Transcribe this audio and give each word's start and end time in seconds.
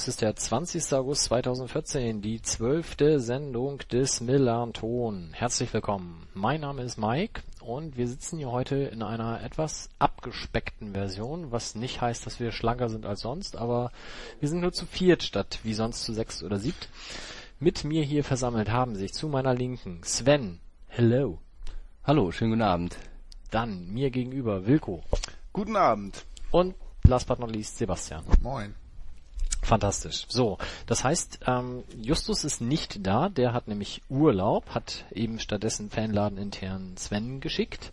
es 0.00 0.08
ist 0.08 0.22
der 0.22 0.34
20. 0.34 0.94
August 0.94 1.24
2014, 1.24 2.22
die 2.22 2.40
zwölfte 2.40 3.20
Sendung 3.20 3.82
des 3.92 4.22
Millanton. 4.22 5.28
Herzlich 5.34 5.74
willkommen. 5.74 6.26
Mein 6.32 6.62
Name 6.62 6.84
ist 6.84 6.96
Mike 6.96 7.42
und 7.60 7.98
wir 7.98 8.08
sitzen 8.08 8.38
hier 8.38 8.50
heute 8.50 8.76
in 8.76 9.02
einer 9.02 9.42
etwas 9.42 9.90
abgespeckten 9.98 10.94
Version, 10.94 11.52
was 11.52 11.74
nicht 11.74 12.00
heißt, 12.00 12.24
dass 12.24 12.40
wir 12.40 12.50
schlanker 12.50 12.88
sind 12.88 13.04
als 13.04 13.20
sonst, 13.20 13.56
aber 13.56 13.92
wir 14.40 14.48
sind 14.48 14.62
nur 14.62 14.72
zu 14.72 14.86
viert 14.86 15.22
statt 15.22 15.58
wie 15.64 15.74
sonst 15.74 16.04
zu 16.04 16.14
sechs 16.14 16.42
oder 16.42 16.58
siebt. 16.58 16.88
Mit 17.58 17.84
mir 17.84 18.02
hier 18.02 18.24
versammelt 18.24 18.70
haben 18.70 18.96
sich 18.96 19.12
zu 19.12 19.28
meiner 19.28 19.52
Linken 19.52 20.02
Sven. 20.02 20.60
Hello. 20.88 21.40
Hallo, 22.04 22.32
schönen 22.32 22.52
guten 22.52 22.62
Abend. 22.62 22.96
Dann 23.50 23.92
mir 23.92 24.10
gegenüber 24.10 24.66
Wilko. 24.66 25.02
Guten 25.52 25.76
Abend. 25.76 26.24
Und 26.50 26.74
last 27.04 27.28
but 27.28 27.38
not 27.38 27.54
least 27.54 27.76
Sebastian. 27.76 28.24
Moin. 28.40 28.79
Fantastisch. 29.62 30.26
So, 30.28 30.58
das 30.86 31.04
heißt, 31.04 31.40
ähm, 31.46 31.84
Justus 32.00 32.44
ist 32.44 32.60
nicht 32.60 33.06
da, 33.06 33.28
der 33.28 33.52
hat 33.52 33.68
nämlich 33.68 34.02
Urlaub, 34.08 34.70
hat 34.70 35.04
eben 35.12 35.38
stattdessen 35.38 35.90
Fanladen 35.90 36.38
intern 36.38 36.96
Sven 36.96 37.40
geschickt. 37.40 37.92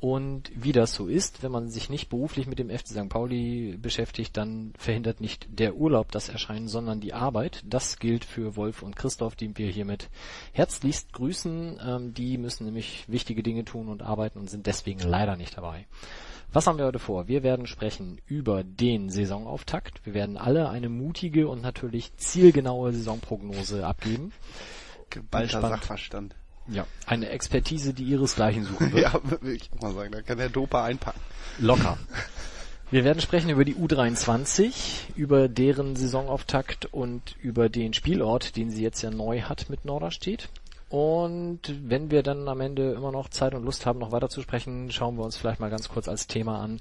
Und 0.00 0.52
wie 0.54 0.70
das 0.70 0.94
so 0.94 1.08
ist, 1.08 1.42
wenn 1.42 1.50
man 1.50 1.70
sich 1.70 1.90
nicht 1.90 2.08
beruflich 2.08 2.46
mit 2.46 2.60
dem 2.60 2.70
FC 2.70 2.88
St. 2.88 3.08
Pauli 3.08 3.76
beschäftigt, 3.82 4.36
dann 4.36 4.72
verhindert 4.78 5.20
nicht 5.20 5.48
der 5.50 5.74
Urlaub 5.74 6.12
das 6.12 6.28
Erscheinen, 6.28 6.68
sondern 6.68 7.00
die 7.00 7.14
Arbeit. 7.14 7.64
Das 7.66 7.98
gilt 7.98 8.24
für 8.24 8.54
Wolf 8.54 8.82
und 8.82 8.94
Christoph, 8.94 9.34
die 9.34 9.56
wir 9.58 9.68
hiermit 9.70 10.08
herzlichst 10.52 11.12
grüßen. 11.12 11.80
Ähm, 11.84 12.14
die 12.14 12.38
müssen 12.38 12.66
nämlich 12.66 13.08
wichtige 13.08 13.42
Dinge 13.42 13.64
tun 13.64 13.88
und 13.88 14.02
arbeiten 14.02 14.38
und 14.38 14.48
sind 14.48 14.66
deswegen 14.66 15.00
leider 15.00 15.36
nicht 15.36 15.56
dabei. 15.56 15.86
Was 16.52 16.66
haben 16.66 16.78
wir 16.78 16.86
heute 16.86 16.98
vor? 16.98 17.28
Wir 17.28 17.42
werden 17.42 17.66
sprechen 17.66 18.20
über 18.26 18.64
den 18.64 19.10
Saisonauftakt. 19.10 20.00
Wir 20.04 20.14
werden 20.14 20.38
alle 20.38 20.70
eine 20.70 20.88
mutige 20.88 21.46
und 21.46 21.60
natürlich 21.60 22.16
zielgenaue 22.16 22.92
Saisonprognose 22.92 23.86
abgeben. 23.86 24.32
Geballter 25.10 25.60
Sachverstand. 25.60 26.34
Ja, 26.66 26.86
eine 27.06 27.28
Expertise, 27.30 27.92
die 27.92 28.04
ihresgleichen 28.04 28.64
suchen 28.64 28.92
wird. 28.92 29.02
ja, 29.12 29.20
ich 29.42 29.70
auch 29.76 29.82
mal 29.82 29.94
sagen. 29.94 30.12
Da 30.12 30.22
kann 30.22 30.38
der 30.38 30.48
Dopa 30.48 30.84
einpacken. 30.84 31.20
Locker. 31.58 31.98
Wir 32.90 33.04
werden 33.04 33.20
sprechen 33.20 33.50
über 33.50 33.66
die 33.66 33.74
U23, 33.74 34.72
über 35.14 35.48
deren 35.48 35.96
Saisonauftakt 35.96 36.86
und 36.86 37.36
über 37.42 37.68
den 37.68 37.92
Spielort, 37.92 38.56
den 38.56 38.70
sie 38.70 38.82
jetzt 38.82 39.02
ja 39.02 39.10
neu 39.10 39.42
hat 39.42 39.68
mit 39.68 39.84
Norderstedt. 39.84 40.48
Und 40.88 41.60
wenn 41.82 42.10
wir 42.10 42.22
dann 42.22 42.48
am 42.48 42.60
Ende 42.60 42.92
immer 42.92 43.12
noch 43.12 43.28
Zeit 43.28 43.54
und 43.54 43.64
Lust 43.64 43.84
haben, 43.84 43.98
noch 43.98 44.12
weiter 44.12 44.30
zu 44.30 44.40
sprechen, 44.40 44.90
schauen 44.90 45.16
wir 45.16 45.24
uns 45.24 45.36
vielleicht 45.36 45.60
mal 45.60 45.70
ganz 45.70 45.88
kurz 45.88 46.08
als 46.08 46.26
Thema 46.26 46.60
an, 46.60 46.80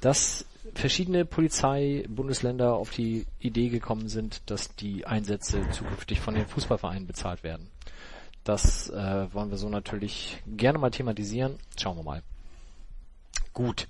dass 0.00 0.44
verschiedene 0.74 1.24
Polizeibundesländer 1.24 2.74
auf 2.74 2.90
die 2.90 3.26
Idee 3.38 3.68
gekommen 3.68 4.08
sind, 4.08 4.42
dass 4.50 4.74
die 4.74 5.06
Einsätze 5.06 5.62
zukünftig 5.70 6.20
von 6.20 6.34
den 6.34 6.46
Fußballvereinen 6.46 7.06
bezahlt 7.06 7.44
werden. 7.44 7.70
Das 8.42 8.90
äh, 8.90 9.32
wollen 9.32 9.50
wir 9.50 9.56
so 9.56 9.68
natürlich 9.68 10.42
gerne 10.46 10.78
mal 10.78 10.90
thematisieren. 10.90 11.58
Schauen 11.80 11.96
wir 11.96 12.02
mal. 12.02 12.22
Gut. 13.52 13.86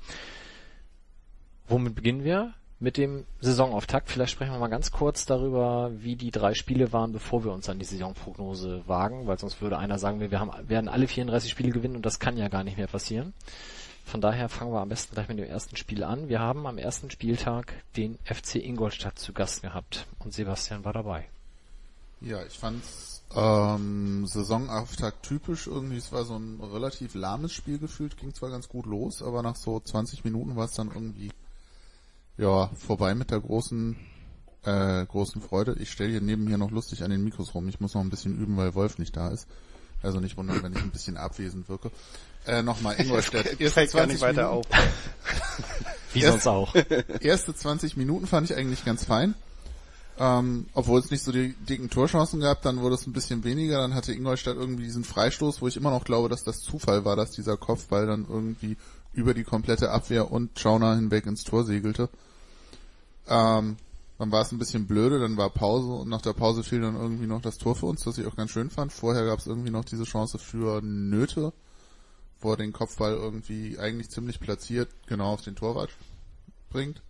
Womit 1.69 1.95
beginnen 1.95 2.23
wir? 2.23 2.55
Mit 2.85 2.99
dem 2.99 3.25
Saisonauftakt. 3.41 4.11
Vielleicht 4.11 4.33
sprechen 4.33 4.53
wir 4.53 4.59
mal 4.59 4.69
ganz 4.69 4.93
kurz 4.93 5.25
darüber, 5.25 5.91
wie 5.97 6.17
die 6.17 6.31
drei 6.31 6.53
Spiele 6.53 6.93
waren, 6.93 7.13
bevor 7.13 7.43
wir 7.43 7.51
uns 7.51 7.69
an 7.71 7.79
die 7.79 7.85
Saisonprognose 7.87 8.83
wagen, 8.87 9.27
weil 9.27 9.39
sonst 9.39 9.63
würde 9.63 9.79
einer 9.79 9.99
sagen, 9.99 10.21
wir 10.21 10.39
haben, 10.39 10.51
werden 10.69 10.89
alle 10.89 11.09
34 11.09 11.51
Spiele 11.51 11.71
gewinnen 11.71 11.97
und 11.97 12.05
das 12.05 12.21
kann 12.21 12.37
ja 12.37 12.49
gar 12.49 12.63
nicht 12.63 12.77
mehr 12.77 12.87
passieren. 12.87 13.33
Von 14.05 14.21
daher 14.21 14.51
fangen 14.51 14.71
wir 14.71 14.83
am 14.83 14.91
besten 14.91 15.15
gleich 15.15 15.29
mit 15.29 15.39
dem 15.39 15.47
ersten 15.47 15.77
Spiel 15.77 16.05
an. 16.05 16.29
Wir 16.29 16.41
haben 16.41 16.67
am 16.67 16.77
ersten 16.77 17.11
Spieltag 17.11 17.73
den 17.97 18.19
FC 18.23 18.57
Ingolstadt 18.57 19.19
zu 19.19 19.33
Gast 19.33 19.63
gehabt 19.63 20.07
und 20.19 20.35
Sebastian 20.35 20.85
war 20.85 20.93
dabei. 20.93 21.27
Ja, 22.21 22.45
ich 22.45 22.59
fand's 22.59 23.23
ähm, 23.35 24.27
Saisonauftakt 24.27 25.23
typisch 25.23 25.67
irgendwie. 25.69 25.97
Es 25.97 26.13
war 26.13 26.25
so 26.25 26.37
ein 26.37 26.61
relativ 26.61 27.15
lahmes 27.15 27.53
Spiel 27.53 27.79
gefühlt, 27.79 28.19
ging 28.19 28.35
zwar 28.35 28.51
ganz 28.51 28.69
gut 28.69 28.85
los, 28.85 29.23
aber 29.23 29.43
nach 29.43 29.57
so 29.57 29.81
20 29.81 30.23
Minuten 30.25 30.55
war 30.55 30.67
es 30.67 30.73
dann 30.73 30.89
irgendwie 30.89 31.31
ja, 32.37 32.71
vorbei 32.75 33.15
mit 33.15 33.31
der 33.31 33.41
großen, 33.41 33.97
äh, 34.65 35.07
großen 35.07 35.41
Freude. 35.43 35.77
Ich 35.79 35.91
stelle 35.91 36.11
hier 36.11 36.21
neben 36.21 36.47
hier 36.47 36.59
noch 36.59 36.71
lustig 36.71 37.03
an 37.03 37.11
den 37.11 37.23
Mikros 37.23 37.55
rum. 37.55 37.69
Ich 37.69 37.81
muss 37.81 37.95
noch 37.95 38.03
ein 38.03 38.11
bisschen 38.11 38.39
üben, 38.39 38.57
weil 38.57 38.75
Wolf 38.75 38.99
nicht 38.99 39.17
da 39.17 39.29
ist. 39.29 39.47
Also 40.03 40.21
nicht 40.21 40.37
wundern, 40.37 40.63
wenn 40.63 40.73
ich 40.73 40.83
ein 40.83 40.91
bisschen 40.91 41.17
abwesend 41.17 41.69
wirke. 41.69 41.91
Äh, 42.47 42.63
nochmal, 42.63 43.01
Ingolstadt. 43.01 43.47
Erste 43.61 43.87
20 43.87 44.21
gar 44.21 44.29
weiter 44.29 44.51
auf. 44.51 44.67
Wie 46.13 46.23
sonst 46.23 46.47
auch. 46.47 46.75
Erste 47.21 47.55
20 47.55 47.97
Minuten 47.97 48.27
fand 48.27 48.51
ich 48.51 48.57
eigentlich 48.57 48.85
ganz 48.85 49.05
fein. 49.05 49.35
Ähm, 50.17 50.67
obwohl 50.75 51.01
es 51.01 51.11
nicht 51.11 51.25
so 51.25 51.33
die 51.33 51.55
dicken 51.55 51.91
Torchancen 51.91 52.41
gab, 52.41 52.63
dann 52.63 52.81
wurde 52.81 52.95
es 52.95 53.07
ein 53.07 53.13
bisschen 53.13 53.43
weniger. 53.45 53.79
Dann 53.79 53.95
hatte 53.95 54.13
Ingolstadt 54.13 54.57
irgendwie 54.57 54.85
diesen 54.85 55.05
Freistoß, 55.05 55.61
wo 55.61 55.69
ich 55.69 55.77
immer 55.77 55.91
noch 55.91 56.05
glaube, 56.05 56.29
dass 56.29 56.45
das 56.45 56.61
Zufall 56.61 57.05
war, 57.05 57.17
dass 57.17 57.33
dieser 57.33 57.57
Kopfball 57.57 58.07
dann 58.07 58.27
irgendwie 58.29 58.77
über 59.15 59.35
die 59.35 59.45
komplette 59.45 59.91
Abwehr 59.91 60.31
und 60.31 60.59
Schauner 60.59 60.97
hinweg 60.97 61.27
ins 61.27 61.45
Tor 61.45 61.65
segelte. 61.65 62.09
Ähm, 63.29 63.77
dann 64.19 64.31
war 64.31 64.43
es 64.43 64.53
ein 64.53 64.59
bisschen 64.59 64.87
blöde, 64.87 65.19
dann 65.19 65.37
war 65.37 65.51
Pause 65.51 65.89
und 65.89 66.09
nach 66.09 66.23
der 66.23 66.35
Pause 66.35 66.63
fiel 66.63 66.81
dann 66.81 66.97
irgendwie 66.97 67.27
noch 67.27 67.43
das 67.43 67.59
Tor 67.59 67.75
für 67.75 67.87
uns, 67.87 68.05
das 68.05 68.19
ich 68.19 68.27
auch 68.27 68.37
ganz 68.37 68.51
schön 68.51 68.71
fand. 68.71 68.93
Vorher 68.93 69.25
gab 69.25 69.39
es 69.39 69.47
irgendwie 69.47 69.71
noch 69.71 69.85
diese 69.85 70.05
Chance 70.05 70.39
für 70.39 70.81
Nöte, 70.83 71.53
wo 72.41 72.53
er 72.53 72.57
den 72.57 72.73
Kopfball 72.73 73.15
irgendwie 73.15 73.79
eigentlich 73.79 74.11
ziemlich 74.11 74.39
platziert 74.39 74.89
genau 75.07 75.33
auf 75.33 75.43
den 75.43 75.57
Torwart 75.57 75.91
bringt. 76.71 77.03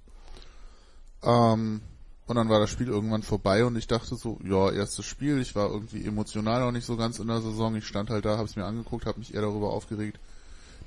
Ähm, 1.23 1.83
und 2.27 2.37
dann 2.37 2.49
war 2.49 2.59
das 2.59 2.71
Spiel 2.71 2.89
irgendwann 2.89 3.23
vorbei 3.23 3.67
und 3.67 3.77
ich 3.77 3.87
dachte 3.87 4.17
so, 4.17 4.39
ja, 4.43 4.71
erstes 4.71 5.05
Spiel, 5.05 5.41
ich 5.41 5.55
war 5.55 5.71
irgendwie 5.71 6.07
emotional 6.07 6.61
noch 6.61 6.73
nicht 6.73 6.87
so 6.87 6.97
ganz 6.97 7.19
in 7.19 7.27
der 7.27 7.43
Saison. 7.43 7.77
Ich 7.77 7.87
stand 7.87 8.09
halt 8.09 8.25
da, 8.25 8.39
habe 8.39 8.49
es 8.49 8.57
mir 8.57 8.65
angeguckt, 8.65 9.05
habe 9.05 9.19
mich 9.19 9.35
eher 9.35 9.43
darüber 9.43 9.71
aufgeregt, 9.71 10.19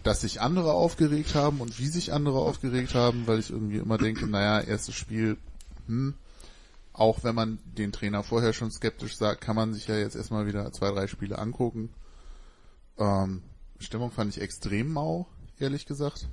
dass 0.03 0.21
sich 0.21 0.41
andere 0.41 0.73
aufgeregt 0.73 1.35
haben 1.35 1.61
und 1.61 1.79
wie 1.79 1.87
sich 1.87 2.13
andere 2.13 2.39
aufgeregt 2.39 2.95
haben, 2.95 3.27
weil 3.27 3.39
ich 3.39 3.49
irgendwie 3.49 3.77
immer 3.77 3.97
denke, 3.97 4.27
naja, 4.27 4.61
erstes 4.61 4.95
Spiel, 4.95 5.37
hm, 5.87 6.13
auch 6.93 7.23
wenn 7.23 7.35
man 7.35 7.59
den 7.77 7.91
Trainer 7.91 8.23
vorher 8.23 8.53
schon 8.53 8.71
skeptisch 8.71 9.17
sagt, 9.17 9.41
kann 9.41 9.55
man 9.55 9.73
sich 9.73 9.87
ja 9.87 9.97
jetzt 9.97 10.15
erstmal 10.15 10.47
wieder 10.47 10.71
zwei, 10.71 10.91
drei 10.91 11.07
Spiele 11.07 11.37
angucken. 11.37 11.89
Ähm, 12.97 13.43
Stimmung 13.79 14.11
fand 14.11 14.35
ich 14.35 14.41
extrem 14.41 14.91
mau, 14.91 15.27
ehrlich 15.59 15.85
gesagt. 15.85 16.27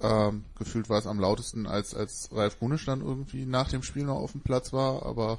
Ähm, 0.00 0.44
gefühlt 0.58 0.88
war 0.88 0.98
es 0.98 1.06
am 1.06 1.20
lautesten, 1.20 1.66
als, 1.66 1.94
als 1.94 2.28
Ralf 2.32 2.58
Gunisch 2.58 2.84
dann 2.84 3.00
irgendwie 3.00 3.46
nach 3.46 3.70
dem 3.70 3.82
Spiel 3.82 4.04
noch 4.04 4.16
auf 4.16 4.32
dem 4.32 4.40
Platz 4.40 4.72
war, 4.72 5.06
aber 5.06 5.38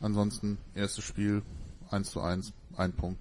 ansonsten 0.00 0.58
erstes 0.74 1.04
Spiel 1.04 1.42
1 1.90 2.10
zu 2.10 2.20
1, 2.20 2.52
ein 2.76 2.92
Punkt. 2.92 3.20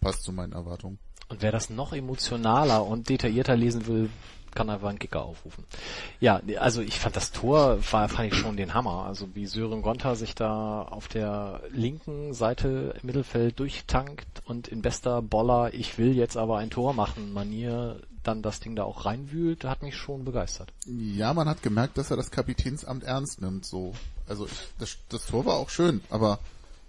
Passt 0.00 0.22
zu 0.22 0.32
meinen 0.32 0.52
Erwartungen. 0.52 0.98
Und 1.28 1.42
wer 1.42 1.52
das 1.52 1.70
noch 1.70 1.92
emotionaler 1.92 2.84
und 2.84 3.08
detaillierter 3.08 3.56
lesen 3.56 3.86
will, 3.86 4.10
kann 4.56 4.70
einfach 4.70 4.88
einen 4.88 4.98
Kicker 4.98 5.22
aufrufen. 5.22 5.64
Ja, 6.18 6.40
also 6.58 6.80
ich 6.80 6.98
fand 6.98 7.14
das 7.14 7.30
Tor, 7.30 7.78
war, 7.92 8.08
fand 8.08 8.32
ich 8.32 8.38
schon 8.38 8.56
den 8.56 8.74
Hammer. 8.74 9.04
Also 9.06 9.28
wie 9.34 9.46
Sören 9.46 9.82
Gonta 9.82 10.16
sich 10.16 10.34
da 10.34 10.82
auf 10.82 11.06
der 11.08 11.60
linken 11.70 12.34
Seite 12.34 12.94
im 13.00 13.06
Mittelfeld 13.06 13.60
durchtankt 13.60 14.26
und 14.46 14.66
in 14.66 14.82
bester 14.82 15.22
Boller, 15.22 15.74
ich 15.74 15.98
will 15.98 16.16
jetzt 16.16 16.36
aber 16.36 16.58
ein 16.58 16.70
Tor 16.70 16.94
machen, 16.94 17.32
Manier 17.32 18.00
dann 18.24 18.42
das 18.42 18.58
Ding 18.58 18.74
da 18.74 18.82
auch 18.82 19.04
reinwühlt, 19.04 19.64
hat 19.64 19.82
mich 19.82 19.94
schon 19.94 20.24
begeistert. 20.24 20.72
Ja, 20.86 21.32
man 21.32 21.48
hat 21.48 21.62
gemerkt, 21.62 21.96
dass 21.96 22.10
er 22.10 22.16
das 22.16 22.32
Kapitänsamt 22.32 23.04
ernst 23.04 23.40
nimmt, 23.40 23.64
so. 23.64 23.94
Also 24.26 24.48
das, 24.80 24.96
das 25.08 25.26
Tor 25.26 25.44
war 25.44 25.54
auch 25.54 25.70
schön, 25.70 26.00
aber 26.10 26.40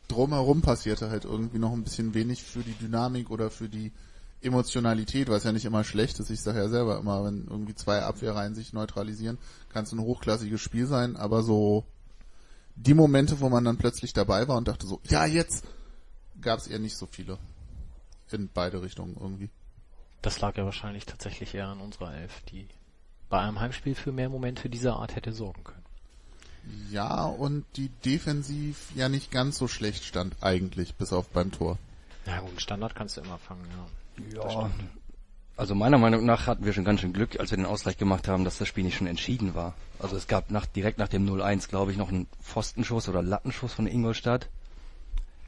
drumherum 0.08 0.62
passierte 0.62 1.12
halt 1.12 1.26
irgendwie 1.26 1.60
noch 1.60 1.74
ein 1.74 1.84
bisschen 1.84 2.16
wenig 2.16 2.44
für 2.44 2.62
die 2.62 2.74
Dynamik 2.74 3.30
oder 3.30 3.52
für 3.52 3.70
die 3.70 3.92
Emotionalität, 4.48 5.30
was 5.30 5.44
ja 5.44 5.52
nicht 5.52 5.66
immer 5.66 5.84
schlecht 5.84 6.20
ist. 6.20 6.30
Ich 6.30 6.42
sage 6.42 6.60
ja 6.60 6.70
selber 6.70 7.00
immer, 7.00 7.24
wenn 7.24 7.48
irgendwie 7.48 7.76
zwei 7.76 8.02
Abwehrreihen 8.02 8.56
sich 8.56 8.74
neutralisieren, 8.74 9.38
kann 9.70 9.84
es 9.84 9.92
ein 9.92 10.02
hochklassiges 10.02 10.60
Spiel 10.60 10.88
sein, 10.88 11.16
aber 11.16 11.44
so 11.44 11.86
die 12.76 12.94
Momente, 12.94 13.40
wo 13.40 13.50
man 13.50 13.64
dann 13.64 13.78
plötzlich 13.78 14.14
dabei 14.14 14.48
war 14.48 14.58
und 14.58 14.68
dachte 14.68 14.88
so, 14.88 15.02
ja, 15.06 15.26
jetzt 15.26 15.66
gab 16.42 16.60
es 16.60 16.68
eher 16.68 16.80
nicht 16.80 16.98
so 16.98 17.08
viele. 17.08 17.38
In 18.32 18.50
beide 18.54 18.82
Richtungen 18.82 19.16
irgendwie. 19.20 19.50
Das 20.22 20.42
lag 20.42 20.58
ja 20.58 20.66
wahrscheinlich 20.66 21.06
tatsächlich 21.06 21.56
eher 21.56 21.68
an 21.68 21.80
unserer 21.80 22.14
Elf, 22.14 22.42
die 22.52 22.68
bei 23.30 23.40
einem 23.40 23.60
Heimspiel 23.60 23.96
für 23.96 24.12
mehr 24.12 24.30
Momente 24.30 24.70
dieser 24.70 24.98
Art 24.98 25.16
hätte 25.16 25.32
sorgen 25.32 25.64
können. 25.64 25.84
Ja, 26.92 27.26
und 27.26 27.66
die 27.76 27.90
defensiv 28.04 28.92
ja 28.96 29.08
nicht 29.10 29.32
ganz 29.32 29.58
so 29.58 29.68
schlecht 29.68 30.04
stand 30.04 30.36
eigentlich, 30.42 30.96
bis 30.96 31.14
auf 31.14 31.30
beim 31.30 31.52
Tor. 31.52 31.78
Ja 32.26 32.42
gut, 32.42 32.62
Standard 32.62 32.94
kannst 32.96 33.16
du 33.16 33.22
immer 33.22 33.38
fangen, 33.38 33.66
ja. 33.72 33.88
Ja, 34.36 34.70
Also 35.58 35.74
meiner 35.76 35.98
Meinung 35.98 36.26
nach 36.26 36.48
hatten 36.48 36.66
wir 36.66 36.74
schon 36.74 36.84
ganz 36.86 37.02
schön 37.02 37.14
Glück, 37.14 37.40
als 37.40 37.52
wir 37.52 37.58
den 37.58 37.66
Ausgleich 37.66 37.98
gemacht 37.98 38.28
haben, 38.28 38.44
dass 38.46 38.58
das 38.58 38.68
Spiel 38.68 38.84
nicht 38.84 38.98
schon 38.98 39.08
entschieden 39.08 39.56
war. 39.56 39.74
Also 40.00 40.16
es 40.16 40.28
gab 40.28 40.52
nach, 40.52 40.66
direkt 40.66 41.00
nach 41.00 41.08
dem 41.08 41.28
0-1, 41.28 41.68
glaube 41.70 41.92
ich, 41.92 41.98
noch 41.98 42.10
einen 42.10 42.28
Pfostenschuss 42.44 43.10
oder 43.10 43.24
Lattenschuss 43.24 43.74
von 43.74 43.88
Ingolstadt. 43.88 44.50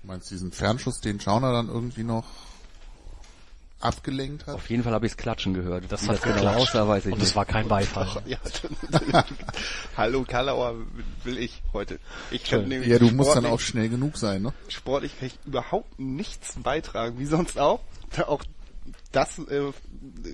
Du 0.02 0.08
meinst 0.08 0.32
diesen 0.32 0.52
Fernschuss, 0.52 1.02
den 1.02 1.20
Schauner 1.20 1.52
dann 1.52 1.68
irgendwie 1.68 2.04
noch 2.04 2.24
abgelenkt 3.82 4.46
hat? 4.48 4.56
Auf 4.56 4.70
jeden 4.70 4.84
Fall 4.84 4.94
habe 4.94 5.06
ich 5.06 5.14
es 5.14 5.18
klatschen 5.18 5.54
gehört. 5.54 5.86
Das 5.90 6.08
hat 6.08 6.16
das 6.16 6.22
genau 6.22 6.54
aussah, 6.54 6.88
weiß 6.88 7.06
ich 7.06 7.14
Und 7.14 7.22
es 7.22 7.36
war 7.36 7.46
kein 7.46 7.68
Beifall. 7.68 8.08
Ja, 8.26 8.38
Hallo 9.96 10.26
Kalauer 10.28 10.76
will 11.24 11.38
ich 11.38 11.62
heute. 11.72 12.00
Ich 12.32 12.44
kann 12.44 12.68
nämlich 12.68 12.90
Ja, 12.90 13.00
du 13.00 13.06
musst 13.12 13.30
dann 13.30 13.44
sportlich- 13.44 13.52
auch 13.54 13.60
schnell 13.60 13.90
genug 13.90 14.18
sein, 14.18 14.42
ne? 14.42 14.54
sportlich 14.68 15.18
kann 15.18 15.28
ich 15.28 15.40
überhaupt 15.46 15.98
nichts 16.00 16.56
beitragen, 16.62 17.20
wie 17.20 17.26
sonst 17.26 17.58
auch. 17.58 17.80
Da 18.16 18.24
auch 18.28 18.44
das, 19.12 19.40
äh, 19.40 19.72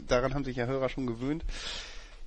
daran 0.07 0.33
haben 0.33 0.45
sich 0.45 0.57
ja 0.57 0.65
Hörer 0.65 0.89
schon 0.89 1.07
gewöhnt. 1.07 1.43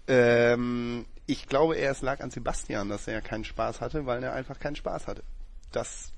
Ähm, 0.06 1.04
ich 1.26 1.46
glaube 1.46 1.76
eher, 1.76 1.90
es 1.90 2.02
lag 2.02 2.20
an 2.20 2.30
Sebastian, 2.30 2.88
dass 2.88 3.06
er 3.06 3.20
keinen 3.20 3.44
Spaß 3.44 3.80
hatte, 3.80 4.06
weil 4.06 4.22
er 4.22 4.32
einfach 4.32 4.58
keinen 4.58 4.76
Spaß 4.76 5.06
hatte. 5.06 5.22
Das, 5.72 6.12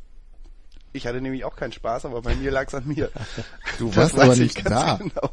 ich 0.93 1.07
hatte 1.07 1.21
nämlich 1.21 1.45
auch 1.45 1.57
keinen 1.57 1.73
Spaß, 1.73 2.05
aber 2.05 2.23
bei 2.23 2.35
mir 2.37 2.51
lag 2.51 2.69
es 2.69 2.75
an 2.75 2.87
mir. 2.87 3.11
Du 3.79 3.95
warst 3.97 4.19
aber 4.19 4.35
ich 4.35 4.39
nicht 4.41 4.71
da. 4.71 4.97
Genau. 4.97 5.31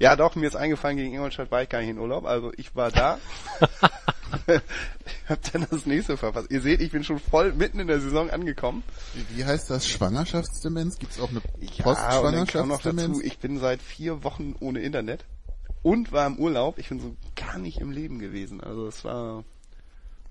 Ja, 0.00 0.16
doch, 0.16 0.34
mir 0.36 0.46
ist 0.46 0.56
eingefallen, 0.56 0.96
gegen 0.96 1.14
Ingolstadt 1.14 1.50
war 1.50 1.62
ich 1.62 1.68
gar 1.68 1.80
nicht 1.80 1.90
in 1.90 1.98
Urlaub, 1.98 2.24
also 2.24 2.52
ich 2.56 2.74
war 2.74 2.90
da. 2.90 3.18
Hab 5.28 5.52
dann 5.52 5.66
das 5.70 5.86
nächste 5.86 6.16
verpasst. 6.16 6.50
Ihr 6.50 6.60
seht, 6.60 6.80
ich 6.80 6.90
bin 6.90 7.04
schon 7.04 7.18
voll 7.18 7.52
mitten 7.52 7.80
in 7.80 7.86
der 7.86 8.00
Saison 8.00 8.30
angekommen. 8.30 8.82
Wie, 9.34 9.44
heißt 9.44 9.70
das? 9.70 9.86
Schwangerschaftsdemenz? 9.88 10.98
Gibt's 10.98 11.20
auch 11.20 11.30
eine 11.30 11.40
Ja, 11.60 11.82
Postschwangerschaftsdemenz? 11.84 13.20
ich 13.22 13.38
bin 13.38 13.58
seit 13.58 13.82
vier 13.82 14.24
Wochen 14.24 14.54
ohne 14.60 14.80
Internet 14.80 15.24
und 15.82 16.12
war 16.12 16.26
im 16.26 16.38
Urlaub. 16.38 16.78
Ich 16.78 16.88
bin 16.88 17.00
so 17.00 17.16
gar 17.36 17.58
nicht 17.58 17.78
im 17.78 17.90
Leben 17.90 18.18
gewesen. 18.18 18.60
Also 18.60 18.86
es 18.86 19.04
war, 19.04 19.44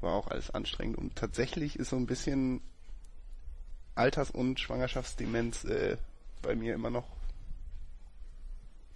war 0.02 0.14
auch 0.14 0.28
alles 0.28 0.52
anstrengend. 0.52 0.98
Und 0.98 1.16
tatsächlich 1.16 1.78
ist 1.78 1.90
so 1.90 1.96
ein 1.96 2.06
bisschen 2.08 2.62
Alters- 3.96 4.32
und 4.32 4.60
Schwangerschaftsdemenz 4.60 5.64
äh, 5.66 5.98
bei 6.42 6.56
mir 6.56 6.76
immer 6.76 6.90
noch 6.90 7.08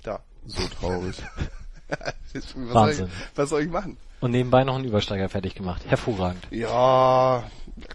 da. 0.03 0.23
So 0.45 0.67
traurig. 0.67 1.21
was, 2.33 2.51
soll 2.51 2.73
Wahnsinn. 2.73 3.05
ich, 3.07 3.37
was 3.37 3.49
soll 3.49 3.61
ich 3.63 3.69
machen? 3.69 3.97
Und 4.21 4.31
nebenbei 4.31 4.63
noch 4.63 4.75
einen 4.75 4.85
Übersteiger 4.85 5.27
fertig 5.29 5.55
gemacht. 5.55 5.81
Hervorragend. 5.87 6.47
Ja, 6.51 7.43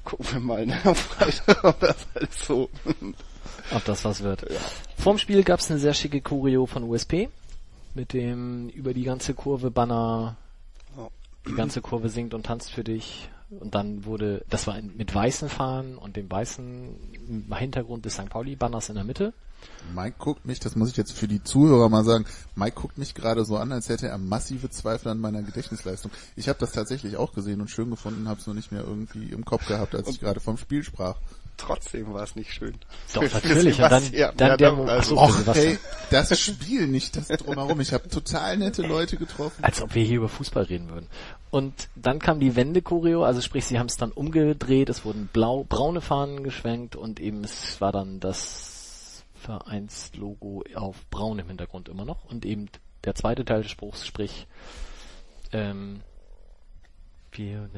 gucken 0.05 0.26
wir 0.32 0.40
mal 0.40 0.67
ne, 0.67 0.76
ob 1.62 1.81
das 1.81 2.06
alles 2.14 2.46
so. 2.46 2.69
Ob 3.75 3.84
das 3.84 4.05
was 4.05 4.23
wird. 4.23 4.44
Vorm 4.99 5.19
Spiel 5.19 5.43
gab's 5.44 5.70
eine 5.70 5.78
sehr 5.81 5.94
schicke 5.94 6.20
Choreo 6.20 6.67
von 6.67 6.82
USP. 6.82 7.28
Mit 7.94 8.12
dem 8.12 8.69
über 8.70 8.93
die 8.93 9.05
ganze 9.05 9.32
Kurve 9.34 9.70
Banner, 9.70 10.37
Ja. 10.96 11.08
die 11.49 11.55
ganze 11.55 11.81
Kurve 11.81 12.08
singt 12.11 12.34
und 12.34 12.44
tanzt 12.44 12.70
für 12.73 12.84
dich. 12.84 13.31
Und 13.49 13.75
dann 13.76 14.05
wurde, 14.05 14.44
das 14.50 14.67
war 14.67 14.81
mit 14.82 15.14
weißen 15.14 15.49
Fahnen 15.49 15.96
und 15.96 16.17
dem 16.17 16.31
weißen 16.31 17.49
Hintergrund 17.55 18.05
des 18.05 18.14
St. 18.14 18.28
Pauli-Banners 18.28 18.88
in 18.88 18.96
der 18.96 19.05
Mitte. 19.05 19.32
Mike 19.94 20.16
guckt 20.18 20.44
mich, 20.46 20.58
das 20.58 20.74
muss 20.76 20.90
ich 20.90 20.96
jetzt 20.96 21.12
für 21.12 21.28
die 21.28 21.42
Zuhörer 21.42 21.88
mal 21.88 22.04
sagen, 22.04 22.24
Mike 22.56 22.80
guckt 22.80 22.98
mich 22.98 23.14
gerade 23.14 23.44
so 23.44 23.56
an, 23.56 23.72
als 23.72 23.88
hätte 23.88 24.08
er 24.08 24.18
massive 24.18 24.68
Zweifel 24.70 25.08
an 25.08 25.18
meiner 25.20 25.42
Gedächtnisleistung. 25.42 26.10
Ich 26.34 26.48
habe 26.48 26.58
das 26.58 26.72
tatsächlich 26.72 27.16
auch 27.16 27.32
gesehen 27.32 27.60
und 27.60 27.70
schön 27.70 27.90
gefunden, 27.90 28.28
habe 28.28 28.40
es 28.40 28.46
nur 28.46 28.54
nicht 28.56 28.72
mehr 28.72 28.82
irgendwie 28.82 29.30
im 29.30 29.44
Kopf 29.44 29.66
gehabt, 29.66 29.94
als 29.94 30.08
ich 30.08 30.20
gerade 30.20 30.40
vom 30.40 30.56
Spiel 30.56 30.82
sprach. 30.82 31.16
Trotzdem 31.56 32.12
war 32.12 32.22
es 32.22 32.36
nicht 32.36 32.52
schön. 32.52 32.74
Doch, 33.14 33.22
natürlich. 33.22 33.80
Und 33.80 33.90
dann, 33.90 34.02
dann 34.02 34.12
Ja, 34.12 34.56
der, 34.56 34.72
also- 34.76 35.16
Och, 35.16 35.34
hey, 35.54 35.78
das 36.10 36.38
Spiel, 36.38 36.86
nicht 36.86 37.16
das 37.16 37.28
drumherum. 37.28 37.80
Ich 37.80 37.94
habe 37.94 38.08
total 38.08 38.58
nette 38.58 38.82
Leute 38.82 39.16
getroffen. 39.16 39.64
Als 39.64 39.80
ob 39.80 39.94
wir 39.94 40.04
hier 40.04 40.18
über 40.18 40.28
Fußball 40.28 40.64
reden 40.64 40.90
würden. 40.90 41.06
Und 41.50 41.88
dann 41.94 42.18
kam 42.18 42.40
die 42.40 42.56
Wende-Choreo, 42.56 43.24
also 43.24 43.40
sprich, 43.40 43.64
sie 43.64 43.78
haben 43.78 43.86
es 43.86 43.96
dann 43.96 44.12
umgedreht, 44.12 44.90
es 44.90 45.06
wurden 45.06 45.30
blau, 45.32 45.64
braune 45.64 46.02
Fahnen 46.02 46.42
geschwenkt 46.44 46.94
und 46.94 47.20
eben 47.20 47.42
es 47.44 47.80
war 47.80 47.92
dann 47.92 48.20
das 48.20 48.75
Vereinslogo 49.46 50.64
auf 50.75 51.08
braunem 51.08 51.46
Hintergrund 51.46 51.88
immer 51.88 52.04
noch 52.04 52.25
und 52.25 52.44
eben 52.44 52.66
der 53.04 53.14
zweite 53.14 53.44
Teil 53.44 53.62
des 53.62 53.70
Spruchs, 53.70 54.04
sprich, 54.04 54.48
ähm, 55.52 56.00
wir, 57.31 57.70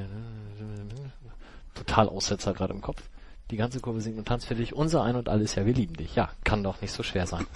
total 1.74 2.08
Aussetzer 2.08 2.54
gerade 2.54 2.72
im 2.72 2.80
Kopf. 2.80 3.02
Die 3.50 3.56
ganze 3.56 3.80
Kurve 3.80 4.00
singt 4.00 4.18
und 4.18 4.26
tanzt 4.26 4.46
für 4.46 4.54
dich. 4.54 4.74
Unser 4.74 5.02
Ein 5.02 5.16
und 5.16 5.28
Alles, 5.28 5.54
ja, 5.54 5.66
wir 5.66 5.74
lieben 5.74 5.94
dich. 5.94 6.14
Ja, 6.14 6.30
kann 6.44 6.62
doch 6.62 6.80
nicht 6.80 6.92
so 6.92 7.02
schwer 7.02 7.26
sein. 7.26 7.46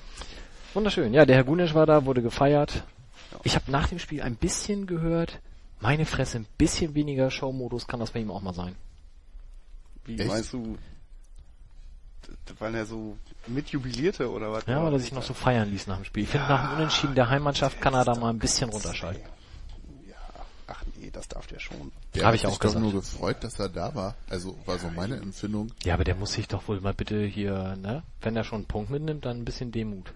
Wunderschön. 0.74 1.12
Ja, 1.12 1.26
der 1.26 1.36
Herr 1.36 1.44
Gunesch 1.44 1.74
war 1.74 1.86
da, 1.86 2.06
wurde 2.06 2.22
gefeiert. 2.22 2.84
Ich 3.42 3.54
habe 3.54 3.70
nach 3.70 3.88
dem 3.88 3.98
Spiel 3.98 4.22
ein 4.22 4.36
bisschen 4.36 4.86
gehört, 4.86 5.40
meine 5.80 6.06
Fresse, 6.06 6.38
ein 6.38 6.46
bisschen 6.56 6.94
weniger 6.94 7.30
Showmodus 7.30 7.86
kann 7.86 8.00
das 8.00 8.12
bei 8.12 8.20
ihm 8.20 8.30
auch 8.30 8.42
mal 8.42 8.54
sein. 8.54 8.74
Wie 10.04 10.18
Echt? 10.18 10.28
meinst 10.28 10.52
du, 10.52 10.78
weil 12.58 12.74
er 12.74 12.86
so 12.86 13.16
mitjubilierte 13.46 14.30
oder 14.30 14.52
was? 14.52 14.64
Ja, 14.66 14.82
weil 14.84 14.92
er 14.92 14.98
sich 14.98 15.12
noch 15.12 15.22
so 15.22 15.34
feiern 15.34 15.70
ließ 15.70 15.86
nach 15.86 15.96
dem 15.96 16.04
Spiel. 16.04 16.24
Ich 16.24 16.30
finde, 16.30 16.46
nach 16.48 16.68
dem 16.70 16.76
Unentschieden 16.76 17.14
der 17.14 17.28
Heimmannschaft 17.30 17.80
kann 17.80 17.94
er 17.94 18.04
da 18.04 18.14
mal 18.14 18.30
ein 18.30 18.38
bisschen 18.38 18.70
runterschalten. 18.70 19.22
Ja, 20.08 20.14
ach 20.66 20.82
nee, 20.96 21.10
das 21.12 21.28
darf 21.28 21.46
der 21.46 21.58
schon. 21.60 21.92
Der 22.14 22.26
hat 22.26 22.34
ich 22.34 22.46
auch 22.46 22.50
sich 22.50 22.58
doch 22.58 22.68
gesagt. 22.68 22.82
nur 22.82 22.92
gefreut, 22.92 23.36
dass 23.42 23.58
er 23.58 23.68
da 23.68 23.94
war. 23.94 24.14
Also 24.28 24.56
war 24.66 24.78
so 24.78 24.88
meine 24.90 25.16
Empfindung. 25.16 25.70
Ja, 25.84 25.94
aber 25.94 26.04
der 26.04 26.14
muss 26.14 26.32
sich 26.32 26.48
doch 26.48 26.66
wohl 26.68 26.80
mal 26.80 26.94
bitte 26.94 27.24
hier, 27.24 27.76
ne? 27.76 28.02
Wenn 28.20 28.36
er 28.36 28.44
schon 28.44 28.58
einen 28.60 28.66
Punkt 28.66 28.90
mitnimmt, 28.90 29.24
dann 29.24 29.38
ein 29.38 29.44
bisschen 29.44 29.72
Demut. 29.72 30.12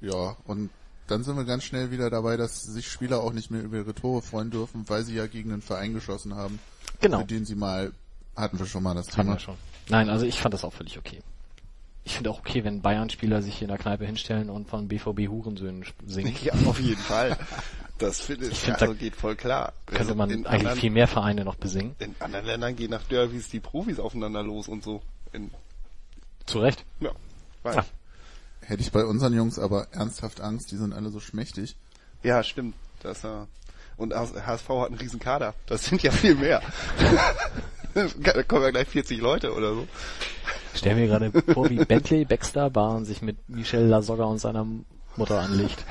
Ja, 0.00 0.36
und 0.44 0.70
dann 1.06 1.22
sind 1.22 1.36
wir 1.36 1.44
ganz 1.44 1.64
schnell 1.64 1.90
wieder 1.90 2.10
dabei, 2.10 2.36
dass 2.36 2.62
sich 2.62 2.88
Spieler 2.90 3.20
auch 3.20 3.32
nicht 3.32 3.50
mehr 3.50 3.62
über 3.62 3.76
ihre 3.78 3.94
Tore 3.94 4.22
freuen 4.22 4.50
dürfen, 4.50 4.88
weil 4.88 5.04
sie 5.04 5.14
ja 5.14 5.26
gegen 5.26 5.52
einen 5.52 5.62
Verein 5.62 5.92
geschossen 5.94 6.34
haben, 6.34 6.58
Genau. 7.00 7.20
für 7.20 7.24
den 7.26 7.44
sie 7.44 7.54
mal, 7.54 7.92
hatten 8.36 8.58
wir 8.58 8.66
schon 8.66 8.82
mal 8.82 8.94
das 8.94 9.06
Thema. 9.06 9.38
schon. 9.38 9.56
Nein, 9.88 10.08
also 10.08 10.26
ich 10.26 10.40
fand 10.40 10.54
das 10.54 10.64
auch 10.64 10.72
völlig 10.72 10.98
okay. 10.98 11.20
Ich 12.06 12.16
finde 12.16 12.30
auch 12.30 12.40
okay, 12.40 12.64
wenn 12.64 12.82
Bayern-Spieler 12.82 13.40
sich 13.40 13.54
hier 13.56 13.62
in 13.66 13.70
der 13.70 13.78
Kneipe 13.78 14.04
hinstellen 14.04 14.50
und 14.50 14.68
von 14.68 14.88
BVB 14.88 15.28
Hurensöhnen 15.28 15.84
singen. 16.06 16.34
Ja, 16.42 16.52
auf 16.66 16.78
jeden 16.78 17.00
Fall. 17.00 17.36
Das 17.98 18.20
finde 18.20 18.48
ich, 18.48 18.58
find, 18.58 18.80
also 18.80 18.92
da 18.92 18.98
geht 18.98 19.14
voll 19.16 19.36
klar. 19.36 19.72
Könnte 19.86 20.00
Also 20.00 20.14
man 20.14 20.30
eigentlich 20.30 20.46
anderen, 20.48 20.78
viel 20.78 20.90
mehr 20.90 21.06
Vereine 21.08 21.44
noch 21.44 21.54
besingen. 21.54 21.94
In 22.00 22.14
anderen 22.18 22.44
Ländern 22.44 22.76
gehen 22.76 22.90
nach 22.90 23.04
Derbys 23.04 23.48
die 23.48 23.60
Profis 23.60 23.98
aufeinander 23.98 24.42
los 24.42 24.68
und 24.68 24.82
so. 24.84 25.00
In, 25.32 25.50
Zu 26.46 26.58
Recht. 26.60 26.84
ja, 27.00 27.10
weiß. 27.62 27.76
Ja. 27.76 27.84
Hätte 28.62 28.82
ich 28.82 28.90
bei 28.92 29.04
unseren 29.04 29.32
Jungs 29.34 29.58
aber 29.58 29.88
ernsthaft 29.92 30.40
Angst, 30.40 30.72
die 30.72 30.76
sind 30.76 30.92
alle 30.92 31.10
so 31.10 31.20
schmächtig. 31.20 31.76
Ja, 32.22 32.42
stimmt. 32.42 32.74
Das, 33.02 33.22
äh, 33.24 33.28
und 33.96 34.12
HSV 34.14 34.68
hat 34.68 34.86
einen 34.88 34.98
riesen 34.98 35.20
Kader. 35.20 35.54
Das 35.66 35.84
sind 35.84 36.02
ja 36.02 36.10
viel 36.10 36.34
mehr. 36.34 36.60
da 37.94 38.42
kommen 38.42 38.62
ja 38.62 38.70
gleich 38.70 38.88
40 38.88 39.20
Leute 39.20 39.52
oder 39.54 39.74
so. 39.74 39.86
Stell 40.74 40.96
mir 40.96 41.06
gerade 41.06 41.30
vor, 41.52 41.70
wie 41.70 41.84
Bentley 41.84 42.24
Baxter 42.24 42.68
Bahn 42.70 43.04
sich 43.04 43.22
mit 43.22 43.48
Michel 43.48 43.86
Lasogga 43.86 44.24
und 44.24 44.38
seiner 44.38 44.66
Mutter 45.16 45.40
anlegt. 45.40 45.84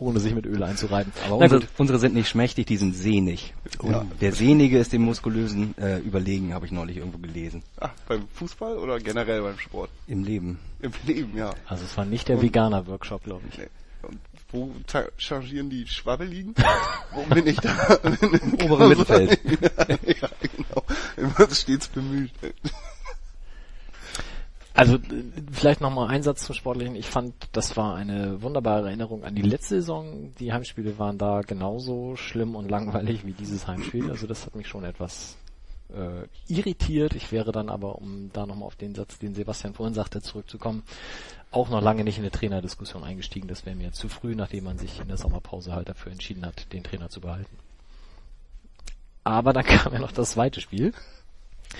Ohne 0.00 0.18
sich 0.18 0.34
mit 0.34 0.44
Öl 0.44 0.60
einzureiben. 0.62 1.12
Aber 1.24 1.36
Unsere, 1.36 1.60
unser, 1.60 1.68
unsere 1.78 1.98
sind 2.00 2.14
nicht 2.14 2.28
schmächtig, 2.28 2.66
die 2.66 2.76
sind 2.76 2.96
sehnig. 2.96 3.54
Und 3.78 3.92
Ja. 3.92 4.04
der 4.20 4.32
Sehnige 4.32 4.78
ist 4.78 4.92
dem 4.92 5.02
Muskulösen 5.02 5.78
äh, 5.78 5.98
überlegen, 5.98 6.52
habe 6.52 6.66
ich 6.66 6.72
neulich 6.72 6.96
irgendwo 6.96 7.18
gelesen. 7.18 7.62
Ah, 7.78 7.90
beim 8.08 8.26
Fußball 8.34 8.76
oder 8.76 8.98
generell 8.98 9.42
beim 9.42 9.58
Sport? 9.58 9.90
Im 10.08 10.24
Leben. 10.24 10.58
Im 10.80 10.90
Leben, 11.06 11.36
ja. 11.38 11.54
also 11.66 11.84
es 11.84 11.96
war 11.96 12.04
nicht 12.04 12.28
der 12.28 12.42
Veganer-Workshop, 12.42 13.22
glaube 13.22 13.42
ich. 13.50 13.58
Nee. 13.58 13.68
Wo 14.54 14.70
changieren 15.18 15.68
die 15.68 15.84
Schwabbeligen? 15.84 16.54
wo 17.12 17.22
bin 17.22 17.44
ich 17.44 17.56
da? 17.56 17.94
Im 18.04 18.54
oberen 18.62 18.88
Mittelfeld. 18.88 19.40
ja, 19.50 20.28
genau. 20.40 20.84
Immer 21.16 21.50
stets 21.50 21.88
bemüht. 21.88 22.30
Also 24.72 24.98
vielleicht 25.50 25.80
nochmal 25.80 26.08
ein 26.08 26.22
Satz 26.22 26.44
zum 26.44 26.54
Sportlichen. 26.54 26.94
Ich 26.94 27.08
fand, 27.08 27.34
das 27.50 27.76
war 27.76 27.96
eine 27.96 28.42
wunderbare 28.42 28.86
Erinnerung 28.86 29.24
an 29.24 29.34
die 29.34 29.42
letzte 29.42 29.76
Saison. 29.76 30.32
Die 30.38 30.52
Heimspiele 30.52 31.00
waren 31.00 31.18
da 31.18 31.40
genauso 31.40 32.14
schlimm 32.14 32.54
und 32.54 32.70
langweilig 32.70 33.26
wie 33.26 33.32
dieses 33.32 33.66
Heimspiel. 33.66 34.08
Also 34.08 34.28
das 34.28 34.46
hat 34.46 34.54
mich 34.54 34.68
schon 34.68 34.84
etwas 34.84 35.36
äh, 35.90 36.26
irritiert. 36.52 37.14
Ich 37.14 37.32
wäre 37.32 37.52
dann 37.52 37.68
aber, 37.68 37.96
um 37.96 38.30
da 38.32 38.46
nochmal 38.46 38.66
auf 38.66 38.76
den 38.76 38.94
Satz, 38.94 39.18
den 39.18 39.34
Sebastian 39.34 39.74
vorhin 39.74 39.94
sagte, 39.94 40.22
zurückzukommen, 40.22 40.82
auch 41.50 41.68
noch 41.68 41.80
lange 41.80 42.04
nicht 42.04 42.18
in 42.18 42.24
eine 42.24 42.30
Trainerdiskussion 42.30 43.04
eingestiegen. 43.04 43.48
Das 43.48 43.64
wäre 43.64 43.76
mir 43.76 43.92
zu 43.92 44.08
früh, 44.08 44.34
nachdem 44.34 44.64
man 44.64 44.78
sich 44.78 45.00
in 45.00 45.08
der 45.08 45.16
Sommerpause 45.16 45.72
halt 45.72 45.88
dafür 45.88 46.12
entschieden 46.12 46.44
hat, 46.44 46.72
den 46.72 46.82
Trainer 46.82 47.08
zu 47.08 47.20
behalten. 47.20 47.56
Aber 49.22 49.52
dann 49.52 49.64
kam 49.64 49.92
ja 49.92 49.98
noch 49.98 50.12
das 50.12 50.32
zweite 50.32 50.60
Spiel. 50.60 50.92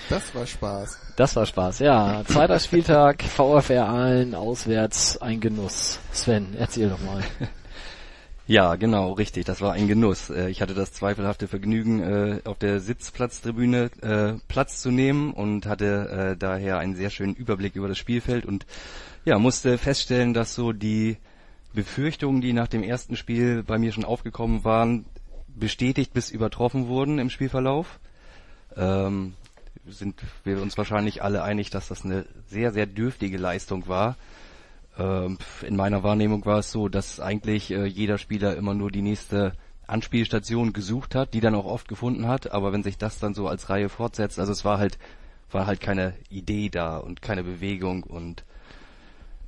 Das 0.09 0.35
war 0.35 0.45
Spaß. 0.45 0.99
Das 1.15 1.35
war 1.35 1.45
Spaß, 1.45 1.79
ja. 1.79 2.23
Zweiter 2.25 2.59
Spieltag, 2.59 3.23
VfR 3.23 3.87
Aalen, 3.87 4.35
auswärts, 4.35 5.17
ein 5.21 5.39
Genuss. 5.39 5.99
Sven, 6.11 6.55
erzähl 6.57 6.89
doch 6.89 6.99
mal. 7.01 7.23
Ja, 8.47 8.75
genau, 8.75 9.13
richtig. 9.13 9.45
Das 9.45 9.61
war 9.61 9.73
ein 9.73 9.87
Genuss. 9.87 10.29
Äh, 10.29 10.49
Ich 10.49 10.61
hatte 10.61 10.75
das 10.75 10.93
zweifelhafte 10.93 11.47
Vergnügen, 11.47 12.01
äh, 12.01 12.41
auf 12.45 12.59
der 12.59 12.79
Sitzplatztribüne 12.79 13.89
äh, 14.01 14.33
Platz 14.47 14.81
zu 14.81 14.91
nehmen 14.91 15.33
und 15.33 15.65
hatte 15.65 16.35
daher 16.37 16.77
einen 16.77 16.95
sehr 16.95 17.09
schönen 17.09 17.35
Überblick 17.35 17.75
über 17.75 17.87
das 17.87 17.97
Spielfeld 17.97 18.45
und 18.45 18.65
ja, 19.25 19.39
musste 19.39 19.77
feststellen, 19.77 20.33
dass 20.33 20.53
so 20.53 20.71
die 20.73 21.17
Befürchtungen, 21.73 22.41
die 22.41 22.53
nach 22.53 22.67
dem 22.67 22.83
ersten 22.83 23.15
Spiel 23.15 23.63
bei 23.63 23.77
mir 23.79 23.91
schon 23.91 24.05
aufgekommen 24.05 24.63
waren, 24.63 25.05
bestätigt 25.47 26.13
bis 26.13 26.29
übertroffen 26.29 26.87
wurden 26.87 27.17
im 27.17 27.29
Spielverlauf. 27.29 27.99
Ähm, 28.77 29.33
sind 29.87 30.21
wir 30.43 30.61
uns 30.61 30.77
wahrscheinlich 30.77 31.23
alle 31.23 31.43
einig, 31.43 31.69
dass 31.69 31.87
das 31.87 32.05
eine 32.05 32.25
sehr, 32.47 32.71
sehr 32.71 32.85
dürftige 32.85 33.37
Leistung 33.37 33.87
war. 33.87 34.15
Ähm, 34.97 35.37
in 35.61 35.75
meiner 35.75 36.03
Wahrnehmung 36.03 36.45
war 36.45 36.59
es 36.59 36.71
so, 36.71 36.89
dass 36.89 37.19
eigentlich 37.19 37.71
äh, 37.71 37.85
jeder 37.85 38.17
Spieler 38.17 38.55
immer 38.55 38.73
nur 38.73 38.91
die 38.91 39.01
nächste 39.01 39.53
Anspielstation 39.87 40.73
gesucht 40.73 41.15
hat, 41.15 41.33
die 41.33 41.41
dann 41.41 41.55
auch 41.55 41.65
oft 41.65 41.87
gefunden 41.87 42.27
hat, 42.27 42.51
aber 42.51 42.73
wenn 42.73 42.83
sich 42.83 42.97
das 42.97 43.19
dann 43.19 43.33
so 43.33 43.47
als 43.47 43.69
Reihe 43.69 43.89
fortsetzt, 43.89 44.39
also 44.39 44.51
es 44.51 44.65
war 44.65 44.79
halt, 44.79 44.97
war 45.51 45.67
halt 45.67 45.79
keine 45.79 46.13
Idee 46.29 46.69
da 46.69 46.97
und 46.97 47.21
keine 47.21 47.43
Bewegung 47.43 48.03
und 48.03 48.45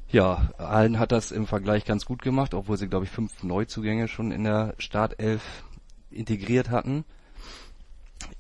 ja, 0.09 0.51
Allen 0.57 0.99
hat 0.99 1.11
das 1.11 1.31
im 1.31 1.47
Vergleich 1.47 1.83
ganz 1.83 2.05
gut 2.05 2.21
gemacht, 2.21 2.53
obwohl 2.53 2.77
sie, 2.77 2.87
glaube 2.87 3.05
ich, 3.05 3.11
fünf 3.11 3.43
Neuzugänge 3.43 4.07
schon 4.07 4.31
in 4.31 4.45
der 4.45 4.73
Startelf 4.77 5.63
integriert 6.09 6.69
hatten. 6.69 7.03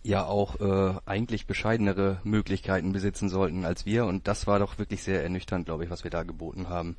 Ja, 0.03 0.25
auch 0.25 0.59
äh, 0.59 0.99
eigentlich 1.05 1.47
bescheidenere 1.47 2.19
Möglichkeiten 2.23 2.93
besitzen 2.93 3.29
sollten 3.29 3.65
als 3.65 3.85
wir. 3.85 4.05
Und 4.05 4.27
das 4.27 4.47
war 4.47 4.59
doch 4.59 4.77
wirklich 4.79 5.03
sehr 5.03 5.23
ernüchternd, 5.23 5.65
glaube 5.65 5.83
ich, 5.83 5.89
was 5.89 6.03
wir 6.03 6.11
da 6.11 6.23
geboten 6.23 6.69
haben. 6.69 6.95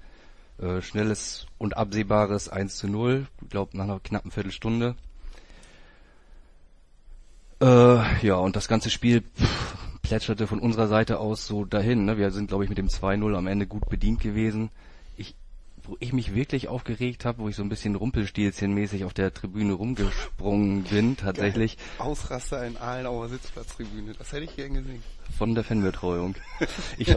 Äh, 0.61 0.83
schnelles 0.83 1.47
und 1.57 1.76
absehbares 1.76 2.49
1 2.49 2.76
zu 2.76 2.88
0, 2.88 3.26
ich 3.42 3.49
glaube 3.49 3.76
nach 3.76 3.85
einer 3.85 4.00
knappen 4.00 4.30
Viertelstunde. 4.30 4.97
Äh, 7.61 8.26
ja, 8.26 8.35
und 8.35 8.57
das 8.57 8.68
ganze 8.68 8.90
Spiel 8.90 9.23
pff, 9.23 9.76
plätscherte 10.02 10.47
von 10.47 10.59
unserer 10.59 10.88
Seite 10.88 11.18
aus 11.18 11.47
so 11.47 11.64
dahin. 11.64 12.04
Ne? 12.04 12.18
Wir 12.18 12.30
sind, 12.30 12.49
glaube 12.49 12.64
ich, 12.64 12.71
mit 12.71 12.78
dem 12.78 12.88
2-0 12.88 13.37
am 13.37 13.47
Ende 13.47 13.66
gut 13.66 13.88
bedient 13.88 14.21
gewesen. 14.21 14.71
Wo 15.88 15.97
ich 16.00 16.12
mich 16.12 16.35
wirklich 16.35 16.68
aufgeregt 16.68 17.25
habe, 17.25 17.38
wo 17.38 17.49
ich 17.49 17.57
so 17.57 17.62
ein 17.62 17.71
bisschen 17.71 17.95
Rumpelstilzchenmäßig 17.95 19.04
auf 19.04 19.14
der 19.14 19.33
Tribüne 19.33 19.73
rumgesprungen 19.73 20.85
bin, 20.90 21.16
tatsächlich 21.16 21.78
Ausraster 21.97 22.66
in 22.66 22.76
Aalen 22.76 23.28
Sitzplatztribüne. 23.30 24.12
Das 24.12 24.30
hätte 24.33 24.45
ich 24.45 24.54
gern 24.54 24.75
gesehen. 24.75 25.02
von 25.38 25.54
der 25.54 25.64
Fanbetreuung. 25.64 26.35
Ich, 26.99 27.16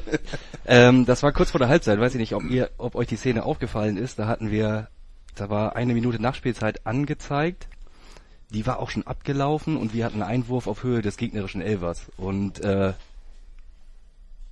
ähm, 0.65 1.05
das 1.05 1.21
war 1.21 1.33
kurz 1.33 1.51
vor 1.51 1.59
der 1.59 1.67
Halbzeit, 1.67 1.99
weiß 1.99 2.13
ich 2.13 2.19
nicht, 2.19 2.33
ob 2.33 2.49
ihr, 2.49 2.69
ob 2.77 2.95
euch 2.95 3.07
die 3.07 3.17
Szene 3.17 3.43
aufgefallen 3.43 3.97
ist. 3.97 4.17
Da 4.19 4.27
hatten 4.27 4.51
wir, 4.51 4.87
da 5.35 5.49
war 5.49 5.75
eine 5.75 5.93
Minute 5.93 6.21
Nachspielzeit 6.21 6.85
angezeigt. 6.85 7.67
Die 8.51 8.65
war 8.65 8.79
auch 8.79 8.89
schon 8.89 9.05
abgelaufen 9.05 9.75
und 9.75 9.93
wir 9.93 10.05
hatten 10.05 10.21
einen 10.21 10.31
Einwurf 10.31 10.67
auf 10.67 10.83
Höhe 10.83 11.01
des 11.01 11.17
gegnerischen 11.17 11.61
Elvers. 11.61 12.09
Und 12.15 12.63
äh, 12.63 12.93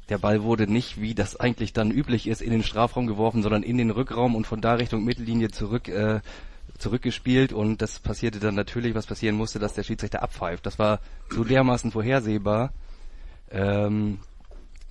der 0.09 0.17
Ball 0.17 0.43
wurde 0.43 0.71
nicht, 0.71 0.99
wie 0.99 1.13
das 1.13 1.35
eigentlich 1.35 1.73
dann 1.73 1.91
üblich 1.91 2.27
ist, 2.27 2.41
in 2.41 2.51
den 2.51 2.63
Strafraum 2.63 3.07
geworfen, 3.07 3.43
sondern 3.43 3.63
in 3.63 3.77
den 3.77 3.91
Rückraum 3.91 4.35
und 4.35 4.47
von 4.47 4.61
da 4.61 4.73
Richtung 4.73 5.03
Mittellinie 5.03 5.49
zurück 5.49 5.87
äh, 5.87 6.21
zurückgespielt 6.77 7.51
und 7.51 7.81
das 7.81 7.99
passierte 7.99 8.39
dann 8.39 8.55
natürlich, 8.55 8.95
was 8.95 9.05
passieren 9.05 9.35
musste, 9.35 9.59
dass 9.59 9.73
der 9.73 9.83
Schiedsrichter 9.83 10.23
abpfeift. 10.23 10.65
Das 10.65 10.79
war 10.79 10.99
so 11.29 11.43
dermaßen 11.43 11.91
vorhersehbar. 11.91 12.73
Ähm, 13.51 14.19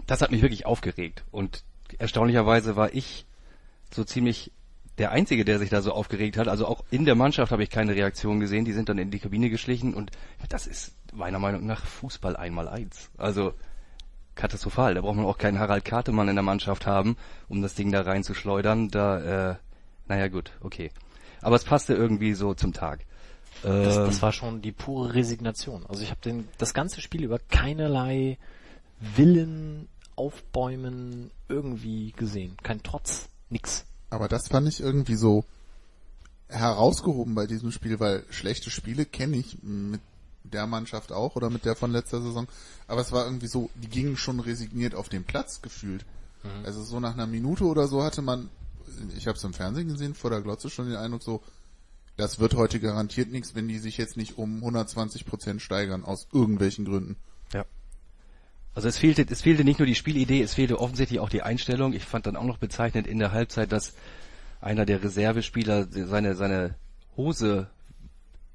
das 0.07 0.21
hat 0.21 0.31
mich 0.31 0.43
wirklich 0.43 0.67
aufgeregt 0.67 1.25
und 1.31 1.65
erstaunlicherweise 1.99 2.77
war 2.77 2.93
ich 2.95 3.27
so 3.91 4.05
ziemlich 4.05 4.53
der 4.99 5.13
Einzige, 5.13 5.45
der 5.45 5.59
sich 5.59 5.71
da 5.71 5.81
so 5.81 5.93
aufgeregt 5.93 6.37
hat. 6.37 6.49
Also 6.49 6.67
auch 6.67 6.85
in 6.91 7.05
der 7.05 7.15
Mannschaft 7.15 7.53
habe 7.53 7.63
ich 7.63 7.71
keine 7.71 7.95
Reaktion 7.95 8.41
gesehen. 8.41 8.65
Die 8.65 8.73
sind 8.73 8.89
dann 8.89 8.99
in 8.99 9.11
die 9.11 9.21
Kabine 9.21 9.49
geschlichen 9.49 9.95
und 9.95 10.11
das 10.49 10.67
ist 10.67 10.93
meiner 11.13 11.39
Meinung 11.39 11.67
nach 11.67 11.87
Fußball 11.87 12.37
einmal 12.37 12.69
eins. 12.69 13.11
Also 13.17 13.55
katastrophal. 14.39 14.95
Da 14.95 15.03
braucht 15.03 15.17
man 15.17 15.27
auch 15.27 15.37
keinen 15.37 15.59
Harald 15.59 15.85
Kartemann 15.85 16.29
in 16.29 16.37
der 16.37 16.43
Mannschaft 16.43 16.87
haben, 16.87 17.17
um 17.49 17.61
das 17.61 17.75
Ding 17.75 17.93
da 17.93 18.01
reinzuschleudern. 18.01 18.89
Da, 18.89 19.51
äh, 19.51 19.57
naja 20.07 20.29
gut, 20.29 20.53
okay. 20.63 20.91
Aber 21.43 21.57
es 21.57 21.65
passte 21.65 21.95
irgendwie 21.95 22.33
so 22.35 22.55
zum 22.55 22.73
Tag. 22.73 23.05
Das, 23.63 23.97
Ähm, 23.97 24.07
das 24.07 24.23
war 24.23 24.33
schon 24.33 24.63
die 24.63 24.73
pure 24.73 25.15
Resignation. 25.15 25.85
Also 25.87 26.03
ich 26.03 26.11
habe 26.11 26.21
den 26.23 26.49
das 26.59 26.73
ganze 26.73 27.01
Spiel 27.01 27.25
über 27.25 27.39
keinerlei 27.51 28.39
Willen, 29.01 29.89
Aufbäumen 30.17 31.31
irgendwie 31.49 32.13
gesehen. 32.13 32.57
Kein 32.63 32.83
Trotz, 32.83 33.29
nix. 33.51 33.85
Aber 34.11 34.29
das 34.29 34.49
fand 34.49 34.67
ich 34.67 34.81
irgendwie 34.81 35.15
so 35.15 35.45
herausgehoben 36.49 37.35
bei 37.35 37.47
diesem 37.47 37.71
Spiel, 37.71 38.01
weil 38.01 38.25
schlechte 38.31 38.71
Spiele 38.71 39.05
kenne 39.05 39.37
ich 39.37 39.63
mit 39.63 40.01
der 40.51 40.67
Mannschaft 40.67 41.13
auch 41.13 41.37
oder 41.37 41.51
mit 41.51 41.65
der 41.65 41.77
von 41.77 41.93
letzter 41.93 42.21
Saison. 42.21 42.47
Aber 42.87 43.01
es 43.01 43.13
war 43.13 43.25
irgendwie 43.25 43.49
so, 43.49 43.71
die 43.75 43.89
gingen 43.89 44.17
schon 44.17 44.41
resigniert 44.41 44.95
auf 44.95 45.09
den 45.09 45.25
Platz 45.25 45.63
gefühlt. 45.63 46.05
Also 46.65 46.83
so 46.83 47.01
nach 47.01 47.15
einer 47.15 47.27
Minute 47.27 47.65
oder 47.65 47.89
so 47.89 48.03
hatte 48.03 48.23
man, 48.23 48.49
ich 49.17 49.27
habe 49.27 49.37
es 49.37 49.45
im 49.45 49.53
Fernsehen 49.53 49.89
gesehen, 49.89 50.15
vor 50.15 50.31
der 50.31 50.41
Glotze 50.41 50.71
schon 50.71 50.87
den 50.87 50.97
Eindruck 50.97 51.23
so, 51.23 51.43
das 52.17 52.39
wird 52.39 52.55
heute 52.55 52.81
garantiert 52.81 53.31
nichts, 53.31 53.55
wenn 53.55 53.69
die 53.69 53.79
sich 53.79 53.97
jetzt 53.97 54.17
nicht 54.17 54.39
um 54.39 54.57
120 54.57 55.25
Prozent 55.25 55.63
steigern, 55.63 56.05
aus 56.05 56.27
irgendwelchen 56.33 56.85
Gründen. 56.85 57.17
Ja. 57.53 57.65
Also 58.75 58.89
es 58.89 58.99
fehlte, 58.99 59.27
es 59.29 59.43
fehlte 59.43 59.65
nicht 59.65 59.79
nur 59.79 59.87
die 59.87 59.95
Spielidee, 59.95 60.43
es 60.43 60.55
fehlte 60.55 60.81
offensichtlich 60.81 61.21
auch 61.21 61.29
die 61.29 61.43
Einstellung. 61.43 61.93
Ich 61.93 62.05
fand 62.05 62.27
dann 62.27 62.37
auch 62.37 62.45
noch 62.45 62.59
bezeichnend 62.59 63.07
in 63.07 63.19
der 63.19 63.33
Halbzeit, 63.33 63.73
dass 63.73 63.95
einer 64.61 64.85
der 64.85 65.03
Reservespieler 65.03 65.87
seine, 65.91 66.35
seine 66.35 66.75
Hose 67.17 67.69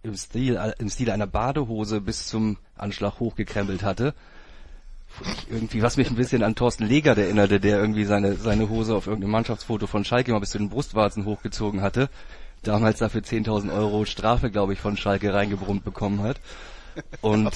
im 0.03 0.15
Stil, 0.15 0.59
im 0.79 0.89
Stil 0.89 1.09
einer 1.09 1.27
Badehose 1.27 2.01
bis 2.01 2.27
zum 2.27 2.57
Anschlag 2.75 3.19
hochgekrempelt 3.19 3.83
hatte. 3.83 4.13
Irgendwie, 5.49 5.81
was 5.81 5.97
mich 5.97 6.09
ein 6.09 6.15
bisschen 6.15 6.43
an 6.43 6.55
Thorsten 6.55 6.85
Legert 6.85 7.17
erinnerte, 7.17 7.59
der 7.59 7.79
irgendwie 7.79 8.03
seine, 8.03 8.35
seine 8.35 8.69
Hose 8.69 8.95
auf 8.95 9.07
irgendeinem 9.07 9.31
Mannschaftsfoto 9.31 9.87
von 9.87 10.03
Schalke 10.03 10.31
mal 10.31 10.39
bis 10.39 10.51
zu 10.51 10.57
den 10.57 10.69
Brustwarzen 10.69 11.25
hochgezogen 11.25 11.81
hatte. 11.81 12.09
Damals 12.63 12.99
dafür 12.99 13.21
10.000 13.21 13.73
Euro 13.73 14.05
Strafe, 14.05 14.49
glaube 14.49 14.73
ich, 14.73 14.79
von 14.79 14.97
Schalke 14.97 15.33
reingebrummt 15.33 15.83
bekommen 15.83 16.21
hat. 16.21 16.39
Und 17.21 17.53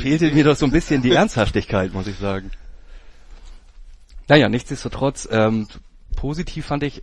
fehlte 0.00 0.30
mir 0.32 0.44
doch 0.44 0.56
so 0.56 0.66
ein 0.66 0.72
bisschen 0.72 1.02
die 1.02 1.12
Ernsthaftigkeit, 1.12 1.92
muss 1.92 2.06
ich 2.06 2.18
sagen. 2.18 2.50
Naja, 4.28 4.48
nichtsdestotrotz, 4.48 5.28
ähm, 5.30 5.68
positiv 6.16 6.66
fand 6.66 6.82
ich 6.82 7.02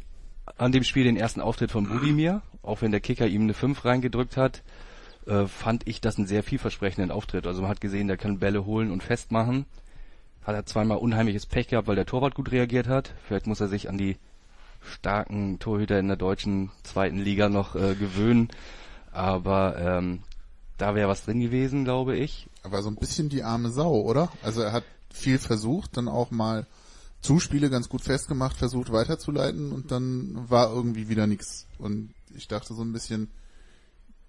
an 0.58 0.72
dem 0.72 0.84
Spiel 0.84 1.06
den 1.06 1.18
ersten 1.18 1.42
Auftritt 1.42 1.72
von 1.72 1.88
Budimir, 1.88 2.42
auch 2.64 2.82
wenn 2.82 2.92
der 2.92 3.02
Kicker 3.02 3.28
ihm 3.28 3.44
eine 3.44 3.54
5 3.54 3.86
reingedrückt 3.86 4.38
hat, 4.38 4.64
äh, 5.28 5.46
fand 5.46 5.88
ich 5.88 6.02
das 6.02 6.18
einen 6.18 6.28
sehr 6.28 6.44
vielversprechenden 6.44 7.12
Auftritt. 7.12 7.46
Also 7.46 7.62
man 7.62 7.70
hat 7.70 7.82
gesehen, 7.82 8.08
der 8.08 8.18
kann 8.18 8.40
Bälle 8.40 8.66
holen 8.66 8.92
und 8.92 9.04
festmachen. 9.04 9.66
Hat 10.44 10.56
er 10.56 10.66
zweimal 10.66 10.98
unheimliches 10.98 11.46
Pech 11.46 11.68
gehabt, 11.68 11.88
weil 11.88 11.96
der 11.96 12.06
Torwart 12.06 12.36
gut 12.36 12.52
reagiert 12.52 12.88
hat. 12.88 13.14
Vielleicht 13.28 13.48
muss 13.48 13.62
er 13.62 13.68
sich 13.68 13.90
an 13.90 13.98
die 13.98 14.18
starken 14.82 15.60
Torhüter 15.60 16.00
in 16.00 16.08
der 16.08 16.18
deutschen 16.18 16.72
zweiten 16.84 17.20
Liga 17.20 17.48
noch 17.48 17.76
äh, 17.76 17.96
gewöhnen. 17.96 18.50
Aber 19.12 19.78
ähm, 19.78 20.24
da 20.78 20.96
wäre 20.96 21.08
was 21.08 21.24
drin 21.24 21.40
gewesen, 21.40 21.86
glaube 21.86 22.18
ich. 22.18 22.50
Aber 22.64 22.82
so 22.82 22.90
ein 22.90 22.96
bisschen 22.96 23.30
die 23.30 23.44
arme 23.44 23.70
Sau, 23.70 24.02
oder? 24.02 24.30
Also 24.42 24.62
er 24.62 24.74
hat 24.74 24.84
viel 25.14 25.38
versucht, 25.38 25.96
dann 25.96 26.08
auch 26.08 26.32
mal 26.32 26.66
Zuspiele 27.24 27.70
ganz 27.70 27.90
gut 27.90 28.02
festgemacht, 28.02 28.58
versucht 28.58 28.92
weiterzuleiten 28.92 29.72
und 29.72 29.92
dann 29.92 30.50
war 30.50 30.72
irgendwie 30.72 31.08
wieder 31.08 31.26
nichts. 31.26 31.68
Und 31.80 32.14
ich 32.36 32.48
dachte 32.48 32.74
so 32.74 32.84
ein 32.84 32.92
bisschen, 32.92 33.32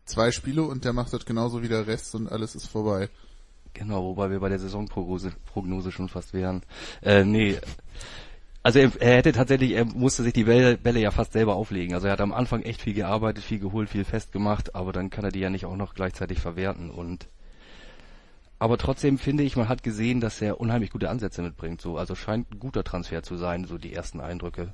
zwei 0.05 0.31
Spiele 0.31 0.63
und 0.63 0.85
der 0.85 0.93
macht 0.93 1.13
das 1.13 1.27
genauso 1.27 1.63
wie 1.63 1.69
der 1.69 1.87
Rest 1.87 2.15
und 2.15 2.31
alles 2.31 2.55
ist 2.55 2.67
vorbei. 2.67 3.11
Genau, 3.73 4.05
wobei 4.05 4.31
wir 4.31 4.39
bei 4.39 4.49
der 4.49 4.61
Saisonprognose 4.61 5.33
Prognose 5.47 5.91
schon 5.91 6.09
fast 6.09 6.33
wären. 6.33 6.63
Äh, 7.03 7.25
nee. 7.25 7.59
Also 8.63 8.79
er, 8.79 8.93
er 9.01 9.17
hätte 9.17 9.33
tatsächlich, 9.33 9.73
er 9.73 9.85
musste 9.85 10.23
sich 10.23 10.33
die 10.33 10.45
Bälle, 10.45 10.79
Bälle 10.79 11.01
ja 11.01 11.11
fast 11.11 11.33
selber 11.33 11.57
auflegen. 11.57 11.95
Also 11.95 12.07
er 12.07 12.13
hat 12.13 12.21
am 12.21 12.33
Anfang 12.33 12.63
echt 12.63 12.81
viel 12.81 12.95
gearbeitet, 12.95 13.43
viel 13.43 13.59
geholt, 13.59 13.91
viel 13.91 14.05
festgemacht, 14.05 14.77
aber 14.77 14.93
dann 14.93 15.11
kann 15.11 15.25
er 15.25 15.33
die 15.33 15.41
ja 15.41 15.51
nicht 15.51 15.67
auch 15.67 15.77
noch 15.77 15.95
gleichzeitig 15.95 16.39
verwerten 16.39 16.91
und 16.91 17.27
aber 18.59 18.79
trotzdem 18.79 19.19
finde 19.19 19.43
ich, 19.43 19.57
man 19.57 19.69
hat 19.69 19.83
gesehen, 19.83 20.21
dass 20.21 20.41
er 20.41 20.61
unheimlich 20.61 20.91
gute 20.91 21.11
Ansätze 21.11 21.43
mitbringt. 21.43 21.81
So, 21.81 21.99
also 21.99 22.15
scheint 22.15 22.51
ein 22.51 22.61
guter 22.61 22.85
Transfer 22.85 23.23
zu 23.23 23.37
sein, 23.37 23.65
so 23.65 23.79
die 23.79 23.93
ersten 23.93 24.21
Eindrücke. 24.21 24.73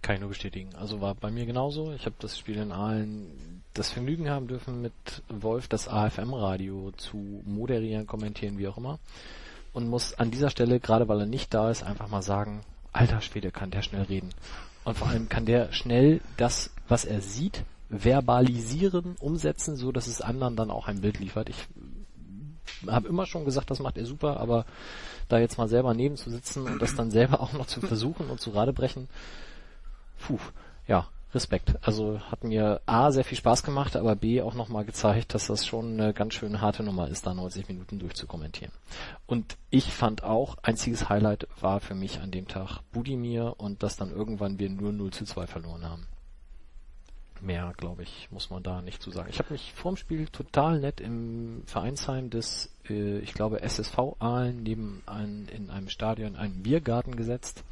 Kann 0.00 0.14
ich 0.14 0.20
nur 0.20 0.30
bestätigen. 0.30 0.74
Also 0.76 1.00
war 1.00 1.14
bei 1.14 1.30
mir 1.30 1.44
genauso. 1.44 1.92
Ich 1.92 2.06
habe 2.06 2.14
das 2.20 2.38
Spiel 2.38 2.56
in 2.56 2.70
Aalen 2.70 3.62
das 3.74 3.90
Vergnügen 3.90 4.30
haben 4.30 4.46
dürfen, 4.46 4.80
mit 4.80 4.92
Wolf 5.28 5.68
das 5.68 5.88
AFM-Radio 5.88 6.92
zu 6.96 7.42
moderieren, 7.44 8.06
kommentieren, 8.06 8.58
wie 8.58 8.68
auch 8.68 8.78
immer. 8.78 8.98
Und 9.72 9.88
muss 9.88 10.14
an 10.14 10.30
dieser 10.30 10.50
Stelle, 10.50 10.80
gerade 10.80 11.08
weil 11.08 11.20
er 11.20 11.26
nicht 11.26 11.52
da 11.52 11.70
ist, 11.70 11.82
einfach 11.82 12.08
mal 12.08 12.22
sagen, 12.22 12.62
alter 12.92 13.20
Schwede, 13.20 13.50
kann 13.50 13.70
der 13.70 13.82
schnell 13.82 14.02
reden. 14.02 14.30
Und 14.84 14.96
vor 14.96 15.08
allem 15.08 15.28
kann 15.28 15.46
der 15.46 15.72
schnell 15.72 16.20
das, 16.36 16.70
was 16.88 17.04
er 17.04 17.20
sieht, 17.20 17.64
verbalisieren, 17.90 19.16
umsetzen, 19.20 19.76
so 19.76 19.92
dass 19.92 20.06
es 20.06 20.20
anderen 20.20 20.56
dann 20.56 20.70
auch 20.70 20.88
ein 20.88 21.00
Bild 21.00 21.18
liefert. 21.18 21.48
Ich 21.48 21.68
habe 22.86 23.08
immer 23.08 23.26
schon 23.26 23.44
gesagt, 23.44 23.70
das 23.70 23.80
macht 23.80 23.98
er 23.98 24.06
super, 24.06 24.40
aber 24.40 24.64
da 25.28 25.38
jetzt 25.38 25.58
mal 25.58 25.68
selber 25.68 25.94
neben 25.94 26.16
zu 26.16 26.30
sitzen 26.30 26.66
und 26.66 26.80
das 26.80 26.94
dann 26.94 27.10
selber 27.10 27.40
auch 27.40 27.52
noch 27.52 27.66
zu 27.66 27.80
versuchen 27.80 28.30
und 28.30 28.40
zu 28.40 28.50
Radebrechen, 28.50 29.08
puh, 30.18 30.38
ja, 30.86 31.06
Respekt. 31.34 31.74
Also 31.82 32.20
hat 32.30 32.42
mir 32.42 32.80
A 32.86 33.10
sehr 33.12 33.24
viel 33.24 33.36
Spaß 33.36 33.62
gemacht, 33.62 33.96
aber 33.96 34.16
B 34.16 34.40
auch 34.40 34.54
nochmal 34.54 34.84
gezeigt, 34.84 35.34
dass 35.34 35.48
das 35.48 35.66
schon 35.66 36.00
eine 36.00 36.14
ganz 36.14 36.34
schön 36.34 36.60
harte 36.60 36.82
Nummer 36.82 37.08
ist, 37.08 37.26
da 37.26 37.34
90 37.34 37.68
Minuten 37.68 37.98
durchzukommentieren. 37.98 38.72
Und 39.26 39.58
ich 39.68 39.92
fand 39.92 40.24
auch, 40.24 40.56
einziges 40.62 41.08
Highlight 41.08 41.46
war 41.60 41.80
für 41.80 41.94
mich 41.94 42.20
an 42.20 42.30
dem 42.30 42.48
Tag 42.48 42.80
Budimir 42.92 43.54
und 43.58 43.82
dass 43.82 43.96
dann 43.96 44.10
irgendwann 44.10 44.58
wir 44.58 44.70
nur 44.70 44.92
0 44.92 45.10
zu 45.10 45.26
2 45.26 45.46
verloren 45.46 45.84
haben. 45.84 46.06
Mehr, 47.40 47.72
glaube 47.76 48.02
ich, 48.02 48.28
muss 48.30 48.50
man 48.50 48.62
da 48.62 48.82
nicht 48.82 49.02
zu 49.02 49.10
sagen. 49.10 49.28
Ich 49.30 49.38
habe 49.38 49.52
mich 49.52 49.72
vorm 49.74 49.96
Spiel 49.96 50.26
total 50.26 50.80
nett 50.80 51.00
im 51.00 51.62
Vereinsheim 51.66 52.30
des, 52.30 52.70
äh, 52.88 53.18
ich 53.18 53.32
glaube, 53.34 53.62
SSV 53.62 53.96
Aalen 54.18 54.62
neben 54.62 55.02
ein, 55.06 55.48
in 55.54 55.70
einem 55.70 55.88
Stadion 55.88 56.36
einen 56.36 56.62
Biergarten 56.62 57.16
gesetzt 57.16 57.62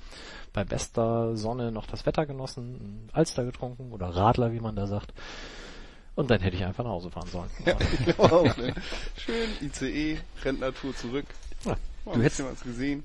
bei 0.53 0.65
bester 0.65 1.37
Sonne 1.37 1.73
noch 1.73 1.87
das 1.87 2.07
Wetter 2.07 2.27
genossen, 2.27 3.09
Alster 3.13 3.45
getrunken 3.45 3.93
oder 3.93 4.09
Radler, 4.09 4.53
wie 4.53 4.61
man 4.61 4.77
da 4.77 4.87
sagt. 4.87 5.13
Und 6.15 6.31
dann 6.31 6.41
hätte 6.41 6.57
ich 6.57 6.65
einfach 6.65 6.85
nach 6.85 6.93
Hause 6.93 7.11
fahren 7.11 7.29
sollen. 7.29 7.51
Ja, 7.67 7.77
ich 8.07 8.19
auch. 8.19 8.57
Ne? 8.57 8.73
Schön 9.19 9.49
ICE, 9.61 10.19
Rentnertour 10.45 10.95
zurück. 10.97 11.27
Ja. 11.65 11.77
Du 12.07 12.23
hättest- 12.23 12.43
was 12.45 12.61
gesehen. 12.63 13.05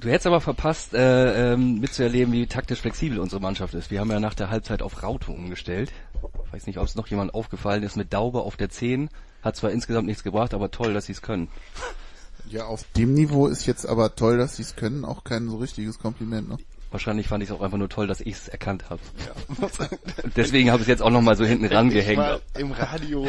Du 0.00 0.08
hättest 0.08 0.26
aber 0.28 0.40
verpasst, 0.40 0.94
äh, 0.94 1.54
ähm, 1.54 1.80
mitzuerleben, 1.80 2.32
wie 2.32 2.46
taktisch 2.46 2.80
flexibel 2.80 3.18
unsere 3.18 3.42
Mannschaft 3.42 3.74
ist. 3.74 3.90
Wir 3.90 3.98
haben 4.00 4.10
ja 4.10 4.20
nach 4.20 4.34
der 4.34 4.48
Halbzeit 4.48 4.80
auf 4.80 5.02
Raute 5.02 5.32
umgestellt. 5.32 5.92
Weiß 6.52 6.66
nicht, 6.66 6.78
ob 6.78 6.84
es 6.84 6.94
noch 6.94 7.08
jemand 7.08 7.34
aufgefallen 7.34 7.82
ist 7.82 7.96
mit 7.96 8.12
Daube 8.12 8.42
auf 8.42 8.56
der 8.56 8.70
10. 8.70 9.10
Hat 9.42 9.56
zwar 9.56 9.70
insgesamt 9.70 10.06
nichts 10.06 10.22
gebracht, 10.22 10.54
aber 10.54 10.70
toll, 10.70 10.94
dass 10.94 11.06
sie 11.06 11.12
es 11.12 11.22
können. 11.22 11.48
Ja, 12.48 12.66
auf 12.66 12.84
dem 12.96 13.14
Niveau 13.14 13.48
ist 13.48 13.66
jetzt 13.66 13.86
aber 13.86 14.14
toll, 14.14 14.38
dass 14.38 14.56
sie 14.56 14.62
es 14.62 14.76
können, 14.76 15.04
auch 15.04 15.24
kein 15.24 15.48
so 15.48 15.56
richtiges 15.56 15.98
Kompliment, 15.98 16.48
ne? 16.48 16.56
Wahrscheinlich 16.90 17.28
fand 17.28 17.42
ich 17.42 17.50
es 17.50 17.54
auch 17.54 17.60
einfach 17.60 17.76
nur 17.76 17.90
toll, 17.90 18.06
dass 18.06 18.20
ich 18.20 18.34
es 18.34 18.48
erkannt 18.48 18.88
habe. 18.88 19.00
Ja, 19.26 19.88
Deswegen 20.36 20.70
habe 20.70 20.78
ich 20.78 20.84
es 20.84 20.88
jetzt 20.88 21.02
auch 21.02 21.10
nochmal 21.10 21.36
so 21.36 21.44
hinten 21.44 21.66
ich 21.66 21.72
rangehängt. 21.72 22.40
im 22.56 22.72
Radio. 22.72 23.26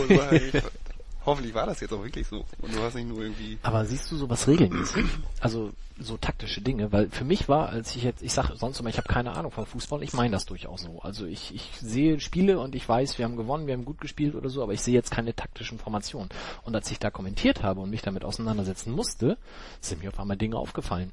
Hoffentlich 1.25 1.53
war 1.53 1.65
das 1.65 1.79
jetzt 1.81 1.93
auch 1.93 2.03
wirklich 2.03 2.27
so. 2.27 2.45
Und 2.61 2.73
du 2.73 2.81
hast 2.81 2.95
nicht 2.95 3.07
nur 3.07 3.21
irgendwie... 3.21 3.57
Aber 3.63 3.85
siehst 3.85 4.11
du 4.11 4.15
sowas 4.15 4.47
regelmäßig? 4.47 5.05
Also 5.41 5.71
so 5.99 6.17
taktische 6.17 6.61
Dinge, 6.61 6.91
weil 6.91 7.09
für 7.09 7.25
mich 7.25 7.49
war, 7.49 7.69
als 7.69 7.95
ich 7.95 8.03
jetzt, 8.03 8.21
ich 8.21 8.31
sag 8.31 8.55
sonst 8.55 8.79
immer, 8.79 8.89
ich 8.89 8.97
habe 8.97 9.09
keine 9.09 9.33
Ahnung 9.35 9.51
von 9.51 9.65
Fußball, 9.65 10.01
ich 10.01 10.13
meine 10.13 10.31
das 10.31 10.45
durchaus 10.45 10.81
so. 10.81 10.99
Also 11.01 11.25
ich, 11.25 11.53
ich 11.53 11.71
sehe 11.81 12.19
Spiele 12.21 12.59
und 12.59 12.73
ich 12.73 12.87
weiß, 12.87 13.17
wir 13.17 13.25
haben 13.25 13.35
gewonnen, 13.35 13.67
wir 13.67 13.73
haben 13.73 13.85
gut 13.85 13.99
gespielt 13.99 14.35
oder 14.35 14.49
so, 14.49 14.63
aber 14.63 14.73
ich 14.73 14.81
sehe 14.81 14.93
jetzt 14.93 15.11
keine 15.11 15.35
taktischen 15.35 15.77
Formationen. 15.77 16.29
Und 16.63 16.75
als 16.75 16.89
ich 16.89 16.99
da 16.99 17.09
kommentiert 17.09 17.63
habe 17.63 17.81
und 17.81 17.89
mich 17.89 18.01
damit 18.01 18.23
auseinandersetzen 18.23 18.91
musste, 18.93 19.37
sind 19.81 20.01
mir 20.01 20.09
auf 20.09 20.19
einmal 20.19 20.37
Dinge 20.37 20.57
aufgefallen. 20.57 21.11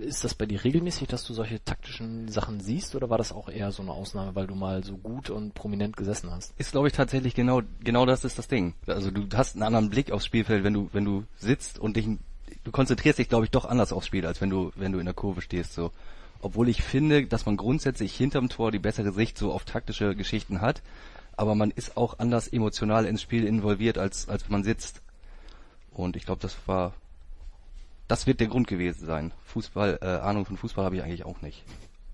Ist 0.00 0.24
das 0.24 0.34
bei 0.34 0.44
dir 0.44 0.62
regelmäßig, 0.62 1.08
dass 1.08 1.24
du 1.24 1.32
solche 1.32 1.62
taktischen 1.64 2.28
Sachen 2.28 2.60
siehst 2.60 2.94
oder 2.94 3.08
war 3.08 3.16
das 3.16 3.32
auch 3.32 3.48
eher 3.48 3.72
so 3.72 3.82
eine 3.82 3.92
Ausnahme, 3.92 4.34
weil 4.34 4.46
du 4.46 4.54
mal 4.54 4.84
so 4.84 4.98
gut 4.98 5.30
und 5.30 5.54
prominent 5.54 5.96
gesessen 5.96 6.30
hast? 6.30 6.52
Ist, 6.58 6.72
glaube 6.72 6.88
ich, 6.88 6.92
tatsächlich 6.92 7.34
genau, 7.34 7.62
genau 7.82 8.04
das 8.04 8.24
ist 8.24 8.38
das 8.38 8.46
Ding. 8.46 8.74
Also 8.86 9.10
du 9.10 9.26
hast 9.36 9.54
einen 9.54 9.62
anderen 9.62 9.88
Blick 9.88 10.12
aufs 10.12 10.26
Spielfeld, 10.26 10.64
wenn 10.64 10.74
du, 10.74 10.90
wenn 10.92 11.06
du 11.06 11.24
sitzt 11.36 11.78
und 11.78 11.96
dich, 11.96 12.06
du 12.62 12.70
konzentrierst 12.72 13.18
dich, 13.18 13.30
glaube 13.30 13.46
ich, 13.46 13.50
doch 13.50 13.64
anders 13.64 13.92
aufs 13.92 14.06
Spiel, 14.06 14.26
als 14.26 14.42
wenn 14.42 14.50
du, 14.50 14.70
wenn 14.76 14.92
du 14.92 14.98
in 14.98 15.06
der 15.06 15.14
Kurve 15.14 15.40
stehst, 15.40 15.72
so. 15.72 15.92
Obwohl 16.42 16.68
ich 16.68 16.82
finde, 16.82 17.26
dass 17.26 17.46
man 17.46 17.56
grundsätzlich 17.56 18.14
hinterm 18.14 18.50
Tor 18.50 18.70
die 18.70 18.78
bessere 18.78 19.12
Sicht 19.12 19.38
so 19.38 19.50
auf 19.50 19.64
taktische 19.64 20.14
Geschichten 20.14 20.60
hat, 20.60 20.82
aber 21.38 21.54
man 21.54 21.70
ist 21.70 21.96
auch 21.96 22.18
anders 22.18 22.48
emotional 22.48 23.06
ins 23.06 23.22
Spiel 23.22 23.46
involviert, 23.46 23.96
als, 23.96 24.28
als 24.28 24.44
wenn 24.44 24.52
man 24.52 24.64
sitzt. 24.64 25.00
Und 25.90 26.16
ich 26.16 26.26
glaube, 26.26 26.42
das 26.42 26.54
war, 26.66 26.92
das 28.08 28.26
wird 28.26 28.40
der 28.40 28.48
Grund 28.48 28.66
gewesen 28.66 29.06
sein. 29.06 29.32
Fußball, 29.46 29.98
äh, 30.02 30.06
Ahnung 30.06 30.46
von 30.46 30.56
Fußball 30.56 30.84
habe 30.84 30.96
ich 30.96 31.02
eigentlich 31.02 31.24
auch 31.24 31.40
nicht. 31.40 31.62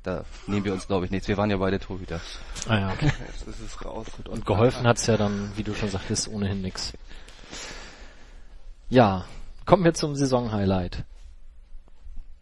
Da 0.02 0.24
nehmen 0.46 0.64
wir 0.64 0.72
uns, 0.72 0.86
glaube 0.86 1.04
ich, 1.04 1.10
nichts. 1.10 1.28
Wir 1.28 1.36
waren 1.36 1.50
ja 1.50 1.58
beide 1.58 1.78
Torhüter. 1.78 2.20
Ah 2.66 2.78
ja, 2.78 2.92
okay. 2.92 3.12
Jetzt 3.26 3.46
ist 3.46 3.60
es 3.60 3.84
raus. 3.84 4.06
Und 4.28 4.46
geholfen 4.46 4.86
hat's 4.86 5.06
ja 5.06 5.16
dann, 5.16 5.52
wie 5.56 5.62
du 5.62 5.74
schon 5.74 5.90
sagtest, 5.90 6.28
ohnehin 6.28 6.62
nix. 6.62 6.92
Ja, 8.88 9.26
kommen 9.66 9.84
wir 9.84 9.92
zum 9.92 10.16
Saisonhighlight. 10.16 11.04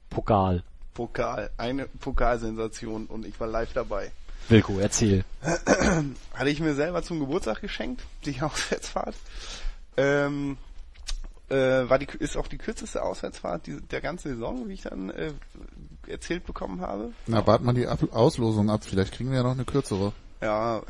Pokal. 0.09 0.63
Pokal, 0.95 1.51
eine 1.57 1.87
Pokalsensation 1.87 3.07
und 3.07 3.27
ich 3.27 3.39
war 3.39 3.49
live 3.49 3.73
dabei. 3.73 4.11
Wilko, 4.49 4.79
erzähl. 4.79 5.25
Hatte 6.33 6.51
ich 6.51 6.61
mir 6.61 6.75
selber 6.75 7.03
zum 7.03 7.21
Geburtstag 7.21 7.61
geschenkt, 7.61 8.03
die 8.25 8.41
Auswärtsfahrt. 8.41 9.15
Ähm, 9.97 10.57
äh, 11.49 11.89
war 11.89 11.99
die, 11.99 12.07
ist 12.19 12.37
auch 12.37 12.47
die 12.47 12.59
kürzeste 12.59 13.03
Auswärtsfahrt 13.03 13.67
die, 13.67 13.81
der 13.81 14.01
ganzen 14.01 14.35
Saison, 14.35 14.69
wie 14.69 14.75
ich 14.75 14.83
dann 14.83 15.11
äh, 15.11 15.33
erzählt 16.07 16.45
bekommen 16.45 16.81
habe. 16.81 17.13
Na, 17.27 17.47
warten 17.47 17.65
wir 17.65 17.73
die 17.73 17.87
ab 17.87 18.01
Auslosung 18.13 18.71
ab, 18.71 18.85
vielleicht 18.85 19.13
kriegen 19.13 19.31
wir 19.31 19.39
ja 19.39 19.43
noch 19.43 19.53
eine 19.53 19.65
kürzere. 19.65 20.13
Ja. 20.41 20.83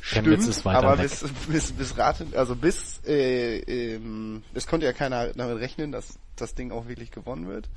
Stimmt, 0.00 0.66
aber 0.66 0.98
weg. 0.98 1.02
bis, 1.02 1.24
bis, 1.48 1.72
bis 1.72 1.98
Rate, 1.98 2.26
also 2.36 2.54
bis, 2.54 3.00
äh, 3.04 3.58
ähm, 3.58 4.44
es 4.54 4.68
konnte 4.68 4.86
ja 4.86 4.92
keiner 4.92 5.32
damit 5.32 5.58
rechnen, 5.58 5.90
dass 5.90 6.20
das 6.36 6.54
Ding 6.54 6.70
auch 6.70 6.86
wirklich 6.86 7.10
gewonnen 7.10 7.48
wird. 7.48 7.68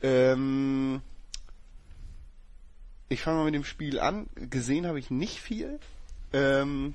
Ähm, 0.00 1.02
ich 3.08 3.22
fange 3.22 3.38
mal 3.38 3.44
mit 3.44 3.54
dem 3.54 3.64
Spiel 3.64 3.98
an. 3.98 4.28
Gesehen 4.36 4.86
habe 4.86 5.00
ich 5.00 5.10
nicht 5.10 5.40
viel, 5.40 5.80
ähm, 6.32 6.94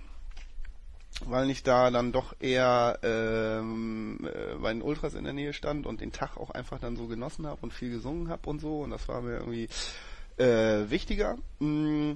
weil 1.25 1.49
ich 1.49 1.63
da 1.63 1.89
dann 1.91 2.11
doch 2.11 2.35
eher 2.39 2.99
ähm, 3.03 4.19
äh, 4.23 4.55
bei 4.55 4.73
den 4.73 4.81
Ultras 4.81 5.13
in 5.13 5.23
der 5.23 5.33
Nähe 5.33 5.53
stand 5.53 5.85
und 5.85 6.01
den 6.01 6.11
Tag 6.11 6.37
auch 6.37 6.49
einfach 6.51 6.79
dann 6.79 6.95
so 6.97 7.07
genossen 7.07 7.45
habe 7.47 7.59
und 7.61 7.73
viel 7.73 7.91
gesungen 7.91 8.29
habe 8.29 8.49
und 8.49 8.59
so. 8.59 8.81
Und 8.81 8.89
das 8.91 9.07
war 9.07 9.21
mir 9.21 9.37
irgendwie 9.37 9.69
äh, 10.37 10.89
wichtiger. 10.89 11.37
Mm, 11.59 12.13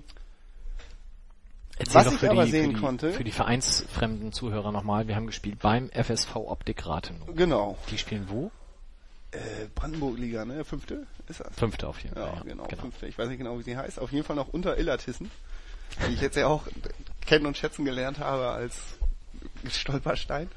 Erzähl 1.79 1.95
Was 1.95 2.11
ich 2.13 2.19
für 2.19 2.31
aber 2.31 2.45
die, 2.45 2.51
sehen 2.51 2.71
für 2.71 2.73
die, 2.75 2.81
konnte- 2.81 3.11
Für 3.13 3.23
die 3.23 3.31
vereinsfremden 3.31 4.31
Zuhörer 4.33 4.71
nochmal. 4.71 5.07
Wir 5.07 5.15
haben 5.15 5.27
gespielt 5.27 5.59
beim 5.59 5.89
FSV 5.91 6.35
Optik 6.35 6.85
Rathenow. 6.87 7.27
Genau. 7.35 7.77
Die 7.91 7.99
spielen 7.99 8.25
wo? 8.29 8.49
Äh, 9.31 9.37
Brandenburg-Liga, 9.75 10.45
ne? 10.45 10.65
Fünfte 10.65 11.05
ist 11.27 11.39
das? 11.41 11.53
Fünfte 11.55 11.87
auf 11.87 11.99
jeden 12.01 12.17
Ja, 12.17 12.27
Fall. 12.27 12.43
genau, 12.45 12.65
fünfte. 12.79 13.05
Ich 13.07 13.17
weiß 13.17 13.27
nicht 13.27 13.37
genau, 13.37 13.59
wie 13.59 13.63
sie 13.63 13.77
heißt. 13.77 13.99
Auf 13.99 14.11
jeden 14.11 14.25
Fall 14.25 14.35
noch 14.35 14.47
unter 14.47 14.77
Illertissen, 14.79 15.29
die 16.07 16.13
ich 16.13 16.21
jetzt 16.21 16.35
ja 16.37 16.47
auch 16.47 16.65
kennen 17.27 17.45
und 17.45 17.57
schätzen 17.57 17.85
gelernt 17.85 18.19
habe 18.19 18.47
als 18.49 18.75
Stolperstein. 19.69 20.49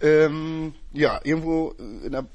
Ähm, 0.00 0.74
ja, 0.92 1.20
irgendwo 1.24 1.70
in 1.70 2.12
der 2.12 2.26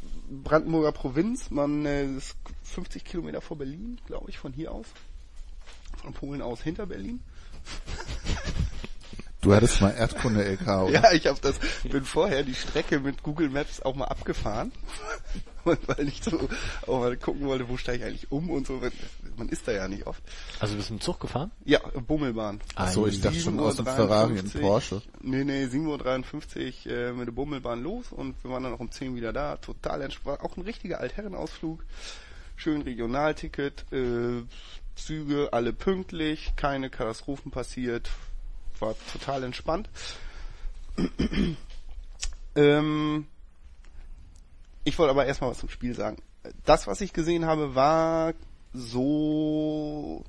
Brandenburger 0.44 0.92
Provinz. 0.92 1.52
Man 1.52 1.86
äh, 1.86 2.06
ist 2.06 2.36
50 2.64 3.06
Kilometer 3.06 3.40
vor 3.40 3.58
Berlin, 3.58 4.00
glaube 4.08 4.30
ich, 4.30 4.40
von 4.40 4.52
hier 4.52 4.72
aus. 4.72 4.88
Von 6.02 6.14
Polen 6.14 6.42
aus 6.42 6.62
hinter 6.62 6.88
Berlin. 6.88 7.22
Du 9.42 9.54
hattest 9.54 9.82
mal 9.82 9.92
Erdkunde 9.92 10.44
LK, 10.44 10.68
oder? 10.68 10.92
Ja, 10.92 11.12
ich 11.12 11.26
hab 11.28 11.42
das, 11.42 11.60
bin 11.84 12.06
vorher 12.06 12.44
die 12.44 12.54
Strecke 12.54 13.00
mit 13.00 13.24
Google 13.24 13.50
Maps 13.50 13.82
auch 13.82 13.96
mal 13.96 14.06
abgefahren. 14.06 14.72
Und 15.64 15.80
weil 15.88 16.08
ich 16.08 16.24
so 16.24 16.50
auch 16.88 17.00
mal 17.00 17.18
gucken 17.18 17.46
wollte, 17.46 17.68
wo 17.70 17.78
steige 17.78 18.04
ich 18.04 18.10
eigentlich 18.10 18.32
um 18.32 18.50
und 18.50 18.68
so. 18.68 18.82
Man 19.38 19.50
ist 19.50 19.68
da 19.68 19.72
ja 19.72 19.88
nicht 19.88 20.08
oft. 20.08 20.22
Also 20.60 20.76
bist 20.76 20.90
du 20.90 20.94
mit 20.94 21.02
dem 21.02 21.06
Zug 21.06 21.20
gefahren? 21.20 21.52
Ja, 21.66 21.80
Bummelbahn. 21.80 22.60
Ach 22.76 22.90
so, 22.92 23.08
ich 23.08 23.22
dachte 23.22 23.40
schon 23.40 23.60
aus 23.60 23.78
dem 23.78 23.86
7.53 23.86 23.96
Ferrari 23.96 24.40
in 24.40 24.50
Porsche. 24.50 25.02
Nee, 25.22 25.44
nee, 25.44 25.66
7.53 25.66 26.86
Uhr 26.86 26.92
äh, 26.92 27.14
mit 27.14 27.28
der 27.28 27.32
Bummelbahn 27.32 27.82
los 27.82 28.12
und 28.12 28.42
wir 28.44 28.52
waren 28.52 28.64
dann 28.64 28.74
auch 28.74 28.80
um 28.80 28.92
10 28.92 29.16
wieder 29.16 29.34
da. 29.34 29.58
Total 29.58 30.02
entspannt. 30.02 30.42
Auch 30.42 30.58
ein 30.58 30.64
richtiger 30.64 31.00
Altherrenausflug. 31.00 31.84
Schön 32.56 32.82
Regionalticket, 32.84 33.86
äh, 33.92 34.44
Züge, 34.96 35.50
alle 35.52 35.74
pünktlich, 35.74 36.54
keine 36.56 36.90
Katastrophen 36.90 37.52
passiert. 37.52 38.10
War 38.80 38.96
total 39.12 39.44
entspannt. 39.44 39.90
ähm, 42.56 43.26
ich 44.84 44.98
wollte 44.98 45.12
aber 45.12 45.26
erstmal 45.26 45.52
was 45.52 45.60
zum 45.60 45.70
Spiel 45.70 45.96
sagen. 45.96 46.18
Das, 46.66 46.88
was 46.88 47.02
ich 47.02 47.14
gesehen 47.14 47.46
habe, 47.46 47.76
war 47.76 48.34
so 48.74 50.24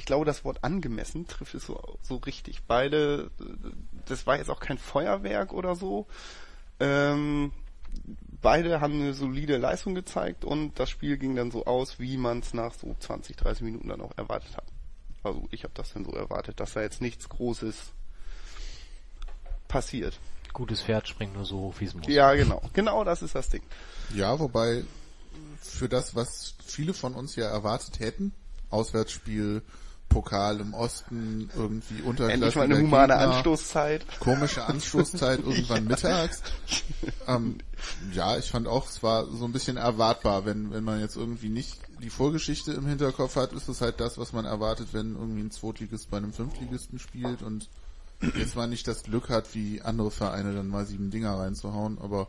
ich 0.00 0.06
glaube, 0.06 0.24
das 0.24 0.46
Wort 0.46 0.64
angemessen 0.64 1.26
trifft 1.26 1.54
es 1.54 1.66
so, 1.66 1.98
so 2.00 2.16
richtig. 2.16 2.62
Beide, 2.66 3.30
das 4.06 4.26
war 4.26 4.38
jetzt 4.38 4.48
auch 4.48 4.58
kein 4.58 4.78
Feuerwerk 4.78 5.52
oder 5.52 5.76
so. 5.76 6.06
Ähm, 6.80 7.52
beide 8.40 8.80
haben 8.80 8.94
eine 8.94 9.12
solide 9.12 9.58
Leistung 9.58 9.94
gezeigt 9.94 10.46
und 10.46 10.80
das 10.80 10.88
Spiel 10.88 11.18
ging 11.18 11.36
dann 11.36 11.50
so 11.50 11.66
aus, 11.66 11.98
wie 11.98 12.16
man 12.16 12.38
es 12.38 12.54
nach 12.54 12.72
so 12.72 12.96
20, 12.98 13.36
30 13.36 13.62
Minuten 13.62 13.88
dann 13.88 14.00
auch 14.00 14.16
erwartet 14.16 14.56
hat. 14.56 14.64
Also 15.22 15.46
ich 15.50 15.64
habe 15.64 15.74
das 15.74 15.92
dann 15.92 16.06
so 16.06 16.12
erwartet, 16.12 16.60
dass 16.60 16.72
da 16.72 16.80
jetzt 16.80 17.02
nichts 17.02 17.28
Großes 17.28 17.92
passiert. 19.68 20.18
Gutes 20.52 20.82
Pferd 20.82 21.08
springt 21.08 21.34
nur 21.34 21.44
so 21.44 21.58
hoch, 21.58 21.74
wie 21.78 21.84
es 21.84 21.94
muss. 21.94 22.06
Ja, 22.08 22.34
genau. 22.34 22.62
Genau 22.72 23.04
das 23.04 23.22
ist 23.22 23.34
das 23.34 23.48
Ding. 23.48 23.62
Ja, 24.14 24.38
wobei 24.38 24.84
für 25.60 25.88
das, 25.88 26.14
was 26.14 26.54
viele 26.64 26.94
von 26.94 27.14
uns 27.14 27.36
ja 27.36 27.46
erwartet 27.46 28.00
hätten, 28.00 28.32
Auswärtsspiel, 28.70 29.62
Pokal 30.08 30.60
im 30.60 30.74
Osten, 30.74 31.50
irgendwie 31.54 32.02
Unterklasse. 32.02 32.32
Endlich 32.32 32.54
mal 32.56 32.64
eine 32.64 32.78
humane 32.78 33.14
Anstoßzeit. 33.16 34.04
Komische 34.18 34.64
Anstoßzeit 34.64 35.38
irgendwann 35.38 35.84
mittags. 35.84 36.42
Ähm, 37.28 37.58
ja, 38.12 38.36
ich 38.36 38.50
fand 38.50 38.66
auch, 38.66 38.88
es 38.88 39.02
war 39.04 39.26
so 39.26 39.44
ein 39.44 39.52
bisschen 39.52 39.76
erwartbar, 39.76 40.44
wenn, 40.44 40.72
wenn 40.72 40.82
man 40.82 41.00
jetzt 41.00 41.16
irgendwie 41.16 41.48
nicht 41.48 41.78
die 42.02 42.10
Vorgeschichte 42.10 42.72
im 42.72 42.86
Hinterkopf 42.86 43.36
hat, 43.36 43.52
ist 43.52 43.68
es 43.68 43.80
halt 43.80 44.00
das, 44.00 44.18
was 44.18 44.32
man 44.32 44.44
erwartet, 44.44 44.88
wenn 44.92 45.14
irgendwie 45.14 45.42
ein 45.42 45.50
Zweitligist 45.52 46.10
bei 46.10 46.16
einem 46.16 46.32
Fünftligisten 46.32 46.98
spielt 46.98 47.42
und 47.42 47.68
jetzt 48.20 48.56
mal 48.56 48.66
nicht 48.66 48.86
das 48.86 49.02
Glück 49.02 49.28
hat, 49.28 49.54
wie 49.54 49.80
andere 49.82 50.10
Vereine 50.10 50.54
dann 50.54 50.68
mal 50.68 50.86
sieben 50.86 51.10
Dinger 51.10 51.38
reinzuhauen, 51.38 51.98
aber 51.98 52.28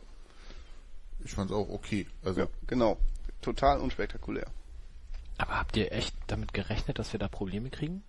ich 1.24 1.32
fand 1.32 1.52
es 1.52 1.56
auch 1.56 1.70
okay. 1.70 2.08
Also 2.24 2.42
Ja, 2.42 2.48
genau. 2.68 2.98
Total 3.42 3.80
unspektakulär. 3.80 4.48
Aber 5.38 5.58
habt 5.58 5.76
ihr 5.76 5.92
echt 5.92 6.16
damit 6.28 6.54
gerechnet, 6.54 7.00
dass 7.00 7.14
wir 7.14 7.20
da 7.20 7.28
Probleme 7.28 7.70
kriegen? 7.70 8.04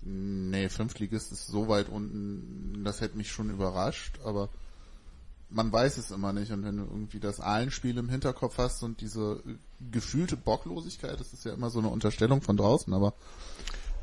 Nee, 0.00 0.68
Fünftligist 0.68 1.30
ist 1.30 1.46
so 1.46 1.68
weit 1.68 1.88
unten, 1.88 2.82
das 2.84 3.00
hätte 3.00 3.16
mich 3.16 3.30
schon 3.30 3.50
überrascht, 3.50 4.18
aber 4.24 4.48
man 5.48 5.70
weiß 5.72 5.98
es 5.98 6.10
immer 6.10 6.32
nicht. 6.32 6.50
Und 6.50 6.64
wenn 6.64 6.78
du 6.78 6.84
irgendwie 6.84 7.20
das 7.20 7.40
Ahlenspiel 7.40 7.96
im 7.98 8.08
Hinterkopf 8.08 8.58
hast 8.58 8.82
und 8.82 9.00
diese 9.00 9.42
gefühlte 9.90 10.36
Bocklosigkeit, 10.36 11.20
das 11.20 11.32
ist 11.32 11.44
ja 11.44 11.52
immer 11.52 11.70
so 11.70 11.78
eine 11.78 11.88
Unterstellung 11.88 12.42
von 12.42 12.56
draußen, 12.56 12.92
aber 12.92 13.14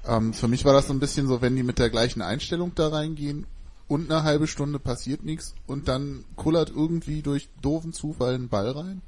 ähm, 0.10 0.34
für 0.34 0.48
mich 0.48 0.66
war 0.66 0.74
das 0.74 0.88
so 0.88 0.94
ein 0.94 1.00
bisschen 1.00 1.28
so, 1.28 1.42
wenn 1.42 1.56
die 1.56 1.64
mit 1.64 1.80
der 1.80 1.90
gleichen 1.90 2.22
Einstellung 2.22 2.74
da 2.76 2.90
reingehen 2.90 3.46
und 3.88 4.12
eine 4.12 4.24
halbe 4.24 4.48
Stunde 4.48 4.80
passiert 4.80 5.24
nichts 5.24 5.56
und 5.68 5.88
dann 5.88 6.26
kullert 6.36 6.70
irgendwie 6.70 7.22
durch 7.22 7.50
doofen 7.62 7.94
Zufall 7.94 8.36
ein 8.36 8.50
Ball 8.50 8.72
rein. 8.72 9.02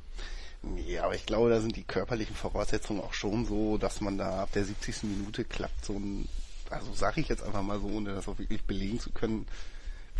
Ja, 0.88 1.06
aber 1.06 1.16
ich 1.16 1.26
glaube, 1.26 1.50
da 1.50 1.60
sind 1.60 1.76
die 1.76 1.84
körperlichen 1.84 2.36
Voraussetzungen 2.36 3.02
auch 3.02 3.14
schon 3.14 3.46
so, 3.46 3.78
dass 3.78 4.00
man 4.00 4.18
da 4.18 4.44
ab 4.44 4.52
der 4.54 4.64
70. 4.64 5.04
Minute 5.04 5.44
klappt 5.44 5.86
so 5.86 5.94
ein, 5.94 6.28
also 6.70 6.94
sage 6.94 7.22
ich 7.22 7.30
jetzt 7.30 7.44
einfach 7.44 7.64
mal 7.64 7.80
so, 7.80 7.88
ohne 7.88 8.14
das 8.14 8.28
auch 8.28 8.38
wirklich 8.38 8.64
belegen 8.64 9.00
zu 9.00 9.12
können, 9.12 9.48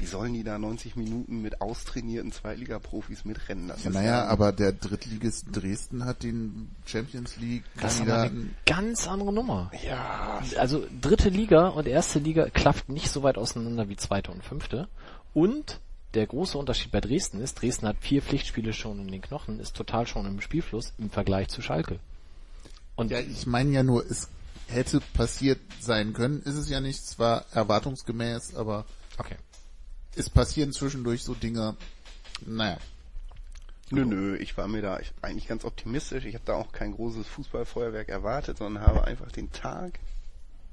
wie 0.02 0.06
sollen 0.08 0.34
die 0.34 0.44
da 0.44 0.58
90 0.58 0.96
Minuten 0.96 1.42
mit 1.42 1.62
austrainierten 1.62 2.32
Zweitliga-Profis 2.32 3.24
mitrennen? 3.24 3.68
Das 3.68 3.84
Ja, 3.84 3.90
ist 3.92 3.96
naja, 3.96 4.26
aber 4.26 4.52
der 4.52 4.74
Drittligist 4.74 5.46
Dresden 5.52 6.06
hat 6.06 6.24
den 6.24 6.72
Champions 6.86 7.38
League 7.38 7.64
Das 7.80 7.96
ist 7.96 8.02
aber 8.02 8.14
eine 8.14 8.30
Kandidaten. 8.30 8.56
ganz 8.66 9.08
andere 9.08 9.32
Nummer. 9.32 9.72
Ja, 9.88 10.42
Also 10.58 10.86
dritte 11.02 11.30
Liga 11.30 11.68
und 11.70 11.88
erste 11.88 12.20
Liga 12.20 12.50
klafft 12.50 12.90
nicht 12.90 13.10
so 13.10 13.24
weit 13.24 13.38
auseinander 13.38 13.88
wie 13.90 13.96
zweite 13.96 14.32
und 14.32 14.44
fünfte. 14.44 14.88
Und 15.34 15.80
der 16.14 16.28
große 16.28 16.58
Unterschied 16.58 16.92
bei 16.92 17.00
Dresden 17.00 17.40
ist, 17.40 17.62
Dresden 17.62 17.88
hat 17.88 17.98
vier 18.02 18.22
Pflichtspiele 18.22 18.74
schon 18.74 19.00
in 19.00 19.08
den 19.12 19.22
Knochen, 19.22 19.60
ist 19.60 19.76
total 19.78 20.08
schon 20.08 20.26
im 20.26 20.42
Spielfluss 20.42 20.94
im 20.98 21.10
Vergleich 21.10 21.48
zu 21.48 21.62
Schalke. 21.62 22.00
Und 22.96 23.12
Ja, 23.12 23.20
ich 23.20 23.46
meine 23.48 23.72
ja 23.72 23.84
nur, 23.84 24.04
es 24.10 24.28
hätte 24.68 25.00
passiert 25.14 25.60
sein 25.80 26.14
können. 26.14 26.42
Ist 26.42 26.56
es 26.56 26.70
ja 26.70 26.82
nicht, 26.82 27.06
zwar 27.06 27.46
erwartungsgemäß, 27.54 28.56
aber 28.56 28.86
okay. 29.18 29.36
Es 30.16 30.30
passieren 30.30 30.72
zwischendurch 30.74 31.24
so 31.24 31.34
Dinge. 31.34 31.76
Naja, 32.46 32.78
Nö, 33.94 34.06
nö, 34.06 34.38
ich 34.38 34.56
war 34.58 34.70
mir 34.70 34.82
da 34.82 35.00
ich- 35.02 35.12
eigentlich 35.22 35.48
ganz 35.50 35.66
optimistisch. 35.66 36.24
Ich 36.24 36.34
habe 36.36 36.46
da 36.46 36.54
auch 36.54 36.72
kein 36.72 36.94
großes 36.94 37.28
Fußballfeuerwerk 37.28 38.08
erwartet, 38.08 38.58
sondern 38.58 38.88
habe 38.88 39.04
einfach 39.04 39.30
den 39.34 39.52
Tag 39.52 40.00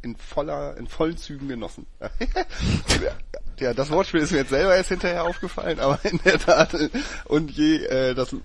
in 0.03 0.15
voller, 0.15 0.77
in 0.77 0.87
vollen 0.87 1.17
Zügen 1.17 1.49
genossen. 1.49 1.85
ja, 3.59 3.75
das 3.75 3.91
Wortspiel 3.91 4.21
ist 4.21 4.31
mir 4.31 4.39
jetzt 4.39 4.51
selber 4.51 4.77
erst 4.77 4.91
hinterher 4.91 5.25
aufgefallen, 5.25 5.81
aber 5.81 5.99
in 6.05 6.21
der 6.25 6.39
Tat. 6.39 6.77
Und 7.25 7.51
je, 7.51 7.85
äh, 7.87 8.15
das, 8.15 8.37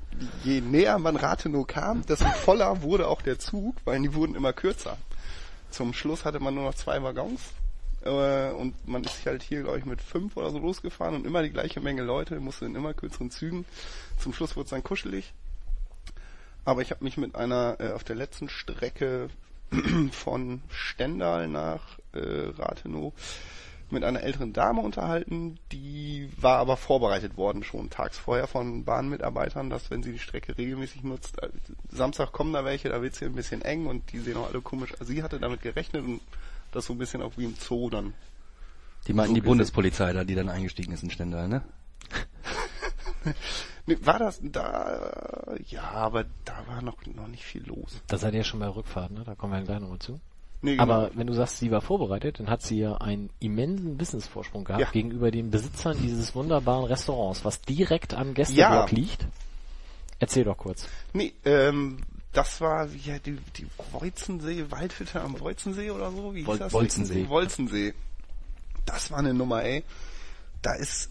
je 0.43 0.61
näher 0.61 0.97
man 0.97 1.17
Rathenow 1.17 1.67
kam, 1.67 2.03
desto 2.07 2.25
voller 2.25 2.81
wurde 2.81 3.07
auch 3.07 3.21
der 3.21 3.37
Zug, 3.37 3.75
weil 3.85 4.01
die 4.01 4.15
wurden 4.15 4.33
immer 4.33 4.53
kürzer. 4.53 4.97
Zum 5.69 5.93
Schluss 5.93 6.25
hatte 6.25 6.39
man 6.39 6.55
nur 6.55 6.63
noch 6.63 6.75
zwei 6.75 7.01
Waggons. 7.03 7.41
Äh, 8.03 8.51
und 8.51 8.87
man 8.87 9.03
ist 9.03 9.25
halt 9.25 9.43
hier, 9.43 9.63
glaube 9.63 9.79
ich, 9.79 9.85
mit 9.85 10.01
fünf 10.01 10.37
oder 10.37 10.51
so 10.51 10.59
losgefahren 10.59 11.15
und 11.15 11.25
immer 11.25 11.43
die 11.43 11.51
gleiche 11.51 11.79
Menge 11.79 12.03
Leute, 12.03 12.39
musste 12.39 12.65
in 12.65 12.75
immer 12.75 12.93
kürzeren 12.93 13.31
Zügen. 13.31 13.65
Zum 14.19 14.33
Schluss 14.33 14.55
wurde 14.55 14.65
es 14.65 14.71
dann 14.71 14.83
kuschelig. 14.83 15.33
Aber 16.65 16.81
ich 16.81 16.91
habe 16.91 17.03
mich 17.03 17.17
mit 17.17 17.35
einer 17.35 17.77
äh, 17.79 17.91
auf 17.91 18.03
der 18.03 18.15
letzten 18.15 18.49
Strecke 18.49 19.29
von 20.11 20.61
Stendal 20.69 21.47
nach 21.47 21.99
äh, 22.13 22.19
Rathenow 22.57 23.13
mit 23.89 24.03
einer 24.03 24.23
älteren 24.23 24.53
Dame 24.53 24.81
unterhalten, 24.81 25.59
die 25.71 26.29
war 26.37 26.57
aber 26.57 26.77
vorbereitet 26.77 27.37
worden 27.37 27.63
schon 27.63 27.89
tags 27.89 28.17
vorher 28.17 28.47
von 28.47 28.83
Bahnmitarbeitern, 28.83 29.69
dass 29.69 29.91
wenn 29.91 30.01
sie 30.01 30.13
die 30.13 30.19
Strecke 30.19 30.57
regelmäßig 30.57 31.03
nutzt, 31.03 31.41
äh, 31.41 31.49
Samstag 31.89 32.31
kommen 32.31 32.53
da 32.53 32.65
welche, 32.65 32.89
da 32.89 33.01
wird's 33.01 33.19
hier 33.19 33.29
ein 33.29 33.35
bisschen 33.35 33.61
eng 33.61 33.85
und 33.85 34.11
die 34.11 34.19
sehen 34.19 34.37
auch 34.37 34.49
alle 34.49 34.61
komisch. 34.61 34.93
Also 34.93 35.05
sie 35.05 35.23
hatte 35.23 35.39
damit 35.39 35.61
gerechnet 35.61 36.03
und 36.03 36.21
das 36.75 36.85
so 36.85 36.93
ein 36.93 36.97
bisschen 36.97 37.21
auch 37.21 37.33
wie 37.37 37.45
im 37.45 37.55
Zoo 37.55 37.89
dann. 37.89 38.13
Die 39.07 39.13
meinten 39.13 39.29
So 39.31 39.35
die 39.35 39.41
gesehen. 39.41 39.49
Bundespolizei 39.51 40.13
da, 40.13 40.23
die 40.23 40.35
dann 40.35 40.49
eingestiegen 40.49 40.93
ist 40.93 41.03
in 41.03 41.09
Stendal, 41.11 41.47
ne? 41.47 41.63
Nee, 43.85 43.97
war 44.03 44.17
das 44.19 44.39
da? 44.41 45.55
Ja, 45.67 45.83
aber 45.91 46.23
da 46.45 46.63
war 46.67 46.81
noch 46.81 46.95
noch 47.15 47.27
nicht 47.27 47.43
viel 47.43 47.65
los. 47.65 48.01
Da 48.07 48.17
seid 48.17 48.33
ihr 48.33 48.37
ja 48.39 48.43
schon 48.45 48.61
bei 48.61 48.67
Rückfahrt, 48.67 49.11
ne? 49.11 49.23
Da 49.25 49.35
kommen 49.35 49.51
wir 49.53 49.61
gleich 49.61 49.79
nochmal 49.81 49.99
zu. 49.99 50.21
Nee, 50.61 50.71
genau. 50.77 50.83
Aber 50.83 51.11
wenn 51.15 51.27
du 51.27 51.33
sagst, 51.33 51.57
sie 51.57 51.69
war 51.71 51.81
vorbereitet, 51.81 52.39
dann 52.39 52.49
hat 52.49 52.61
sie 52.61 52.79
ja 52.79 52.95
einen 52.95 53.29
immensen 53.41 53.99
Wissensvorsprung 53.99 54.63
gehabt 54.63 54.81
Ja. 54.81 54.89
gegenüber 54.91 55.31
den 55.31 55.51
Besitzern 55.51 55.97
dieses 56.01 56.33
wunderbaren 56.33 56.85
Restaurants, 56.85 57.43
was 57.43 57.59
direkt 57.61 58.13
am 58.13 58.33
Gästeblock 58.33 58.89
Ja. 58.91 58.97
liegt. 58.97 59.27
Erzähl 60.19 60.45
doch 60.45 60.57
kurz. 60.57 60.87
Nee, 61.11 61.33
ähm, 61.43 61.97
das 62.33 62.61
war 62.61 62.91
wie 62.91 62.97
ja, 62.97 63.19
die, 63.19 63.37
die 63.55 63.67
Wolzensee, 63.91 64.65
Waldhütte 64.69 65.21
am 65.21 65.39
Wolzensee 65.39 65.91
oder 65.91 66.11
so, 66.11 66.33
wie 66.33 66.43
hieß 66.43 66.57
das? 66.57 66.73
Wolzensee. 66.73 67.29
Wolzensee. 67.29 67.93
Das 68.85 69.11
war 69.11 69.19
eine 69.19 69.33
Nummer, 69.33 69.63
ey. 69.63 69.83
Da 70.61 70.73
ist, 70.73 71.09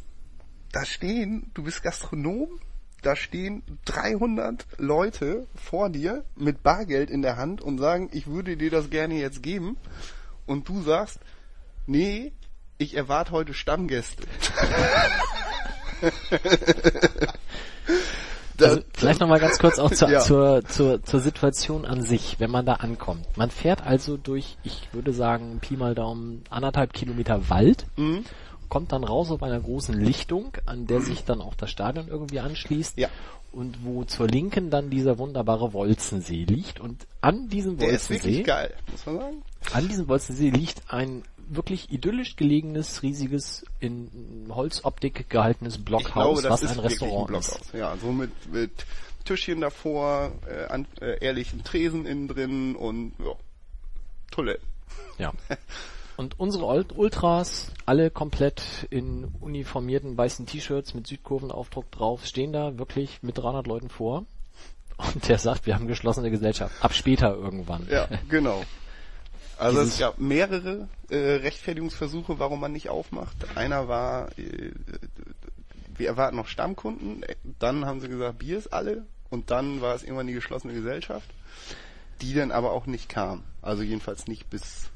da 0.73 0.85
stehen, 0.85 1.51
du 1.55 1.63
bist 1.63 1.83
Gastronom, 1.83 2.61
da 3.03 3.17
stehen 3.17 3.63
300 3.85 4.67
Leute 4.79 5.47
vor 5.55 5.91
dir 5.91 6.25
mit 6.37 6.63
Bargeld 6.63 7.11
in 7.11 7.23
der 7.23 7.37
Hand 7.37 7.63
und 7.63 7.79
sagen, 7.79 8.09
ich 8.13 8.27
würde 8.27 8.57
dir 8.57 8.71
das 8.71 8.91
gerne 8.91 9.15
jetzt 9.15 9.43
geben. 9.43 9.77
Und 10.47 10.69
du 10.69 10.83
sagst, 10.83 11.21
nee, 11.87 12.33
ich 12.79 12.97
erwarte 12.97 13.33
heute 13.33 13.55
Stammgäste. 13.55 14.23
Also 18.68 18.81
vielleicht 18.94 19.20
nochmal 19.20 19.40
ganz 19.40 19.59
kurz 19.59 19.79
auch 19.79 19.90
zur, 19.90 20.09
Ja. 20.11 20.20
zur, 20.20 20.64
zur, 20.64 21.03
zur 21.03 21.20
Situation 21.20 21.85
an 21.85 22.03
sich, 22.03 22.37
wenn 22.38 22.51
man 22.51 22.66
da 22.66 22.75
ankommt. 22.75 23.27
Man 23.37 23.51
fährt 23.51 23.85
also 23.87 24.16
durch, 24.16 24.57
ich 24.64 24.88
würde 24.92 25.12
sagen, 25.12 25.59
Pi 25.61 25.77
mal 25.77 25.94
Daumen, 25.94 26.42
anderthalb 26.51 26.92
Kilometer 26.92 27.48
Wald, 27.51 27.87
Mhm. 27.96 28.25
kommt 28.68 28.92
dann 28.92 29.05
raus 29.05 29.31
auf 29.31 29.42
einer 29.42 29.61
großen 29.61 29.94
Lichtung, 29.98 30.57
an 30.66 30.87
der 30.87 31.01
sich 31.01 31.25
dann 31.25 31.40
auch 31.40 31.55
das 31.55 31.70
Stadion 31.70 32.09
irgendwie 32.09 32.40
anschließt. 32.40 32.96
Ja. 32.98 33.09
Und 33.53 33.85
wo 33.85 34.05
zur 34.05 34.29
Linken 34.29 34.70
dann 34.70 34.88
dieser 34.88 35.18
wunderbare 35.18 35.75
Wolzensee 35.75 36.44
liegt. 36.44 36.81
Und 36.81 37.07
an 37.20 37.51
diesem 37.51 37.77
Der 37.77 37.90
ist 37.90 38.09
Wolzensee, 38.09 38.29
wirklich 38.31 38.46
geil, 38.46 38.72
muss 38.90 39.05
man 39.05 39.18
sagen. 39.18 39.42
an 39.75 39.88
diesem 39.88 40.09
Wolzensee 40.09 40.48
liegt 40.48 40.83
ein 40.88 41.22
wirklich 41.49 41.91
idyllisch 41.91 42.37
gelegenes, 42.37 43.03
riesiges, 43.03 43.65
in 43.81 44.47
Holzoptik 44.51 45.29
gehaltenes 45.29 45.83
Blockhaus, 45.83 46.41
glaube, 46.43 46.51
was 46.51 46.65
ein 46.65 46.79
Restaurant 46.79 47.31
ein 47.31 47.37
ist. 47.37 47.75
Ja, 47.75 47.97
so 47.97 48.13
mit, 48.13 48.31
mit 48.53 48.87
Tischchen 49.25 49.61
davor, 49.61 50.33
äh, 50.47 50.67
an, 50.67 50.87
äh, 51.01 51.19
ehrlichen 51.25 51.65
Tresen 51.65 52.07
innen 52.07 52.29
drin 52.29 52.77
und 52.77 53.13
ja, 53.19 53.35
Toiletten. 54.31 54.67
Ja. 55.19 55.33
Und 56.19 56.39
unsere 56.39 56.67
Ult- 56.67 56.93
Ultras, 56.95 57.73
alle 57.87 58.11
komplett 58.11 58.63
in 58.91 59.25
uniformierten 59.41 60.17
weißen 60.17 60.45
T-Shirts 60.45 60.93
mit 60.93 61.07
Südkurvenaufdruck 61.07 61.91
drauf, 61.91 62.27
stehen 62.27 62.53
da 62.53 62.79
wirklich 62.79 63.23
mit 63.23 63.39
300 63.39 63.67
Leuten 63.67 63.89
vor. 63.89 64.27
Und 64.99 65.27
der 65.29 65.39
sagt, 65.39 65.67
wir 65.67 65.75
haben 65.75 65.89
geschlossene 65.89 66.31
Gesellschaft. 66.31 66.75
Ab 66.85 66.93
später 66.93 67.35
irgendwann. 67.35 67.89
Ja, 67.91 68.09
genau. 68.29 68.63
Also 69.62 69.81
es 69.81 69.98
gab 69.98 70.18
mehrere 70.18 70.88
äh, 71.11 71.16
Rechtfertigungsversuche, 71.16 72.38
warum 72.38 72.61
man 72.61 72.72
nicht 72.72 72.88
aufmacht. 72.88 73.37
Einer 73.57 73.88
war, 73.88 74.29
äh, 74.38 74.72
wir 75.96 76.09
erwarten 76.09 76.37
noch 76.37 76.48
Stammkunden, 76.48 77.25
dann 77.59 77.85
haben 77.87 78.01
sie 78.01 78.09
gesagt, 78.09 78.38
Bier 78.38 78.59
ist 78.59 78.72
alle 78.72 79.07
und 79.31 79.51
dann 79.51 79.81
war 79.81 79.94
es 79.94 80.03
irgendwann 80.03 80.27
die 80.27 80.33
geschlossene 80.35 80.75
Gesellschaft, 80.75 81.31
die 82.20 82.35
dann 82.35 82.51
aber 82.51 82.72
auch 82.72 82.87
nicht 82.87 83.09
kam. 83.09 83.44
Also 83.61 83.83
jedenfalls 83.83 84.27
nicht 84.27 84.51
bis, 84.51 84.90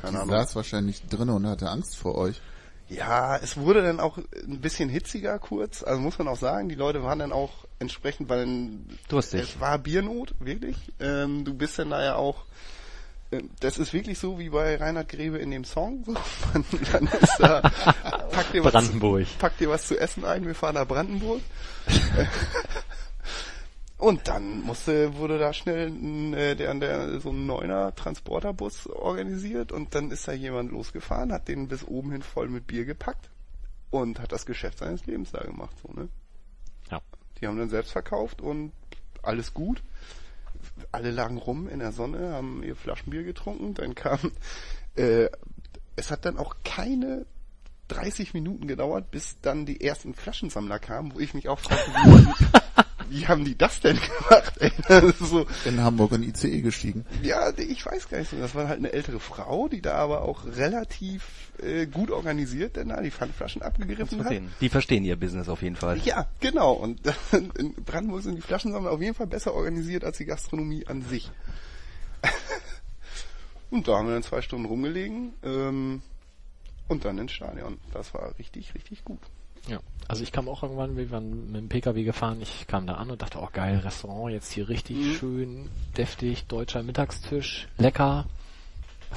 keine 0.00 0.20
Ahnung, 0.20 0.30
saß 0.30 0.56
wahrscheinlich 0.56 1.02
drinnen 1.06 1.30
und 1.34 1.46
hatte 1.46 1.68
Angst 1.68 1.96
vor 1.96 2.16
euch. 2.16 2.40
Ja, 2.88 3.36
es 3.36 3.56
wurde 3.56 3.82
dann 3.82 3.98
auch 3.98 4.16
ein 4.18 4.60
bisschen 4.60 4.88
hitziger 4.88 5.38
kurz. 5.40 5.82
Also 5.82 6.00
muss 6.00 6.18
man 6.18 6.28
auch 6.28 6.36
sagen, 6.36 6.68
die 6.68 6.76
Leute 6.76 7.02
waren 7.02 7.18
dann 7.18 7.32
auch 7.32 7.64
entsprechend, 7.80 8.28
weil 8.28 8.46
Durstig. 9.08 9.40
es 9.40 9.60
war 9.60 9.78
Biernot, 9.78 10.34
wirklich. 10.38 10.76
Ähm, 11.00 11.44
du 11.44 11.54
bist 11.54 11.78
dann 11.78 11.90
da 11.90 12.04
ja 12.04 12.14
auch, 12.14 12.44
das 13.60 13.78
ist 13.78 13.92
wirklich 13.92 14.18
so 14.18 14.38
wie 14.38 14.50
bei 14.50 14.76
Reinhard 14.76 15.08
Grebe 15.08 15.38
in 15.38 15.50
dem 15.50 15.64
Song. 15.64 16.04
So, 16.04 16.12
man, 16.52 16.64
dann 16.92 17.06
ist 17.06 17.36
da, 17.38 17.60
pack 18.30 18.52
dir, 18.52 18.64
was, 18.64 18.72
Brandenburg. 18.72 19.26
pack 19.38 19.58
dir 19.58 19.68
was 19.68 19.86
zu 19.86 19.98
essen 19.98 20.24
ein, 20.24 20.46
wir 20.46 20.54
fahren 20.54 20.74
nach 20.74 20.86
Brandenburg. 20.86 21.40
Und 23.98 24.28
dann 24.28 24.60
musste, 24.60 25.16
wurde 25.16 25.38
da 25.38 25.54
schnell 25.54 25.88
ein, 25.88 26.34
äh, 26.34 26.54
der, 26.54 26.74
der, 26.74 27.18
so 27.20 27.30
ein 27.30 27.46
neuner 27.46 27.94
Transporterbus 27.94 28.88
organisiert 28.88 29.72
und 29.72 29.94
dann 29.94 30.10
ist 30.10 30.28
da 30.28 30.32
jemand 30.32 30.70
losgefahren, 30.70 31.32
hat 31.32 31.48
den 31.48 31.68
bis 31.68 31.82
oben 31.82 32.12
hin 32.12 32.22
voll 32.22 32.48
mit 32.48 32.66
Bier 32.66 32.84
gepackt 32.84 33.30
und 33.90 34.20
hat 34.20 34.32
das 34.32 34.44
Geschäft 34.44 34.78
seines 34.78 35.06
Lebens 35.06 35.32
da 35.32 35.42
gemacht, 35.42 35.74
so, 35.82 35.98
ne? 35.98 36.08
Ja. 36.90 37.00
Die 37.40 37.46
haben 37.46 37.56
dann 37.56 37.70
selbst 37.70 37.92
verkauft 37.92 38.42
und 38.42 38.72
alles 39.22 39.54
gut. 39.54 39.82
Alle 40.92 41.10
lagen 41.10 41.38
rum 41.38 41.68
in 41.68 41.78
der 41.78 41.92
Sonne, 41.92 42.32
haben 42.32 42.62
ihr 42.62 42.76
Flaschenbier 42.76 43.22
getrunken, 43.22 43.74
dann 43.74 43.94
kam, 43.94 44.32
äh, 44.96 45.28
es 45.96 46.10
hat 46.10 46.24
dann 46.24 46.38
auch 46.38 46.56
keine 46.64 47.26
30 47.88 48.34
Minuten 48.34 48.66
gedauert, 48.66 49.10
bis 49.10 49.40
dann 49.40 49.66
die 49.66 49.80
ersten 49.80 50.14
Flaschensammler 50.14 50.78
kamen, 50.78 51.14
wo 51.14 51.20
ich 51.20 51.34
mich 51.34 51.48
auch 51.48 51.58
fragte, 51.58 51.90
wie, 51.90 52.58
wie 53.10 53.26
haben 53.26 53.44
die 53.44 53.56
das 53.56 53.80
denn 53.80 53.98
gemacht? 54.28 54.54
Ey? 54.58 54.72
Das 54.88 55.04
ist 55.04 55.18
so, 55.18 55.46
In 55.64 55.80
Hamburg 55.82 56.12
in 56.12 56.22
ICE 56.22 56.60
gestiegen. 56.62 57.04
ja, 57.22 57.50
ich 57.56 57.84
weiß 57.84 58.08
gar 58.08 58.18
nicht 58.18 58.30
so. 58.30 58.38
Das 58.38 58.54
war 58.54 58.68
halt 58.68 58.78
eine 58.78 58.92
ältere 58.92 59.20
Frau, 59.20 59.68
die 59.68 59.80
da 59.82 59.94
aber 59.94 60.22
auch 60.22 60.44
relativ 60.44 61.50
äh, 61.62 61.86
gut 61.86 62.10
organisiert 62.10 62.76
denn 62.76 62.88
da 62.88 63.00
die 63.00 63.10
Pfandflaschen 63.10 63.62
abgegriffen 63.62 64.24
hat. 64.24 64.34
Die 64.60 64.68
verstehen 64.68 65.04
ihr 65.04 65.16
Business 65.16 65.48
auf 65.48 65.62
jeden 65.62 65.76
Fall. 65.76 65.98
Ja, 66.04 66.26
genau. 66.40 66.72
Und 66.72 67.00
in 67.32 67.74
Brandenburg 67.84 68.22
sind 68.22 68.36
die 68.36 68.42
Flaschensammler 68.42 68.90
auf 68.90 69.00
jeden 69.00 69.14
Fall 69.14 69.26
besser 69.26 69.54
organisiert 69.54 70.04
als 70.04 70.18
die 70.18 70.24
Gastronomie 70.26 70.86
an 70.86 71.02
sich. 71.02 71.30
und 73.70 73.88
da 73.88 73.98
haben 73.98 74.06
wir 74.06 74.14
dann 74.14 74.22
zwei 74.22 74.42
Stunden 74.42 74.66
rumgelegen 74.66 75.34
ähm, 75.42 76.02
und 76.88 77.04
dann 77.04 77.18
ins 77.18 77.32
Stadion. 77.32 77.78
Das 77.92 78.14
war 78.14 78.38
richtig, 78.38 78.74
richtig 78.74 79.04
gut. 79.04 79.20
Ja, 79.68 79.80
also 80.08 80.22
ich 80.22 80.32
kam 80.32 80.48
auch 80.48 80.62
irgendwann, 80.62 80.96
wir 80.96 81.10
waren 81.10 81.50
mit 81.52 81.60
dem 81.60 81.68
PKW 81.68 82.04
gefahren, 82.04 82.40
ich 82.40 82.66
kam 82.66 82.86
da 82.86 82.94
an 82.94 83.10
und 83.10 83.20
dachte, 83.22 83.38
oh 83.40 83.48
geil, 83.52 83.78
Restaurant, 83.84 84.32
jetzt 84.32 84.52
hier 84.52 84.68
richtig 84.68 84.96
Mhm. 84.96 85.14
schön, 85.14 85.70
deftig, 85.96 86.46
deutscher 86.46 86.82
Mittagstisch, 86.82 87.68
lecker. 87.78 88.26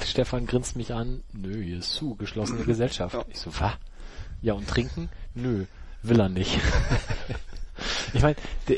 Stefan 0.04 0.46
grinst 0.46 0.76
mich 0.76 0.92
an, 0.94 1.22
nö, 1.32 1.62
hier 1.62 1.78
ist 1.78 1.92
zu, 1.92 2.14
geschlossene 2.14 2.64
Gesellschaft. 2.64 3.14
Ja. 3.14 3.24
Ich 3.28 3.38
so, 3.38 3.50
was? 3.60 3.72
Ja, 4.40 4.54
und 4.54 4.68
trinken? 4.68 5.08
Nö, 5.34 5.66
will 6.02 6.20
er 6.20 6.28
nicht. 6.28 6.58
ich 8.14 8.22
meine, 8.22 8.36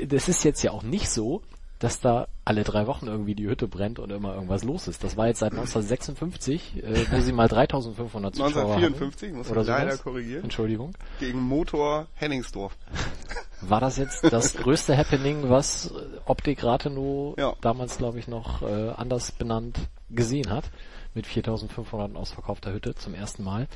das 0.09 0.29
ist 0.29 0.43
jetzt 0.45 0.63
ja 0.63 0.71
auch 0.73 0.83
nicht 0.83 1.09
so, 1.09 1.43
dass 1.83 2.01
da 2.01 2.29
alle 2.45 2.63
drei 2.65 2.87
Wochen 2.87 3.07
irgendwie 3.07 3.35
die 3.35 3.47
Hütte 3.49 3.67
brennt 3.69 3.99
und 3.99 4.11
immer 4.11 4.35
irgendwas 4.35 4.63
los 4.65 4.89
ist. 4.89 5.03
Das 5.05 5.17
war 5.17 5.27
jetzt 5.29 5.41
seit 5.41 5.53
1956, 5.53 6.83
äh, 6.83 7.07
wo 7.11 7.21
sie 7.21 7.33
mal 7.33 7.49
3500 7.49 8.35
Zuschauer 8.35 8.75
1954, 8.77 9.29
hatten, 9.29 9.39
muss 9.39 9.51
oder 9.51 9.63
ich 9.63 9.67
leider 9.67 9.91
sowas. 9.93 10.03
korrigieren, 10.03 10.45
Entschuldigung. 10.45 10.95
gegen 11.21 11.41
Motor 11.41 12.07
Henningsdorf. 12.15 12.77
War 13.63 13.81
das 13.81 13.97
jetzt 13.97 14.25
das 14.33 14.55
größte 14.57 14.97
Happening, 14.97 15.49
was 15.49 15.91
äh, 15.91 15.95
Optik 16.25 16.65
Rathenow 16.65 17.37
Ja. 17.39 17.55
damals, 17.61 17.99
glaube 17.99 18.19
ich, 18.19 18.27
noch 18.29 18.63
äh, 18.63 18.91
anders 18.97 19.33
benannt 19.33 19.79
gesehen 20.11 20.51
hat? 20.51 20.71
Mit 21.15 21.27
4500 21.27 22.17
ausverkaufter 22.17 22.73
Hütte 22.73 22.95
zum 22.95 23.13
ersten 23.15 23.45
Mal. 23.45 23.69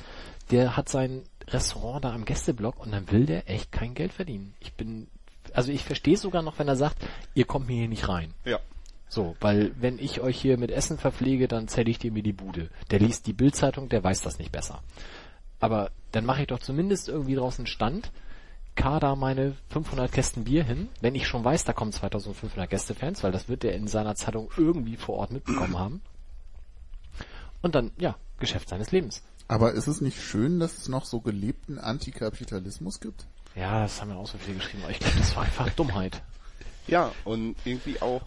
Der 0.51 0.77
hat 0.77 0.89
sein 0.89 1.23
Restaurant 1.49 2.05
da 2.05 2.13
am 2.15 2.25
Gästeblock 2.25 2.81
und 2.81 2.93
dann 2.93 3.11
will 3.13 3.27
der 3.27 3.49
echt 3.51 3.71
kein 3.73 3.95
Geld 3.95 4.13
verdienen. 4.13 4.55
Ich 4.59 4.73
bin, 4.73 5.07
also 5.57 5.73
ich 5.73 5.85
verstehe 5.85 6.19
sogar 6.19 6.43
noch, 6.43 6.59
wenn 6.59 6.69
er 6.69 6.77
sagt, 6.77 6.99
ihr 7.35 7.47
kommt 7.47 7.67
mir 7.67 7.77
hier 7.79 7.89
nicht 7.89 8.09
rein. 8.09 8.35
Ja. 8.45 8.61
So, 9.09 9.37
weil 9.41 9.73
wenn 9.81 9.99
ich 9.99 10.21
euch 10.21 10.39
hier 10.39 10.59
mit 10.59 10.71
Essen 10.71 10.99
verpflege, 10.99 11.49
dann 11.49 11.67
zerlegt 11.67 12.05
ihr 12.05 12.13
mir 12.13 12.23
die 12.23 12.35
Bude. 12.35 12.69
Der 12.91 12.99
liest 12.99 13.27
die 13.27 13.33
Bildzeitung, 13.33 13.89
der 13.89 14.05
weiß 14.05 14.21
das 14.21 14.39
nicht 14.39 14.53
besser. 14.53 14.83
Aber 15.59 15.91
dann 16.13 16.27
mache 16.27 16.43
ich 16.43 16.49
doch 16.49 16.59
zumindest 16.59 17.09
irgendwie 17.09 17.37
draußen 17.37 17.67
Stand, 17.67 18.13
kader 18.75 19.17
meine 19.17 19.57
500 19.71 20.13
Kästen 20.13 20.45
Bier 20.45 20.63
hin, 20.63 20.89
wenn 21.01 21.15
ich 21.15 21.27
schon 21.27 21.43
weiß, 21.43 21.65
da 21.65 21.73
kommen 21.73 21.93
2500 21.93 22.69
Gästefans, 22.69 23.23
weil 23.23 23.33
das 23.33 23.49
wird 23.49 23.65
er 23.65 23.75
in 23.75 23.89
seiner 23.89 24.15
Zeitung 24.15 24.51
irgendwie 24.59 24.97
vor 24.97 25.17
Ort 25.17 25.33
mitbekommen 25.33 25.79
haben. 25.79 26.03
Und 27.63 27.75
dann, 27.75 27.93
ja, 27.97 28.17
Geschäft 28.39 28.69
seines 28.69 28.93
Lebens. 28.93 29.23
Aber 29.49 29.73
ist 29.73 29.87
es 29.87 30.03
nicht 30.03 30.21
schön, 30.21 30.61
dass 30.61 30.77
es 30.77 30.89
noch 30.89 31.07
so 31.07 31.21
gelebten 31.21 31.79
Antikapitalismus 31.79 33.01
gibt? 33.01 33.27
Ja, 33.57 33.83
das 33.83 34.01
haben 34.01 34.11
wir 34.11 34.17
auch 34.17 34.29
so 34.29 34.39
viele 34.39 34.59
geschrieben, 34.59 34.83
aber 34.83 34.93
ich 34.93 34.99
glaube, 34.99 35.17
das 35.19 35.35
war 35.35 35.45
einfach 35.45 35.69
Dummheit. 35.77 36.23
Ja, 36.87 37.13
und 37.25 37.57
irgendwie 37.65 38.01
auch, 38.01 38.23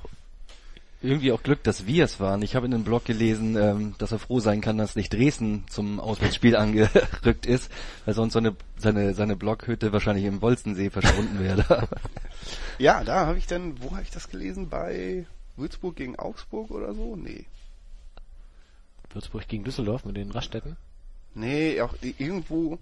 Irgendwie 1.02 1.32
auch 1.32 1.44
Glück, 1.44 1.64
dass 1.64 1.86
wir 1.86 2.04
es 2.04 2.20
waren. 2.20 2.42
Ich 2.42 2.56
habe 2.56 2.66
in 2.66 2.74
einem 2.74 2.84
Blog 2.84 3.06
gelesen, 3.06 3.56
ähm, 3.56 3.96
dass 4.00 4.12
er 4.12 4.20
froh 4.20 4.42
sein 4.42 4.60
kann, 4.60 4.78
dass 4.78 4.98
nicht 4.98 5.14
Dresden 5.14 5.64
zum 5.70 6.00
Auswärtsspiel 6.00 6.56
angerückt 6.58 7.46
ist, 7.46 7.72
weil 8.04 8.14
sonst 8.16 8.34
so 8.34 8.40
eine, 8.40 8.56
seine, 8.78 9.14
seine 9.14 9.38
Blockhütte 9.38 9.94
wahrscheinlich 9.94 10.26
im 10.26 10.42
Wolstensee 10.42 10.90
verschwunden 10.90 11.40
wäre. 11.40 11.88
ja, 12.80 13.04
da 13.06 13.28
habe 13.28 13.38
ich 13.38 13.48
dann, 13.48 13.82
wo 13.82 13.92
habe 13.92 14.02
ich 14.02 14.12
das 14.12 14.30
gelesen? 14.30 14.68
Bei 14.68 15.26
Würzburg 15.56 15.96
gegen 15.96 16.18
Augsburg 16.20 16.70
oder 16.72 16.94
so? 16.94 17.16
Nee. 17.16 17.46
Würzburg 19.14 19.48
gegen 19.48 19.64
Düsseldorf 19.64 20.04
mit 20.04 20.18
den 20.18 20.32
Raststätten. 20.32 20.76
Nee, 21.34 21.80
auch 21.82 21.96
irgendwo, 22.02 22.78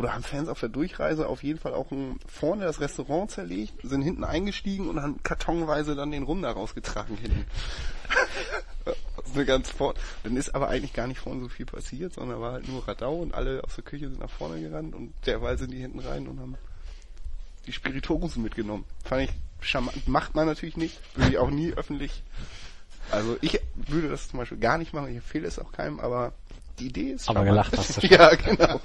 oder 0.00 0.14
haben 0.14 0.22
Fans 0.22 0.48
auf 0.48 0.58
der 0.58 0.70
Durchreise 0.70 1.28
auf 1.28 1.42
jeden 1.42 1.58
Fall 1.58 1.74
auch 1.74 1.90
ein, 1.90 2.18
vorne 2.26 2.64
das 2.64 2.80
Restaurant 2.80 3.30
zerlegt, 3.30 3.74
sind 3.82 4.00
hinten 4.00 4.24
eingestiegen 4.24 4.88
und 4.88 5.00
haben 5.02 5.22
kartonweise 5.22 5.94
dann 5.94 6.10
den 6.10 6.22
Rum 6.22 6.40
da 6.40 6.50
rausgetragen 6.50 7.18
hinten. 7.18 7.44
Eine 9.34 9.44
ganz 9.44 9.68
vor 9.68 9.94
Dann 10.24 10.38
ist 10.38 10.54
aber 10.54 10.68
eigentlich 10.68 10.94
gar 10.94 11.06
nicht 11.06 11.20
vorne 11.20 11.42
so 11.42 11.48
viel 11.50 11.66
passiert, 11.66 12.14
sondern 12.14 12.40
war 12.40 12.52
halt 12.52 12.66
nur 12.66 12.88
Radau 12.88 13.16
und 13.16 13.34
alle 13.34 13.62
aus 13.62 13.74
der 13.74 13.84
Küche 13.84 14.08
sind 14.08 14.20
nach 14.20 14.30
vorne 14.30 14.58
gerannt 14.58 14.94
und 14.94 15.12
derweil 15.26 15.58
sind 15.58 15.70
die 15.70 15.78
hinten 15.78 16.00
rein 16.00 16.26
und 16.26 16.40
haben 16.40 16.56
die 17.66 17.72
Spirituosen 17.72 18.42
mitgenommen. 18.42 18.86
Fand 19.04 19.24
ich 19.24 19.30
charmant. 19.60 20.08
Macht 20.08 20.34
man 20.34 20.46
natürlich 20.46 20.78
nicht. 20.78 20.98
Würde 21.14 21.30
ich 21.30 21.38
auch 21.38 21.50
nie 21.50 21.74
öffentlich. 21.74 22.22
Also 23.10 23.36
ich 23.42 23.60
würde 23.74 24.08
das 24.08 24.30
zum 24.30 24.38
Beispiel 24.38 24.58
gar 24.58 24.78
nicht 24.78 24.94
machen. 24.94 25.10
Ich 25.10 25.16
empfehle 25.16 25.46
es 25.46 25.58
auch 25.58 25.72
keinem, 25.72 26.00
aber 26.00 26.32
die 26.80 26.86
Idee 26.86 27.12
ist 27.12 27.28
Aber 27.28 27.44
gelacht 27.44 27.76
hast 27.76 27.96
du 27.96 28.00
schon. 28.06 28.10
Ja, 28.10 28.34
genau. 28.34 28.80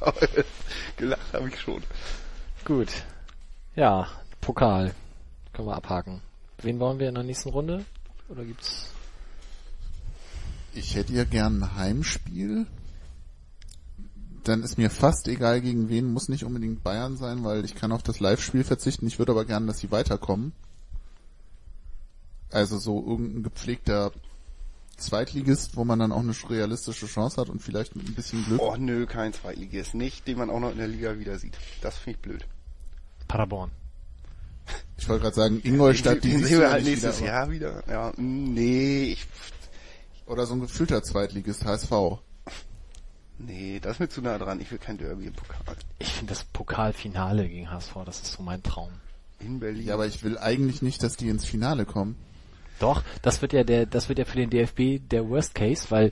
Gelacht 0.98 1.34
habe 1.34 1.48
ich 1.50 1.60
schon. 1.60 1.82
Gut. 2.64 2.90
Ja, 3.76 4.08
Pokal. 4.42 4.94
Können 5.54 5.68
wir 5.68 5.76
abhaken. 5.76 6.22
Wen 6.62 6.80
wollen 6.80 7.00
wir 7.00 7.10
in 7.10 7.16
der 7.16 7.24
nächsten 7.24 7.50
Runde? 7.50 7.86
Oder 8.30 8.44
gibt's 8.44 8.90
Ich 10.74 10.96
hätte 10.96 11.14
ja 11.14 11.24
gern 11.24 11.64
ein 11.64 11.76
Heimspiel. 11.76 12.66
Dann 14.44 14.62
ist 14.62 14.78
mir 14.78 14.90
fast 14.90 15.28
egal 15.28 15.62
gegen 15.62 15.90
wen, 15.90 16.12
muss 16.12 16.30
nicht 16.30 16.44
unbedingt 16.44 16.84
Bayern 16.84 17.18
sein, 17.18 17.44
weil 17.44 17.66
ich 17.66 17.74
kann 17.74 17.92
auf 17.92 18.04
das 18.04 18.20
Live-Spiel 18.20 18.64
verzichten. 18.64 19.08
Ich 19.08 19.18
würde 19.18 19.32
aber 19.32 19.46
gern, 19.46 19.66
dass 19.66 19.80
sie 19.80 19.92
weiterkommen. 19.92 20.52
Also 22.52 22.78
so 22.78 23.04
irgendein 23.06 23.44
gepflegter 23.44 24.12
Zweitligist, 24.98 25.76
wo 25.76 25.84
man 25.86 26.00
dann 26.00 26.12
auch 26.12 26.20
eine 26.20 26.34
realistische 26.50 27.08
Chance 27.08 27.40
hat 27.42 27.50
und 27.50 27.62
vielleicht 27.62 27.96
mit 27.96 28.08
ein 28.08 28.14
bisschen 28.16 28.44
Glück. 28.46 28.62
Oh 28.62 28.76
nö, 28.78 29.06
kein 29.06 29.34
Zweitligist. 29.34 29.94
Nicht, 29.94 30.28
den 30.28 30.38
man 30.38 30.50
auch 30.50 30.60
noch 30.60 30.72
in 30.72 30.78
der 30.78 30.88
Liga 30.88 31.20
wieder 31.20 31.38
sieht. 31.38 31.58
Das 31.82 31.98
finde 31.98 32.18
ich 32.18 32.22
blöd. 32.22 32.46
Paderborn? 33.28 33.72
Ich 34.98 35.08
wollte 35.10 35.24
gerade 35.24 35.36
sagen, 35.36 35.62
Ingolstadt, 35.64 36.24
die 36.24 36.32
sehen 36.38 36.60
wir 36.60 36.66
ja 36.68 36.72
halt 36.72 36.84
nicht 36.84 37.04
nächstes 37.04 37.20
wieder, 37.20 37.28
Jahr 37.28 37.50
wieder. 37.52 37.84
Ja, 37.88 38.14
nee, 38.18 39.12
ich, 39.14 39.28
Oder 40.26 40.46
so 40.46 40.54
ein 40.56 40.62
gefühlter 40.62 41.04
Zweitligist, 41.04 41.66
HSV. 41.66 41.92
nee, 43.38 43.80
das 43.80 43.94
ist 43.94 44.00
mir 44.00 44.10
zu 44.10 44.22
nah 44.22 44.38
dran. 44.38 44.60
Ich 44.60 44.72
will 44.72 44.80
kein 44.80 44.98
Derby 44.98 45.28
im 45.28 45.34
Pokal. 45.34 45.60
Ich 46.00 46.14
finde 46.14 46.34
das 46.34 46.46
Pokalfinale 46.46 47.48
gegen 47.48 47.70
HSV, 47.70 47.94
das 48.06 48.22
ist 48.22 48.32
so 48.34 48.42
mein 48.44 48.64
Traum. 48.64 48.92
In 49.40 49.60
Berlin. 49.60 49.86
Ja, 49.86 49.94
aber 49.96 50.08
ich 50.08 50.24
will 50.24 50.38
eigentlich 50.38 50.82
nicht, 50.82 51.04
dass 51.04 51.18
die 51.18 51.30
ins 51.30 51.46
Finale 51.46 51.86
kommen. 51.86 52.16
Doch, 52.80 53.04
das 53.22 53.42
wird 53.42 53.54
ja 53.54 53.64
der, 53.64 53.86
das 53.86 54.10
wird 54.10 54.20
ja 54.20 54.26
für 54.26 54.38
den 54.38 54.50
DFB 54.50 55.08
der 55.10 55.30
Worst 55.30 55.56
Case, 55.56 55.88
weil 55.90 56.12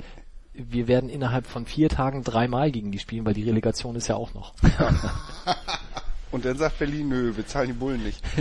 wir 0.54 0.88
werden 0.88 1.10
innerhalb 1.10 1.48
von 1.48 1.66
vier 1.66 1.90
Tagen 1.90 2.24
dreimal 2.24 2.72
gegen 2.72 2.92
die 2.92 3.00
spielen, 3.00 3.26
weil 3.26 3.34
die 3.34 3.44
Relegation 3.44 3.96
ist 3.96 4.08
ja 4.08 4.16
auch 4.16 4.34
noch. 4.34 4.54
Und 6.32 6.46
dann 6.46 6.58
sagt 6.58 6.80
Berlin, 6.80 7.10
nö, 7.10 7.36
wir 7.36 7.46
zahlen 7.46 7.68
die 7.68 7.74
Bullen 7.74 8.04
nicht. 8.04 8.24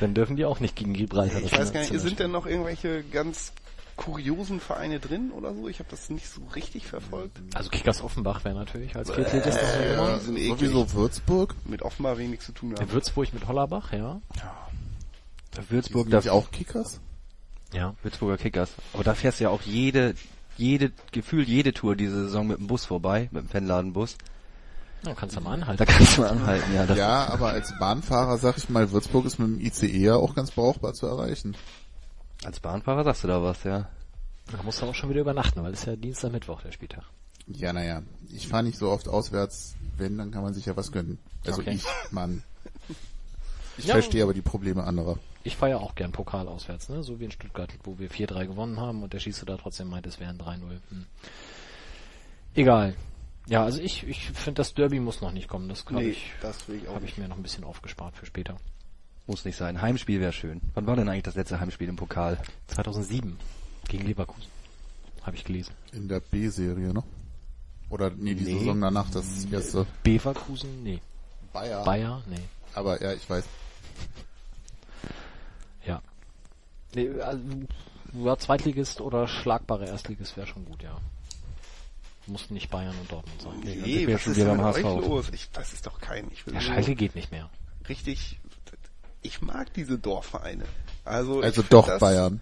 Dann 0.00 0.14
dürfen 0.14 0.36
die 0.36 0.44
auch 0.44 0.60
nicht 0.60 0.76
gegen 0.76 0.92
Gibraltar. 0.92 1.40
Ich 1.40 1.52
weiß 1.52 1.72
gar 1.72 1.80
nicht, 1.80 1.98
sind 1.98 2.18
denn 2.18 2.30
noch 2.30 2.46
irgendwelche 2.46 3.02
ganz 3.04 3.52
kuriosen 3.96 4.60
Vereine 4.60 5.00
drin 5.00 5.30
oder 5.32 5.54
so? 5.54 5.68
Ich 5.68 5.78
habe 5.78 5.88
das 5.90 6.10
nicht 6.10 6.28
so 6.28 6.42
richtig 6.54 6.86
verfolgt. 6.86 7.38
Also 7.54 7.70
Kickers 7.70 8.02
Offenbach 8.02 8.44
wäre 8.44 8.54
natürlich 8.54 8.94
als 8.94 9.10
Viertligist 9.10 9.58
die 9.58 10.24
sind 10.24 10.36
eklig. 10.36 10.58
Sowieso 10.58 10.92
Würzburg. 10.92 11.54
Mit 11.64 11.82
Offenbar 11.82 12.18
wenig 12.18 12.40
zu 12.40 12.52
tun 12.52 12.74
haben. 12.74 12.92
Würzburg 12.92 13.32
mit 13.32 13.48
Hollerbach, 13.48 13.92
ja. 13.92 14.20
Würzburg, 15.68 16.10
da, 16.10 16.18
auch 16.30 16.50
Kickers? 16.50 17.00
Ja. 17.72 17.94
Würzburger 18.02 18.36
Kickers. 18.38 18.70
Aber 18.92 19.04
da 19.04 19.14
fährst 19.14 19.40
du 19.40 19.44
ja 19.44 19.50
auch 19.50 19.62
jede, 19.62 20.14
jede, 20.56 20.92
gefühlt 21.12 21.48
jede 21.48 21.72
Tour 21.72 21.96
diese 21.96 22.24
Saison 22.24 22.46
mit 22.46 22.58
dem 22.58 22.66
Bus 22.66 22.84
vorbei, 22.84 23.28
mit 23.32 23.42
dem 23.44 23.48
Fanladenbus. 23.48 24.16
Dann 25.02 25.14
kannst 25.16 25.36
du 25.36 25.40
mal 25.40 25.52
anhalten. 25.54 25.84
Da 25.84 25.92
kannst 25.92 26.16
du 26.16 26.22
mal 26.22 26.30
anhalten, 26.30 26.74
ja. 26.74 26.86
Das, 26.86 26.96
Ja, 26.98 27.28
aber 27.28 27.50
als 27.50 27.72
Bahnfahrer 27.78 28.38
sag 28.38 28.56
ich 28.56 28.68
mal, 28.68 28.90
Würzburg 28.92 29.26
ist 29.26 29.38
mit 29.38 29.48
dem 29.48 29.60
ICE 29.60 29.86
ja 29.98 30.14
auch 30.16 30.34
ganz 30.34 30.50
brauchbar 30.52 30.94
zu 30.94 31.06
erreichen. 31.06 31.56
Als 32.44 32.60
Bahnfahrer 32.60 33.04
sagst 33.04 33.24
du 33.24 33.28
da 33.28 33.42
was, 33.42 33.62
ja. 33.64 33.88
Da 34.50 34.62
musst 34.62 34.80
du 34.80 34.86
auch 34.86 34.94
schon 34.94 35.10
wieder 35.10 35.20
übernachten, 35.20 35.62
weil 35.62 35.72
es 35.72 35.80
ist 35.80 35.86
ja 35.86 35.96
Dienstag, 35.96 36.32
Mittwoch 36.32 36.62
der 36.62 36.72
Spieltag. 36.72 37.04
Ja, 37.48 37.72
naja, 37.72 38.02
ich 38.30 38.48
fahre 38.48 38.64
nicht 38.64 38.78
so 38.78 38.90
oft 38.90 39.08
auswärts. 39.08 39.74
Wenn, 39.96 40.18
dann 40.18 40.30
kann 40.30 40.42
man 40.42 40.52
sich 40.54 40.66
ja 40.66 40.76
was 40.76 40.92
gönnen. 40.92 41.18
Also 41.46 41.60
Okay. 41.60 41.72
ich, 41.74 41.84
Mann. 42.10 42.42
Ich 43.78 43.84
Ja. 43.84 43.92
verstehe 43.92 44.22
aber 44.22 44.32
die 44.32 44.40
Probleme 44.42 44.84
anderer. 44.84 45.18
Ich 45.46 45.56
ja 45.62 45.76
auch 45.78 45.94
gern 45.94 46.10
Pokal 46.10 46.48
auswärts, 46.48 46.88
ne? 46.88 47.04
So 47.04 47.20
wie 47.20 47.24
in 47.26 47.30
Stuttgart, 47.30 47.72
wo 47.84 47.98
wir 48.00 48.10
4-3 48.10 48.46
gewonnen 48.46 48.80
haben 48.80 49.04
und 49.04 49.12
der 49.12 49.20
Schieße 49.20 49.46
da 49.46 49.56
trotzdem 49.56 49.88
meint, 49.88 50.04
es 50.06 50.18
wären 50.18 50.38
3-0. 50.38 50.60
Hm. 50.90 51.06
Egal. 52.56 52.96
Ja, 53.46 53.62
also 53.62 53.80
ich, 53.80 54.02
ich 54.08 54.26
finde, 54.30 54.54
das 54.58 54.74
Derby 54.74 54.98
muss 54.98 55.20
noch 55.20 55.30
nicht 55.30 55.46
kommen. 55.46 55.68
Das 55.68 55.84
habe 55.84 55.94
Nee, 55.96 56.08
ich, 56.10 56.32
das 56.42 56.66
will 56.68 56.80
ich 56.82 56.88
auch 56.88 56.96
hab 56.96 57.02
nicht. 57.02 57.12
ich 57.12 57.18
mir 57.18 57.28
noch 57.28 57.36
ein 57.36 57.44
bisschen 57.44 57.62
aufgespart 57.62 58.16
für 58.16 58.26
später. 58.26 58.56
Muss 59.28 59.44
nicht 59.44 59.56
sein. 59.56 59.80
Heimspiel 59.80 60.20
wäre 60.20 60.32
schön. 60.32 60.60
Wann 60.74 60.86
war 60.88 60.96
denn 60.96 61.08
eigentlich 61.08 61.22
das 61.22 61.36
letzte 61.36 61.60
Heimspiel 61.60 61.88
im 61.88 61.96
Pokal? 61.96 62.40
2007 62.66 63.38
gegen 63.88 64.04
Leverkusen. 64.04 64.48
Habe 65.22 65.36
ich 65.36 65.44
gelesen. 65.44 65.74
In 65.92 66.08
der 66.08 66.18
B-Serie, 66.20 66.92
ne? 66.92 67.04
Oder 67.88 68.10
nee, 68.10 68.34
die 68.34 68.44
Nee. 68.44 68.58
Saison 68.58 68.80
danach, 68.80 69.08
das 69.10 69.44
erste 69.44 69.86
Beverkusen? 70.02 70.82
Nee. 70.82 71.00
Bayer. 71.52 71.84
Bayer? 71.84 72.22
Nee. 72.28 72.40
Aber 72.74 73.00
ja, 73.00 73.12
ich 73.12 73.30
weiß. 73.30 73.44
Ja. 76.94 77.02
Nee, 77.02 77.20
also, 77.20 77.40
ja, 78.14 78.36
Zweitligist 78.38 79.00
oder 79.00 79.28
schlagbare 79.28 79.86
Erstligist 79.86 80.36
wäre 80.36 80.46
schon 80.46 80.64
gut, 80.64 80.82
ja. 80.82 80.96
Muss 82.26 82.50
nicht 82.50 82.70
Bayern 82.70 82.94
und 83.00 83.10
Dortmund 83.12 83.40
sein. 83.40 83.60
Nee, 83.62 84.06
wir 84.06 84.14
was 84.16 84.26
ist 84.26 84.36
denn 84.36 84.48
beim 84.48 84.56
mit 84.56 84.66
euch 84.66 84.84
HSV. 84.84 85.06
los? 85.06 85.26
Ich, 85.32 85.50
das 85.52 85.72
ist 85.72 85.86
doch 85.86 86.00
kein, 86.00 86.28
ich 86.32 86.44
will 86.46 86.54
Ja, 86.54 86.60
Schalke 86.60 86.94
geht 86.96 87.14
nicht 87.14 87.30
mehr. 87.30 87.48
richtig, 87.88 88.40
ich 89.22 89.42
mag 89.42 89.72
diese 89.74 89.98
Dorfvereine. 89.98 90.64
Also, 91.04 91.40
Also 91.40 91.62
doch 91.62 91.86
das, 91.86 92.00
Bayern. 92.00 92.40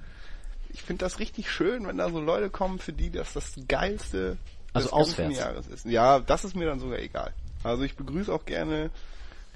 Ich 0.71 0.83
finde 0.83 1.05
das 1.05 1.19
richtig 1.19 1.51
schön, 1.51 1.87
wenn 1.87 1.99
da 1.99 2.09
so 2.11 2.19
Leute 2.21 2.49
kommen, 2.51 2.79
für 2.79 2.93
die 2.95 3.11
das 3.11 3.35
das 3.35 3.55
geilste 3.69 4.39
Also 4.73 4.89
des 4.89 4.91
ganzen 4.97 5.13
auswärts. 5.13 5.37
Jahres 5.39 5.67
ist. 5.67 5.85
Ja, 5.85 6.19
das 6.19 6.45
ist 6.45 6.57
mir 6.57 6.67
dann 6.67 6.81
sogar 6.81 6.99
egal. 6.99 7.35
Also 7.63 7.83
ich 7.83 7.95
begrüße 7.97 8.33
auch 8.33 8.45
gerne 8.47 8.91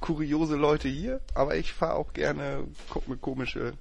kuriose 0.00 0.56
Leute 0.56 0.88
hier, 0.88 1.20
aber 1.34 1.56
ich 1.56 1.72
fahre 1.72 1.94
auch 1.94 2.12
gerne, 2.12 2.64
guck 2.90 3.08
mir 3.08 3.16
komische 3.16 3.72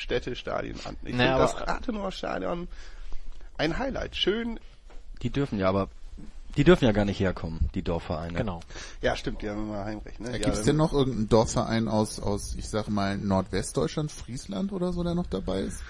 Städte, 0.00 0.34
Stadien 0.34 0.78
an. 0.84 0.96
Ich 1.04 1.14
Naja, 1.14 1.36
finde 1.46 1.52
das 1.58 1.68
Rathenower 1.68 2.10
Stadion 2.12 2.68
ein 3.58 3.78
Highlight. 3.78 4.16
Schön, 4.16 4.58
Die 5.22 5.30
dürfen 5.30 5.58
ja 5.58 5.68
aber, 5.68 5.88
die 6.56 6.64
dürfen 6.64 6.84
ja 6.86 6.92
gar 6.92 7.04
nicht 7.04 7.20
herkommen, 7.20 7.68
die 7.74 7.82
Dorfvereine. 7.82 8.36
Genau. 8.38 8.60
ja 9.02 9.14
stimmt, 9.14 9.42
die 9.42 9.50
haben 9.50 9.68
immer 9.68 9.84
Heimrecht. 9.84 10.18
Ne? 10.20 10.32
Ja, 10.32 10.38
Gibt 10.38 10.56
es 10.56 10.62
denn 10.64 10.76
noch 10.76 10.92
irgendeinen 10.92 11.28
Dorfverein 11.28 11.86
aus, 11.88 12.18
aus, 12.20 12.54
ich 12.56 12.68
sag 12.68 12.88
mal, 12.88 13.16
Nordwestdeutschland, 13.18 14.10
Friesland 14.10 14.72
oder 14.72 14.92
so, 14.92 15.04
der 15.04 15.14
noch 15.14 15.26
dabei 15.26 15.60
ist? 15.60 15.80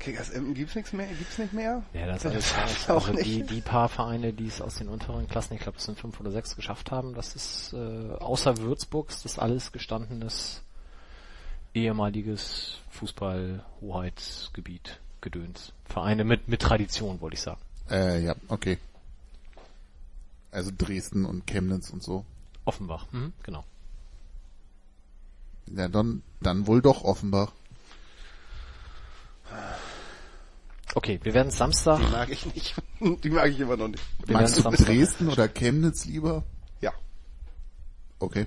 Kickers 0.00 0.30
Emden 0.30 0.54
gibt's 0.54 0.74
nichts 0.74 0.92
mehr, 0.94 1.06
gibt's 1.06 1.36
nicht 1.38 1.52
mehr? 1.52 1.82
Ja, 1.92 2.06
das 2.06 2.22
Ja, 2.24 2.30
ist 2.30 2.54
alles 2.58 2.88
auch 2.90 3.06
Also 3.08 3.12
nicht. 3.12 3.26
die, 3.26 3.42
die 3.42 3.60
paar 3.60 3.88
Vereine, 3.90 4.32
die 4.32 4.46
es 4.46 4.60
aus 4.62 4.76
den 4.76 4.88
unteren 4.88 5.28
Klassen, 5.28 5.54
ich 5.54 5.60
glaube, 5.60 5.76
es 5.78 5.84
sind 5.84 5.98
fünf 5.98 6.18
oder 6.20 6.30
sechs 6.30 6.56
geschafft 6.56 6.90
haben, 6.90 7.14
das 7.14 7.36
ist 7.36 7.72
äh, 7.74 8.10
außer 8.18 8.56
Würzburgs 8.58 9.22
das 9.22 9.38
alles 9.38 9.72
gestandenes 9.72 10.62
ehemaliges 11.74 12.78
Fußball-Hoheitsgebiet, 12.90 15.00
Gedöns. 15.20 15.72
Vereine 15.84 16.24
mit, 16.24 16.48
mit 16.48 16.62
Tradition, 16.62 17.20
wollte 17.20 17.34
ich 17.34 17.42
sagen. 17.42 17.60
Äh, 17.90 18.22
ja, 18.22 18.34
okay. 18.48 18.78
Also 20.50 20.70
Dresden 20.76 21.24
und 21.24 21.46
Chemnitz 21.46 21.90
und 21.90 22.02
so. 22.02 22.24
Offenbach, 22.64 23.06
mhm, 23.12 23.32
genau. 23.42 23.64
Ja, 25.74 25.88
dann, 25.88 26.22
dann 26.40 26.66
wohl 26.66 26.82
doch 26.82 27.04
Offenbach. 27.04 27.52
Okay, 30.94 31.20
wir 31.22 31.34
werden 31.34 31.50
Samstag, 31.50 32.00
Die 32.00 32.06
mag 32.06 32.30
ich 32.30 32.52
nicht. 32.52 32.74
Die 33.22 33.30
mag 33.30 33.50
ich 33.50 33.60
immer 33.60 33.76
noch 33.76 33.88
nicht. 33.88 34.02
wir 34.26 34.34
Magst 34.34 34.58
du 34.58 34.64
werden 34.64 34.76
Samstag, 34.76 34.86
Dresden 34.86 35.28
oder 35.28 35.48
Chemnitz 35.48 36.04
lieber? 36.04 36.42
Ja. 36.80 36.92
Okay. 38.18 38.46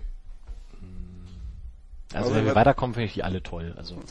Also 2.14 2.34
wenn 2.36 2.46
wir 2.46 2.56
weiterkommen, 2.56 2.94
finde 2.94 3.06
ich 3.08 3.14
die 3.14 3.24
alle 3.24 3.42
toll, 3.44 3.74
also. 3.78 3.96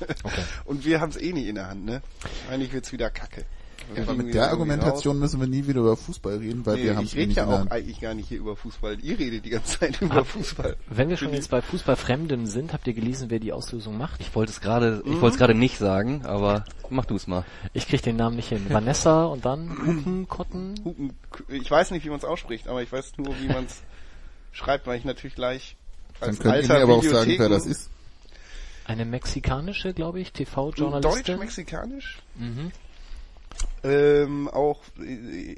Okay. 0.00 0.42
Und 0.64 0.84
wir 0.84 1.00
haben 1.00 1.08
es 1.10 1.16
eh 1.16 1.32
nie 1.32 1.48
in 1.48 1.56
der 1.56 1.68
Hand, 1.70 1.84
ne? 1.84 2.02
Eigentlich 2.48 2.72
wird's 2.72 2.92
wieder 2.92 3.10
kacke. 3.10 3.44
Wir 3.92 4.04
Aber 4.04 4.14
mit 4.14 4.32
der 4.32 4.48
Argumentation 4.50 5.18
müssen 5.18 5.40
wir 5.40 5.48
nie 5.48 5.66
wieder 5.66 5.80
über 5.80 5.96
Fußball 5.96 6.36
reden, 6.36 6.64
weil 6.66 6.74
raus. 6.76 6.82
wir 6.84 6.90
Nee, 6.92 6.96
haben 6.98 7.04
ich 7.04 7.16
eh 7.16 7.20
rede 7.20 7.32
ja 7.32 7.46
auch 7.46 7.58
Hand. 7.58 7.72
eigentlich 7.72 8.00
gar 8.00 8.14
nicht 8.14 8.28
hier 8.28 8.38
über 8.38 8.54
Fußball. 8.54 9.00
Ihr 9.00 9.18
redet 9.18 9.44
die 9.44 9.50
ganze 9.50 9.80
Zeit 9.80 10.00
über 10.00 10.14
Hab- 10.16 10.26
Fußball. 10.28 10.76
Wenn 10.88 11.08
wir 11.08 11.16
schon 11.16 11.32
jetzt 11.32 11.50
bei 11.50 11.62
Fußballfremden 11.62 12.46
sind, 12.46 12.72
habt 12.72 12.86
ihr 12.86 12.92
gelesen, 12.92 13.28
wer 13.30 13.40
die 13.40 13.52
Auslösung 13.52 13.98
macht? 13.98 14.20
Ich 14.20 14.32
wollte 14.36 14.52
es 14.52 14.60
gerade, 14.60 15.02
Mhm. 15.04 15.14
ich 15.14 15.20
wollte 15.20 15.34
es 15.34 15.38
gerade 15.38 15.54
nicht 15.56 15.78
sagen, 15.78 16.24
aber 16.26 16.64
mach 16.90 17.06
du 17.06 17.16
es 17.16 17.26
mal. 17.26 17.44
Ich 17.72 17.88
krieg 17.88 18.00
den 18.00 18.14
Namen 18.14 18.36
nicht 18.36 18.50
hin. 18.50 18.66
Vanessa 18.68 19.24
und 19.24 19.44
dann 19.44 19.70
Hupenkotten. 19.84 20.74
Hupen, 20.84 21.12
ich 21.48 21.68
weiß 21.68 21.90
nicht, 21.90 22.04
wie 22.04 22.10
man 22.10 22.18
es 22.18 22.24
ausspricht, 22.24 22.68
aber 22.68 22.82
ich 22.82 22.92
weiß 22.92 23.14
nur, 23.16 23.34
wie 23.40 23.48
man 23.48 23.64
es 23.64 23.82
schreibt, 24.52 24.86
weil 24.86 24.96
ich 24.98 25.04
natürlich 25.04 25.34
gleich 25.34 25.76
Dann 26.20 26.38
könnt 26.38 26.62
ihr 26.62 26.68
mir 26.68 26.80
aber 26.82 26.94
auch 26.96 27.04
sagen, 27.04 27.34
wer 27.38 27.48
das 27.48 27.66
ist. 27.66 27.90
Eine 28.84 29.04
mexikanische, 29.04 29.92
glaube 29.92 30.20
ich, 30.20 30.32
TV-Journalistin. 30.32 31.24
Deutsch-mexikanisch. 31.34 32.18
Mhm. 32.36 32.72
Ähm, 33.84 34.48
auch, 34.48 34.80
äh, 35.00 35.56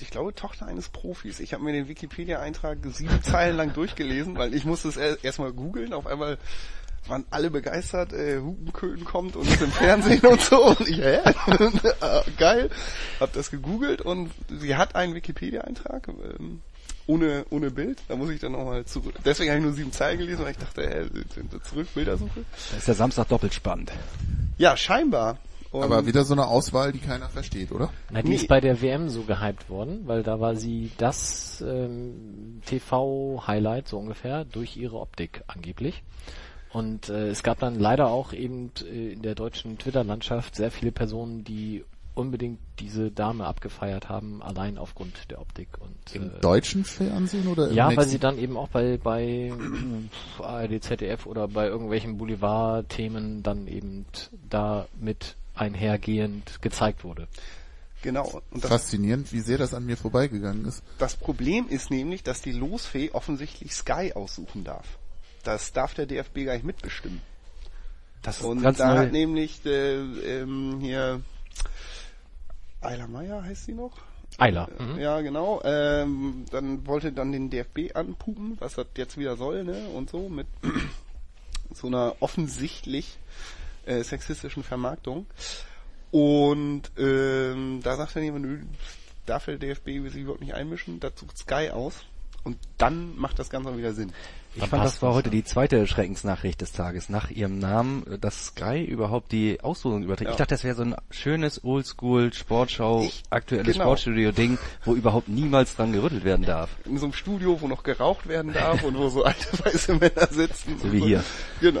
ich 0.00 0.10
glaube, 0.10 0.34
Tochter 0.34 0.66
eines 0.66 0.88
Profis. 0.88 1.40
Ich 1.40 1.52
habe 1.52 1.62
mir 1.64 1.72
den 1.72 1.88
Wikipedia-Eintrag 1.88 2.78
sieben 2.92 3.22
Zeilen 3.22 3.56
lang 3.56 3.72
durchgelesen, 3.74 4.36
weil 4.36 4.54
ich 4.54 4.64
musste 4.64 4.88
es 4.88 4.96
er- 4.96 5.22
erstmal 5.22 5.52
googeln. 5.52 5.92
Auf 5.92 6.06
einmal 6.06 6.38
waren 7.06 7.24
alle 7.30 7.50
begeistert, 7.50 8.12
äh, 8.12 8.38
Hupenköhlen 8.40 9.04
kommt 9.04 9.36
und 9.36 9.46
ist 9.46 9.60
im 9.60 9.70
Fernsehen 9.72 10.24
und 10.24 10.40
so. 10.40 10.64
Und 10.64 10.88
ich, 10.88 10.98
hä? 10.98 11.18
Ah, 12.00 12.22
Geil. 12.38 12.70
Hab 13.20 13.32
das 13.34 13.50
gegoogelt 13.50 14.00
und 14.00 14.30
sie 14.48 14.76
hat 14.76 14.96
einen 14.96 15.14
Wikipedia-Eintrag. 15.14 16.08
Ähm, 16.08 16.60
ohne, 17.06 17.44
ohne 17.50 17.70
Bild, 17.70 17.98
da 18.08 18.16
muss 18.16 18.30
ich 18.30 18.40
dann 18.40 18.52
nochmal 18.52 18.84
zurück. 18.84 19.14
Deswegen 19.24 19.50
habe 19.50 19.58
ich 19.60 19.64
nur 19.64 19.74
sieben 19.74 19.92
Zeilen 19.92 20.18
gelesen, 20.18 20.44
weil 20.44 20.52
ich 20.52 20.58
dachte, 20.58 20.82
hä, 20.88 21.58
zurück, 21.64 21.88
Bildersuche. 21.94 22.44
Da 22.70 22.76
ist 22.78 22.88
der 22.88 22.94
Samstag 22.94 23.28
doppelt 23.28 23.52
spannend. 23.54 23.92
Ja, 24.58 24.76
scheinbar. 24.76 25.38
Und 25.70 25.82
Aber 25.82 26.06
wieder 26.06 26.22
so 26.24 26.34
eine 26.34 26.46
Auswahl, 26.46 26.92
die 26.92 27.00
keiner 27.00 27.28
versteht, 27.28 27.72
oder? 27.72 27.90
Na, 28.10 28.22
die 28.22 28.28
Nee. 28.28 28.34
ist 28.36 28.46
bei 28.48 28.60
der 28.60 28.80
WM 28.80 29.08
so 29.08 29.22
gehypt 29.22 29.68
worden, 29.68 30.02
weil 30.06 30.22
da 30.22 30.38
war 30.38 30.54
sie 30.54 30.92
das 30.98 31.60
ähm, 31.66 32.62
TV-Highlight 32.64 33.88
so 33.88 33.98
ungefähr 33.98 34.44
durch 34.44 34.76
ihre 34.76 34.98
Optik 35.00 35.42
angeblich. 35.48 36.02
Und 36.72 37.08
äh, 37.08 37.28
es 37.28 37.42
gab 37.42 37.58
dann 37.58 37.78
leider 37.78 38.08
auch 38.08 38.32
eben 38.32 38.70
äh, 38.84 39.12
in 39.14 39.22
der 39.22 39.34
deutschen 39.34 39.78
Twitter-Landschaft 39.78 40.54
sehr 40.56 40.70
viele 40.70 40.92
Personen, 40.92 41.44
die 41.44 41.84
unbedingt 42.14 42.60
diese 42.78 43.10
Dame 43.10 43.44
abgefeiert 43.46 44.08
haben, 44.08 44.42
allein 44.42 44.78
aufgrund 44.78 45.30
der 45.30 45.40
Optik. 45.40 45.68
Und 45.80 45.96
Im 46.14 46.28
äh, 46.30 46.40
deutschen 46.40 46.84
Fernsehen 46.84 47.46
oder 47.48 47.68
im 47.68 47.74
Ja, 47.74 47.86
weil 47.88 47.94
nächsten? 47.96 48.10
sie 48.12 48.18
dann 48.18 48.38
eben 48.38 48.56
auch 48.56 48.68
bei, 48.68 48.98
bei 48.98 49.52
ARD, 50.40 50.82
ZDF 50.82 51.26
oder 51.26 51.48
bei 51.48 51.66
irgendwelchen 51.66 52.16
Boulevard-Themen 52.18 53.42
dann 53.42 53.66
eben 53.66 54.06
da 54.48 54.86
mit 54.98 55.36
einhergehend 55.54 56.60
gezeigt 56.62 57.04
wurde. 57.04 57.28
genau. 58.02 58.40
Und 58.50 58.62
das 58.64 58.70
Faszinierend, 58.70 59.32
wie 59.32 59.40
sehr 59.40 59.58
das 59.58 59.72
an 59.74 59.86
mir 59.86 59.96
vorbeigegangen 59.96 60.64
ist. 60.66 60.82
Das 60.98 61.16
Problem 61.16 61.68
ist 61.68 61.90
nämlich, 61.90 62.22
dass 62.22 62.40
die 62.42 62.52
Losfee 62.52 63.10
offensichtlich 63.12 63.72
Sky 63.74 64.12
aussuchen 64.14 64.64
darf. 64.64 64.98
Das 65.42 65.72
darf 65.72 65.94
der 65.94 66.06
DFB 66.06 66.44
gar 66.44 66.54
nicht 66.54 66.64
mitbestimmen. 66.64 67.20
Das 68.22 68.38
ist 68.38 68.44
Und 68.44 68.62
ganz 68.62 68.78
da 68.78 68.94
neu. 68.94 68.98
hat 69.00 69.12
nämlich 69.12 69.64
äh, 69.66 69.96
ähm, 70.40 70.78
hier 70.80 71.20
Ayla 72.84 73.06
Meier 73.06 73.42
heißt 73.42 73.64
sie 73.66 73.72
noch? 73.72 73.92
Eiler. 74.38 74.68
Äh, 74.78 74.82
Mhm. 74.82 74.98
Ja, 74.98 75.20
genau. 75.20 75.60
Ähm, 75.64 76.44
dann 76.50 76.86
wollte 76.86 77.12
dann 77.12 77.32
den 77.32 77.50
DFB 77.50 77.94
anpupen, 77.94 78.56
was 78.60 78.74
das 78.74 78.86
jetzt 78.96 79.16
wieder 79.18 79.36
soll, 79.36 79.64
ne? 79.64 79.88
Und 79.94 80.10
so 80.10 80.28
mit 80.28 80.46
so 81.74 81.86
einer 81.86 82.16
offensichtlich 82.20 83.18
äh, 83.86 84.02
sexistischen 84.02 84.62
Vermarktung. 84.62 85.26
Und 86.10 86.82
ähm, 86.96 87.80
da 87.82 87.96
sagt 87.96 88.16
dann 88.16 88.22
jemand, 88.22 88.66
darf 89.26 89.46
der 89.46 89.58
DFB 89.58 89.86
sich 90.10 90.22
überhaupt 90.22 90.40
nicht 90.42 90.54
einmischen, 90.54 91.00
da 91.00 91.10
sucht 91.14 91.38
Sky 91.38 91.70
aus. 91.70 92.04
Und 92.44 92.58
dann 92.78 93.16
macht 93.16 93.38
das 93.38 93.48
Ganze 93.50 93.76
wieder 93.76 93.94
Sinn. 93.94 94.12
Ich 94.54 94.60
Dann 94.60 94.68
fand, 94.70 94.84
das 94.84 95.02
war 95.02 95.14
heute 95.14 95.28
ja. 95.30 95.32
die 95.32 95.44
zweite 95.44 95.86
Schreckensnachricht 95.86 96.60
des 96.60 96.70
Tages 96.72 97.08
nach 97.08 97.28
ihrem 97.30 97.58
Namen, 97.58 98.04
dass 98.20 98.46
Sky 98.48 98.84
überhaupt 98.84 99.32
die 99.32 99.60
Auslosung 99.62 100.04
überträgt. 100.04 100.28
Ja. 100.28 100.32
Ich 100.32 100.36
dachte, 100.36 100.54
das 100.54 100.62
wäre 100.62 100.76
so 100.76 100.82
ein 100.82 100.94
schönes 101.10 101.64
Oldschool 101.64 102.32
Sportschau, 102.32 103.02
Ich- 103.02 103.22
aktuelles 103.30 103.72
genau. 103.72 103.84
Sportstudio-Ding, 103.86 104.58
wo 104.84 104.94
überhaupt 104.94 105.28
niemals 105.28 105.74
dran 105.74 105.92
gerüttelt 105.92 106.22
werden 106.24 106.44
darf. 106.46 106.70
In 106.84 106.98
so 106.98 107.06
einem 107.06 107.14
Studio, 107.14 107.60
wo 107.60 107.66
noch 107.66 107.82
geraucht 107.82 108.28
werden 108.28 108.52
darf 108.52 108.84
und 108.84 108.96
wo 108.96 109.08
so 109.08 109.24
alte 109.24 109.58
weiße 109.64 109.94
Männer 109.94 110.28
sitzen. 110.30 110.78
So 110.78 110.92
wie 110.92 111.00
hier. 111.00 111.24
Genau. 111.60 111.80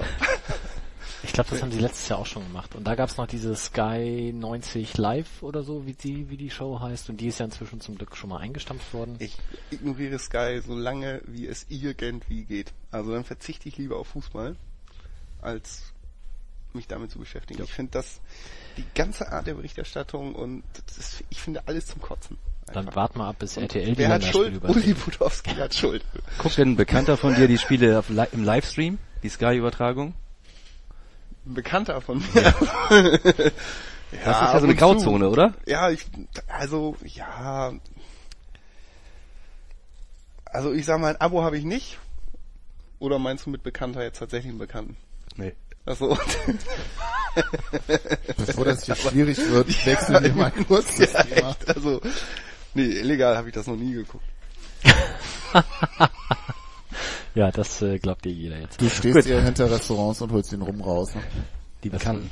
Ich 1.24 1.32
glaube, 1.32 1.50
das 1.50 1.62
haben 1.62 1.72
sie 1.72 1.80
letztes 1.80 2.08
Jahr 2.08 2.18
auch 2.18 2.26
schon 2.26 2.44
gemacht. 2.44 2.74
Und 2.74 2.84
da 2.84 2.94
gab's 2.94 3.16
noch 3.16 3.26
diese 3.26 3.56
Sky 3.56 4.32
90 4.34 4.96
Live 4.98 5.42
oder 5.42 5.62
so, 5.62 5.86
wie 5.86 5.94
die, 5.94 6.30
wie 6.30 6.36
die 6.36 6.50
Show 6.50 6.80
heißt. 6.80 7.08
Und 7.10 7.20
die 7.20 7.28
ist 7.28 7.38
ja 7.40 7.46
inzwischen 7.46 7.80
zum 7.80 7.96
Glück 7.96 8.16
schon 8.16 8.30
mal 8.30 8.38
eingestampft 8.38 8.92
worden. 8.92 9.16
Ich 9.18 9.36
ignoriere 9.70 10.18
Sky 10.18 10.60
so 10.64 10.76
lange, 10.76 11.22
wie 11.26 11.46
es 11.46 11.66
irgendwie 11.68 12.44
geht. 12.44 12.72
Also 12.90 13.12
dann 13.12 13.24
verzichte 13.24 13.68
ich 13.68 13.78
lieber 13.78 13.96
auf 13.96 14.08
Fußball, 14.08 14.56
als 15.40 15.94
mich 16.74 16.86
damit 16.88 17.10
zu 17.10 17.18
beschäftigen. 17.18 17.62
Ich 17.62 17.72
finde 17.72 17.92
das, 17.92 18.20
die 18.76 18.84
ganze 18.94 19.30
Art 19.32 19.46
der 19.46 19.54
Berichterstattung 19.54 20.34
und 20.34 20.62
das 20.86 21.22
ich 21.30 21.40
finde 21.40 21.62
alles 21.66 21.86
zum 21.86 22.00
Kotzen. 22.00 22.36
Dann 22.66 22.78
Einfach. 22.78 22.96
wart 22.96 23.16
mal 23.16 23.28
ab, 23.28 23.38
bis 23.38 23.56
RTL 23.56 23.92
die 23.92 23.98
Wer 23.98 24.08
hat 24.08 24.24
Schuld? 24.24 24.62
Uli 24.64 24.94
Budowski 24.94 25.50
hat 25.54 25.74
Schuld. 25.74 26.04
Guckt 26.38 26.58
denn 26.58 26.72
ein 26.72 26.76
Bekannter 26.76 27.16
von 27.16 27.34
dir 27.34 27.46
die 27.46 27.58
Spiele 27.58 28.02
im 28.32 28.44
Livestream, 28.44 28.98
die 29.22 29.28
Sky-Übertragung? 29.28 30.14
Ein 31.46 31.54
Bekannter 31.54 32.00
von 32.00 32.18
mir. 32.18 32.42
ja, 32.42 32.50
Das 34.24 34.36
ist 34.36 34.42
ja 34.42 34.58
so 34.60 34.64
eine 34.66 34.74
zu. 34.74 34.78
Grauzone, 34.78 35.28
oder? 35.28 35.54
Ja, 35.66 35.90
ich, 35.90 36.06
also, 36.48 36.96
ja. 37.04 37.72
Also 40.44 40.72
ich 40.72 40.86
sag 40.86 41.00
mal, 41.00 41.14
ein 41.14 41.20
Abo 41.20 41.42
habe 41.42 41.58
ich 41.58 41.64
nicht. 41.64 41.98
Oder 43.00 43.18
meinst 43.18 43.44
du 43.46 43.50
mit 43.50 43.62
Bekannter 43.62 44.02
jetzt 44.02 44.18
tatsächlich 44.20 44.50
einen 44.50 44.58
Bekannten? 44.58 44.96
Nee. 45.36 45.54
Achso. 45.84 46.16
Bevor 48.38 48.64
das 48.64 48.84
hier 48.84 48.94
schwierig 48.94 49.38
wird, 49.50 49.68
wechseln 49.84 50.22
wir 50.22 50.32
mal 50.32 50.50
kurz 50.68 50.96
das 50.96 51.12
Thema. 51.26 51.54
also, 51.66 52.00
nee, 52.72 53.00
illegal 53.00 53.36
habe 53.36 53.48
ich 53.48 53.54
das 53.54 53.66
noch 53.66 53.76
nie 53.76 53.92
geguckt. 53.92 54.24
Ja, 57.34 57.50
das 57.50 57.82
äh, 57.82 57.98
glaubt 57.98 58.24
dir 58.24 58.32
jeder 58.32 58.58
jetzt. 58.60 58.80
Du 58.80 58.88
stehst 58.88 59.16
Gut. 59.16 59.26
eher 59.26 59.42
hinter 59.42 59.70
Restaurants 59.70 60.20
und 60.22 60.30
holst 60.32 60.52
den 60.52 60.62
Rum 60.62 60.80
raus. 60.80 61.14
Ne? 61.14 61.22
Die 61.82 61.90
Bekannten. 61.90 62.30